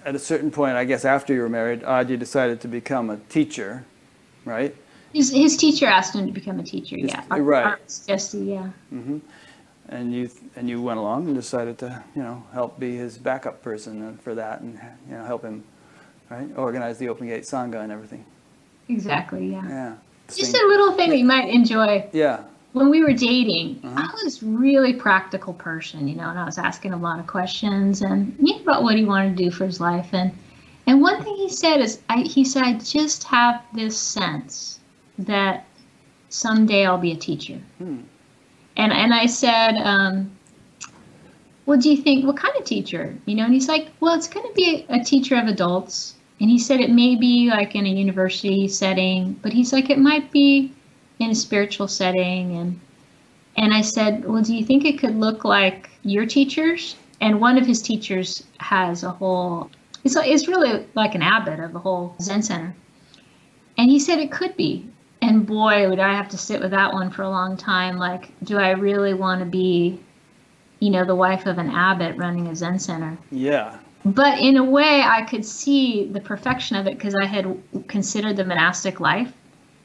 at 0.05 0.17
a 0.17 0.19
certain 0.19 0.51
point, 0.51 0.77
I 0.77 0.85
guess 0.85 1.05
after 1.05 1.33
you 1.33 1.41
were 1.41 1.49
married, 1.49 1.83
you 2.11 2.17
decided 2.17 2.61
to 2.63 2.69
become 2.69 3.11
a 3.11 3.17
teacher, 3.29 3.85
right? 4.45 4.75
His, 5.13 5.31
his 5.33 5.57
teacher 5.57 5.87
asked 5.87 6.17
him 6.17 6.27
to 6.27 6.33
become 6.33 6.59
a 6.59 6.65
teacher. 6.65 6.97
His- 6.97 7.11
yeah, 7.13 7.25
right. 7.31 7.79
Arvis 7.79 8.05
Justi, 8.09 8.39
yeah. 8.39 8.71
Mm-hmm. 8.93 9.19
And 9.89 10.13
you 10.13 10.31
and 10.57 10.69
you 10.69 10.83
went 10.83 10.99
along 10.99 11.27
and 11.29 11.37
decided 11.37 11.79
to, 11.79 12.03
you 12.17 12.23
know, 12.25 12.43
help 12.53 12.81
be 12.81 12.97
his 12.97 13.19
backup 13.19 13.63
person 13.63 14.03
and- 14.03 14.21
for 14.21 14.35
that, 14.35 14.63
and 14.63 14.81
you 15.09 15.17
know, 15.17 15.25
help 15.25 15.45
him, 15.45 15.63
right, 16.29 16.49
organize 16.57 16.99
the 16.99 17.09
Open 17.09 17.29
Gate 17.29 17.45
Sangha 17.45 17.85
and 17.85 17.93
everything. 17.93 18.25
Exactly, 18.89 19.53
yeah. 19.53 19.69
Yeah. 19.69 19.95
Just 20.35 20.55
a 20.55 20.67
little 20.67 20.93
thing 20.93 21.11
that 21.11 21.19
you 21.19 21.25
might 21.25 21.49
enjoy. 21.49 22.09
Yeah. 22.13 22.41
when 22.73 22.91
we 22.91 23.03
were 23.05 23.13
dating, 23.13 23.81
Uh-huh. 23.85 24.09
I 24.11 24.25
was 24.25 24.43
really 24.43 24.93
practical 24.93 25.53
person, 25.55 26.09
you 26.09 26.17
know, 26.17 26.29
and 26.29 26.39
I 26.39 26.45
was 26.45 26.59
asking 26.59 26.93
a 26.93 26.97
lot 26.97 27.19
of 27.21 27.27
questions 27.27 28.03
and 28.03 28.35
you 28.41 28.55
know, 28.57 28.63
about 28.63 28.83
what 28.83 28.97
he 28.97 29.05
wanted 29.05 29.37
to 29.37 29.45
do 29.45 29.51
for 29.51 29.65
his 29.67 29.81
life. 29.81 30.09
And 30.13 30.33
and 30.87 31.01
one 31.01 31.23
thing 31.23 31.35
he 31.37 31.49
said 31.49 31.81
is, 31.81 32.01
I, 32.11 32.23
he 32.23 32.45
said, 32.45 32.63
I 32.63 32.75
just 32.75 33.25
have 33.25 33.63
this 33.75 33.97
sense 33.97 34.81
that 35.19 35.65
someday 36.29 36.85
I'll 36.85 36.99
be 36.99 37.13
a 37.13 37.17
teacher. 37.17 37.59
Hmm. 37.79 38.01
And 38.77 38.93
and 38.93 39.15
I 39.15 39.27
said, 39.27 39.77
um, 39.77 40.31
well, 41.67 41.79
do 41.79 41.89
you 41.91 41.97
think 42.03 42.27
what 42.27 42.37
kind 42.37 42.55
of 42.57 42.65
teacher? 42.65 43.17
You 43.27 43.37
know, 43.37 43.45
and 43.45 43.55
he's 43.55 43.69
like, 43.69 43.89
well, 44.01 44.15
it's 44.15 44.29
going 44.29 44.47
to 44.47 44.53
be 44.55 44.85
a, 44.89 45.01
a 45.01 45.05
teacher 45.05 45.37
of 45.37 45.47
adults. 45.47 46.14
And 46.41 46.51
he 46.51 46.59
said 46.59 46.81
it 46.81 46.91
may 46.91 47.15
be 47.17 47.49
like 47.49 47.75
in 47.75 47.87
a 47.87 47.91
university 47.91 48.69
setting, 48.69 49.35
but 49.43 49.53
he's 49.53 49.73
like 49.73 49.91
it 49.91 49.99
might 49.99 50.31
be 50.31 50.73
in 51.19 51.31
a 51.31 51.35
spiritual 51.35 51.89
setting 51.89 52.57
and 52.57 52.81
and 53.57 53.73
I 53.73 53.83
said, 53.83 54.25
"Well, 54.25 54.43
do 54.43 54.55
you 54.55 54.65
think 54.65 54.85
it 54.85 54.99
could 54.99 55.15
look 55.15 55.45
like 55.45 55.91
your 56.03 56.27
teachers?" 56.27 56.97
And 57.21 57.41
one 57.41 57.57
of 57.57 57.67
his 57.67 57.81
teachers 57.81 58.43
has 58.59 59.05
a 59.05 59.11
whole 59.11 59.71
it's 60.03 60.17
it's 60.17 60.49
really 60.49 60.87
like 60.95 61.15
an 61.15 61.23
abbot 61.23 61.61
of 61.61 61.73
the 61.73 61.79
whole 61.79 62.17
Zen 62.21 62.43
center. 62.43 62.75
And 63.79 63.91
he 63.91 63.99
said 63.99 64.19
it 64.19 64.33
could 64.33 64.57
be. 64.57 64.87
And 65.23 65.47
boy, 65.47 65.89
would 65.89 66.01
I 66.01 66.15
have 66.15 66.29
to 66.31 66.39
sit 66.39 66.61
with 66.61 66.73
that 66.73 66.93
one 66.93 67.11
for 67.11 67.23
a 67.23 67.31
long 67.31 67.57
time 67.57 67.97
like, 67.97 68.31
do 68.45 68.59
I 68.59 68.71
really 68.73 69.15
want 69.15 69.41
to 69.41 69.47
be 69.47 69.99
you 70.85 70.91
know, 70.91 71.05
the 71.05 71.15
wife 71.15 71.47
of 71.47 71.57
an 71.57 71.71
abbot 71.71 72.15
running 72.17 72.49
a 72.49 72.55
Zen 72.55 72.79
center? 72.79 73.17
Yeah. 73.31 73.79
But 74.05 74.39
in 74.39 74.57
a 74.57 74.65
way 74.65 75.03
i 75.03 75.23
could 75.23 75.45
see 75.45 76.07
the 76.07 76.21
perfection 76.21 76.77
of 76.77 76.87
it 76.87 76.97
because 76.97 77.15
i 77.15 77.25
had 77.25 77.61
considered 77.89 78.37
the 78.37 78.45
monastic 78.45 79.01
life 79.01 79.33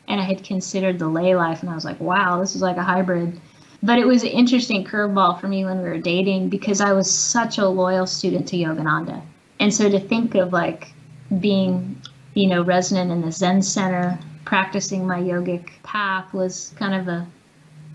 and 0.08 0.20
i 0.20 0.24
had 0.24 0.44
considered 0.44 1.00
the 1.00 1.08
lay 1.08 1.36
life 1.36 1.62
and 1.62 1.70
i 1.70 1.76
was 1.76 1.86
like 1.86 2.00
wow 2.00 2.40
this 2.40 2.56
is 2.56 2.62
like 2.62 2.78
a 2.78 2.84
hybrid. 2.84 3.40
But 3.82 3.98
it 3.98 4.06
was 4.06 4.24
an 4.24 4.30
interesting 4.32 4.84
curveball 4.84 5.40
for 5.40 5.48
me 5.48 5.64
when 5.64 5.82
we 5.82 5.88
were 5.88 6.00
dating 6.00 6.50
because 6.50 6.82
i 6.82 6.92
was 6.92 7.10
such 7.10 7.58
a 7.58 7.68
loyal 7.68 8.06
student 8.06 8.46
to 8.50 8.58
yogananda. 8.58 9.22
And 9.62 9.74
so 9.74 9.90
to 9.90 10.00
think 10.00 10.36
of 10.36 10.52
like 10.52 10.92
being 11.40 12.02
you 12.34 12.48
know 12.48 12.62
resident 12.62 13.12
in 13.12 13.22
the 13.22 13.32
zen 13.32 13.62
center 13.62 14.20
practicing 14.44 15.06
my 15.08 15.20
yogic 15.20 15.70
path 15.84 16.34
was 16.34 16.74
kind 16.76 16.94
of 16.94 17.08
a, 17.08 17.28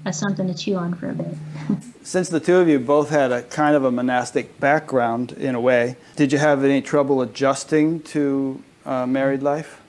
a 0.06 0.12
something 0.12 0.46
to 0.46 0.54
chew 0.54 0.76
on 0.76 0.94
for 0.94 1.10
a 1.10 1.14
bit 1.14 1.34
Since 2.02 2.28
the 2.28 2.40
two 2.40 2.56
of 2.56 2.68
you 2.68 2.78
both 2.78 3.08
had 3.10 3.32
a 3.32 3.42
kind 3.42 3.74
of 3.74 3.84
a 3.84 3.90
monastic 3.90 4.60
background 4.60 5.32
in 5.32 5.54
a 5.54 5.60
way, 5.60 5.96
did 6.16 6.32
you 6.32 6.38
have 6.38 6.62
any 6.62 6.82
trouble 6.82 7.22
adjusting 7.22 8.00
to 8.02 8.62
uh, 8.84 9.06
married 9.06 9.42
life? 9.42 9.80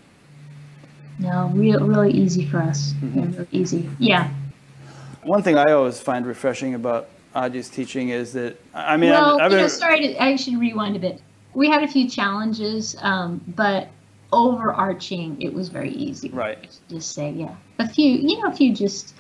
no 1.20 1.50
real 1.54 1.80
really 1.88 2.12
easy 2.12 2.46
for 2.46 2.60
us 2.60 2.94
Mm-hmm. 2.94 3.20
yeah, 3.20 3.26
really 3.38 3.48
easy 3.52 3.90
yeah 4.00 4.30
One 5.24 5.42
thing 5.44 5.58
I 5.58 5.72
always 5.72 6.00
find 6.00 6.26
refreshing 6.26 6.74
about 6.76 7.08
Adya's 7.34 7.70
teaching 7.70 8.10
is 8.10 8.32
that 8.34 8.60
I 8.74 8.96
mean, 8.98 9.12
well, 9.12 9.36
I've, 9.40 9.46
I've 9.46 9.52
you 9.52 9.58
know, 9.58 9.68
sorry, 9.68 10.00
to, 10.08 10.24
I 10.24 10.36
should 10.38 10.58
rewind 10.60 10.96
a 10.96 11.00
bit. 11.00 11.22
We 11.54 11.70
had 11.70 11.84
a 11.84 11.88
few 11.88 12.10
challenges, 12.10 12.96
um, 13.02 13.42
but 13.48 13.88
overarching, 14.32 15.42
it 15.42 15.54
was 15.54 15.70
very 15.70 15.92
easy. 15.92 16.30
Right. 16.30 16.58
Just 16.90 17.12
say, 17.14 17.32
yeah, 17.32 17.56
a 17.80 17.88
few, 17.90 18.10
you 18.12 18.42
know, 18.42 18.50
a 18.50 18.56
few 18.56 18.74
just 18.74 19.14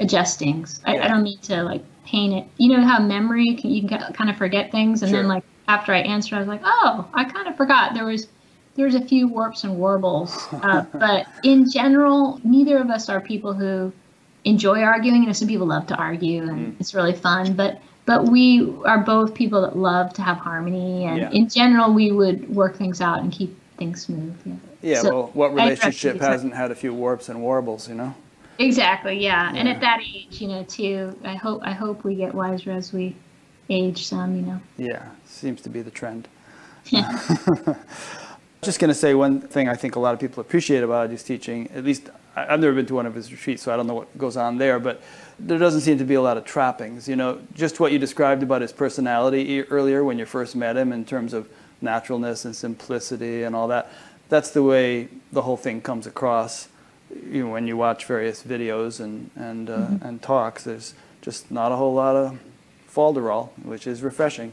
adjustings. 0.00 0.80
I, 0.84 0.96
Yeah. 0.96 1.04
I 1.04 1.08
don't 1.08 1.22
need 1.22 1.42
to 1.42 1.62
like 1.62 1.82
paint 2.04 2.34
it. 2.34 2.46
You 2.58 2.76
know 2.76 2.84
how 2.84 3.00
memory 3.00 3.54
can, 3.54 3.70
you 3.70 3.86
can 3.86 4.12
kind 4.12 4.30
of 4.30 4.36
forget 4.36 4.70
things, 4.70 5.02
and 5.02 5.10
Sure. 5.10 5.20
then 5.20 5.28
like 5.28 5.44
after 5.68 5.92
I 5.92 5.98
answered, 5.98 6.36
I 6.36 6.38
was 6.38 6.48
like, 6.48 6.62
oh, 6.64 7.06
I 7.12 7.24
kind 7.24 7.48
of 7.48 7.56
forgot 7.56 7.94
there 7.94 8.04
was 8.04 8.28
there's 8.76 8.94
a 8.94 9.00
few 9.00 9.26
warps 9.26 9.64
and 9.64 9.78
warbles, 9.78 10.36
uh, 10.52 10.84
but 10.92 11.26
in 11.42 11.70
general, 11.70 12.40
neither 12.44 12.78
of 12.78 12.90
us 12.90 13.08
are 13.08 13.20
people 13.20 13.54
who 13.54 13.92
enjoy 14.44 14.82
arguing. 14.82 15.22
You 15.22 15.28
know, 15.28 15.32
some 15.32 15.48
people 15.48 15.66
love 15.66 15.86
to 15.88 15.96
argue 15.96 16.42
and 16.42 16.74
mm. 16.74 16.80
it's 16.80 16.94
really 16.94 17.14
fun, 17.14 17.54
but 17.54 17.80
but 18.04 18.26
we 18.26 18.72
are 18.84 18.98
both 18.98 19.34
people 19.34 19.62
that 19.62 19.76
love 19.76 20.12
to 20.14 20.22
have 20.22 20.36
harmony, 20.36 21.04
and 21.04 21.18
yeah. 21.18 21.30
in 21.30 21.48
general, 21.48 21.92
we 21.92 22.12
would 22.12 22.48
work 22.54 22.76
things 22.76 23.00
out 23.00 23.20
and 23.20 23.32
keep 23.32 23.58
things 23.76 24.02
smooth. 24.02 24.36
Yeah. 24.44 24.54
Yeah. 24.82 25.02
So 25.02 25.10
well, 25.10 25.30
what 25.34 25.54
relationship 25.54 26.20
hasn't 26.20 26.54
had 26.54 26.70
a 26.70 26.74
few 26.74 26.94
warps 26.94 27.28
and 27.28 27.40
warbles? 27.40 27.88
You 27.88 27.96
know. 27.96 28.14
Exactly. 28.58 29.22
Yeah. 29.22 29.52
yeah. 29.52 29.58
And 29.58 29.68
at 29.68 29.80
that 29.80 30.00
age, 30.00 30.40
you 30.40 30.48
know, 30.48 30.64
too, 30.64 31.18
I 31.24 31.34
hope 31.34 31.62
I 31.64 31.72
hope 31.72 32.04
we 32.04 32.14
get 32.14 32.34
wiser 32.34 32.72
as 32.72 32.92
we 32.92 33.16
age 33.68 34.06
some. 34.06 34.36
You 34.36 34.42
know. 34.42 34.60
Yeah, 34.78 35.08
seems 35.26 35.60
to 35.62 35.68
be 35.68 35.82
the 35.82 35.90
trend. 35.90 36.28
Yeah. 36.90 37.74
Just 38.62 38.80
going 38.80 38.88
to 38.88 38.94
say 38.94 39.14
one 39.14 39.40
thing 39.40 39.68
I 39.68 39.74
think 39.74 39.94
a 39.96 40.00
lot 40.00 40.14
of 40.14 40.18
people 40.18 40.40
appreciate 40.40 40.82
about 40.82 41.10
his 41.10 41.22
teaching, 41.22 41.70
at 41.72 41.84
least 41.84 42.10
I've 42.34 42.60
never 42.60 42.74
been 42.74 42.86
to 42.86 42.94
one 42.94 43.06
of 43.06 43.14
his 43.14 43.30
retreats, 43.30 43.62
so 43.62 43.72
I 43.72 43.76
don't 43.76 43.86
know 43.86 43.94
what 43.94 44.18
goes 44.18 44.36
on 44.36 44.58
there, 44.58 44.78
but 44.78 45.02
there 45.38 45.58
doesn't 45.58 45.82
seem 45.82 45.98
to 45.98 46.04
be 46.04 46.14
a 46.14 46.20
lot 46.20 46.36
of 46.36 46.44
trappings. 46.44 47.08
You 47.08 47.16
know, 47.16 47.40
just 47.54 47.80
what 47.80 47.92
you 47.92 47.98
described 47.98 48.42
about 48.42 48.62
his 48.62 48.72
personality 48.72 49.62
earlier 49.64 50.04
when 50.04 50.18
you 50.18 50.26
first 50.26 50.56
met 50.56 50.76
him 50.76 50.92
in 50.92 51.04
terms 51.04 51.32
of 51.32 51.48
naturalness 51.80 52.44
and 52.44 52.54
simplicity 52.54 53.44
and 53.44 53.54
all 53.54 53.68
that. 53.68 53.90
That's 54.28 54.50
the 54.50 54.62
way 54.62 55.08
the 55.32 55.42
whole 55.42 55.56
thing 55.56 55.80
comes 55.80 56.06
across. 56.06 56.68
You 57.10 57.44
know, 57.44 57.50
when 57.50 57.66
you 57.66 57.76
watch 57.76 58.04
various 58.04 58.42
videos 58.42 59.00
and 59.00 59.30
and 59.36 59.70
uh, 59.70 59.76
mm-hmm. 59.76 60.06
and 60.06 60.22
talks, 60.22 60.64
there's 60.64 60.94
just 61.22 61.50
not 61.50 61.72
a 61.72 61.76
whole 61.76 61.94
lot 61.94 62.16
of 62.16 62.38
falderall, 62.92 63.50
which 63.62 63.86
is 63.86 64.02
refreshing. 64.02 64.52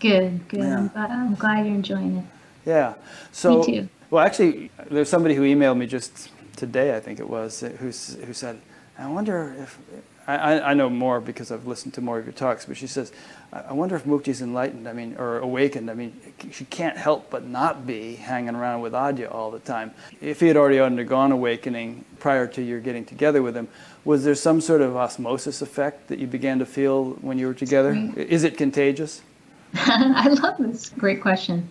Good, 0.00 0.48
good. 0.48 0.60
Yeah. 0.60 0.78
I'm, 0.78 0.88
glad, 0.88 1.10
I'm 1.10 1.34
glad 1.34 1.66
you're 1.66 1.74
enjoying 1.74 2.16
it. 2.18 2.24
Yeah. 2.66 2.94
So, 3.32 3.60
me 3.60 3.66
too. 3.66 3.88
Well, 4.10 4.24
actually, 4.24 4.70
there's 4.90 5.08
somebody 5.08 5.34
who 5.34 5.42
emailed 5.42 5.76
me 5.76 5.86
just 5.86 6.30
today, 6.56 6.96
I 6.96 7.00
think 7.00 7.20
it 7.20 7.28
was, 7.28 7.60
who, 7.60 7.68
who 7.76 7.92
said, 8.32 8.60
I 8.98 9.08
wonder 9.08 9.54
if, 9.58 9.78
I, 10.26 10.60
I 10.60 10.74
know 10.74 10.88
more 10.88 11.20
because 11.20 11.50
I've 11.50 11.66
listened 11.66 11.94
to 11.94 12.00
more 12.00 12.18
of 12.18 12.24
your 12.24 12.32
talks, 12.32 12.64
but 12.64 12.76
she 12.76 12.86
says, 12.86 13.12
I 13.54 13.72
wonder 13.72 13.94
if 13.94 14.04
Mukti's 14.04 14.42
enlightened, 14.42 14.88
I 14.88 14.92
mean, 14.92 15.14
or 15.16 15.38
awakened. 15.38 15.88
I 15.88 15.94
mean, 15.94 16.20
she 16.50 16.64
can't 16.64 16.96
help 16.96 17.30
but 17.30 17.46
not 17.46 17.86
be 17.86 18.16
hanging 18.16 18.56
around 18.56 18.80
with 18.80 18.94
Adya 18.94 19.32
all 19.32 19.52
the 19.52 19.60
time. 19.60 19.92
If 20.20 20.40
he 20.40 20.48
had 20.48 20.56
already 20.56 20.80
undergone 20.80 21.30
awakening 21.30 22.04
prior 22.18 22.48
to 22.48 22.62
your 22.62 22.80
getting 22.80 23.04
together 23.04 23.42
with 23.42 23.56
him, 23.56 23.68
was 24.04 24.24
there 24.24 24.34
some 24.34 24.60
sort 24.60 24.80
of 24.80 24.96
osmosis 24.96 25.62
effect 25.62 26.08
that 26.08 26.18
you 26.18 26.26
began 26.26 26.58
to 26.58 26.66
feel 26.66 27.12
when 27.20 27.38
you 27.38 27.46
were 27.46 27.54
together? 27.54 27.94
Is 28.16 28.42
it 28.42 28.58
contagious? 28.58 29.22
I 29.74 30.28
love 30.28 30.56
this. 30.58 30.90
Great 30.90 31.22
question. 31.22 31.68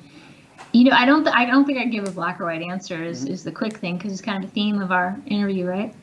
You 0.71 0.86
know, 0.86 0.91
I 0.95 1.05
don't. 1.05 1.23
Th- 1.23 1.36
I 1.36 1.45
don't 1.45 1.65
think 1.65 1.79
I 1.79 1.86
give 1.86 2.07
a 2.07 2.11
black 2.11 2.39
or 2.39 2.45
white 2.45 2.61
answer. 2.61 3.03
Is, 3.03 3.25
mm-hmm. 3.25 3.34
is 3.34 3.43
the 3.43 3.51
quick 3.51 3.77
thing 3.77 3.97
because 3.97 4.13
it's 4.13 4.21
kind 4.21 4.41
of 4.41 4.49
the 4.49 4.53
theme 4.53 4.81
of 4.81 4.91
our 4.91 5.17
interview, 5.25 5.65
right? 5.65 5.93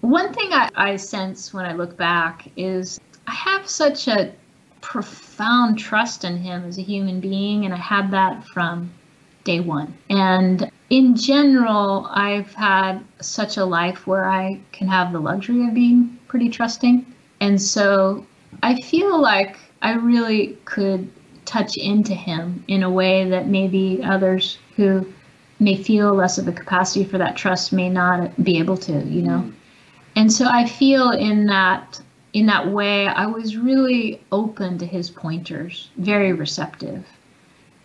One 0.00 0.32
thing 0.32 0.52
I, 0.52 0.70
I 0.74 0.96
sense 0.96 1.52
when 1.52 1.66
I 1.66 1.74
look 1.74 1.96
back 1.96 2.48
is 2.56 2.98
I 3.26 3.34
have 3.34 3.68
such 3.68 4.08
a 4.08 4.32
profound 4.80 5.78
trust 5.78 6.24
in 6.24 6.36
him 6.36 6.64
as 6.64 6.78
a 6.78 6.82
human 6.82 7.20
being, 7.20 7.64
and 7.64 7.74
I 7.74 7.78
had 7.78 8.10
that 8.10 8.46
from 8.48 8.90
day 9.44 9.60
one. 9.60 9.96
And 10.08 10.70
in 10.90 11.16
general, 11.16 12.08
I've 12.10 12.52
had 12.54 13.04
such 13.20 13.56
a 13.56 13.64
life 13.64 14.06
where 14.06 14.28
I 14.28 14.60
can 14.72 14.88
have 14.88 15.12
the 15.12 15.20
luxury 15.20 15.66
of 15.66 15.74
being 15.74 16.18
pretty 16.28 16.48
trusting. 16.48 17.06
And 17.40 17.60
so 17.60 18.26
I 18.62 18.80
feel 18.82 19.20
like 19.20 19.58
I 19.82 19.92
really 19.92 20.58
could 20.64 21.10
touch 21.44 21.76
into 21.76 22.14
him 22.14 22.64
in 22.68 22.82
a 22.82 22.90
way 22.90 23.28
that 23.28 23.48
maybe 23.48 24.00
others 24.04 24.58
who 24.76 25.06
may 25.58 25.76
feel 25.76 26.14
less 26.14 26.38
of 26.38 26.48
a 26.48 26.52
capacity 26.52 27.04
for 27.04 27.18
that 27.18 27.36
trust 27.36 27.72
may 27.72 27.88
not 27.88 28.42
be 28.42 28.58
able 28.58 28.76
to, 28.76 28.92
you 29.04 29.22
know. 29.22 29.38
Mm. 29.38 29.52
And 30.16 30.32
so 30.32 30.46
I 30.46 30.66
feel 30.66 31.10
in 31.10 31.46
that 31.46 32.00
in 32.32 32.46
that 32.46 32.68
way 32.68 33.06
I 33.06 33.26
was 33.26 33.56
really 33.56 34.22
open 34.30 34.78
to 34.78 34.86
his 34.86 35.10
pointers, 35.10 35.90
very 35.96 36.32
receptive. 36.32 37.04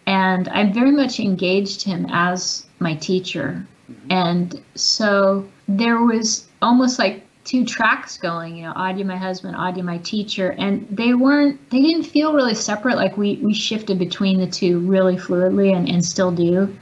And 0.07 0.47
I 0.49 0.71
very 0.71 0.91
much 0.91 1.19
engaged 1.19 1.81
him 1.81 2.05
as 2.09 2.67
my 2.79 2.93
teacher. 2.95 3.65
Mm-hmm. 3.91 4.11
And 4.11 4.61
so 4.75 5.47
there 5.67 6.01
was 6.01 6.47
almost 6.61 6.99
like 6.99 7.23
two 7.43 7.65
tracks 7.65 8.17
going, 8.17 8.57
you 8.57 8.63
know, 8.63 8.73
Adya, 8.73 9.05
my 9.05 9.17
husband, 9.17 9.55
Adya, 9.55 9.83
my 9.83 9.99
teacher, 9.99 10.51
and 10.57 10.87
they 10.89 11.13
weren't, 11.13 11.69
they 11.69 11.81
didn't 11.81 12.03
feel 12.03 12.33
really 12.33 12.55
separate. 12.55 12.97
Like 12.97 13.17
we, 13.17 13.37
we 13.37 13.53
shifted 13.53 13.99
between 13.99 14.39
the 14.39 14.47
two 14.47 14.79
really 14.79 15.15
fluidly 15.15 15.75
and, 15.75 15.87
and 15.87 16.03
still 16.03 16.31
do. 16.31 16.75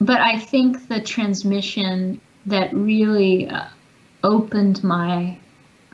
But 0.00 0.20
I 0.20 0.38
think 0.38 0.88
the 0.88 1.00
transmission 1.00 2.20
that 2.46 2.72
really 2.74 3.48
uh, 3.48 3.66
opened 4.24 4.82
my 4.82 5.38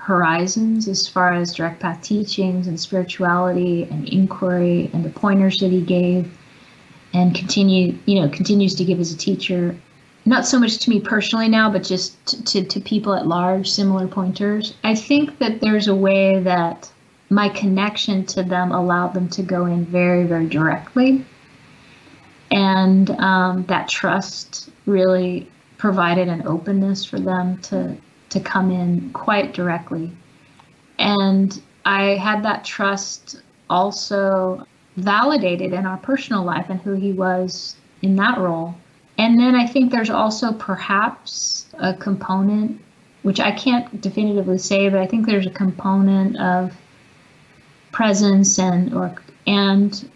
horizons 0.09 0.89
as 0.89 1.07
far 1.07 1.35
as 1.35 1.55
direct 1.55 1.81
path 1.81 2.01
teachings 2.03 2.67
and 2.67 2.81
spirituality 2.81 3.83
and 3.91 4.09
inquiry 4.09 4.89
and 4.95 5.05
the 5.05 5.11
pointers 5.11 5.59
that 5.59 5.71
he 5.71 5.83
gave 5.83 6.33
and 7.13 7.35
continue, 7.35 7.95
you 8.07 8.19
know, 8.19 8.27
continues 8.31 8.75
to 8.75 8.87
give 8.87 8.99
as 9.01 9.13
a 9.13 9.17
teacher 9.17 9.77
not 10.25 10.47
so 10.47 10.59
much 10.59 10.79
to 10.79 10.91
me 10.91 10.99
personally 10.99 11.49
now, 11.49 11.71
but 11.71 11.83
just 11.83 12.25
to, 12.27 12.45
to, 12.45 12.65
to 12.65 12.81
people 12.81 13.15
at 13.15 13.27
large, 13.27 13.71
similar 13.71 14.09
pointers. 14.09 14.75
I 14.83 14.95
think 14.95 15.39
that 15.41 15.61
there's 15.61 15.89
a 15.89 15.95
way 15.95 16.41
that 16.41 16.91
my 17.29 17.51
connection 17.51 18.25
to 18.27 18.43
them 18.43 18.73
allowed 18.73 19.13
them 19.13 19.29
to 19.29 19.43
go 19.43 19.67
in 19.67 19.85
very, 19.85 20.25
very 20.25 20.47
directly. 20.47 21.25
And 22.51 23.11
um, 23.11 23.65
that 23.67 23.89
trust 23.89 24.71
really 24.87 25.51
provided 25.77 26.29
an 26.29 26.47
openness 26.47 27.05
for 27.05 27.21
them 27.21 27.59
to, 27.69 27.95
to 28.31 28.41
come 28.41 28.71
in 28.71 29.11
quite 29.13 29.55
directly. 29.55 30.13
And 30.99 31.61
I 31.85 32.17
had 32.17 32.43
that 32.45 32.65
trust 32.65 33.41
also 33.71 34.67
validated 34.97 35.73
in 35.73 35.87
our 35.87 35.97
personal 35.99 36.45
life 36.45 36.67
and 36.69 36.81
who 36.81 36.95
he 36.95 37.13
was 37.13 37.77
in 38.03 38.17
that 38.17 38.39
role. 38.39 38.75
And 39.17 39.39
then 39.39 39.55
I 39.55 39.67
think 39.67 39.91
there's 39.91 40.11
also 40.11 40.53
perhaps 40.53 41.67
a 41.79 41.95
component, 41.95 42.81
which 43.23 43.41
I 43.41 43.53
can't 43.53 44.01
definitively 44.01 44.59
say, 44.59 44.89
but 44.89 45.01
I 45.01 45.07
think 45.07 45.27
there's 45.27 45.47
a 45.47 45.51
component 45.51 46.37
of 46.39 46.73
presence 47.93 48.59
and 48.59 48.95
or 48.95 49.15
and 49.47 50.09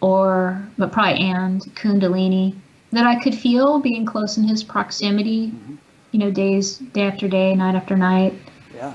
or 0.00 0.68
but 0.76 0.92
probably 0.92 1.20
and 1.24 1.60
kundalini 1.74 2.54
that 2.92 3.06
I 3.06 3.20
could 3.20 3.34
feel 3.34 3.80
being 3.80 4.06
close 4.06 4.36
in 4.38 4.44
his 4.44 4.62
proximity, 4.62 5.48
mm-hmm. 5.48 5.74
You 6.14 6.20
know, 6.20 6.30
days 6.30 6.78
day 6.78 7.02
after 7.02 7.26
day, 7.26 7.56
night 7.56 7.74
after 7.74 7.96
night. 7.96 8.32
Yeah. 8.72 8.94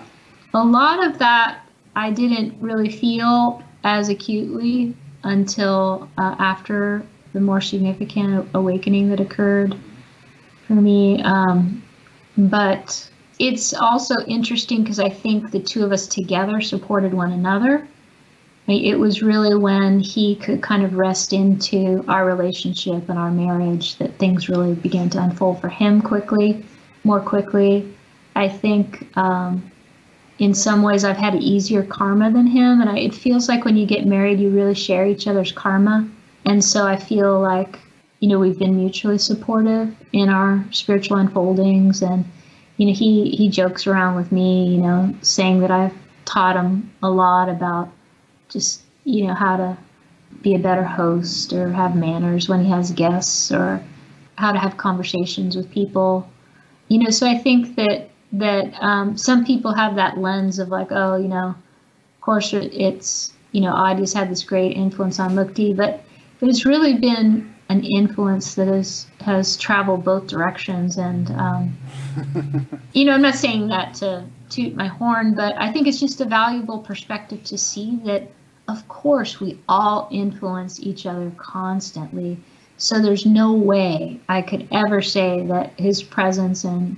A 0.54 0.64
lot 0.64 1.06
of 1.06 1.20
that 1.20 1.60
I 1.94 2.12
didn't 2.12 2.56
really 2.62 2.90
feel 2.90 3.62
as 3.84 4.08
acutely 4.08 4.96
until 5.24 6.10
uh, 6.18 6.38
after 6.40 7.04
the 7.34 7.42
more 7.42 7.60
significant 7.60 8.48
awakening 8.54 9.10
that 9.10 9.20
occurred 9.20 9.76
for 10.66 10.76
me. 10.76 11.22
Um, 11.24 11.84
but 12.38 13.12
it's 13.38 13.74
also 13.74 14.16
interesting 14.26 14.84
because 14.84 15.02
I 15.02 15.10
think 15.10 15.52
the 15.52 15.60
two 15.60 15.84
of 15.84 15.92
us 15.92 16.08
together 16.08 16.62
supported 16.62 17.14
one 17.14 17.34
another. 17.34 17.86
It 18.66 18.98
was 18.98 19.22
really 19.22 19.56
when 19.56 20.00
he 20.00 20.38
could 20.38 20.62
kind 20.62 20.84
of 20.86 20.94
rest 20.94 21.34
into 21.34 22.06
our 22.08 22.26
relationship 22.26 23.10
and 23.10 23.20
our 23.20 23.32
marriage 23.32 23.98
that 23.98 24.18
things 24.20 24.48
really 24.48 24.76
began 24.76 25.10
to 25.10 25.22
unfold 25.22 25.60
for 25.60 25.68
him 25.68 26.02
quickly, 26.02 26.64
more 27.04 27.20
quickly. 27.20 27.94
I 28.36 28.48
think 28.48 29.16
um, 29.18 29.72
in 30.38 30.54
some 30.54 30.82
ways 30.82 31.04
I've 31.04 31.18
had 31.18 31.36
easier 31.36 31.84
karma 31.84 32.32
than 32.32 32.48
him, 32.48 32.82
and 32.82 32.90
I, 32.90 32.98
it 33.00 33.14
feels 33.14 33.50
like 33.50 33.66
when 33.66 33.78
you 33.78 33.86
get 33.86 34.06
married, 34.06 34.40
you 34.40 34.50
really 34.50 34.76
share 34.76 35.06
each 35.06 35.28
other's 35.28 35.52
karma. 35.52 36.10
And 36.46 36.64
so 36.64 36.88
I 36.88 36.96
feel 36.96 37.40
like, 37.40 37.80
you 38.20 38.30
know, 38.30 38.40
we've 38.40 38.58
been 38.58 38.78
mutually 38.78 39.18
supportive 39.18 39.94
in 40.14 40.30
our 40.30 40.64
spiritual 40.72 41.18
unfoldings. 41.18 42.02
And, 42.02 42.26
you 42.78 42.88
know, 42.88 42.94
he, 42.94 43.32
he 43.32 43.50
jokes 43.50 43.88
around 43.88 44.16
with 44.16 44.32
me, 44.32 44.68
you 44.68 44.82
know, 44.82 45.14
saying 45.22 45.60
that 45.60 45.72
I've 45.72 45.96
taught 46.26 46.56
him 46.56 46.92
a 47.04 47.10
lot 47.10 47.50
about 47.50 47.90
just, 48.48 48.82
you 49.04 49.28
know, 49.28 49.34
how 49.34 49.58
to 49.58 49.78
be 50.42 50.56
a 50.56 50.60
better 50.60 50.84
host 50.84 51.52
or 51.54 51.72
have 51.72 51.96
manners 51.96 52.48
when 52.48 52.64
he 52.64 52.70
has 52.72 52.92
guests 52.92 53.52
or 53.52 53.84
how 54.36 54.54
to 54.54 54.60
have 54.60 54.78
conversations 54.78 55.58
with 55.58 55.70
people. 55.72 56.30
You 56.90 57.00
know, 57.00 57.10
so 57.10 57.28
I 57.28 57.38
think 57.38 57.76
that 57.76 58.10
that 58.34 58.74
um, 58.82 59.18
some 59.18 59.46
people 59.46 59.74
have 59.74 59.96
that 59.96 60.18
lens 60.18 60.60
of 60.60 60.70
like, 60.70 60.92
oh, 60.92 61.16
you 61.16 61.28
know, 61.28 61.48
of 61.48 62.22
course 62.22 62.54
it's 62.54 63.34
you 63.52 63.62
know, 63.62 63.74
Adya's 63.74 64.14
had 64.14 64.30
this 64.30 64.44
great 64.44 64.76
influence 64.76 65.20
on 65.20 65.32
Mukti, 65.32 65.76
but 65.76 66.04
but 66.40 66.50
it's 66.50 66.66
really 66.66 66.98
been 66.98 67.54
an 67.70 67.84
influence 67.84 68.56
that 68.56 68.68
has 68.68 69.08
has 69.22 69.58
traveled 69.58 70.04
both 70.04 70.28
directions. 70.28 70.98
And 70.98 71.32
um, 71.32 71.78
you 72.94 73.06
know, 73.06 73.14
I'm 73.14 73.22
not 73.22 73.36
saying 73.36 73.70
that 73.70 73.94
to 73.96 74.26
toot 74.50 74.76
my 74.76 74.88
horn, 74.88 75.36
but 75.36 75.56
I 75.58 75.72
think 75.72 75.88
it's 75.88 76.00
just 76.00 76.22
a 76.22 76.26
valuable 76.26 76.80
perspective 76.80 77.44
to 77.46 77.58
see 77.58 78.00
that 78.06 78.30
of 78.70 78.88
course, 78.88 79.40
we 79.40 79.60
all 79.68 80.08
influence 80.12 80.80
each 80.80 81.08
other 81.08 81.32
constantly. 81.38 82.38
So 82.80 83.02
there's 83.02 83.26
no 83.26 83.52
way 83.54 84.20
I 84.30 84.42
could 84.42 84.68
ever 84.72 85.02
say 85.02 85.46
that 85.48 85.74
his 85.78 86.02
presence 86.02 86.64
and 86.64 86.98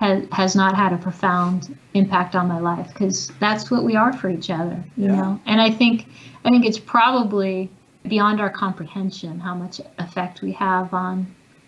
has 0.00 0.26
has 0.32 0.56
not 0.56 0.74
had 0.74 0.92
a 0.92 0.96
profound 0.96 1.76
impact 1.94 2.34
on 2.34 2.48
my 2.48 2.58
life 2.58 2.88
because 2.88 3.30
that's 3.38 3.70
what 3.70 3.84
we 3.84 3.94
are 3.94 4.12
for 4.12 4.30
each 4.30 4.48
other, 4.50 4.82
you 4.96 5.06
Yeah. 5.06 5.16
know. 5.16 5.40
And 5.46 5.60
I 5.60 5.70
think 5.70 6.06
I 6.44 6.50
think 6.50 6.64
it's 6.64 6.78
probably 6.78 7.70
beyond 8.08 8.40
our 8.40 8.48
comprehension 8.48 9.38
how 9.38 9.54
much 9.54 9.80
effect 9.98 10.40
we 10.40 10.52
have 10.52 10.94
on 10.94 11.26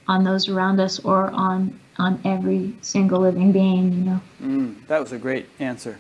on 0.09 0.25
those 0.25 0.49
around 0.49 0.81
us 0.81 0.99
or 1.01 1.31
on 1.31 1.79
on 1.99 2.19
every 2.25 2.73
single 2.81 3.21
living 3.21 3.53
being, 3.53 3.93
you 3.93 4.05
know. 4.05 4.21
Mm, 4.43 4.75
that 4.87 5.01
was 5.01 5.13
a 5.13 5.19
great 5.19 5.47
answer. 5.59 5.99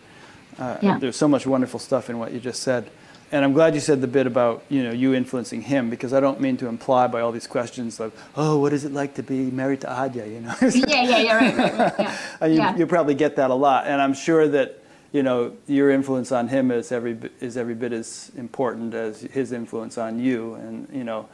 Uh, 0.59 0.78
Yeah. 0.81 0.99
There's 0.99 1.16
so 1.16 1.28
much 1.28 1.47
wonderful 1.47 1.78
stuff 1.78 2.09
in 2.09 2.19
what 2.19 2.32
you 2.32 2.41
just 2.41 2.62
said. 2.62 2.91
And 3.32 3.44
I'm 3.44 3.52
glad 3.52 3.74
you 3.74 3.81
said 3.81 4.01
the 4.01 4.09
bit 4.09 4.27
about 4.27 4.65
you 4.69 4.82
know 4.82 4.90
you 4.90 5.15
influencing 5.15 5.62
him 5.62 5.89
because 5.89 6.12
I 6.12 6.20
don't 6.20 6.40
mean 6.40 6.57
to 6.59 6.66
imply 6.66 7.07
by 7.07 7.20
all 7.20 7.31
these 7.32 7.47
questions 7.47 8.01
like 8.01 8.12
oh 8.36 8.59
what 8.59 8.73
is 8.73 8.85
it 8.85 8.93
like 8.93 9.15
to 9.15 9.23
be 9.23 9.51
married 9.51 9.81
to 9.82 9.86
Adya 9.86 10.27
you 10.28 10.40
know 10.40 10.55
yeah, 10.62 11.02
yeah, 11.02 11.19
yeah, 11.19 11.36
right, 11.36 11.57
right, 11.57 11.78
right. 11.78 11.94
Yeah. 11.98 12.16
You, 12.48 12.55
yeah. 12.55 12.77
you 12.77 12.86
probably 12.86 13.15
get 13.15 13.36
that 13.36 13.51
a 13.51 13.55
lot, 13.55 13.86
and 13.86 14.01
I'm 14.02 14.15
sure 14.15 14.48
that 14.48 14.82
you 15.12 15.23
know 15.23 15.52
your 15.66 15.90
influence 15.90 16.32
on 16.32 16.48
him 16.48 16.70
is 16.70 16.90
every 16.90 17.15
bit- 17.15 17.32
is 17.40 17.57
every 17.57 17.74
bit 17.74 17.93
as 17.93 18.32
important 18.36 18.94
as 18.94 19.20
his 19.23 19.52
influence 19.52 19.97
on 19.98 20.19
you, 20.19 20.55
and 20.55 20.89
you 20.93 21.05
know, 21.05 21.28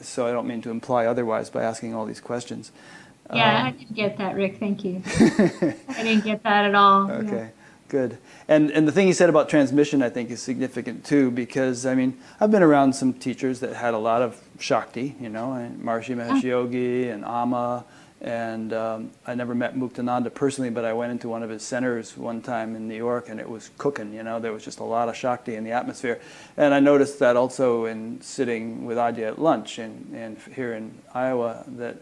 so 0.00 0.26
I 0.26 0.32
don't 0.32 0.46
mean 0.46 0.62
to 0.62 0.70
imply 0.70 1.06
otherwise 1.06 1.50
by 1.50 1.62
asking 1.64 1.94
all 1.94 2.06
these 2.06 2.20
questions. 2.20 2.72
Yeah, 3.32 3.60
um, 3.60 3.66
I 3.66 3.70
didn't 3.72 3.94
get 3.94 4.16
that, 4.18 4.34
Rick. 4.36 4.58
Thank 4.58 4.84
you. 4.84 5.02
I 5.06 6.02
didn't 6.02 6.24
get 6.24 6.42
that 6.44 6.64
at 6.66 6.74
all. 6.74 7.08
Yeah. 7.08 7.48
Good. 7.92 8.16
And 8.48 8.70
and 8.70 8.88
the 8.88 8.92
thing 8.92 9.06
he 9.06 9.12
said 9.12 9.28
about 9.28 9.50
transmission, 9.50 10.02
I 10.02 10.08
think, 10.08 10.30
is 10.30 10.40
significant 10.40 11.04
too, 11.04 11.30
because 11.30 11.84
I 11.84 11.94
mean, 11.94 12.18
I've 12.40 12.50
been 12.50 12.62
around 12.62 12.94
some 12.94 13.12
teachers 13.12 13.60
that 13.60 13.74
had 13.74 13.92
a 13.92 13.98
lot 13.98 14.22
of 14.22 14.42
Shakti, 14.58 15.14
you 15.20 15.28
know, 15.28 15.52
and 15.52 15.78
Maharishi 15.78 16.16
Mahesh 16.16 16.42
Yogi 16.42 17.10
and 17.10 17.22
Amma, 17.22 17.84
and 18.22 18.72
um, 18.72 19.10
I 19.26 19.34
never 19.34 19.54
met 19.54 19.76
Muktananda 19.76 20.32
personally, 20.32 20.70
but 20.70 20.86
I 20.86 20.94
went 20.94 21.12
into 21.12 21.28
one 21.28 21.42
of 21.42 21.50
his 21.50 21.62
centers 21.62 22.16
one 22.16 22.40
time 22.40 22.76
in 22.76 22.88
New 22.88 22.96
York, 22.96 23.28
and 23.28 23.38
it 23.38 23.46
was 23.46 23.68
cooking, 23.76 24.14
you 24.14 24.22
know, 24.22 24.40
there 24.40 24.54
was 24.54 24.64
just 24.64 24.78
a 24.78 24.84
lot 24.84 25.10
of 25.10 25.14
Shakti 25.14 25.56
in 25.56 25.62
the 25.62 25.72
atmosphere, 25.72 26.18
and 26.56 26.72
I 26.72 26.80
noticed 26.80 27.18
that 27.18 27.36
also 27.36 27.84
in 27.84 28.22
sitting 28.22 28.86
with 28.86 28.96
Adya 28.96 29.32
at 29.32 29.38
lunch, 29.38 29.78
and 29.78 30.14
and 30.14 30.38
here 30.56 30.72
in 30.72 30.94
Iowa, 31.12 31.62
that 31.76 31.96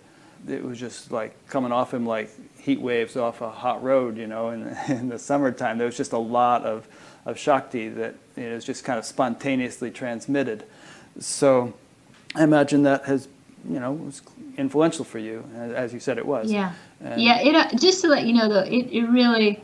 it 0.48 0.62
was 0.62 0.78
just 0.78 1.10
like 1.10 1.34
coming 1.48 1.72
off 1.72 1.92
him 1.92 2.06
like 2.06 2.30
heat 2.60 2.80
waves 2.80 3.16
off 3.16 3.40
a 3.40 3.50
hot 3.50 3.82
road, 3.82 4.16
you 4.16 4.26
know, 4.26 4.50
in, 4.50 4.68
in 4.88 5.08
the 5.08 5.18
summertime. 5.18 5.78
There 5.78 5.86
was 5.86 5.96
just 5.96 6.12
a 6.12 6.18
lot 6.18 6.64
of, 6.64 6.86
of 7.26 7.38
Shakti 7.38 7.88
that 7.88 8.14
you 8.36 8.48
know, 8.48 8.54
was 8.54 8.64
just 8.64 8.84
kind 8.84 8.98
of 8.98 9.04
spontaneously 9.04 9.90
transmitted. 9.90 10.64
So 11.18 11.72
I 12.34 12.44
imagine 12.44 12.82
that 12.84 13.04
has, 13.04 13.28
you 13.68 13.80
know, 13.80 13.92
was 13.92 14.22
influential 14.56 15.04
for 15.04 15.18
you, 15.18 15.44
as 15.74 15.92
you 15.92 16.00
said 16.00 16.18
it 16.18 16.26
was. 16.26 16.50
Yeah. 16.50 16.72
And- 17.00 17.20
Yeah, 17.20 17.40
it 17.40 17.54
uh, 17.54 17.76
just 17.78 18.00
to 18.02 18.08
let 18.08 18.26
you 18.26 18.34
know 18.34 18.48
though, 18.48 18.60
it, 18.60 18.86
it 18.92 19.04
really 19.06 19.62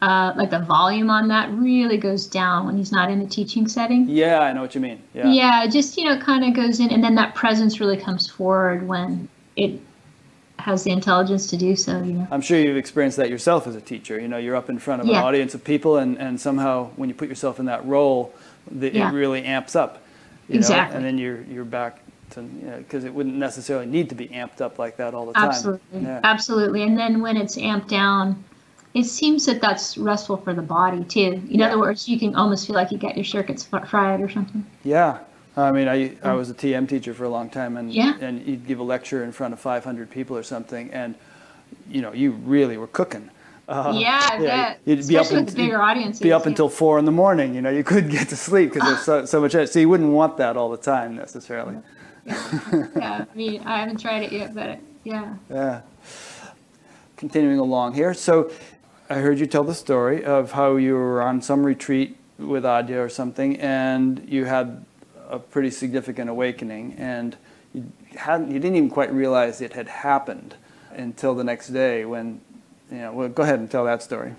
uh, 0.00 0.32
like 0.36 0.50
the 0.50 0.60
volume 0.60 1.10
on 1.10 1.26
that 1.28 1.50
really 1.52 1.96
goes 1.96 2.26
down 2.26 2.66
when 2.66 2.76
he's 2.76 2.92
not 2.92 3.10
in 3.10 3.20
a 3.20 3.26
teaching 3.26 3.66
setting. 3.66 4.08
Yeah, 4.08 4.38
I 4.40 4.52
know 4.52 4.62
what 4.62 4.74
you 4.74 4.80
mean. 4.80 5.02
Yeah. 5.12 5.28
Yeah, 5.28 5.66
just 5.66 5.96
you 5.96 6.04
know 6.04 6.18
kind 6.20 6.44
of 6.44 6.54
goes 6.54 6.78
in, 6.78 6.90
and 6.90 7.02
then 7.02 7.16
that 7.16 7.34
presence 7.34 7.80
really 7.80 7.96
comes 7.96 8.28
forward 8.28 8.86
when 8.86 9.28
it 9.56 9.80
has 10.58 10.84
the 10.84 10.90
intelligence 10.90 11.46
to 11.48 11.56
do 11.56 11.76
so. 11.76 12.02
You 12.02 12.12
know. 12.14 12.28
I'm 12.30 12.40
sure 12.40 12.58
you've 12.58 12.76
experienced 12.76 13.16
that 13.18 13.30
yourself 13.30 13.66
as 13.66 13.74
a 13.76 13.80
teacher. 13.80 14.20
You 14.20 14.28
know, 14.28 14.38
you're 14.38 14.56
up 14.56 14.68
in 14.68 14.78
front 14.78 15.02
of 15.02 15.08
an 15.08 15.14
audience 15.14 15.54
of 15.54 15.64
people, 15.64 15.98
and, 15.98 16.18
and 16.18 16.40
somehow 16.40 16.90
when 16.96 17.08
you 17.08 17.14
put 17.14 17.28
yourself 17.28 17.58
in 17.60 17.66
that 17.66 17.84
role, 17.86 18.32
the, 18.70 18.92
Yeah. 18.92 19.10
it 19.10 19.14
really 19.14 19.44
amps 19.44 19.76
up. 19.76 20.02
You 20.48 20.54
Know? 20.54 20.58
Exactly. 20.58 20.96
And 20.96 21.04
then 21.04 21.18
you're 21.18 21.42
you're 21.42 21.64
back 21.64 22.00
to 22.30 22.42
because 22.42 23.04
it 23.04 23.14
wouldn't 23.14 23.36
necessarily 23.36 23.86
need 23.86 24.08
to 24.08 24.14
be 24.14 24.28
amped 24.28 24.60
up 24.60 24.78
like 24.78 24.96
that 24.96 25.14
all 25.14 25.26
the 25.26 25.32
time. 25.32 25.48
Absolutely, 25.48 26.00
Yeah. 26.00 26.20
absolutely. 26.24 26.82
And 26.82 26.98
then 26.98 27.20
when 27.20 27.36
it's 27.36 27.56
amped 27.56 27.88
down, 27.88 28.42
it 28.94 29.04
seems 29.04 29.46
that 29.46 29.60
that's 29.60 29.96
restful 29.98 30.38
for 30.38 30.54
the 30.54 30.62
body 30.62 31.04
too. 31.04 31.40
In 31.50 31.60
Yeah. 31.60 31.68
other 31.68 31.78
words, 31.78 32.08
you 32.08 32.18
can 32.18 32.34
almost 32.34 32.66
feel 32.66 32.74
like 32.76 32.90
you 32.90 32.98
got 32.98 33.16
your 33.16 33.24
circuits 33.24 33.68
fried 33.86 34.20
or 34.20 34.28
something. 34.28 34.64
Yeah. 34.84 35.18
I 35.62 35.72
mean, 35.72 35.88
I, 35.88 36.16
I 36.22 36.34
was 36.34 36.50
a 36.50 36.54
TM 36.54 36.88
teacher 36.88 37.12
for 37.14 37.24
a 37.24 37.28
long 37.28 37.50
time, 37.50 37.76
and 37.76 37.92
Yeah. 37.92 38.14
and 38.20 38.46
you'd 38.46 38.66
give 38.66 38.78
a 38.78 38.82
lecture 38.82 39.24
in 39.24 39.32
front 39.32 39.52
of 39.54 39.60
500 39.60 40.10
people 40.10 40.36
or 40.36 40.42
something, 40.42 40.90
and 40.92 41.14
you 41.90 42.00
know, 42.02 42.12
you 42.12 42.32
really 42.32 42.76
were 42.76 42.86
cooking. 42.86 43.30
Uh, 43.68 43.92
yeah, 43.96 44.26
I 44.32 44.38
bet. 44.42 44.80
You'd 44.84 45.06
be 45.08 45.16
up, 45.16 45.22
Especially 45.24 45.38
in- 45.40 45.46
the 45.46 45.52
bigger 45.52 45.82
audiences. 45.82 46.20
be 46.22 46.32
up 46.32 46.42
yeah. 46.44 46.48
until 46.48 46.68
four 46.68 46.98
in 46.98 47.04
the 47.04 47.12
morning. 47.12 47.54
You 47.54 47.60
know, 47.62 47.70
you 47.70 47.84
couldn't 47.90 48.10
get 48.10 48.28
to 48.28 48.36
sleep 48.36 48.72
because 48.72 48.88
there's 48.88 49.02
so, 49.02 49.24
so 49.26 49.40
much. 49.40 49.52
So 49.52 49.78
you 49.78 49.88
wouldn't 49.88 50.10
want 50.10 50.36
that 50.38 50.56
all 50.56 50.70
the 50.70 50.76
time 50.78 51.16
necessarily. 51.16 51.76
yeah, 52.24 53.24
I 53.24 53.26
mean, 53.34 53.62
I 53.64 53.80
haven't 53.80 54.00
tried 54.00 54.22
it 54.24 54.32
yet, 54.32 54.54
but 54.54 54.78
yeah. 55.04 55.34
Yeah. 55.50 55.80
Continuing 57.16 57.58
along 57.58 57.94
here. 57.94 58.14
So 58.14 58.50
I 59.10 59.16
heard 59.16 59.38
you 59.38 59.46
tell 59.46 59.64
the 59.64 59.74
story 59.74 60.24
of 60.24 60.52
how 60.52 60.76
you 60.76 60.94
were 60.94 61.20
on 61.22 61.42
some 61.42 61.64
retreat 61.64 62.16
with 62.38 62.62
Adya 62.64 63.04
or 63.04 63.08
something, 63.08 63.56
and 63.60 64.24
you 64.28 64.44
had 64.44 64.84
a 65.28 65.38
pretty 65.38 65.70
significant 65.70 66.30
awakening, 66.30 66.94
and 66.98 67.36
you 67.72 67.90
hadn't, 68.16 68.50
you 68.50 68.58
didn't 68.58 68.76
even 68.76 68.90
quite 68.90 69.12
realize 69.12 69.60
it 69.60 69.74
had 69.74 69.88
happened 69.88 70.54
until 70.92 71.34
the 71.34 71.44
next 71.44 71.68
day 71.68 72.04
when, 72.04 72.40
you 72.90 72.98
know, 72.98 73.12
well, 73.12 73.28
go 73.28 73.42
ahead 73.42 73.60
and 73.60 73.70
tell 73.70 73.84
that 73.84 74.02
story. 74.02 74.34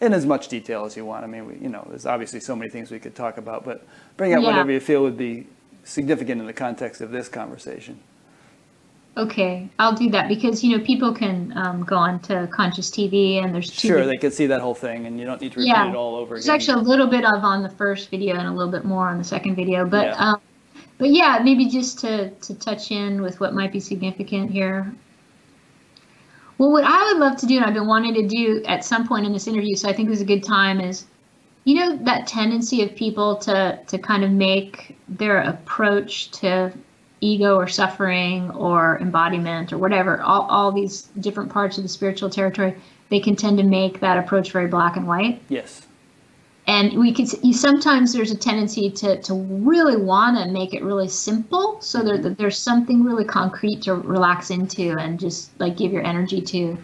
In 0.00 0.12
as 0.12 0.26
much 0.26 0.48
detail 0.48 0.84
as 0.84 0.96
you 0.96 1.04
want. 1.04 1.22
I 1.22 1.28
mean, 1.28 1.46
we, 1.46 1.54
you 1.58 1.68
know, 1.68 1.86
there's 1.88 2.06
obviously 2.06 2.40
so 2.40 2.56
many 2.56 2.70
things 2.70 2.90
we 2.90 2.98
could 2.98 3.14
talk 3.14 3.36
about, 3.36 3.64
but 3.64 3.86
bring 4.16 4.32
out 4.32 4.42
Yeah. 4.42 4.48
whatever 4.48 4.72
you 4.72 4.80
feel 4.80 5.02
would 5.02 5.16
be 5.16 5.46
significant 5.84 6.40
in 6.40 6.46
the 6.46 6.52
context 6.52 7.00
of 7.00 7.10
this 7.10 7.28
conversation. 7.28 8.00
Okay, 9.14 9.68
I'll 9.78 9.92
do 9.94 10.08
that 10.10 10.26
because 10.28 10.64
you 10.64 10.76
know 10.76 10.82
people 10.82 11.12
can 11.12 11.52
um, 11.54 11.84
go 11.84 11.96
on 11.96 12.18
to 12.20 12.48
Conscious 12.50 12.90
TV 12.90 13.44
and 13.44 13.54
there's 13.54 13.68
two 13.68 13.88
Sure, 13.88 14.06
they 14.06 14.16
can 14.16 14.30
see 14.30 14.46
that 14.46 14.62
whole 14.62 14.74
thing, 14.74 15.04
and 15.04 15.20
you 15.20 15.26
don't 15.26 15.38
need 15.40 15.52
to 15.52 15.58
repeat 15.58 15.68
Yeah. 15.68 15.90
it 15.90 15.94
all 15.94 16.16
over 16.16 16.34
There's 16.36 16.46
again. 16.46 16.54
actually 16.54 16.80
a 16.80 16.84
little 16.88 17.06
bit 17.06 17.24
of 17.26 17.44
on 17.44 17.62
the 17.62 17.68
first 17.68 18.10
video 18.10 18.36
and 18.36 18.48
a 18.48 18.50
little 18.50 18.72
bit 18.72 18.86
more 18.86 19.08
on 19.08 19.18
the 19.18 19.24
second 19.24 19.54
video, 19.54 19.84
but 19.86 20.06
Yeah. 20.06 20.14
um, 20.16 20.40
but 20.96 21.10
yeah, 21.10 21.40
maybe 21.44 21.66
just 21.68 21.98
to 22.00 22.30
to 22.30 22.54
touch 22.54 22.90
in 22.90 23.20
with 23.20 23.38
what 23.38 23.52
might 23.52 23.70
be 23.70 23.80
significant 23.80 24.50
here. 24.50 24.94
Well, 26.56 26.70
what 26.72 26.84
I 26.84 27.12
would 27.12 27.18
love 27.18 27.36
to 27.38 27.46
do, 27.46 27.56
and 27.56 27.66
I've 27.66 27.74
been 27.74 27.86
wanting 27.88 28.14
to 28.14 28.26
do 28.26 28.62
at 28.66 28.82
some 28.82 29.06
point 29.06 29.26
in 29.26 29.32
this 29.34 29.46
interview, 29.46 29.74
so 29.76 29.90
I 29.90 29.92
think 29.92 30.06
it 30.06 30.10
was 30.10 30.20
a 30.22 30.24
good 30.26 30.42
time, 30.44 30.80
is 30.80 31.04
you 31.64 31.74
know 31.74 31.96
that 32.04 32.26
tendency 32.26 32.82
of 32.82 32.96
people 32.96 33.36
to 33.36 33.78
to 33.88 33.98
kind 33.98 34.24
of 34.24 34.30
make 34.30 34.96
their 35.06 35.42
approach 35.42 36.30
to 36.40 36.72
ego 37.22 37.56
or 37.56 37.68
suffering 37.68 38.50
or 38.50 38.98
embodiment 39.00 39.72
or 39.72 39.78
whatever 39.78 40.20
all, 40.22 40.42
all 40.42 40.72
these 40.72 41.02
different 41.20 41.50
parts 41.50 41.78
of 41.78 41.84
the 41.84 41.88
spiritual 41.88 42.28
territory 42.28 42.74
they 43.08 43.20
can 43.20 43.36
tend 43.36 43.58
to 43.58 43.64
make 43.64 44.00
that 44.00 44.18
approach 44.18 44.52
very 44.52 44.66
black 44.66 44.96
and 44.96 45.06
white. 45.06 45.40
Yes. 45.48 45.86
and 46.66 46.98
we 46.98 47.12
could 47.12 47.28
you, 47.44 47.52
sometimes 47.54 48.12
there's 48.12 48.32
a 48.32 48.36
tendency 48.36 48.90
to, 48.90 49.20
to 49.22 49.34
really 49.34 49.96
want 49.96 50.36
to 50.36 50.50
make 50.50 50.74
it 50.74 50.82
really 50.82 51.08
simple 51.08 51.80
so 51.80 52.02
there, 52.02 52.14
mm-hmm. 52.14 52.24
that 52.24 52.38
there's 52.38 52.58
something 52.58 53.04
really 53.04 53.24
concrete 53.24 53.82
to 53.82 53.94
relax 53.94 54.50
into 54.50 54.96
and 54.98 55.20
just 55.20 55.58
like 55.60 55.76
give 55.76 55.92
your 55.92 56.04
energy 56.04 56.40
to. 56.40 56.76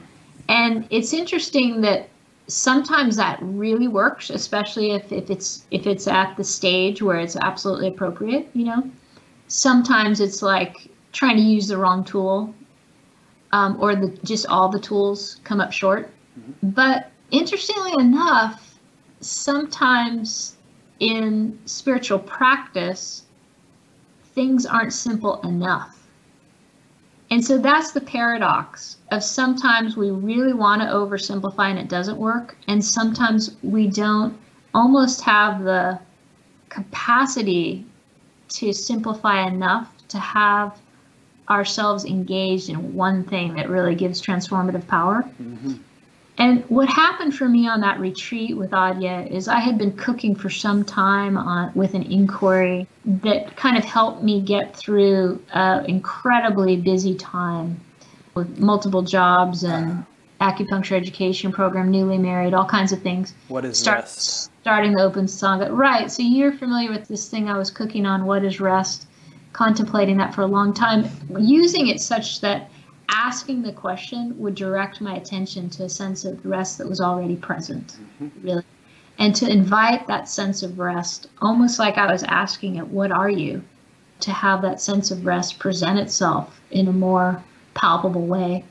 And 0.49 0.87
it's 0.91 1.13
interesting 1.13 1.81
that 1.83 2.09
sometimes 2.49 3.17
that 3.17 3.39
really 3.43 3.89
works 3.89 4.31
especially 4.31 4.93
if, 4.93 5.13
if 5.13 5.29
it's 5.31 5.67
if 5.71 5.87
it's 5.87 6.07
at 6.07 6.35
the 6.39 6.45
stage 6.45 7.03
where 7.03 7.19
it's 7.19 7.37
absolutely 7.37 7.89
appropriate 7.89 8.49
you 8.55 8.65
know 8.65 8.91
sometimes 9.49 10.21
it's 10.21 10.43
like 10.43 10.89
trying 11.13 11.37
to 11.37 11.43
use 11.43 11.69
the 11.69 11.77
wrong 11.77 12.05
tool 12.05 12.55
um, 13.53 13.77
or 13.81 13.97
the 13.97 14.09
just 14.25 14.47
all 14.47 14.69
the 14.69 14.81
tools 14.81 15.41
come 15.45 15.61
up 15.61 15.73
short 15.73 16.11
but 16.63 17.11
interestingly 17.31 17.93
enough 17.99 18.69
sometimes 19.21 20.57
in 21.01 21.59
spiritual 21.65 22.19
practice, 22.19 23.25
things 24.35 24.67
aren't 24.67 24.93
simple 24.93 25.41
enough. 25.43 25.95
And 27.31 27.45
so 27.45 27.59
that's 27.59 27.93
the 27.93 28.01
paradox 28.01 28.97
of 29.11 29.23
sometimes 29.23 29.97
we 29.97 30.11
really 30.11 30.55
want 30.55 30.81
to 30.81 30.89
oversimplify 30.89 31.71
and 31.71 31.79
it 31.79 31.89
doesn't 31.89 32.17
work, 32.17 32.57
and 32.69 32.83
sometimes 32.83 33.57
we 33.63 33.87
don't 33.87 34.37
almost 34.75 35.21
have 35.23 35.63
the 35.63 35.99
capacity 36.71 37.85
to 38.49 38.73
simplify 38.73 39.47
enough 39.47 39.93
to 40.09 40.19
have 40.19 40.79
ourselves 41.49 42.05
engaged 42.05 42.69
in 42.69 42.95
one 42.95 43.25
thing 43.25 43.55
that 43.55 43.69
really 43.69 43.95
gives 43.95 44.21
transformative 44.21 44.87
power. 44.87 45.23
Mm-hmm. 45.41 45.75
And 46.41 46.63
what 46.69 46.89
happened 46.89 47.35
for 47.35 47.49
me 47.49 47.67
on 47.67 47.81
that 47.81 47.99
retreat 47.99 48.57
with 48.57 48.71
Adya 48.71 49.29
is 49.29 49.49
I 49.49 49.59
had 49.59 49.77
been 49.77 49.93
cooking 49.97 50.37
for 50.37 50.49
some 50.51 50.85
time 50.85 51.37
on, 51.37 51.73
with 51.75 51.95
an 51.95 52.05
inquiry 52.05 52.87
that 53.05 53.57
kind 53.57 53.77
of 53.77 53.85
helped 53.85 54.23
me 54.23 54.41
get 54.41 54.77
through 54.77 55.43
an 55.53 55.87
incredibly 55.87 56.77
busy 56.77 57.17
time 57.17 57.81
with 58.35 58.61
multiple 58.61 59.03
jobs 59.03 59.65
and 59.65 60.07
acupuncture 60.41 60.93
education 60.93 61.51
program, 61.51 61.91
newly 61.91 62.19
married, 62.19 62.55
all 62.55 62.67
kinds 62.67 62.93
of 62.93 63.03
things. 63.03 63.35
What 63.49 63.65
is 63.65 63.77
Start, 63.77 64.03
rest? 64.03 64.53
Starting 64.69 64.93
the 64.93 65.03
open 65.03 65.25
sangha. 65.25 65.75
Right. 65.75 66.11
So 66.13 66.23
you're 66.23 66.53
familiar 66.53 66.91
with 66.91 67.09
this 67.09 67.31
thing 67.31 67.49
I 67.49 67.57
was 67.57 67.71
cooking 67.71 68.05
on, 68.05 68.27
What 68.27 68.45
is 68.45 68.61
Rest? 68.61 69.07
Contemplating 69.55 70.19
that 70.19 70.35
for 70.35 70.43
a 70.43 70.47
long 70.47 70.75
time, 70.75 71.09
using 71.39 71.89
it 71.89 72.03
such 72.03 72.43
that 72.43 72.69
asking 73.09 73.63
the 73.63 73.73
question 73.73 74.39
would 74.39 74.55
direct 74.55 75.01
my 75.01 75.17
attention 75.17 75.71
to 75.71 75.85
a 75.85 75.89
sense 75.89 76.27
of 76.27 76.45
rest 76.45 76.77
that 76.77 76.87
was 76.87 77.01
already 77.01 77.35
present, 77.35 77.97
mm-hmm. 78.23 78.47
really. 78.47 78.63
And 79.19 79.35
to 79.37 79.49
invite 79.51 80.07
that 80.07 80.29
sense 80.29 80.63
of 80.63 80.79
rest, 80.79 81.29
almost 81.41 81.79
like 81.79 81.97
I 81.97 82.13
was 82.13 82.23
asking 82.25 82.77
it, 82.77 82.87
What 82.89 83.11
are 83.11 83.31
you? 83.31 83.63
To 84.21 84.33
have 84.33 84.61
that 84.61 84.83
sense 84.83 85.11
of 85.11 85.25
rest 85.25 85.59
present 85.59 85.99
itself 85.99 86.61
in 86.71 86.89
a 86.89 86.93
more 86.93 87.43
palpable 87.73 88.27
way. 88.27 88.65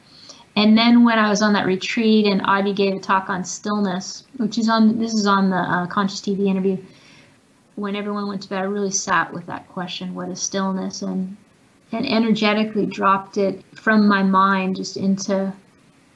And 0.58 0.76
then 0.76 1.04
when 1.04 1.20
I 1.20 1.30
was 1.30 1.44
on 1.44 1.54
that 1.54 1.68
retreat 1.68 2.26
and 2.26 2.42
Ivy 2.42 2.74
gave 2.74 2.96
a 2.96 3.00
talk 3.00 3.30
on 3.30 3.46
stillness, 3.46 4.24
which 4.38 4.58
is 4.58 4.70
on 4.70 4.98
this 4.98 5.14
is 5.14 5.28
on 5.28 5.52
the 5.52 5.58
uh, 5.58 5.86
Conscious 5.86 6.20
TV 6.20 6.48
interview. 6.48 6.80
When 7.76 7.96
everyone 7.96 8.28
went 8.28 8.42
to 8.42 8.50
bed, 8.50 8.62
I 8.62 8.64
really 8.64 8.90
sat 8.90 9.32
with 9.32 9.46
that 9.46 9.70
question: 9.70 10.16
What 10.16 10.30
is 10.30 10.42
stillness? 10.42 11.04
And 11.04 11.38
and 11.92 12.08
energetically 12.08 12.88
dropped 12.88 13.38
it 13.38 13.64
from 13.76 14.08
my 14.08 14.24
mind 14.24 14.78
just 14.78 14.98
into 14.98 15.54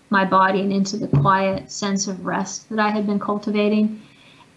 my 0.09 0.25
body 0.25 0.61
and 0.61 0.73
into 0.73 0.97
the 0.97 1.19
quiet 1.19 1.71
sense 1.71 2.07
of 2.07 2.25
rest 2.25 2.67
that 2.71 2.79
I 2.79 2.89
had 2.89 3.05
been 3.05 3.19
cultivating, 3.19 4.01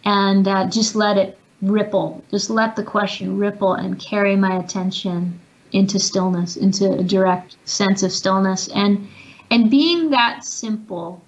and 0.07 0.49
uh, 0.49 0.67
just 0.67 0.97
let 0.97 1.19
it 1.19 1.39
ripple. 1.61 2.25
Just 2.31 2.49
let 2.49 2.75
the 2.75 2.85
question 2.85 3.37
ripple 3.37 3.75
and 3.75 4.01
carry 4.01 4.35
my 4.35 4.57
attention 4.57 5.39
into 5.73 5.99
stillness, 5.99 6.57
into 6.57 6.91
a 6.91 7.03
direct 7.03 7.59
sense 7.67 8.03
of 8.03 8.13
stillness, 8.13 8.69
and 8.69 9.07
and 9.55 9.71
being 9.71 10.11
that 10.11 10.45
simple, 10.45 11.23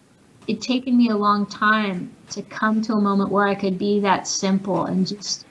it 0.48 0.60
taken 0.60 0.96
me 0.96 1.10
a 1.10 1.16
long 1.16 1.46
time 1.46 2.10
to 2.30 2.42
come 2.42 2.82
to 2.82 2.94
a 2.94 3.00
moment 3.00 3.30
where 3.30 3.46
I 3.46 3.54
could 3.54 3.78
be 3.78 4.00
that 4.00 4.26
simple 4.26 4.86
and 4.86 5.06
just 5.06 5.46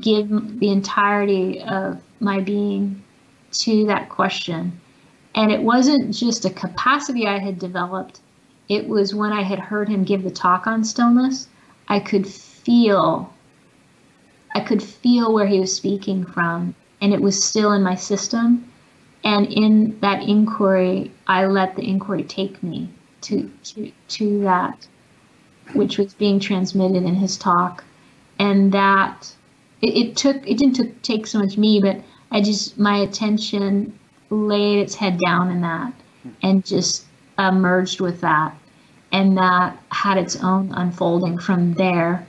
give 0.00 0.58
the 0.58 0.70
entirety 0.70 1.60
of 1.60 2.02
my 2.18 2.40
being 2.40 3.00
to 3.52 3.86
that 3.86 4.08
question. 4.08 4.80
And 5.36 5.52
it 5.52 5.62
wasn't 5.62 6.12
just 6.12 6.44
a 6.44 6.50
capacity 6.50 7.28
I 7.28 7.38
had 7.38 7.60
developed, 7.60 8.18
it 8.68 8.88
was 8.88 9.14
when 9.14 9.32
I 9.32 9.44
had 9.44 9.60
heard 9.60 9.88
him 9.88 10.02
give 10.02 10.24
the 10.24 10.30
talk 10.32 10.66
on 10.66 10.82
stillness, 10.82 11.46
I 11.86 12.00
could 12.00 12.26
feel 12.26 13.32
I 14.52 14.60
could 14.62 14.82
feel 14.82 15.32
where 15.32 15.46
he 15.46 15.60
was 15.60 15.72
speaking 15.72 16.24
from. 16.24 16.74
And 17.00 17.12
it 17.12 17.22
was 17.22 17.40
still 17.40 17.70
in 17.70 17.84
my 17.84 17.94
system. 17.94 18.68
And 19.22 19.46
in 19.46 20.00
that 20.00 20.24
inquiry, 20.24 21.12
I 21.26 21.46
let 21.46 21.76
the 21.76 21.88
inquiry 21.88 22.24
take 22.24 22.62
me 22.62 22.88
to, 23.22 23.50
to, 23.64 23.92
to 24.08 24.40
that, 24.42 24.86
which 25.74 25.98
was 25.98 26.14
being 26.14 26.38
transmitted 26.38 27.02
in 27.02 27.14
his 27.14 27.36
talk. 27.36 27.84
And 28.38 28.72
that 28.72 29.32
it, 29.82 29.96
it 29.96 30.16
took, 30.16 30.36
it 30.46 30.58
didn't 30.58 30.74
took, 30.74 31.02
take 31.02 31.26
so 31.26 31.38
much 31.38 31.56
me, 31.56 31.80
but 31.80 32.00
I 32.30 32.40
just, 32.40 32.78
my 32.78 32.98
attention 32.98 33.98
laid 34.30 34.80
its 34.80 34.94
head 34.94 35.18
down 35.18 35.50
in 35.50 35.60
that 35.62 35.92
and 36.42 36.64
just 36.64 37.04
uh, 37.38 37.52
merged 37.52 38.00
with 38.00 38.20
that. 38.20 38.56
And 39.12 39.36
that 39.38 39.78
had 39.90 40.18
its 40.18 40.42
own 40.42 40.72
unfolding 40.72 41.38
from 41.38 41.74
there. 41.74 42.26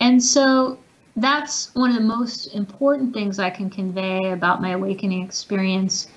And 0.00 0.22
so 0.22 0.78
that's 1.16 1.74
one 1.74 1.90
of 1.90 1.96
the 1.96 2.02
most 2.02 2.54
important 2.54 3.14
things 3.14 3.38
I 3.38 3.50
can 3.50 3.70
convey 3.70 4.30
about 4.30 4.60
my 4.60 4.70
awakening 4.70 5.24
experience 5.24 6.08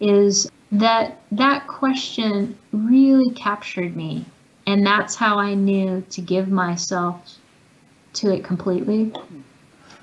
is 0.00 0.50
that 0.72 1.20
that 1.32 1.66
question 1.66 2.56
really 2.72 3.30
captured 3.34 3.96
me. 3.96 4.24
And 4.66 4.86
that's 4.86 5.16
how 5.16 5.38
I 5.38 5.54
knew 5.54 6.04
to 6.10 6.20
give 6.20 6.48
myself 6.48 7.36
to 8.14 8.32
it 8.32 8.44
completely. 8.44 9.12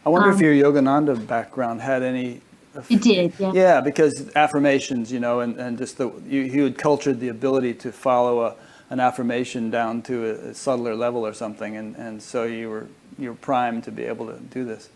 I 0.06 0.10
wonder 0.10 0.30
um, 0.30 0.35
if 0.35 0.41
your 0.41 0.53
Yogananda 0.53 1.26
background 1.27 1.81
had 1.81 2.03
any. 2.03 2.41
It 2.89 3.02
did, 3.02 3.34
yeah. 3.39 3.52
Yeah, 3.53 3.81
because 3.81 4.30
affirmations, 4.35 5.11
you 5.11 5.19
know, 5.19 5.39
and, 5.39 5.57
and 5.57 5.77
just 5.77 5.98
the 5.98 6.11
you, 6.27 6.41
you 6.41 6.64
had 6.64 6.77
cultured 6.77 7.19
the 7.19 7.30
ability 7.30 7.73
to 7.76 7.91
follow 7.91 8.41
a, 8.41 8.56
an 8.89 8.99
affirmation 8.99 9.72
down 9.72 10.02
to 10.03 10.26
a, 10.26 10.49
a 10.49 10.53
subtler 10.53 10.95
level 10.95 11.26
or 11.26 11.34
something, 11.34 11.76
and, 11.76 11.95
and 11.95 12.22
so 12.22 12.44
you 12.44 12.69
were 12.69 12.88
you 13.18 13.30
were 13.30 13.35
primed 13.35 13.84
to 13.85 13.91
be 13.91 14.03
able 14.03 14.27
to 14.27 14.39
do 14.39 14.64
this. 14.64 14.89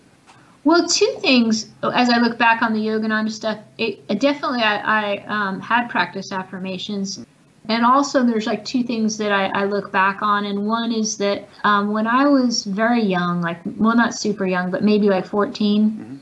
Well, 0.64 0.88
two 0.88 1.16
things 1.20 1.70
as 1.82 2.10
I 2.10 2.20
look 2.20 2.38
back 2.38 2.62
on 2.62 2.74
the 2.74 2.80
Yogananda 2.80 3.32
stuff. 3.32 3.58
It, 3.80 4.08
definitely, 4.20 4.62
I, 4.62 4.78
I 4.78 5.26
um, 5.26 5.60
had 5.60 5.88
practiced 5.90 6.32
affirmations, 6.32 7.26
and 7.68 7.84
also 7.84 8.24
there's 8.24 8.46
like 8.46 8.64
two 8.64 8.84
things 8.84 9.18
that 9.18 9.32
I, 9.32 9.48
I 9.48 9.66
look 9.66 9.92
back 9.92 10.22
on, 10.22 10.46
and 10.46 10.68
one 10.68 10.92
is 10.92 11.18
that 11.18 11.50
um, 11.64 11.92
when 11.92 12.06
I 12.06 12.28
was 12.28 12.64
very 12.64 13.02
young, 13.02 13.42
like 13.42 13.60
well, 13.78 13.96
not 13.96 14.14
super 14.14 14.46
young, 14.46 14.70
but 14.70 14.84
maybe 14.84 15.10
like 15.10 15.26
14, 15.26 15.90
mm-hmm. 15.90 16.16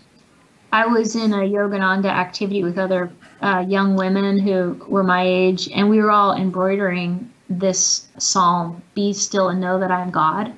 I 0.72 0.86
was 0.86 1.18
in 1.18 1.34
a 1.34 1.40
Yogananda 1.40 2.06
activity 2.06 2.64
with 2.64 2.78
other 2.78 3.12
uh, 3.42 3.66
young 3.68 3.96
women 3.98 4.40
who 4.40 4.82
were 4.88 5.04
my 5.04 5.24
age, 5.26 5.68
and 5.74 5.90
we 5.90 6.00
were 6.00 6.12
all 6.12 6.34
embroidering 6.34 7.30
this 7.50 8.08
psalm: 8.18 8.82
"Be 8.96 9.12
still 9.12 9.50
and 9.50 9.60
know 9.60 9.78
that 9.82 9.92
I 9.92 10.02
am 10.02 10.12
God." 10.12 10.54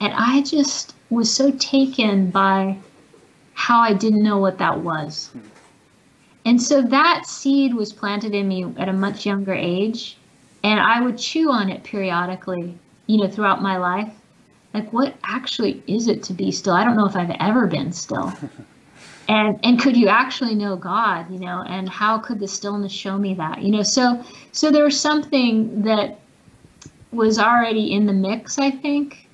And 0.00 0.14
I 0.16 0.40
just 0.40 0.94
was 1.10 1.30
so 1.30 1.50
taken 1.50 2.30
by 2.30 2.78
how 3.62 3.78
I 3.78 3.94
didn't 3.94 4.24
know 4.24 4.38
what 4.38 4.58
that 4.58 4.80
was. 4.80 5.30
And 6.44 6.60
so 6.60 6.82
that 6.82 7.26
seed 7.26 7.74
was 7.74 7.92
planted 7.92 8.34
in 8.34 8.48
me 8.48 8.64
at 8.76 8.88
a 8.88 8.92
much 8.92 9.24
younger 9.24 9.54
age. 9.54 10.16
And 10.64 10.80
I 10.80 11.00
would 11.00 11.16
chew 11.16 11.48
on 11.48 11.68
it 11.70 11.84
periodically, 11.84 12.76
you 13.06 13.18
know, 13.18 13.28
throughout 13.28 13.62
my 13.62 13.76
life. 13.76 14.12
Like, 14.74 14.92
what 14.92 15.14
actually 15.22 15.80
is 15.86 16.08
it 16.08 16.24
to 16.24 16.32
be 16.32 16.50
still? 16.50 16.72
I 16.72 16.82
don't 16.82 16.96
know 16.96 17.06
if 17.06 17.14
I've 17.14 17.36
ever 17.38 17.68
been 17.68 17.92
still. 17.92 18.32
and 19.28 19.60
and 19.62 19.80
could 19.80 19.96
you 19.96 20.08
actually 20.08 20.56
know 20.56 20.74
God, 20.74 21.30
you 21.30 21.38
know, 21.38 21.62
and 21.68 21.88
how 21.88 22.18
could 22.18 22.40
the 22.40 22.48
stillness 22.48 22.90
show 22.90 23.16
me 23.16 23.32
that? 23.34 23.62
You 23.62 23.70
know, 23.70 23.84
so 23.84 24.24
so 24.50 24.72
there 24.72 24.82
was 24.82 24.98
something 24.98 25.82
that 25.82 26.18
was 27.12 27.38
already 27.38 27.92
in 27.92 28.06
the 28.06 28.12
mix, 28.12 28.58
I 28.58 28.72
think. 28.72 29.28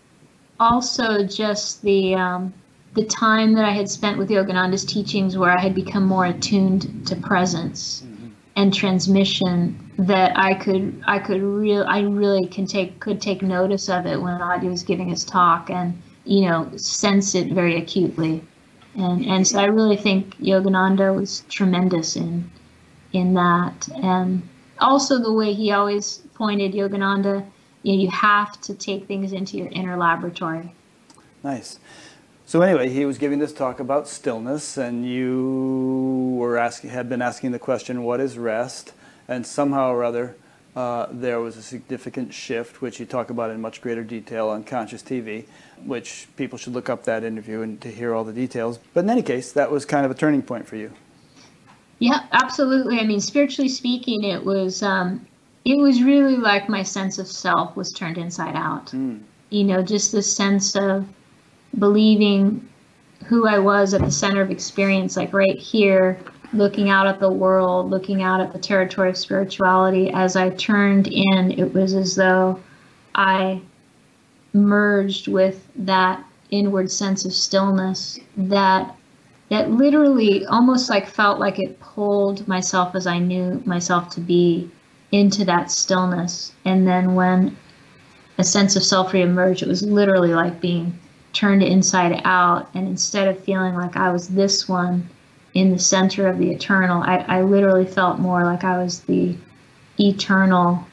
Also 0.60 1.24
just 1.24 1.80
the 1.80 2.14
um, 2.14 2.52
the 2.98 3.04
time 3.04 3.52
that 3.54 3.64
I 3.64 3.70
had 3.70 3.88
spent 3.88 4.18
with 4.18 4.28
Yogananda's 4.28 4.84
teachings, 4.84 5.38
where 5.38 5.56
I 5.56 5.60
had 5.60 5.72
become 5.72 6.04
more 6.04 6.26
attuned 6.26 7.06
to 7.06 7.14
presence 7.14 8.02
mm-hmm. 8.04 8.30
and 8.56 8.74
transmission, 8.74 9.78
that 9.98 10.36
I 10.36 10.54
could 10.54 11.00
I 11.06 11.20
could 11.20 11.40
real 11.40 11.84
I 11.86 12.00
really 12.00 12.46
can 12.48 12.66
take 12.66 12.98
could 12.98 13.20
take 13.20 13.40
notice 13.40 13.88
of 13.88 14.04
it 14.04 14.20
when 14.20 14.40
Adya 14.40 14.68
was 14.68 14.82
giving 14.82 15.08
his 15.08 15.24
talk 15.24 15.70
and 15.70 16.00
you 16.24 16.48
know 16.48 16.68
sense 16.76 17.36
it 17.36 17.52
very 17.52 17.76
acutely, 17.76 18.42
and 18.96 19.24
and 19.24 19.46
so 19.46 19.60
I 19.60 19.66
really 19.66 19.96
think 19.96 20.36
Yogananda 20.38 21.14
was 21.14 21.44
tremendous 21.48 22.16
in 22.16 22.50
in 23.12 23.34
that, 23.34 23.88
and 24.02 24.42
also 24.80 25.18
the 25.18 25.32
way 25.32 25.52
he 25.54 25.70
always 25.70 26.18
pointed 26.34 26.72
Yogananda, 26.72 27.46
you 27.84 27.92
know, 27.92 28.02
you 28.02 28.10
have 28.10 28.60
to 28.62 28.74
take 28.74 29.06
things 29.06 29.32
into 29.32 29.56
your 29.56 29.68
inner 29.68 29.96
laboratory. 29.96 30.74
Nice. 31.44 31.78
So 32.48 32.62
anyway, 32.62 32.88
he 32.88 33.04
was 33.04 33.18
giving 33.18 33.40
this 33.40 33.52
talk 33.52 33.78
about 33.78 34.08
stillness, 34.08 34.78
and 34.78 35.04
you 35.04 36.36
were 36.38 36.56
asking, 36.56 36.88
had 36.88 37.06
been 37.06 37.20
asking 37.20 37.50
the 37.50 37.58
question, 37.58 38.04
"What 38.04 38.20
is 38.20 38.38
rest?" 38.38 38.94
And 39.28 39.46
somehow 39.46 39.90
or 39.90 40.02
other, 40.02 40.34
uh, 40.74 41.08
there 41.10 41.40
was 41.40 41.58
a 41.58 41.62
significant 41.62 42.32
shift, 42.32 42.80
which 42.80 42.98
you 42.98 43.04
talk 43.04 43.28
about 43.28 43.50
in 43.50 43.60
much 43.60 43.82
greater 43.82 44.02
detail 44.02 44.48
on 44.48 44.64
Conscious 44.64 45.02
TV, 45.02 45.44
which 45.84 46.26
people 46.36 46.56
should 46.56 46.72
look 46.72 46.88
up 46.88 47.04
that 47.04 47.22
interview 47.22 47.60
and 47.60 47.82
to 47.82 47.90
hear 47.90 48.14
all 48.14 48.24
the 48.24 48.32
details. 48.32 48.78
But 48.94 49.04
in 49.04 49.10
any 49.10 49.20
case, 49.20 49.52
that 49.52 49.70
was 49.70 49.84
kind 49.84 50.06
of 50.06 50.10
a 50.10 50.14
turning 50.14 50.40
point 50.40 50.66
for 50.66 50.76
you. 50.76 50.90
Yeah, 51.98 52.20
absolutely. 52.32 52.98
I 52.98 53.04
mean, 53.04 53.20
spiritually 53.20 53.68
speaking, 53.68 54.24
it 54.24 54.42
was 54.42 54.82
um, 54.82 55.26
it 55.66 55.76
was 55.76 56.02
really 56.02 56.38
like 56.38 56.66
my 56.66 56.82
sense 56.82 57.18
of 57.18 57.26
self 57.26 57.76
was 57.76 57.92
turned 57.92 58.16
inside 58.16 58.56
out. 58.56 58.86
Mm. 58.86 59.20
You 59.50 59.64
know, 59.64 59.82
just 59.82 60.12
the 60.12 60.22
sense 60.22 60.74
of 60.74 61.06
believing 61.78 62.68
who 63.26 63.46
I 63.46 63.58
was 63.58 63.94
at 63.94 64.00
the 64.00 64.10
center 64.10 64.40
of 64.40 64.50
experience, 64.50 65.16
like 65.16 65.32
right 65.32 65.58
here, 65.58 66.18
looking 66.52 66.88
out 66.88 67.06
at 67.06 67.20
the 67.20 67.30
world, 67.30 67.90
looking 67.90 68.22
out 68.22 68.40
at 68.40 68.52
the 68.52 68.58
territory 68.58 69.10
of 69.10 69.16
spirituality. 69.16 70.10
As 70.10 70.36
I 70.36 70.50
turned 70.50 71.08
in, 71.08 71.52
it 71.52 71.72
was 71.74 71.94
as 71.94 72.14
though 72.14 72.60
I 73.14 73.60
merged 74.52 75.28
with 75.28 75.68
that 75.76 76.24
inward 76.50 76.90
sense 76.90 77.24
of 77.24 77.32
stillness 77.32 78.18
that 78.36 78.94
that 79.50 79.70
literally 79.70 80.44
almost 80.46 80.90
like 80.90 81.08
felt 81.08 81.38
like 81.38 81.58
it 81.58 81.80
pulled 81.80 82.46
myself 82.46 82.94
as 82.94 83.06
I 83.06 83.18
knew 83.18 83.62
myself 83.64 84.10
to 84.10 84.20
be 84.20 84.70
into 85.10 85.44
that 85.46 85.70
stillness. 85.70 86.52
And 86.66 86.86
then 86.86 87.14
when 87.14 87.56
a 88.36 88.44
sense 88.44 88.76
of 88.76 88.82
self 88.82 89.12
reemerged, 89.12 89.62
it 89.62 89.68
was 89.68 89.82
literally 89.82 90.34
like 90.34 90.60
being 90.60 90.98
turned 91.32 91.62
inside 91.62 92.20
out. 92.24 92.68
And 92.74 92.86
instead 92.88 93.28
of 93.28 93.42
feeling 93.44 93.74
like 93.74 93.96
I 93.96 94.10
was 94.10 94.28
this 94.28 94.68
one 94.68 95.08
in 95.54 95.72
the 95.72 95.78
center 95.78 96.26
of 96.26 96.38
the 96.38 96.50
eternal, 96.50 97.02
I, 97.02 97.18
I 97.28 97.42
literally 97.42 97.86
felt 97.86 98.18
more 98.18 98.44
like 98.44 98.64
I 98.64 98.82
was 98.82 99.00
the 99.00 99.36
eternal 99.98 100.86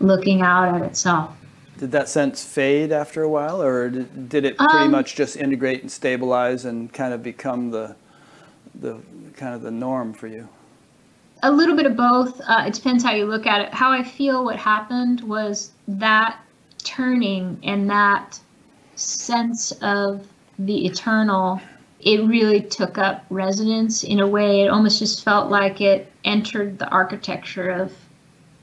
looking 0.00 0.42
out 0.42 0.74
at 0.74 0.82
itself. 0.82 1.36
Did 1.78 1.92
that 1.92 2.08
sense 2.08 2.42
fade 2.42 2.90
after 2.90 3.22
a 3.22 3.28
while, 3.28 3.62
or 3.62 3.90
did, 3.90 4.28
did 4.30 4.44
it 4.46 4.56
pretty 4.56 4.86
Um, 4.86 4.90
much 4.90 5.14
just 5.14 5.36
integrate 5.36 5.82
and 5.82 5.92
stabilize 5.92 6.64
and 6.64 6.90
kind 6.92 7.12
of 7.12 7.22
become 7.22 7.70
the 7.70 7.96
the 8.80 8.98
kind 9.36 9.54
of 9.54 9.60
the 9.60 9.70
norm 9.70 10.14
for 10.14 10.26
you? 10.26 10.48
A 11.42 11.52
little 11.52 11.76
bit 11.76 11.84
of 11.84 11.94
both. 11.94 12.40
Uh, 12.48 12.64
it 12.66 12.72
depends 12.72 13.04
how 13.04 13.12
you 13.12 13.26
look 13.26 13.46
at 13.46 13.60
it. 13.60 13.74
How 13.74 13.90
I 13.92 14.02
feel 14.02 14.42
what 14.42 14.56
happened 14.56 15.20
was 15.20 15.72
that 15.86 16.38
turning 16.82 17.58
and 17.62 17.90
that 17.90 18.40
sense 18.96 19.72
of 19.82 20.26
the 20.58 20.86
eternal, 20.86 21.60
it 22.00 22.26
really 22.26 22.60
took 22.60 22.98
up 22.98 23.24
residence 23.30 24.04
in 24.04 24.20
a 24.20 24.26
way. 24.26 24.62
It 24.62 24.68
almost 24.68 24.98
just 24.98 25.24
felt 25.24 25.50
like 25.50 25.80
it 25.80 26.12
entered 26.24 26.78
the 26.78 26.88
architecture 26.88 27.70
of 27.70 27.92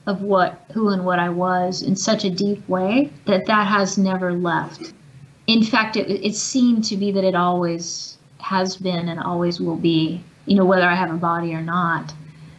of 0.06 0.20
what 0.20 0.66
who 0.74 0.90
and 0.90 1.04
what 1.04 1.18
I 1.18 1.30
was 1.30 1.82
in 1.82 1.96
such 1.96 2.24
a 2.24 2.30
deep 2.30 2.68
way 2.68 3.10
that 3.24 3.46
that 3.46 3.66
has 3.66 3.96
never 3.96 4.34
left. 4.34 4.92
In 5.46 5.62
fact, 5.62 5.96
it, 5.96 6.10
it 6.10 6.34
seemed 6.34 6.84
to 6.84 6.96
be 6.96 7.10
that 7.12 7.24
it 7.24 7.34
always 7.34 8.18
has 8.38 8.76
been 8.76 9.08
and 9.08 9.18
always 9.18 9.60
will 9.60 9.76
be, 9.76 10.22
you 10.44 10.56
know, 10.56 10.64
whether 10.66 10.86
I 10.86 10.94
have 10.94 11.10
a 11.10 11.16
body 11.16 11.54
or 11.54 11.62
not. 11.62 12.12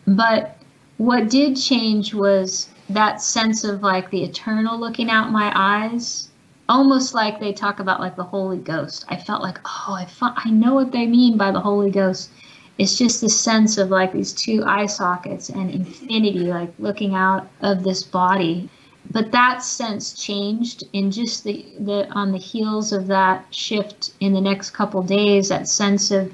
But 0.07 0.57
what 0.97 1.29
did 1.29 1.55
change 1.55 2.13
was 2.13 2.69
that 2.89 3.21
sense 3.21 3.63
of 3.63 3.83
like 3.83 4.09
the 4.09 4.23
eternal 4.23 4.79
looking 4.79 5.09
out 5.09 5.31
my 5.31 5.51
eyes, 5.55 6.29
almost 6.67 7.13
like 7.13 7.39
they 7.39 7.53
talk 7.53 7.79
about 7.79 7.99
like 7.99 8.15
the 8.15 8.23
Holy 8.23 8.57
Ghost. 8.57 9.05
I 9.09 9.17
felt 9.17 9.41
like, 9.41 9.59
oh, 9.65 9.97
I, 9.97 10.07
I 10.21 10.49
know 10.49 10.73
what 10.73 10.91
they 10.91 11.05
mean 11.05 11.37
by 11.37 11.51
the 11.51 11.59
Holy 11.59 11.91
Ghost. 11.91 12.29
It's 12.77 12.97
just 12.97 13.21
this 13.21 13.39
sense 13.39 13.77
of 13.77 13.89
like 13.89 14.11
these 14.11 14.33
two 14.33 14.63
eye 14.65 14.85
sockets 14.85 15.49
and 15.49 15.71
infinity, 15.71 16.39
like 16.39 16.73
looking 16.77 17.15
out 17.15 17.47
of 17.61 17.83
this 17.83 18.03
body. 18.03 18.69
But 19.11 19.31
that 19.31 19.63
sense 19.63 20.13
changed 20.13 20.83
in 20.93 21.11
just 21.11 21.43
the, 21.43 21.65
the 21.79 22.07
on 22.11 22.31
the 22.31 22.37
heels 22.37 22.91
of 22.91 23.07
that 23.07 23.45
shift 23.53 24.13
in 24.19 24.33
the 24.33 24.41
next 24.41 24.71
couple 24.71 25.03
days. 25.03 25.49
That 25.49 25.67
sense 25.67 26.11
of 26.11 26.33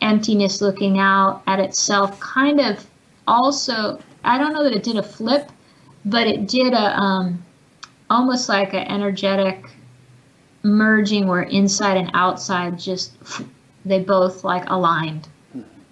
emptiness 0.00 0.60
looking 0.60 0.98
out 0.98 1.42
at 1.46 1.58
itself 1.58 2.18
kind 2.20 2.60
of 2.60 2.86
also 3.26 3.98
i 4.24 4.38
don't 4.38 4.52
know 4.52 4.62
that 4.62 4.74
it 4.74 4.82
did 4.82 4.96
a 4.96 5.02
flip 5.02 5.50
but 6.04 6.26
it 6.26 6.46
did 6.46 6.72
a 6.72 7.00
um, 7.00 7.42
almost 8.10 8.48
like 8.48 8.72
an 8.74 8.86
energetic 8.88 9.64
merging 10.62 11.26
where 11.28 11.42
inside 11.42 11.96
and 11.96 12.10
outside 12.14 12.78
just 12.78 13.12
they 13.84 14.00
both 14.00 14.42
like 14.42 14.68
aligned 14.68 15.28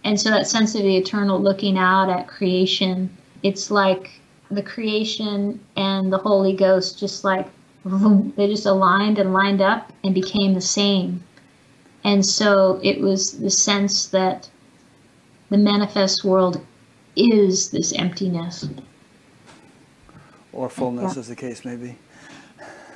and 0.04 0.20
so 0.20 0.30
that 0.30 0.46
sense 0.46 0.74
of 0.74 0.82
the 0.82 0.96
eternal 0.96 1.40
looking 1.40 1.78
out 1.78 2.10
at 2.10 2.26
creation 2.26 3.08
it's 3.42 3.70
like 3.70 4.10
the 4.50 4.62
creation 4.62 5.60
and 5.76 6.12
the 6.12 6.18
holy 6.18 6.54
ghost 6.54 6.98
just 6.98 7.22
like 7.24 7.46
they 8.36 8.48
just 8.48 8.66
aligned 8.66 9.18
and 9.18 9.32
lined 9.32 9.60
up 9.60 9.92
and 10.02 10.12
became 10.14 10.54
the 10.54 10.60
same 10.60 11.22
and 12.02 12.24
so 12.24 12.80
it 12.82 13.00
was 13.00 13.38
the 13.38 13.50
sense 13.50 14.06
that 14.06 14.48
the 15.50 15.56
manifest 15.56 16.24
world 16.24 16.64
is 17.16 17.70
this 17.70 17.92
emptiness. 17.92 18.68
Or 20.52 20.68
fullness, 20.68 21.14
Yeah. 21.14 21.20
as 21.20 21.28
the 21.28 21.36
case 21.36 21.64
may 21.64 21.76
be. 21.76 21.96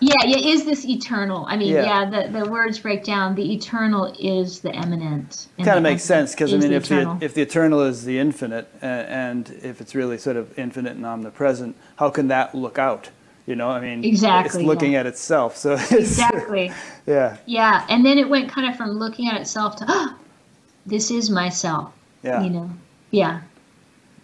Yeah, 0.00 0.14
yeah, 0.24 0.38
is 0.38 0.64
this 0.64 0.84
eternal? 0.86 1.44
I 1.48 1.56
mean, 1.56 1.72
Yeah. 1.72 1.84
yeah, 1.84 2.10
the, 2.28 2.38
the 2.44 2.50
words 2.50 2.78
break 2.78 3.04
down. 3.04 3.34
The 3.34 3.52
eternal 3.52 4.14
is 4.18 4.60
the 4.60 4.72
immanent. 4.72 5.48
kind 5.58 5.76
of 5.76 5.82
makes 5.82 6.04
sense 6.04 6.32
because 6.32 6.54
I 6.54 6.58
mean, 6.58 6.70
the 6.70 6.76
if 6.76 6.88
the 6.88 7.18
if 7.20 7.34
the 7.34 7.42
eternal 7.42 7.82
is 7.82 8.04
the 8.04 8.18
infinite, 8.18 8.68
uh, 8.82 8.86
and 8.86 9.50
if 9.62 9.80
it's 9.80 9.94
really 9.94 10.18
sort 10.18 10.36
of 10.36 10.56
infinite 10.58 10.92
and 10.96 11.04
omnipresent, 11.04 11.74
how 11.96 12.10
can 12.10 12.28
that 12.28 12.54
look 12.54 12.78
out? 12.78 13.10
You 13.46 13.56
know, 13.56 13.70
I 13.70 13.80
mean, 13.80 14.04
Exactly, 14.04 14.60
it's 14.60 14.66
looking 14.66 14.92
yeah. 14.92 15.00
at 15.00 15.06
itself. 15.06 15.56
So 15.56 15.72
it's, 15.78 15.90
exactly. 15.92 16.70
yeah, 17.06 17.38
Yeah, 17.46 17.86
and 17.88 18.04
then 18.04 18.18
it 18.18 18.28
went 18.28 18.50
kind 18.50 18.68
of 18.70 18.76
from 18.76 18.90
looking 18.90 19.26
at 19.28 19.40
itself 19.40 19.76
to, 19.76 19.86
ah, 19.88 20.16
this 20.86 21.10
is 21.10 21.30
myself. 21.30 21.92
yeah, 22.22 22.42
You 22.42 22.50
know. 22.50 22.70
Yeah. 23.10 23.40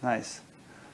nice. 0.03 0.41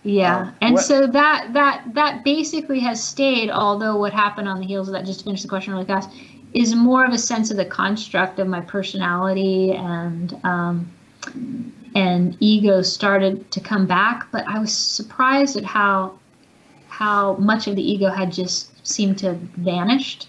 Yeah, 0.02 0.38
Um, 0.38 0.52
and 0.62 0.74
what- 0.74 0.84
so 0.84 1.06
that 1.06 1.52
that 1.52 1.82
that 1.94 2.24
basically 2.24 2.80
has 2.80 3.02
stayed. 3.02 3.50
Although 3.50 3.96
what 3.96 4.12
happened 4.12 4.48
on 4.48 4.58
the 4.60 4.66
heels 4.66 4.88
of 4.88 4.94
that, 4.94 5.04
just 5.04 5.20
to 5.20 5.24
finish 5.24 5.42
the 5.42 5.48
question 5.48 5.72
really 5.74 5.84
fast, 5.84 6.10
is 6.54 6.74
more 6.74 7.04
of 7.04 7.12
a 7.12 7.18
sense 7.18 7.50
of 7.50 7.56
the 7.56 7.64
construct 7.66 8.38
of 8.38 8.48
my 8.48 8.60
personality 8.60 9.72
and 9.72 10.38
um, 10.44 10.88
and 11.94 12.36
ego 12.40 12.80
started 12.82 13.50
to 13.50 13.60
come 13.60 13.86
back. 13.86 14.26
But 14.32 14.46
I 14.48 14.58
was 14.58 14.72
surprised 14.72 15.56
at 15.56 15.64
how 15.64 16.12
how 16.88 17.34
much 17.36 17.66
of 17.66 17.76
the 17.76 17.82
ego 17.92 18.10
had 18.10 18.32
just 18.32 18.86
seemed 18.86 19.18
to 19.18 19.26
have 19.28 19.38
vanished. 19.38 20.28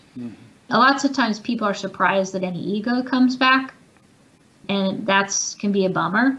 Lots 0.70 1.04
of 1.04 1.14
times 1.14 1.40
people 1.40 1.68
are 1.68 1.74
surprised 1.74 2.34
that 2.34 2.44
any 2.44 2.60
ego 2.62 3.04
comes 3.04 3.36
back, 3.36 3.74
and 4.70 5.06
that's 5.06 5.56
can 5.56 5.72
be 5.72 5.86
a 5.86 5.90
bummer 5.90 6.38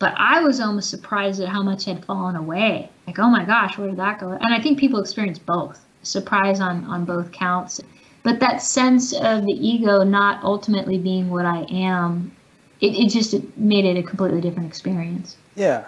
but 0.00 0.14
I 0.16 0.40
was 0.42 0.60
almost 0.60 0.90
surprised 0.90 1.40
at 1.40 1.48
how 1.48 1.62
much 1.62 1.84
had 1.84 2.04
fallen 2.04 2.34
away. 2.34 2.90
Like, 3.06 3.20
oh 3.20 3.30
my 3.30 3.44
gosh, 3.44 3.78
where 3.78 3.86
did 3.86 3.98
that 3.98 4.18
go? 4.18 4.30
And 4.30 4.52
I 4.52 4.60
think 4.60 4.80
people 4.80 4.98
experience 4.98 5.38
both 5.38 5.78
surprise 6.02 6.60
on 6.60 6.84
on 6.86 7.04
both 7.04 7.30
counts. 7.30 7.80
But 8.22 8.40
that 8.40 8.62
sense 8.62 9.12
of 9.12 9.44
the 9.44 9.52
ego 9.52 10.02
not 10.02 10.42
ultimately 10.42 10.98
being 10.98 11.30
what 11.30 11.46
I 11.46 11.62
am, 11.70 12.34
it, 12.80 12.94
it 12.94 13.08
just 13.10 13.34
made 13.56 13.84
it 13.84 13.96
a 13.96 14.02
completely 14.02 14.40
different 14.40 14.68
experience. 14.68 15.36
Yeah, 15.54 15.84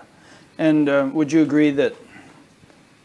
and 0.58 0.88
um, 0.88 1.14
would 1.14 1.32
you 1.32 1.42
agree 1.42 1.70
that 1.72 1.94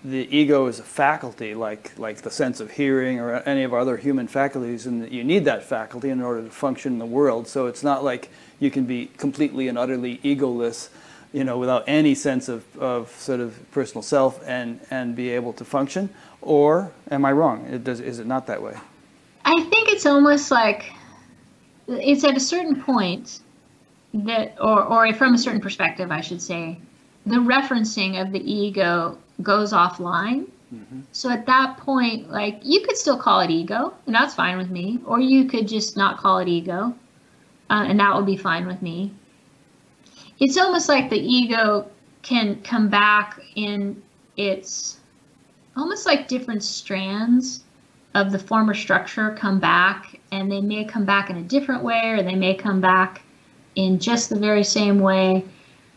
the 0.03 0.27
ego 0.35 0.67
is 0.67 0.79
a 0.79 0.83
faculty, 0.83 1.55
like 1.55 1.97
like 1.97 2.21
the 2.21 2.31
sense 2.31 2.59
of 2.59 2.71
hearing 2.71 3.19
or 3.19 3.35
any 3.45 3.63
of 3.63 3.73
our 3.73 3.79
other 3.79 3.97
human 3.97 4.27
faculties, 4.27 4.85
and 4.85 5.01
that 5.01 5.11
you 5.11 5.23
need 5.23 5.45
that 5.45 5.63
faculty 5.63 6.09
in 6.09 6.21
order 6.21 6.43
to 6.43 6.49
function 6.49 6.93
in 6.93 6.99
the 6.99 7.05
world. 7.05 7.47
So 7.47 7.67
it's 7.67 7.83
not 7.83 8.03
like 8.03 8.29
you 8.59 8.71
can 8.71 8.85
be 8.85 9.07
completely 9.17 9.67
and 9.67 9.77
utterly 9.77 10.17
egoless, 10.19 10.89
you 11.33 11.43
know, 11.43 11.57
without 11.57 11.83
any 11.87 12.15
sense 12.15 12.49
of, 12.49 12.63
of 12.77 13.09
sort 13.11 13.39
of 13.39 13.69
personal 13.71 14.01
self 14.01 14.41
and 14.47 14.79
and 14.89 15.15
be 15.15 15.29
able 15.29 15.53
to 15.53 15.65
function. 15.65 16.09
Or 16.41 16.91
am 17.11 17.25
I 17.25 17.31
wrong? 17.31 17.65
It 17.65 17.83
does, 17.83 17.99
is 17.99 18.19
it 18.19 18.27
not 18.27 18.47
that 18.47 18.61
way? 18.61 18.75
I 19.45 19.61
think 19.63 19.89
it's 19.89 20.05
almost 20.05 20.51
like 20.51 20.93
it's 21.87 22.23
at 22.23 22.35
a 22.35 22.39
certain 22.39 22.81
point 22.81 23.39
that, 24.13 24.55
or, 24.59 24.83
or 24.83 25.13
from 25.13 25.33
a 25.33 25.37
certain 25.37 25.61
perspective, 25.61 26.11
I 26.11 26.21
should 26.21 26.41
say, 26.41 26.77
the 27.25 27.37
referencing 27.37 28.21
of 28.21 28.31
the 28.31 28.39
ego 28.39 29.17
goes 29.41 29.73
offline. 29.73 30.47
Mm-hmm. 30.73 31.01
So 31.11 31.29
at 31.29 31.45
that 31.45 31.77
point, 31.77 32.29
like 32.29 32.59
you 32.63 32.81
could 32.81 32.97
still 32.97 33.17
call 33.17 33.39
it 33.41 33.49
ego, 33.49 33.93
and 34.05 34.15
that's 34.15 34.33
fine 34.33 34.57
with 34.57 34.69
me, 34.69 34.99
or 35.05 35.19
you 35.19 35.45
could 35.45 35.67
just 35.67 35.95
not 35.95 36.17
call 36.17 36.39
it 36.39 36.47
ego, 36.47 36.93
uh, 37.69 37.85
and 37.87 37.99
that 37.99 38.15
would 38.15 38.25
be 38.25 38.37
fine 38.37 38.65
with 38.65 38.81
me. 38.81 39.13
It's 40.39 40.57
almost 40.57 40.87
like 40.87 41.09
the 41.09 41.19
ego 41.19 41.89
can 42.21 42.61
come 42.63 42.89
back 42.89 43.39
in 43.55 44.01
its 44.35 44.99
almost 45.75 46.05
like 46.05 46.27
different 46.27 46.63
strands 46.63 47.63
of 48.15 48.31
the 48.31 48.39
former 48.39 48.73
structure 48.73 49.35
come 49.37 49.59
back 49.59 50.19
and 50.31 50.51
they 50.51 50.61
may 50.61 50.83
come 50.83 51.05
back 51.05 51.29
in 51.29 51.37
a 51.37 51.43
different 51.43 51.83
way 51.83 52.11
or 52.11 52.23
they 52.23 52.35
may 52.35 52.53
come 52.53 52.81
back 52.81 53.21
in 53.75 53.99
just 53.99 54.29
the 54.29 54.39
very 54.39 54.63
same 54.63 54.99
way 54.99 55.45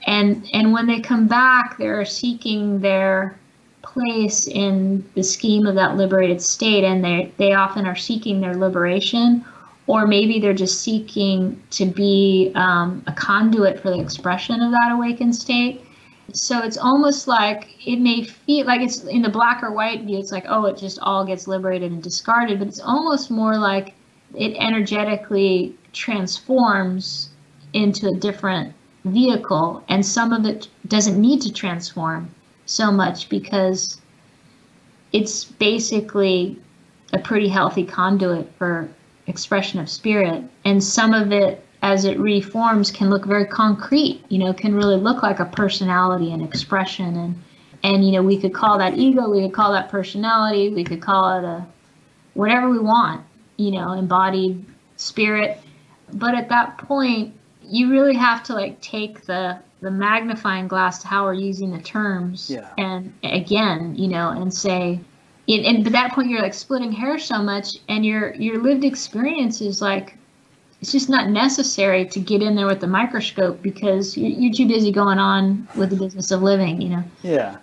and 0.06 0.48
and 0.52 0.72
when 0.72 0.86
they 0.86 1.00
come 1.00 1.26
back 1.26 1.78
they're 1.78 2.04
seeking 2.04 2.78
their 2.80 3.38
place 3.82 4.46
in 4.46 5.04
the 5.14 5.22
scheme 5.22 5.66
of 5.66 5.74
that 5.74 5.96
liberated 5.96 6.40
state 6.40 6.84
and 6.84 7.02
they 7.02 7.32
they 7.38 7.54
often 7.54 7.86
are 7.86 7.96
seeking 7.96 8.40
their 8.40 8.54
liberation 8.54 9.44
or 9.90 10.06
maybe 10.06 10.38
they're 10.38 10.54
just 10.54 10.82
seeking 10.82 11.60
to 11.68 11.84
be 11.84 12.52
um, 12.54 13.02
a 13.08 13.12
conduit 13.12 13.80
for 13.80 13.90
the 13.90 13.98
expression 13.98 14.62
of 14.62 14.70
that 14.70 14.92
awakened 14.92 15.34
state. 15.34 15.84
So 16.32 16.62
it's 16.62 16.78
almost 16.78 17.26
like 17.26 17.74
it 17.84 17.96
may 17.96 18.22
feel 18.22 18.66
like 18.66 18.82
it's 18.82 19.02
in 19.02 19.22
the 19.22 19.28
black 19.28 19.64
or 19.64 19.72
white 19.72 20.02
view 20.04 20.16
it's 20.18 20.30
like 20.30 20.44
oh 20.48 20.66
it 20.66 20.78
just 20.78 21.00
all 21.00 21.26
gets 21.26 21.48
liberated 21.48 21.90
and 21.90 22.00
discarded 22.00 22.60
but 22.60 22.68
it's 22.68 22.78
almost 22.78 23.32
more 23.32 23.58
like 23.58 23.94
it 24.36 24.54
energetically 24.58 25.76
transforms 25.92 27.30
into 27.72 28.06
a 28.06 28.14
different 28.14 28.72
vehicle 29.04 29.82
and 29.88 30.06
some 30.06 30.32
of 30.32 30.44
it 30.46 30.68
doesn't 30.86 31.20
need 31.20 31.42
to 31.42 31.52
transform 31.52 32.32
so 32.64 32.92
much 32.92 33.28
because 33.28 34.00
it's 35.12 35.46
basically 35.46 36.56
a 37.12 37.18
pretty 37.18 37.48
healthy 37.48 37.84
conduit 37.84 38.48
for 38.56 38.88
expression 39.30 39.80
of 39.80 39.88
spirit. 39.88 40.42
And 40.64 40.82
some 40.82 41.14
of 41.14 41.32
it 41.32 41.64
as 41.82 42.04
it 42.04 42.18
reforms 42.18 42.90
can 42.90 43.08
look 43.08 43.24
very 43.24 43.46
concrete 43.46 44.22
you 44.28 44.36
know 44.38 44.52
can 44.52 44.74
really 44.74 44.96
look 44.96 45.22
like 45.22 45.40
a 45.40 45.46
personality 45.46 46.32
and 46.32 46.42
expression. 46.42 47.16
And 47.16 47.42
and 47.82 48.04
you 48.04 48.12
know 48.12 48.22
we 48.22 48.36
could 48.38 48.52
call 48.52 48.76
that 48.78 48.98
ego 48.98 49.30
we 49.30 49.40
could 49.42 49.54
call 49.54 49.72
that 49.72 49.88
personality 49.88 50.68
we 50.68 50.84
could 50.84 51.00
call 51.00 51.38
it 51.38 51.44
a 51.44 51.66
whatever 52.34 52.68
we 52.68 52.78
want 52.78 53.22
you 53.56 53.70
know 53.70 53.92
embodied 53.92 54.64
spirit. 54.96 55.58
But 56.12 56.34
at 56.34 56.48
that 56.50 56.76
point 56.78 57.34
you 57.62 57.90
really 57.90 58.14
have 58.16 58.42
to 58.44 58.54
like 58.54 58.80
take 58.82 59.24
the 59.24 59.58
the 59.80 59.90
magnifying 59.90 60.68
glass 60.68 61.00
to 61.00 61.08
how 61.08 61.24
we're 61.24 61.32
using 61.32 61.70
the 61.70 61.80
terms 61.80 62.50
Yeah. 62.50 62.68
and 62.76 63.12
again 63.24 63.94
you 63.96 64.08
know 64.08 64.28
and 64.30 64.52
say 64.52 65.00
it, 65.50 65.64
and 65.66 65.86
at 65.86 65.92
that 65.92 66.12
point 66.12 66.28
you're 66.28 66.42
like 66.42 66.54
splitting 66.54 66.92
hairs 66.92 67.24
so 67.24 67.42
much 67.42 67.78
and 67.88 68.04
your 68.06 68.34
your 68.34 68.62
lived 68.62 68.84
experience 68.84 69.60
is 69.60 69.82
like 69.82 70.16
it's 70.80 70.92
just 70.92 71.10
not 71.10 71.28
necessary 71.28 72.06
to 72.06 72.20
get 72.20 72.40
in 72.42 72.54
there 72.54 72.66
with 72.66 72.80
the 72.80 72.86
microscope 72.86 73.60
because 73.60 74.16
you're, 74.16 74.30
you're 74.30 74.52
too 74.52 74.66
busy 74.66 74.90
going 74.92 75.18
on 75.18 75.68
with 75.76 75.90
the 75.90 75.96
business 75.96 76.30
of 76.30 76.42
living 76.42 76.80
you 76.80 76.88
know? 76.90 77.04
Yeah. 77.22 77.56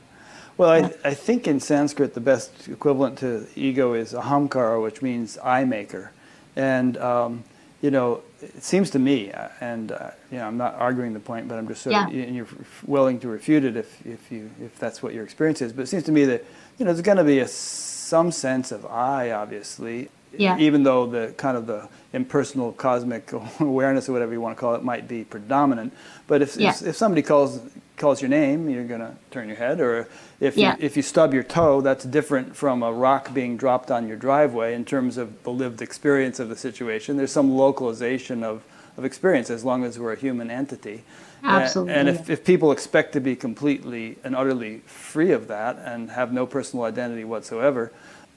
Well 0.58 0.70
I, 0.72 0.92
I 1.10 1.14
think 1.14 1.48
in 1.48 1.60
sanskrit 1.60 2.14
the 2.14 2.20
best 2.22 2.68
equivalent 2.68 3.18
to 3.20 3.48
ego 3.56 3.94
is 3.94 4.14
ahamkara 4.14 4.82
which 4.82 5.02
means 5.02 5.38
i 5.44 5.64
maker. 5.64 6.12
And 6.56 6.98
um, 6.98 7.44
you 7.82 7.92
know 7.92 8.22
it 8.42 8.64
seems 8.64 8.90
to 8.92 9.00
me 9.00 9.32
uh, 9.32 9.50
and 9.62 9.92
uh, 9.92 10.12
you 10.32 10.38
know 10.38 10.46
i'm 10.48 10.58
not 10.58 10.76
arguing 10.76 11.14
the 11.14 11.20
point 11.20 11.48
but 11.48 11.58
i'm 11.58 11.68
just 11.68 11.82
sort 11.84 11.94
Yeah. 11.94 12.08
of 12.08 12.14
and 12.14 12.36
you're 12.36 12.48
willing 12.86 13.20
to 13.20 13.28
refute 13.28 13.64
it 13.64 13.76
if, 13.78 14.06
if 14.06 14.32
you 14.32 14.50
if 14.62 14.78
that's 14.80 15.02
what 15.04 15.14
your 15.14 15.24
experience 15.24 15.62
is 15.62 15.74
but 15.74 15.84
it 15.84 15.88
seems 15.88 16.04
to 16.04 16.12
me 16.12 16.26
that 16.26 16.44
you 16.78 16.86
know 16.86 16.94
there's 16.94 17.02
going 17.02 17.18
to 17.18 17.24
be 17.24 17.40
a 17.40 17.48
some 17.48 18.32
sense 18.32 18.72
of 18.72 18.86
i 18.86 19.32
obviously 19.32 20.10
Yeah. 20.38 20.58
even 20.60 20.84
though 20.84 21.06
the 21.08 21.34
kind 21.38 21.58
of 21.58 21.68
the 21.68 21.88
impersonal 22.14 22.72
cosmic 22.72 23.32
awareness 23.60 24.08
or 24.10 24.14
whatever 24.14 24.32
you 24.34 24.42
want 24.42 24.56
to 24.58 24.60
call 24.60 24.76
it 24.76 24.84
might 24.84 25.08
be 25.08 25.24
predominant 25.24 25.94
but 26.28 26.42
if 26.42 26.56
Yeah. 26.58 26.70
if, 26.72 26.82
if 26.88 26.96
somebody 26.96 27.22
calls 27.22 27.60
calls 27.98 28.22
your 28.22 28.30
name 28.30 28.70
you're 28.70 28.84
going 28.86 29.02
to 29.02 29.14
turn 29.32 29.48
your 29.48 29.58
head 29.58 29.80
or 29.82 30.08
if 30.40 30.56
Yeah. 30.56 30.74
you, 30.78 30.86
if 30.86 30.96
you 30.96 31.04
stub 31.04 31.34
your 31.34 31.44
toe 31.44 31.82
that's 31.82 32.06
different 32.06 32.56
from 32.56 32.84
a 32.84 32.92
rock 32.94 33.34
being 33.34 33.58
dropped 33.58 33.90
on 33.92 34.08
your 34.08 34.18
driveway 34.18 34.74
in 34.76 34.86
terms 34.86 35.18
of 35.18 35.44
the 35.44 35.52
lived 35.52 35.82
experience 35.82 36.40
of 36.40 36.48
the 36.50 36.56
situation 36.56 37.18
there's 37.18 37.32
some 37.32 37.52
localization 37.58 38.44
of 38.44 38.64
of 38.98 39.06
experience 39.06 39.50
as 39.52 39.64
long 39.64 39.84
as 39.84 40.00
we're 40.00 40.14
a 40.14 40.16
human 40.16 40.50
entity 40.50 41.04
Absolutely, 41.44 41.94
and 41.94 42.10
if, 42.10 42.30
if 42.30 42.44
people 42.44 42.72
expect 42.72 43.14
to 43.14 43.20
be 43.20 43.36
completely 43.36 44.18
and 44.24 44.36
utterly 44.36 44.80
free 44.80 45.32
of 45.32 45.48
that 45.48 45.78
and 45.84 46.12
have 46.12 46.34
no 46.34 46.46
personal 46.46 46.86
identity 46.86 47.24
whatsoever 47.24 47.92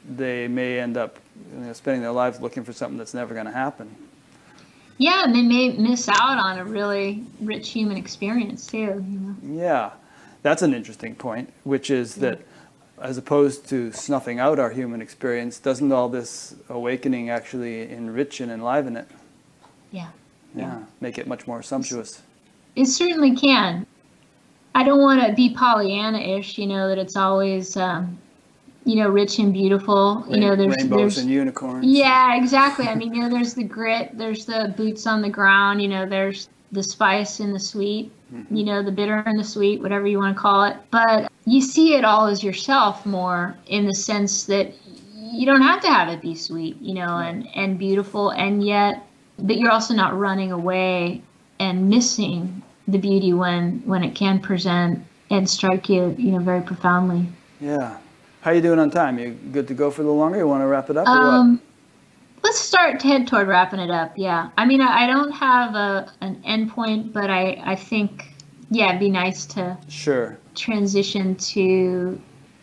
they 0.08 0.48
may 0.48 0.78
end 0.78 0.96
up 0.96 1.18
you 1.52 1.60
know, 1.60 1.72
spending 1.72 2.02
their 2.02 2.12
lives 2.12 2.40
looking 2.40 2.64
for 2.64 2.72
something 2.72 2.98
that's 2.98 3.14
never 3.14 3.34
going 3.34 3.46
to 3.46 3.52
happen. 3.52 3.94
Yeah 4.98 5.24
and 5.24 5.34
they 5.34 5.42
may 5.42 5.70
miss 5.70 6.08
out 6.08 6.38
on 6.38 6.58
a 6.58 6.64
really 6.64 7.24
rich 7.40 7.70
human 7.70 7.96
experience 7.96 8.66
too 8.66 8.78
you 8.78 9.18
know. 9.18 9.36
Yeah, 9.42 9.90
that's 10.42 10.62
an 10.62 10.74
interesting 10.74 11.14
point, 11.14 11.52
which 11.64 11.90
is 11.90 12.16
that 12.16 12.40
as 13.00 13.16
opposed 13.16 13.66
to 13.70 13.92
snuffing 13.92 14.38
out 14.38 14.58
our 14.58 14.70
human 14.70 15.00
experience, 15.00 15.58
doesn't 15.58 15.90
all 15.90 16.08
this 16.08 16.54
awakening 16.68 17.30
actually 17.30 17.90
enrich 17.90 18.40
and 18.40 18.52
enliven 18.52 18.96
it? 18.96 19.08
yeah. 19.90 20.08
Yeah, 20.54 20.82
make 21.00 21.16
it 21.16 21.28
much 21.28 21.46
more 21.46 21.62
sumptuous. 21.62 22.22
It 22.76 22.86
certainly 22.86 23.34
can. 23.34 23.86
I 24.74 24.84
don't 24.84 25.00
want 25.00 25.26
to 25.26 25.32
be 25.32 25.54
Pollyanna-ish, 25.54 26.58
you 26.58 26.66
know, 26.66 26.88
that 26.88 26.98
it's 26.98 27.16
always, 27.16 27.76
um, 27.76 28.18
you 28.84 28.96
know, 28.96 29.08
rich 29.08 29.38
and 29.38 29.52
beautiful. 29.52 30.24
You 30.28 30.38
know, 30.38 30.56
there's 30.56 30.76
rainbows 30.76 30.98
there's 30.98 31.18
and 31.18 31.30
unicorns. 31.30 31.84
yeah, 31.84 32.36
exactly. 32.36 32.86
I 32.86 32.94
mean, 32.94 33.12
you 33.12 33.22
know, 33.22 33.28
there's 33.28 33.54
the 33.54 33.64
grit, 33.64 34.16
there's 34.16 34.46
the 34.46 34.72
boots 34.76 35.06
on 35.06 35.22
the 35.22 35.28
ground, 35.28 35.82
you 35.82 35.88
know, 35.88 36.06
there's 36.06 36.48
the 36.72 36.82
spice 36.82 37.40
and 37.40 37.52
the 37.54 37.58
sweet, 37.58 38.12
you 38.48 38.64
know, 38.64 38.80
the 38.82 38.92
bitter 38.92 39.16
and 39.26 39.38
the 39.38 39.44
sweet, 39.44 39.82
whatever 39.82 40.06
you 40.06 40.18
want 40.18 40.36
to 40.36 40.40
call 40.40 40.64
it. 40.64 40.76
But 40.92 41.30
you 41.44 41.60
see 41.60 41.94
it 41.94 42.04
all 42.04 42.26
as 42.26 42.44
yourself 42.44 43.04
more 43.04 43.56
in 43.66 43.86
the 43.86 43.94
sense 43.94 44.44
that 44.44 44.72
you 45.16 45.46
don't 45.46 45.62
have 45.62 45.80
to 45.82 45.88
have 45.88 46.08
it 46.08 46.20
be 46.20 46.36
sweet, 46.36 46.80
you 46.80 46.94
know, 46.94 47.18
and 47.18 47.48
and 47.56 47.76
beautiful, 47.76 48.30
and 48.30 48.64
yet, 48.64 49.04
but 49.40 49.56
you're 49.56 49.72
also 49.72 49.94
not 49.94 50.16
running 50.16 50.52
away 50.52 51.22
and 51.60 51.88
missing 51.88 52.62
the 52.88 52.98
beauty 52.98 53.32
when 53.32 53.82
when 53.84 54.02
it 54.02 54.16
can 54.16 54.40
present 54.40 55.04
and 55.30 55.48
strike 55.48 55.88
you, 55.88 56.14
you 56.18 56.32
know, 56.32 56.40
very 56.40 56.62
profoundly. 56.62 57.28
Yeah. 57.60 57.98
How 58.40 58.50
you 58.50 58.60
doing 58.60 58.78
on 58.80 58.90
time? 58.90 59.18
You 59.18 59.30
good 59.52 59.68
to 59.68 59.74
go 59.74 59.90
for 59.90 60.02
the 60.02 60.10
longer? 60.10 60.38
You 60.38 60.48
want 60.48 60.62
to 60.62 60.66
wrap 60.66 60.90
it 60.90 60.96
up 60.96 61.06
or 61.06 61.12
what? 61.12 61.18
Um, 61.18 61.60
let's 62.42 62.58
start 62.58 62.98
to 63.00 63.06
head 63.06 63.28
toward 63.28 63.46
wrapping 63.46 63.80
it 63.80 63.90
up. 63.90 64.12
Yeah, 64.16 64.48
I 64.56 64.64
mean, 64.64 64.80
I, 64.80 65.04
I 65.04 65.06
don't 65.06 65.30
have 65.30 65.74
a 65.74 66.10
an 66.22 66.42
endpoint, 66.42 67.12
but 67.12 67.30
I 67.30 67.60
I 67.64 67.76
think 67.76 68.32
yeah, 68.70 68.88
it'd 68.88 69.00
be 69.00 69.10
nice 69.10 69.46
to 69.46 69.76
Sure. 69.88 70.38
transition 70.54 71.36
to 71.36 72.20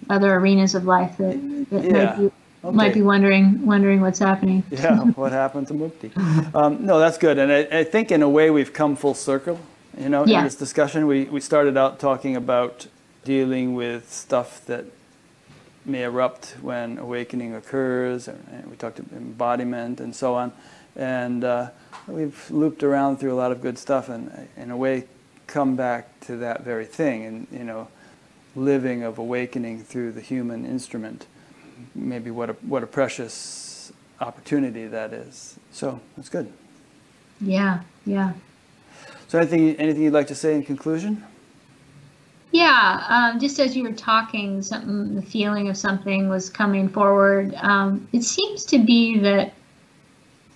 other 0.10 0.36
arenas 0.36 0.74
of 0.74 0.86
life 0.86 1.18
that, 1.18 1.70
that 1.70 1.84
Yeah. 1.84 2.30
Might 2.72 2.74
be 2.74 2.78
might 2.78 2.94
be 2.96 3.02
wondering 3.02 3.66
wondering 3.66 4.02
what's 4.02 4.20
happening. 4.20 4.64
yeah, 4.72 5.00
what 5.16 5.32
happened 5.32 5.68
to 5.70 5.74
Mukti? 5.74 6.12
Um, 6.56 6.86
no, 6.86 7.00
that's 7.00 7.18
good. 7.18 7.38
And 7.38 7.52
I, 7.52 7.80
I 7.80 7.84
think 7.84 8.12
in 8.12 8.22
a 8.22 8.30
way 8.30 8.50
we've 8.50 8.74
come 8.74 8.96
full 8.96 9.14
circle, 9.14 9.60
you 10.00 10.10
know, 10.10 10.26
Yeah. 10.26 10.40
in 10.40 10.44
this 10.46 10.56
discussion. 10.56 11.08
We, 11.08 11.26
we 11.26 11.40
started 11.42 11.78
out 11.78 12.00
talking 12.00 12.36
about 12.36 12.88
dealing 13.24 13.76
with 13.76 14.12
stuff 14.12 14.66
that 14.68 14.86
may 15.86 16.04
erupt 16.04 16.56
when 16.62 16.98
awakening 16.98 17.56
occurs, 17.56 18.28
and 18.28 18.68
we 18.70 18.76
talked 18.76 19.00
about 19.00 19.14
embodiment 19.18 20.00
and 20.00 20.16
so 20.16 20.36
on. 20.36 20.52
And 20.96 21.44
uh, 21.44 21.70
we've 22.08 22.50
looped 22.52 22.84
around 22.84 23.18
through 23.18 23.34
a 23.34 23.40
lot 23.40 23.52
of 23.52 23.62
good 23.62 23.78
stuff 23.78 24.10
and, 24.10 24.48
in 24.58 24.72
a 24.72 24.78
way, 24.78 25.06
come 25.46 25.76
back 25.76 26.20
to 26.22 26.36
that 26.38 26.64
very 26.64 26.86
thing 26.86 27.26
and, 27.26 27.48
you 27.52 27.64
know, 27.64 27.88
living 28.56 29.04
of 29.04 29.18
awakening 29.18 29.84
through 29.84 30.12
the 30.12 30.22
human 30.22 30.66
instrument 30.66 31.26
maybe 31.96 32.32
what 32.32 32.50
a, 32.50 32.54
what 32.54 32.84
a 32.84 32.88
precious 32.88 33.92
opportunity 34.22 34.88
that 34.88 35.14
is. 35.14 35.60
So 35.72 36.02
that's 36.16 36.30
good. 36.30 36.52
Yeah, 37.40 37.82
yeah, 38.06 38.34
So 39.28 39.40
anything 39.40 39.76
anything 39.78 40.04
you'd 40.04 40.14
like 40.14 40.28
to 40.28 40.36
say 40.36 40.56
in 40.56 40.64
conclusion? 40.64 41.24
yeah. 42.52 43.04
Um, 43.10 43.40
just 43.40 43.60
as 43.60 43.76
you 43.76 43.84
were 43.84 43.94
talking, 43.94 44.62
something 44.62 45.16
the 45.16 45.22
feeling 45.22 45.70
of 45.70 45.78
something 45.78 46.30
was 46.30 46.50
coming 46.50 46.90
forward. 46.90 47.54
Um, 47.56 48.08
it 48.14 48.24
seems 48.24 48.66
to 48.66 48.80
be 48.80 49.20
that 49.20 49.54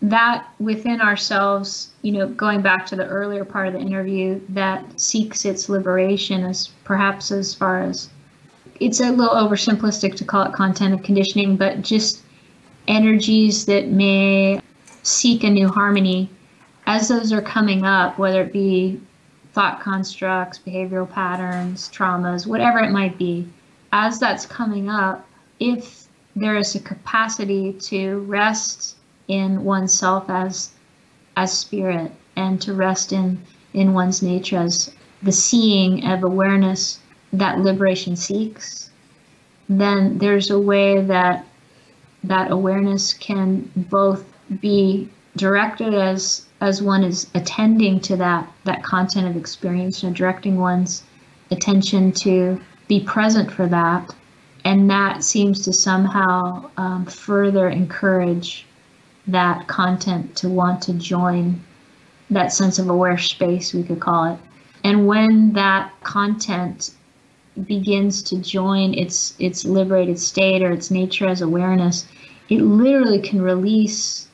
that 0.02 0.48
within 0.60 1.02
ourselves, 1.02 1.94
you 2.02 2.12
know, 2.14 2.28
going 2.28 2.62
back 2.62 2.86
to 2.88 2.96
the 2.96 3.06
earlier 3.08 3.46
part 3.46 3.68
of 3.68 3.74
the 3.74 3.80
interview, 3.80 4.42
that 4.50 5.00
seeks 5.00 5.46
its 5.46 5.70
liberation 5.70 6.44
as 6.44 6.70
perhaps 6.86 7.32
as 7.32 7.54
far 7.54 7.84
as 7.84 8.10
it's 8.82 9.00
a 9.00 9.12
little 9.12 9.36
oversimplistic 9.36 10.16
to 10.16 10.26
call 10.26 10.44
it 10.44 10.54
content 10.54 10.92
of 10.92 11.04
conditioning, 11.04 11.56
but 11.56 11.84
just 11.84 12.24
energies 12.88 13.68
that 13.68 13.88
may 13.90 14.60
seek 15.04 15.44
a 15.44 15.50
new 15.50 15.68
harmony. 15.68 16.28
As 16.88 17.08
those 17.08 17.32
are 17.32 17.44
coming 17.44 17.86
up, 17.86 18.18
whether 18.18 18.42
it 18.42 18.52
be 18.52 19.00
thought 19.54 19.82
constructs, 19.82 20.58
behavioral 20.58 21.08
patterns, 21.08 21.90
traumas, 21.90 22.48
whatever 22.48 22.80
it 22.80 22.90
might 22.90 23.20
be, 23.20 23.48
as 23.94 24.18
that's 24.18 24.48
coming 24.48 24.90
up, 24.90 25.28
if 25.60 26.08
there 26.36 26.58
is 26.58 26.74
a 26.74 26.80
capacity 26.80 27.74
to 27.74 28.20
rest 28.22 28.96
in 29.28 29.64
oneself 29.64 30.28
as 30.28 30.72
as 31.38 31.56
spirit 31.56 32.12
and 32.36 32.60
to 32.62 32.74
rest 32.74 33.14
in 33.14 33.40
in 33.74 33.94
one's 33.94 34.24
nature 34.24 34.58
as 34.58 34.92
the 35.22 35.32
seeing 35.32 36.04
of 36.06 36.24
awareness 36.24 37.01
that 37.34 37.60
liberation 37.60 38.16
seeks 38.16 38.92
then 39.80 40.18
there's 40.18 40.50
a 40.50 40.60
way 40.60 41.02
that 41.02 41.46
that 42.24 42.52
awareness 42.52 43.14
can 43.14 43.70
both 43.76 44.26
be 44.60 45.10
directed 45.38 45.94
as 45.94 46.46
as 46.60 46.82
one 46.82 47.04
is 47.04 47.28
attending 47.34 48.00
to 48.00 48.16
that 48.18 48.52
that 48.66 48.84
content 48.84 49.28
of 49.28 49.38
experience 49.38 50.04
and 50.04 50.16
directing 50.16 50.58
one's 50.58 51.04
attention 51.52 52.12
to 52.12 52.60
be 52.88 53.00
present 53.00 53.52
for 53.52 53.68
that. 53.68 54.14
And 54.64 54.90
that 54.90 55.24
seems 55.24 55.64
to 55.66 55.74
somehow 55.74 56.70
um, 56.78 57.06
further 57.06 57.70
encourage 57.70 58.66
that 59.28 59.68
content 59.68 60.36
to 60.38 60.50
want 60.50 60.84
to 60.84 60.94
join 60.94 61.64
that 62.30 62.54
sense 62.54 62.78
of 62.78 62.90
aware 62.90 63.18
space 63.18 63.74
we 63.74 63.84
could 63.84 64.00
call 64.00 64.34
it. 64.34 64.40
And 64.84 65.08
when 65.08 65.54
that 65.54 65.92
content 66.04 66.92
begins 67.66 68.24
to 68.24 68.38
join 68.38 68.94
its 68.94 69.36
its 69.40 69.66
liberated 69.66 70.18
state 70.18 70.62
or 70.62 70.72
its 70.72 70.90
nature 70.90 71.28
as 71.28 71.42
awareness 71.42 72.08
it 72.50 72.62
literally 72.62 73.20
can 73.20 73.42
release 73.42 74.28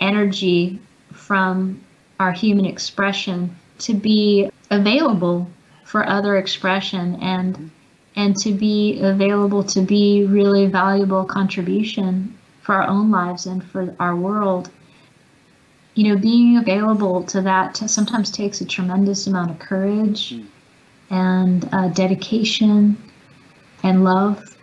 energy 0.00 0.78
from 1.12 1.80
our 2.20 2.32
human 2.32 2.64
expression 2.64 3.54
to 3.78 3.94
be 3.94 4.50
available 4.70 5.48
for 5.84 6.08
other 6.08 6.36
expression 6.36 7.16
and 7.20 7.70
and 8.16 8.36
to 8.36 8.52
be 8.52 8.98
available 9.00 9.62
to 9.62 9.82
be 9.82 10.24
really 10.24 10.66
valuable 10.66 11.24
contribution 11.24 12.36
for 12.62 12.74
our 12.74 12.88
own 12.88 13.10
lives 13.10 13.46
and 13.46 13.62
for 13.62 13.94
our 14.00 14.16
world. 14.16 14.70
You 15.94 16.08
know 16.08 16.20
being 16.20 16.58
available 16.58 17.22
to 17.24 17.40
that 17.42 17.76
sometimes 17.76 18.30
takes 18.30 18.60
a 18.60 18.64
tremendous 18.66 19.26
amount 19.26 19.50
of 19.50 19.58
courage 19.58 20.34
hmm. 20.34 20.44
And 21.10 21.68
uh, 21.72 21.88
dedication 21.88 22.96
and 23.82 24.04
love 24.04 24.56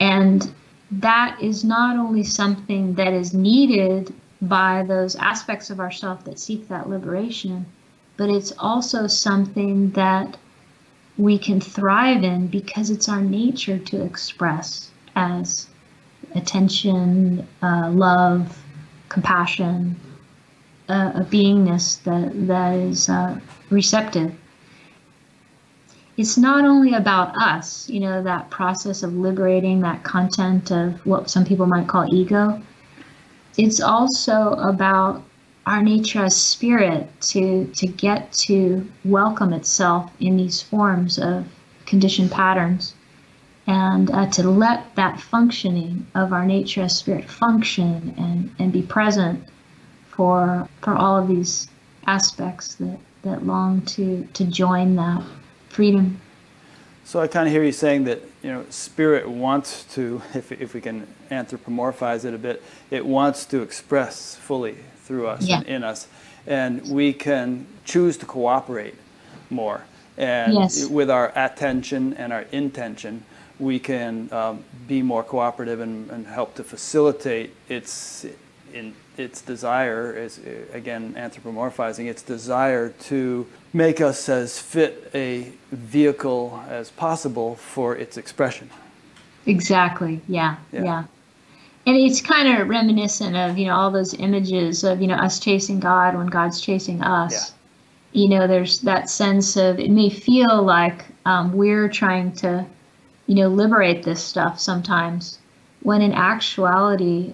and 0.00 0.52
that 0.90 1.38
is 1.40 1.64
not 1.64 1.96
only 1.96 2.24
something 2.24 2.94
that 2.94 3.12
is 3.12 3.34
needed 3.34 4.14
by 4.42 4.82
those 4.86 5.16
aspects 5.16 5.70
of 5.70 5.80
ourself 5.80 6.24
that 6.24 6.38
seek 6.38 6.66
that 6.68 6.88
liberation 6.88 7.66
but 8.16 8.28
it's 8.28 8.52
also 8.58 9.06
something 9.06 9.90
that 9.90 10.36
we 11.18 11.36
can 11.36 11.60
thrive 11.60 12.22
in 12.22 12.46
because 12.46 12.90
it's 12.90 13.08
our 13.08 13.20
nature 13.20 13.78
to 13.78 14.02
express 14.02 14.90
as 15.16 15.68
attention, 16.34 17.46
uh, 17.62 17.90
love, 17.90 18.56
compassion, 19.08 19.98
uh, 20.88 21.12
a 21.14 21.20
beingness 21.20 22.02
that 22.04 22.46
that 22.46 22.74
is 22.74 23.08
uh, 23.08 23.38
receptive. 23.70 24.32
It's 26.18 26.36
not 26.36 26.64
only 26.64 26.94
about 26.94 27.40
us, 27.40 27.88
you 27.88 28.00
know, 28.00 28.24
that 28.24 28.50
process 28.50 29.04
of 29.04 29.14
liberating 29.14 29.82
that 29.82 30.02
content 30.02 30.72
of 30.72 31.06
what 31.06 31.30
some 31.30 31.44
people 31.44 31.64
might 31.64 31.86
call 31.86 32.12
ego. 32.12 32.60
It's 33.56 33.80
also 33.80 34.54
about 34.54 35.22
our 35.64 35.80
nature 35.80 36.24
as 36.24 36.34
spirit 36.34 37.08
to 37.20 37.66
to 37.66 37.86
get 37.86 38.32
to 38.32 38.84
welcome 39.04 39.52
itself 39.52 40.10
in 40.18 40.36
these 40.36 40.60
forms 40.60 41.20
of 41.20 41.46
conditioned 41.86 42.32
patterns 42.32 42.94
and 43.68 44.10
uh, 44.10 44.26
to 44.30 44.42
let 44.50 44.96
that 44.96 45.20
functioning 45.20 46.04
of 46.16 46.32
our 46.32 46.44
nature 46.44 46.82
as 46.82 46.96
spirit 46.96 47.30
function 47.30 48.12
and, 48.18 48.50
and 48.58 48.72
be 48.72 48.82
present 48.82 49.44
for 50.08 50.68
for 50.80 50.94
all 50.94 51.16
of 51.16 51.28
these 51.28 51.68
aspects 52.08 52.74
that, 52.74 52.98
that 53.22 53.46
long 53.46 53.82
to, 53.82 54.26
to 54.32 54.44
join 54.44 54.96
that 54.96 55.22
freedom. 55.78 56.20
So 57.04 57.20
I 57.20 57.28
kind 57.28 57.46
of 57.46 57.52
hear 57.52 57.62
you 57.62 57.70
saying 57.70 58.02
that 58.04 58.20
you 58.42 58.50
know 58.50 58.64
spirit 58.68 59.28
wants 59.30 59.84
to, 59.94 60.20
if, 60.34 60.50
if 60.50 60.74
we 60.74 60.80
can 60.80 61.06
anthropomorphize 61.30 62.24
it 62.24 62.34
a 62.34 62.38
bit, 62.38 62.62
it 62.90 63.06
wants 63.06 63.46
to 63.46 63.62
express 63.62 64.34
fully 64.34 64.74
through 65.04 65.28
us 65.28 65.46
Yeah. 65.46 65.58
and 65.58 65.66
in 65.68 65.84
us, 65.84 66.08
and 66.48 66.82
we 66.90 67.12
can 67.12 67.64
choose 67.84 68.16
to 68.18 68.26
cooperate 68.26 68.96
more. 69.50 69.82
And 70.16 70.54
Yes. 70.54 70.86
with 70.88 71.10
our 71.10 71.30
attention 71.36 72.12
and 72.14 72.32
our 72.32 72.44
intention, 72.50 73.22
we 73.60 73.78
can 73.78 74.28
um, 74.32 74.64
be 74.88 75.00
more 75.00 75.22
cooperative 75.22 75.78
and, 75.80 76.10
and 76.10 76.26
help 76.26 76.56
to 76.56 76.64
facilitate 76.64 77.54
its 77.68 78.26
in 78.74 78.94
its 79.18 79.40
desire 79.42 80.12
is 80.12 80.40
again 80.72 81.14
anthropomorphizing 81.14 82.06
its 82.06 82.22
desire 82.22 82.90
to 82.90 83.46
make 83.72 84.00
us 84.00 84.28
as 84.28 84.58
fit 84.58 85.10
a 85.14 85.52
vehicle 85.72 86.62
as 86.68 86.90
possible 86.90 87.56
for 87.56 87.96
its 87.96 88.16
expression. 88.16 88.70
Exactly. 89.46 90.20
Yeah. 90.28 90.56
Yeah. 90.72 90.84
Yeah. 90.84 91.04
And 91.86 91.96
it's 91.96 92.20
kind 92.20 92.60
of 92.60 92.68
reminiscent 92.68 93.34
of, 93.34 93.56
you 93.56 93.66
know, 93.66 93.74
all 93.74 93.90
those 93.90 94.12
images 94.14 94.84
of, 94.84 95.00
you 95.00 95.06
know, 95.06 95.14
us 95.14 95.38
chasing 95.38 95.80
God 95.80 96.14
when 96.16 96.26
God's 96.26 96.60
chasing 96.60 97.02
us. 97.02 97.32
Yeah. 98.12 98.22
You 98.22 98.28
know, 98.28 98.46
there's 98.46 98.80
that 98.82 99.08
sense 99.08 99.56
of 99.56 99.78
it 99.78 99.90
may 99.90 100.10
feel 100.10 100.62
like 100.62 101.04
um, 101.24 101.52
we're 101.52 101.88
trying 101.88 102.32
to, 102.36 102.66
you 103.26 103.34
know, 103.36 103.48
liberate 103.48 104.02
this 104.02 104.22
stuff 104.22 104.60
sometimes, 104.60 105.38
when 105.82 106.02
in 106.02 106.12
actuality, 106.12 107.32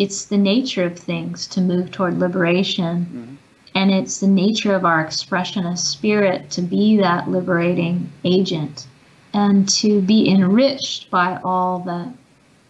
it's 0.00 0.24
the 0.24 0.38
nature 0.38 0.84
of 0.84 0.98
things 0.98 1.46
to 1.48 1.60
move 1.60 1.90
toward 1.92 2.18
liberation. 2.18 3.38
And 3.74 3.90
it's 3.92 4.18
the 4.18 4.26
nature 4.26 4.74
of 4.74 4.84
our 4.84 5.00
expression 5.00 5.64
of 5.66 5.78
spirit 5.78 6.50
to 6.50 6.62
be 6.62 6.96
that 6.96 7.28
liberating 7.28 8.10
agent 8.24 8.86
and 9.34 9.68
to 9.68 10.00
be 10.00 10.28
enriched 10.28 11.08
by 11.10 11.38
all 11.44 11.78
that 11.80 12.12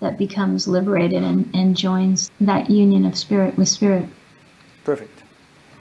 that 0.00 0.18
becomes 0.18 0.66
liberated 0.66 1.22
and, 1.22 1.48
and 1.54 1.76
joins 1.76 2.30
that 2.40 2.68
union 2.70 3.04
of 3.04 3.16
spirit 3.16 3.56
with 3.56 3.68
spirit. 3.68 4.06
Perfect. 4.82 5.22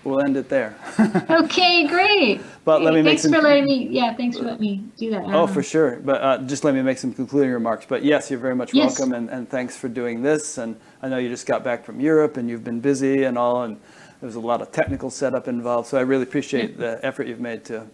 We'll 0.03 0.21
end 0.21 0.37
it 0.37 0.49
there. 0.49 0.75
Okay, 1.29 1.87
great. 1.87 2.41
But 2.65 2.81
let 2.81 2.93
me 2.93 3.01
make 3.01 3.11
thanks 3.19 3.23
some- 3.23 3.33
for 3.33 3.41
letting 3.41 3.65
me. 3.65 3.87
Yeah, 3.89 4.13
thanks 4.15 4.37
for 4.37 4.43
letting 4.43 4.61
me 4.61 4.83
do 4.97 5.09
that. 5.11 5.23
Oh, 5.25 5.43
Um, 5.43 5.47
for 5.53 5.63
sure. 5.63 5.97
But 6.03 6.21
uh, 6.21 6.37
just 6.39 6.63
let 6.63 6.73
me 6.73 6.81
make 6.81 6.97
some 6.97 7.13
concluding 7.13 7.51
remarks. 7.51 7.85
But 7.87 8.03
yes, 8.03 8.29
you're 8.29 8.39
very 8.39 8.55
much 8.55 8.73
Yes. 8.73 8.99
welcome, 8.99 9.13
and, 9.15 9.29
and 9.29 9.49
thanks 9.49 9.75
for 9.77 9.87
doing 9.89 10.21
this. 10.21 10.57
And 10.57 10.75
I 11.01 11.07
know 11.09 11.17
you 11.17 11.29
just 11.29 11.45
got 11.47 11.63
back 11.63 11.85
from 11.85 11.99
Europe, 11.99 12.37
and 12.37 12.49
you've 12.49 12.63
been 12.63 12.79
busy 12.81 13.23
and 13.23 13.37
all, 13.37 13.63
and 13.63 13.79
there's 14.21 14.35
a 14.35 14.39
lot 14.39 14.61
of 14.61 14.71
technical 14.71 15.09
setup 15.09 15.47
involved. 15.47 15.87
So 15.87 15.97
I 15.97 16.01
really 16.01 16.23
appreciate 16.23 16.77
the 16.77 16.99
effort 17.03 17.27
you've 17.27 17.39
made 17.39 17.63
to 17.65 17.85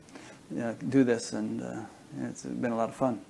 you 0.51 0.57
know, 0.57 0.75
do 0.89 1.03
this, 1.03 1.33
and 1.33 1.61
uh, 1.61 1.81
it's 2.23 2.43
been 2.43 2.71
a 2.71 2.77
lot 2.77 2.89
of 2.89 2.95
fun. 2.95 3.21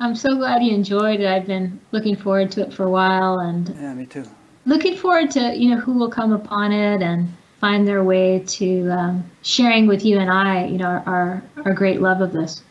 I'm 0.00 0.14
so 0.14 0.36
glad 0.36 0.62
you 0.62 0.72
enjoyed 0.74 1.20
it. 1.20 1.26
I've 1.26 1.46
been 1.46 1.80
looking 1.92 2.16
forward 2.16 2.50
to 2.52 2.62
it 2.62 2.72
for 2.72 2.84
a 2.84 2.90
while, 2.90 3.38
and 3.40 3.68
Yeah, 3.80 3.94
me 3.94 4.06
too. 4.06 4.24
looking 4.66 4.96
forward 4.96 5.30
to 5.32 5.56
you 5.56 5.70
know 5.70 5.80
who 5.80 5.92
will 5.92 6.10
come 6.10 6.32
upon 6.32 6.72
it 6.72 7.02
and 7.02 7.28
find 7.60 7.86
their 7.88 8.04
way 8.04 8.38
to 8.46 8.88
um, 8.90 9.24
sharing 9.42 9.88
with 9.88 10.04
you 10.04 10.18
and 10.18 10.30
I, 10.30 10.66
you 10.66 10.78
know, 10.78 11.02
our 11.06 11.42
our 11.64 11.72
great 11.72 12.00
love 12.00 12.20
of 12.20 12.32
this. 12.32 12.62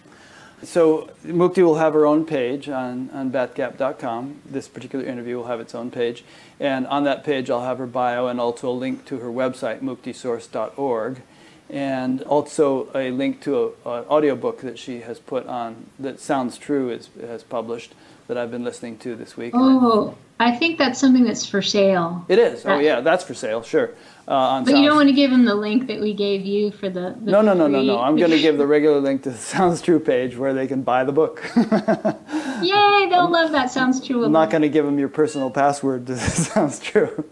So 0.64 1.10
Mukti 1.24 1.64
will 1.64 1.76
have 1.76 1.94
her 1.94 2.06
own 2.06 2.26
page 2.26 2.68
on, 2.68 3.10
on 3.12 3.32
batgap.com. 3.32 4.42
This 4.46 4.68
particular 4.68 5.06
interview 5.06 5.38
will 5.38 5.48
have 5.48 5.60
its 5.60 5.76
own 5.76 5.92
page. 5.92 6.24
And 6.60 6.88
on 6.88 7.04
that 7.04 7.24
page, 7.24 7.50
I'll 7.50 7.64
have 7.64 7.78
her 7.78 7.86
bio 7.86 8.28
and 8.28 8.40
also 8.40 8.70
a 8.70 8.74
link 8.74 9.06
to 9.06 9.20
her 9.20 9.30
website, 9.30 9.82
muktisource.org, 9.82 11.22
and 11.70 12.22
also 12.24 12.90
a 12.96 13.12
link 13.12 13.42
to 13.44 13.76
an 13.86 14.06
audiobook 14.06 14.62
that 14.62 14.80
she 14.80 15.02
has 15.02 15.20
put 15.20 15.46
on 15.46 15.88
that 16.00 16.20
Sounds 16.20 16.58
True 16.58 16.90
is, 16.90 17.10
has 17.22 17.44
published 17.44 17.94
that 18.28 18.38
I've 18.38 18.52
been 18.52 18.64
listening 18.64 18.98
to 19.00 19.16
this 19.16 19.38
week. 19.38 19.54
Oh, 19.56 20.18
I 20.40 20.56
think 20.56 20.78
that's 20.78 21.00
something 21.00 21.24
that's 21.24 21.46
for 21.46 21.62
sale. 21.62 22.26
It 22.28 22.38
is. 22.38 22.66
Oh, 22.66 22.78
yeah, 22.78 23.02
that's 23.02 23.24
for 23.24 23.34
sale, 23.34 23.64
sure. 23.64 23.96
Uh, 24.28 24.34
on 24.34 24.66
But 24.66 24.76
you 24.78 24.86
don't 24.86 24.98
want 24.98 25.10
to 25.10 25.16
give 25.16 25.32
them 25.32 25.46
the 25.46 25.56
link 25.56 25.88
that 25.88 26.00
we 26.00 26.14
gave 26.14 26.46
you 26.46 26.70
for 26.72 26.90
the. 26.90 27.16
the 27.20 27.32
no, 27.32 27.42
no, 27.42 27.54
no, 27.54 27.68
no, 27.68 27.82
no. 27.82 28.00
I'm 28.00 28.18
going 28.18 28.32
to 28.38 28.40
give 28.40 28.58
the 28.58 28.68
regular 28.68 29.00
link 29.00 29.24
to 29.24 29.32
the 29.32 29.38
Sounds 29.56 29.82
True 29.82 30.00
page 30.00 30.38
where 30.38 30.54
they 30.54 30.68
can 30.68 30.84
buy 30.84 31.04
the 31.06 31.12
book. 31.12 31.44
Yay! 31.56 33.08
They'll 33.10 33.32
love 33.32 33.52
that. 33.54 33.72
Sounds 33.72 34.06
true. 34.06 34.26
I'm 34.26 34.32
not 34.32 34.50
going 34.50 34.64
to 34.64 34.70
give 34.70 34.86
them 34.86 35.00
your 35.00 35.10
personal 35.10 35.50
password. 35.50 36.06
This 36.06 36.48
sounds 36.54 36.80
true. 36.80 37.26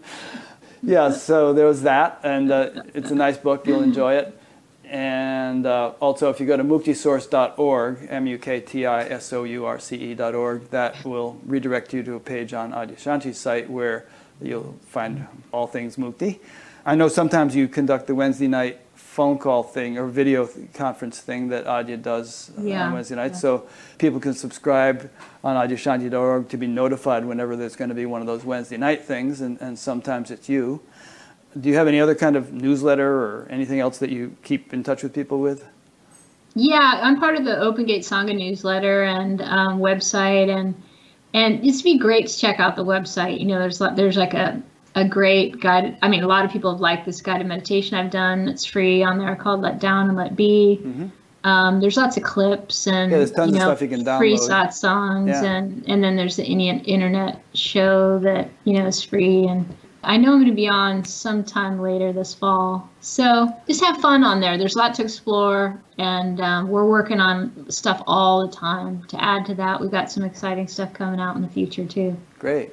yeah, 0.82 1.10
so 1.10 1.52
there 1.52 1.66
was 1.66 1.82
that, 1.82 2.20
and 2.24 2.50
uh, 2.50 2.70
it's 2.94 3.10
a 3.10 3.14
nice 3.14 3.36
book. 3.36 3.66
You'll 3.66 3.82
enjoy 3.82 4.14
it. 4.14 4.40
And 4.88 5.66
uh, 5.66 5.94
also, 6.00 6.30
if 6.30 6.38
you 6.38 6.46
go 6.46 6.56
to 6.56 6.62
muktisource.org, 6.62 8.06
M-U-K-T-I-S-O-U-R-C-E.org, 8.08 10.70
that 10.70 11.04
will 11.04 11.40
redirect 11.44 11.92
you 11.92 12.02
to 12.04 12.14
a 12.14 12.20
page 12.20 12.54
on 12.54 12.72
Adyashanti's 12.72 13.36
site 13.38 13.68
where 13.68 14.06
you'll 14.40 14.76
find 14.88 15.26
all 15.52 15.66
things 15.66 15.96
Mukti. 15.96 16.38
I 16.84 16.94
know 16.94 17.08
sometimes 17.08 17.56
you 17.56 17.66
conduct 17.66 18.06
the 18.06 18.14
Wednesday 18.14 18.46
night 18.46 18.78
phone 18.94 19.38
call 19.38 19.62
thing 19.64 19.98
or 19.98 20.06
video 20.06 20.46
th- 20.46 20.72
conference 20.74 21.20
thing 21.20 21.48
that 21.48 21.64
Adya 21.64 22.00
does 22.02 22.50
Yeah, 22.60 22.86
on 22.86 22.92
Wednesday 22.92 23.14
nights. 23.16 23.38
yeah. 23.38 23.40
So 23.40 23.66
people 23.98 24.20
can 24.20 24.34
subscribe 24.34 25.10
on 25.42 25.56
adyashanti.org 25.56 26.48
to 26.50 26.56
be 26.56 26.66
notified 26.66 27.24
whenever 27.24 27.56
there's 27.56 27.76
going 27.76 27.88
to 27.88 27.94
be 27.94 28.06
one 28.06 28.20
of 28.20 28.26
those 28.26 28.44
Wednesday 28.44 28.76
night 28.76 29.04
things, 29.04 29.40
and, 29.40 29.60
and 29.60 29.78
sometimes 29.78 30.30
it's 30.30 30.48
you. 30.48 30.80
Do 31.60 31.68
you 31.68 31.74
have 31.76 31.88
any 31.88 32.00
other 32.00 32.14
kind 32.14 32.36
of 32.36 32.52
newsletter 32.52 33.08
or 33.10 33.46
anything 33.50 33.80
else 33.80 33.98
that 33.98 34.10
you 34.10 34.36
keep 34.42 34.74
in 34.74 34.82
touch 34.82 35.02
with 35.02 35.14
people 35.14 35.40
with? 35.40 35.66
Yeah, 36.54 37.00
I'm 37.02 37.18
part 37.18 37.36
of 37.36 37.44
the 37.44 37.58
Open 37.58 37.84
Gate 37.86 38.02
Sangha 38.02 38.36
newsletter 38.36 39.04
and 39.04 39.42
um, 39.42 39.78
website, 39.78 40.48
and 40.48 40.74
and 41.34 41.64
it'd 41.66 41.82
be 41.82 41.98
great 41.98 42.26
to 42.28 42.38
check 42.38 42.60
out 42.60 42.76
the 42.76 42.84
website. 42.84 43.38
You 43.40 43.46
know, 43.46 43.58
there's 43.58 43.78
there's 43.78 44.16
like 44.16 44.34
a 44.34 44.62
a 44.94 45.06
great 45.06 45.60
guide. 45.60 45.98
I 46.02 46.08
mean, 46.08 46.22
a 46.22 46.26
lot 46.26 46.44
of 46.44 46.50
people 46.50 46.72
have 46.72 46.80
liked 46.80 47.04
this 47.04 47.20
guided 47.20 47.46
meditation 47.46 47.96
I've 47.98 48.10
done. 48.10 48.48
It's 48.48 48.64
free 48.64 49.02
on 49.02 49.18
there 49.18 49.36
called 49.36 49.60
Let 49.60 49.78
Down 49.80 50.08
and 50.08 50.16
Let 50.16 50.34
Be. 50.34 50.80
Um, 51.44 51.80
there's 51.80 51.96
lots 51.96 52.16
of 52.16 52.22
clips 52.22 52.86
and 52.86 53.12
Mm-hmm. 53.12 53.20
Yeah, 53.38 53.44
you 53.44 53.52
know, 53.52 53.58
you 53.98 54.18
free 54.18 54.36
songs, 54.74 55.28
Yeah. 55.28 55.44
and 55.44 55.84
and 55.86 56.02
then 56.02 56.16
there's 56.16 56.36
the 56.36 56.44
Indian 56.44 56.80
internet 56.80 57.40
show 57.54 58.18
that 58.20 58.48
you 58.64 58.74
know 58.78 58.86
is 58.86 59.02
free 59.02 59.46
and. 59.46 59.66
I 60.06 60.16
know 60.16 60.32
I'm 60.32 60.38
going 60.38 60.46
to 60.46 60.54
be 60.54 60.68
on 60.68 61.04
sometime 61.04 61.80
later 61.80 62.12
this 62.12 62.32
fall. 62.32 62.88
So 63.00 63.52
just 63.66 63.84
have 63.84 63.96
fun 64.00 64.22
on 64.22 64.40
there. 64.40 64.56
There's 64.56 64.76
a 64.76 64.78
lot 64.78 64.94
to 64.94 65.02
explore, 65.02 65.82
and 65.98 66.40
um, 66.40 66.68
we're 66.68 66.88
working 66.88 67.18
on 67.18 67.68
stuff 67.68 68.00
all 68.06 68.46
the 68.46 68.52
time. 68.54 69.02
To 69.08 69.22
add 69.22 69.44
to 69.46 69.54
that, 69.56 69.80
we've 69.80 69.90
got 69.90 70.10
some 70.10 70.22
exciting 70.22 70.68
stuff 70.68 70.92
coming 70.92 71.18
out 71.18 71.34
in 71.34 71.42
the 71.42 71.48
future, 71.48 71.84
too. 71.84 72.16
Great. 72.38 72.70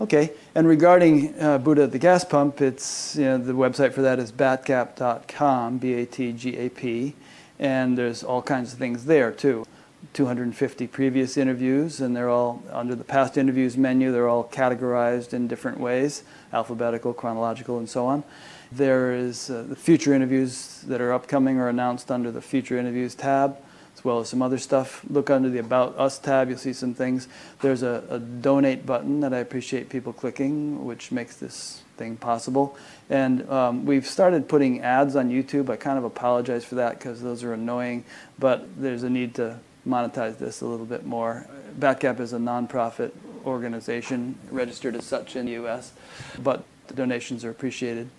Okay. 0.00 0.30
And 0.54 0.68
regarding 0.68 1.38
uh, 1.40 1.58
Buddha 1.58 1.82
at 1.82 1.92
the 1.92 1.98
gas 1.98 2.24
pump, 2.24 2.60
it's 2.60 3.16
you 3.16 3.24
know, 3.24 3.38
the 3.38 3.52
website 3.52 3.92
for 3.92 4.02
that 4.02 4.20
is 4.20 4.30
batgap.com, 4.30 5.78
B-A-T-G-A-P, 5.78 7.14
and 7.58 7.98
there's 7.98 8.22
all 8.22 8.42
kinds 8.42 8.72
of 8.72 8.78
things 8.78 9.06
there 9.06 9.32
too. 9.32 9.66
250 10.12 10.86
previous 10.88 11.36
interviews, 11.36 12.00
and 12.00 12.16
they're 12.16 12.28
all 12.28 12.62
under 12.72 12.94
the 12.94 13.04
past 13.04 13.38
interviews 13.38 13.76
menu. 13.76 14.12
They're 14.12 14.28
all 14.28 14.44
categorized 14.44 15.32
in 15.32 15.46
different 15.46 15.78
ways, 15.78 16.24
alphabetical, 16.52 17.14
chronological, 17.14 17.78
and 17.78 17.88
so 17.88 18.06
on. 18.06 18.24
There 18.72 19.12
is 19.12 19.50
uh, 19.50 19.64
the 19.68 19.76
future 19.76 20.14
interviews 20.14 20.82
that 20.86 21.00
are 21.00 21.12
upcoming 21.12 21.58
or 21.58 21.68
announced 21.68 22.10
under 22.10 22.30
the 22.30 22.42
future 22.42 22.78
interviews 22.78 23.14
tab 23.14 23.56
as 24.00 24.04
well 24.04 24.20
as 24.20 24.30
some 24.30 24.40
other 24.40 24.56
stuff. 24.56 25.02
Look 25.10 25.28
under 25.28 25.50
the 25.50 25.58
About 25.58 25.98
Us 25.98 26.18
tab, 26.18 26.48
you'll 26.48 26.56
see 26.56 26.72
some 26.72 26.94
things. 26.94 27.28
There's 27.60 27.82
a, 27.82 28.02
a 28.08 28.18
donate 28.18 28.86
button 28.86 29.20
that 29.20 29.34
I 29.34 29.38
appreciate 29.38 29.90
people 29.90 30.14
clicking, 30.14 30.86
which 30.86 31.12
makes 31.12 31.36
this 31.36 31.82
thing 31.98 32.16
possible. 32.16 32.78
And 33.10 33.46
um, 33.50 33.84
we've 33.84 34.06
started 34.06 34.48
putting 34.48 34.80
ads 34.80 35.16
on 35.16 35.28
YouTube. 35.28 35.68
I 35.68 35.76
kind 35.76 35.98
of 35.98 36.04
apologize 36.04 36.64
for 36.64 36.76
that 36.76 36.98
because 36.98 37.20
those 37.20 37.44
are 37.44 37.52
annoying, 37.52 38.04
but 38.38 38.66
there's 38.80 39.02
a 39.02 39.10
need 39.10 39.34
to 39.34 39.58
monetize 39.86 40.38
this 40.38 40.60
a 40.60 40.66
little 40.66 40.86
bit 40.86 41.04
more. 41.04 41.46
Batgap 41.78 42.20
is 42.20 42.32
a 42.32 42.38
nonprofit 42.38 43.12
organization 43.44 44.38
registered 44.50 44.94
as 44.94 45.04
such 45.04 45.36
in 45.36 45.46
the 45.46 45.52
U.S., 45.52 45.92
but 46.38 46.64
the 46.88 46.94
donations 46.94 47.44
are 47.44 47.50
appreciated. 47.50 48.10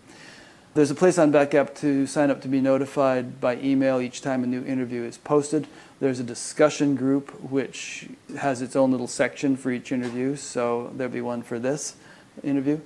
There's 0.74 0.90
a 0.90 0.96
place 0.96 1.18
on 1.18 1.34
Batgap 1.34 1.76
to 1.80 2.08
sign 2.08 2.32
up 2.32 2.42
to 2.44 2.48
be 2.48 2.62
notified 2.62 3.42
by 3.42 3.58
email 3.58 4.00
each 4.00 4.22
time 4.22 4.44
a 4.44 4.48
new 4.48 4.64
interview 4.64 5.04
is 5.04 5.18
posted. 5.18 5.68
There's 6.00 6.22
a 6.22 6.24
discussion 6.24 6.96
group 6.96 7.30
which 7.42 8.08
has 8.40 8.62
its 8.62 8.76
own 8.76 8.92
little 8.92 9.08
section 9.08 9.58
for 9.58 9.70
each 9.70 9.92
interview, 9.92 10.38
so 10.38 10.92
there'll 10.96 11.12
be 11.12 11.20
one 11.20 11.42
for 11.42 11.60
this 11.60 11.98
interview. 12.42 12.80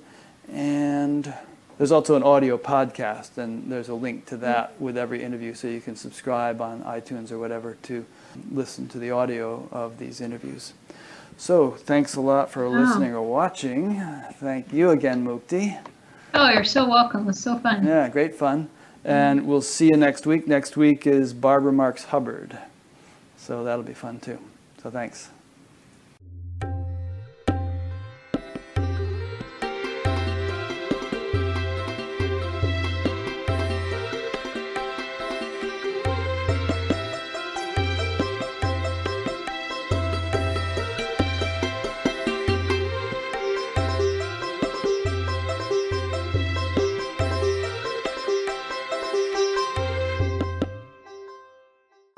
And 0.52 1.32
there's 1.78 1.92
also 1.92 2.16
an 2.16 2.24
audio 2.24 2.58
podcast, 2.58 3.38
and 3.38 3.70
there's 3.70 3.88
a 3.88 3.94
link 3.94 4.26
to 4.26 4.36
that 4.38 4.80
with 4.80 4.98
every 4.98 5.22
interview, 5.22 5.54
so 5.54 5.68
you 5.68 5.80
can 5.80 5.94
subscribe 5.94 6.60
on 6.60 6.82
iTunes 6.82 7.30
or 7.30 7.38
whatever 7.38 7.76
to 7.82 8.04
listen 8.50 8.88
to 8.88 8.98
the 8.98 9.10
audio 9.10 9.68
of 9.72 9.98
these 9.98 10.20
interviews. 10.20 10.72
So, 11.38 11.72
thanks 11.72 12.14
a 12.16 12.20
lot 12.20 12.50
for 12.50 12.68
listening 12.68 13.14
or 13.14 13.22
watching. 13.22 14.00
Thank 14.40 14.72
you 14.72 14.90
again, 14.90 15.24
Mukti. 15.24 15.78
Oh, 16.32 16.48
you're 16.50 16.64
so 16.64 16.88
welcome. 16.88 17.22
It 17.22 17.26
was 17.26 17.40
so 17.40 17.58
fun. 17.58 17.86
Yeah, 17.86 18.08
great 18.08 18.34
fun. 18.34 18.68
And 19.04 19.46
we'll 19.46 19.62
see 19.62 19.86
you 19.86 19.96
next 19.96 20.26
week. 20.26 20.48
Next 20.48 20.76
week 20.76 21.06
is 21.06 21.32
Barbara 21.32 21.72
Marx 21.72 22.04
Hubbard. 22.04 22.58
So 23.36 23.64
that'll 23.64 23.84
be 23.84 23.94
fun 23.94 24.18
too. 24.18 24.38
So 24.82 24.90
thanks. 24.90 25.30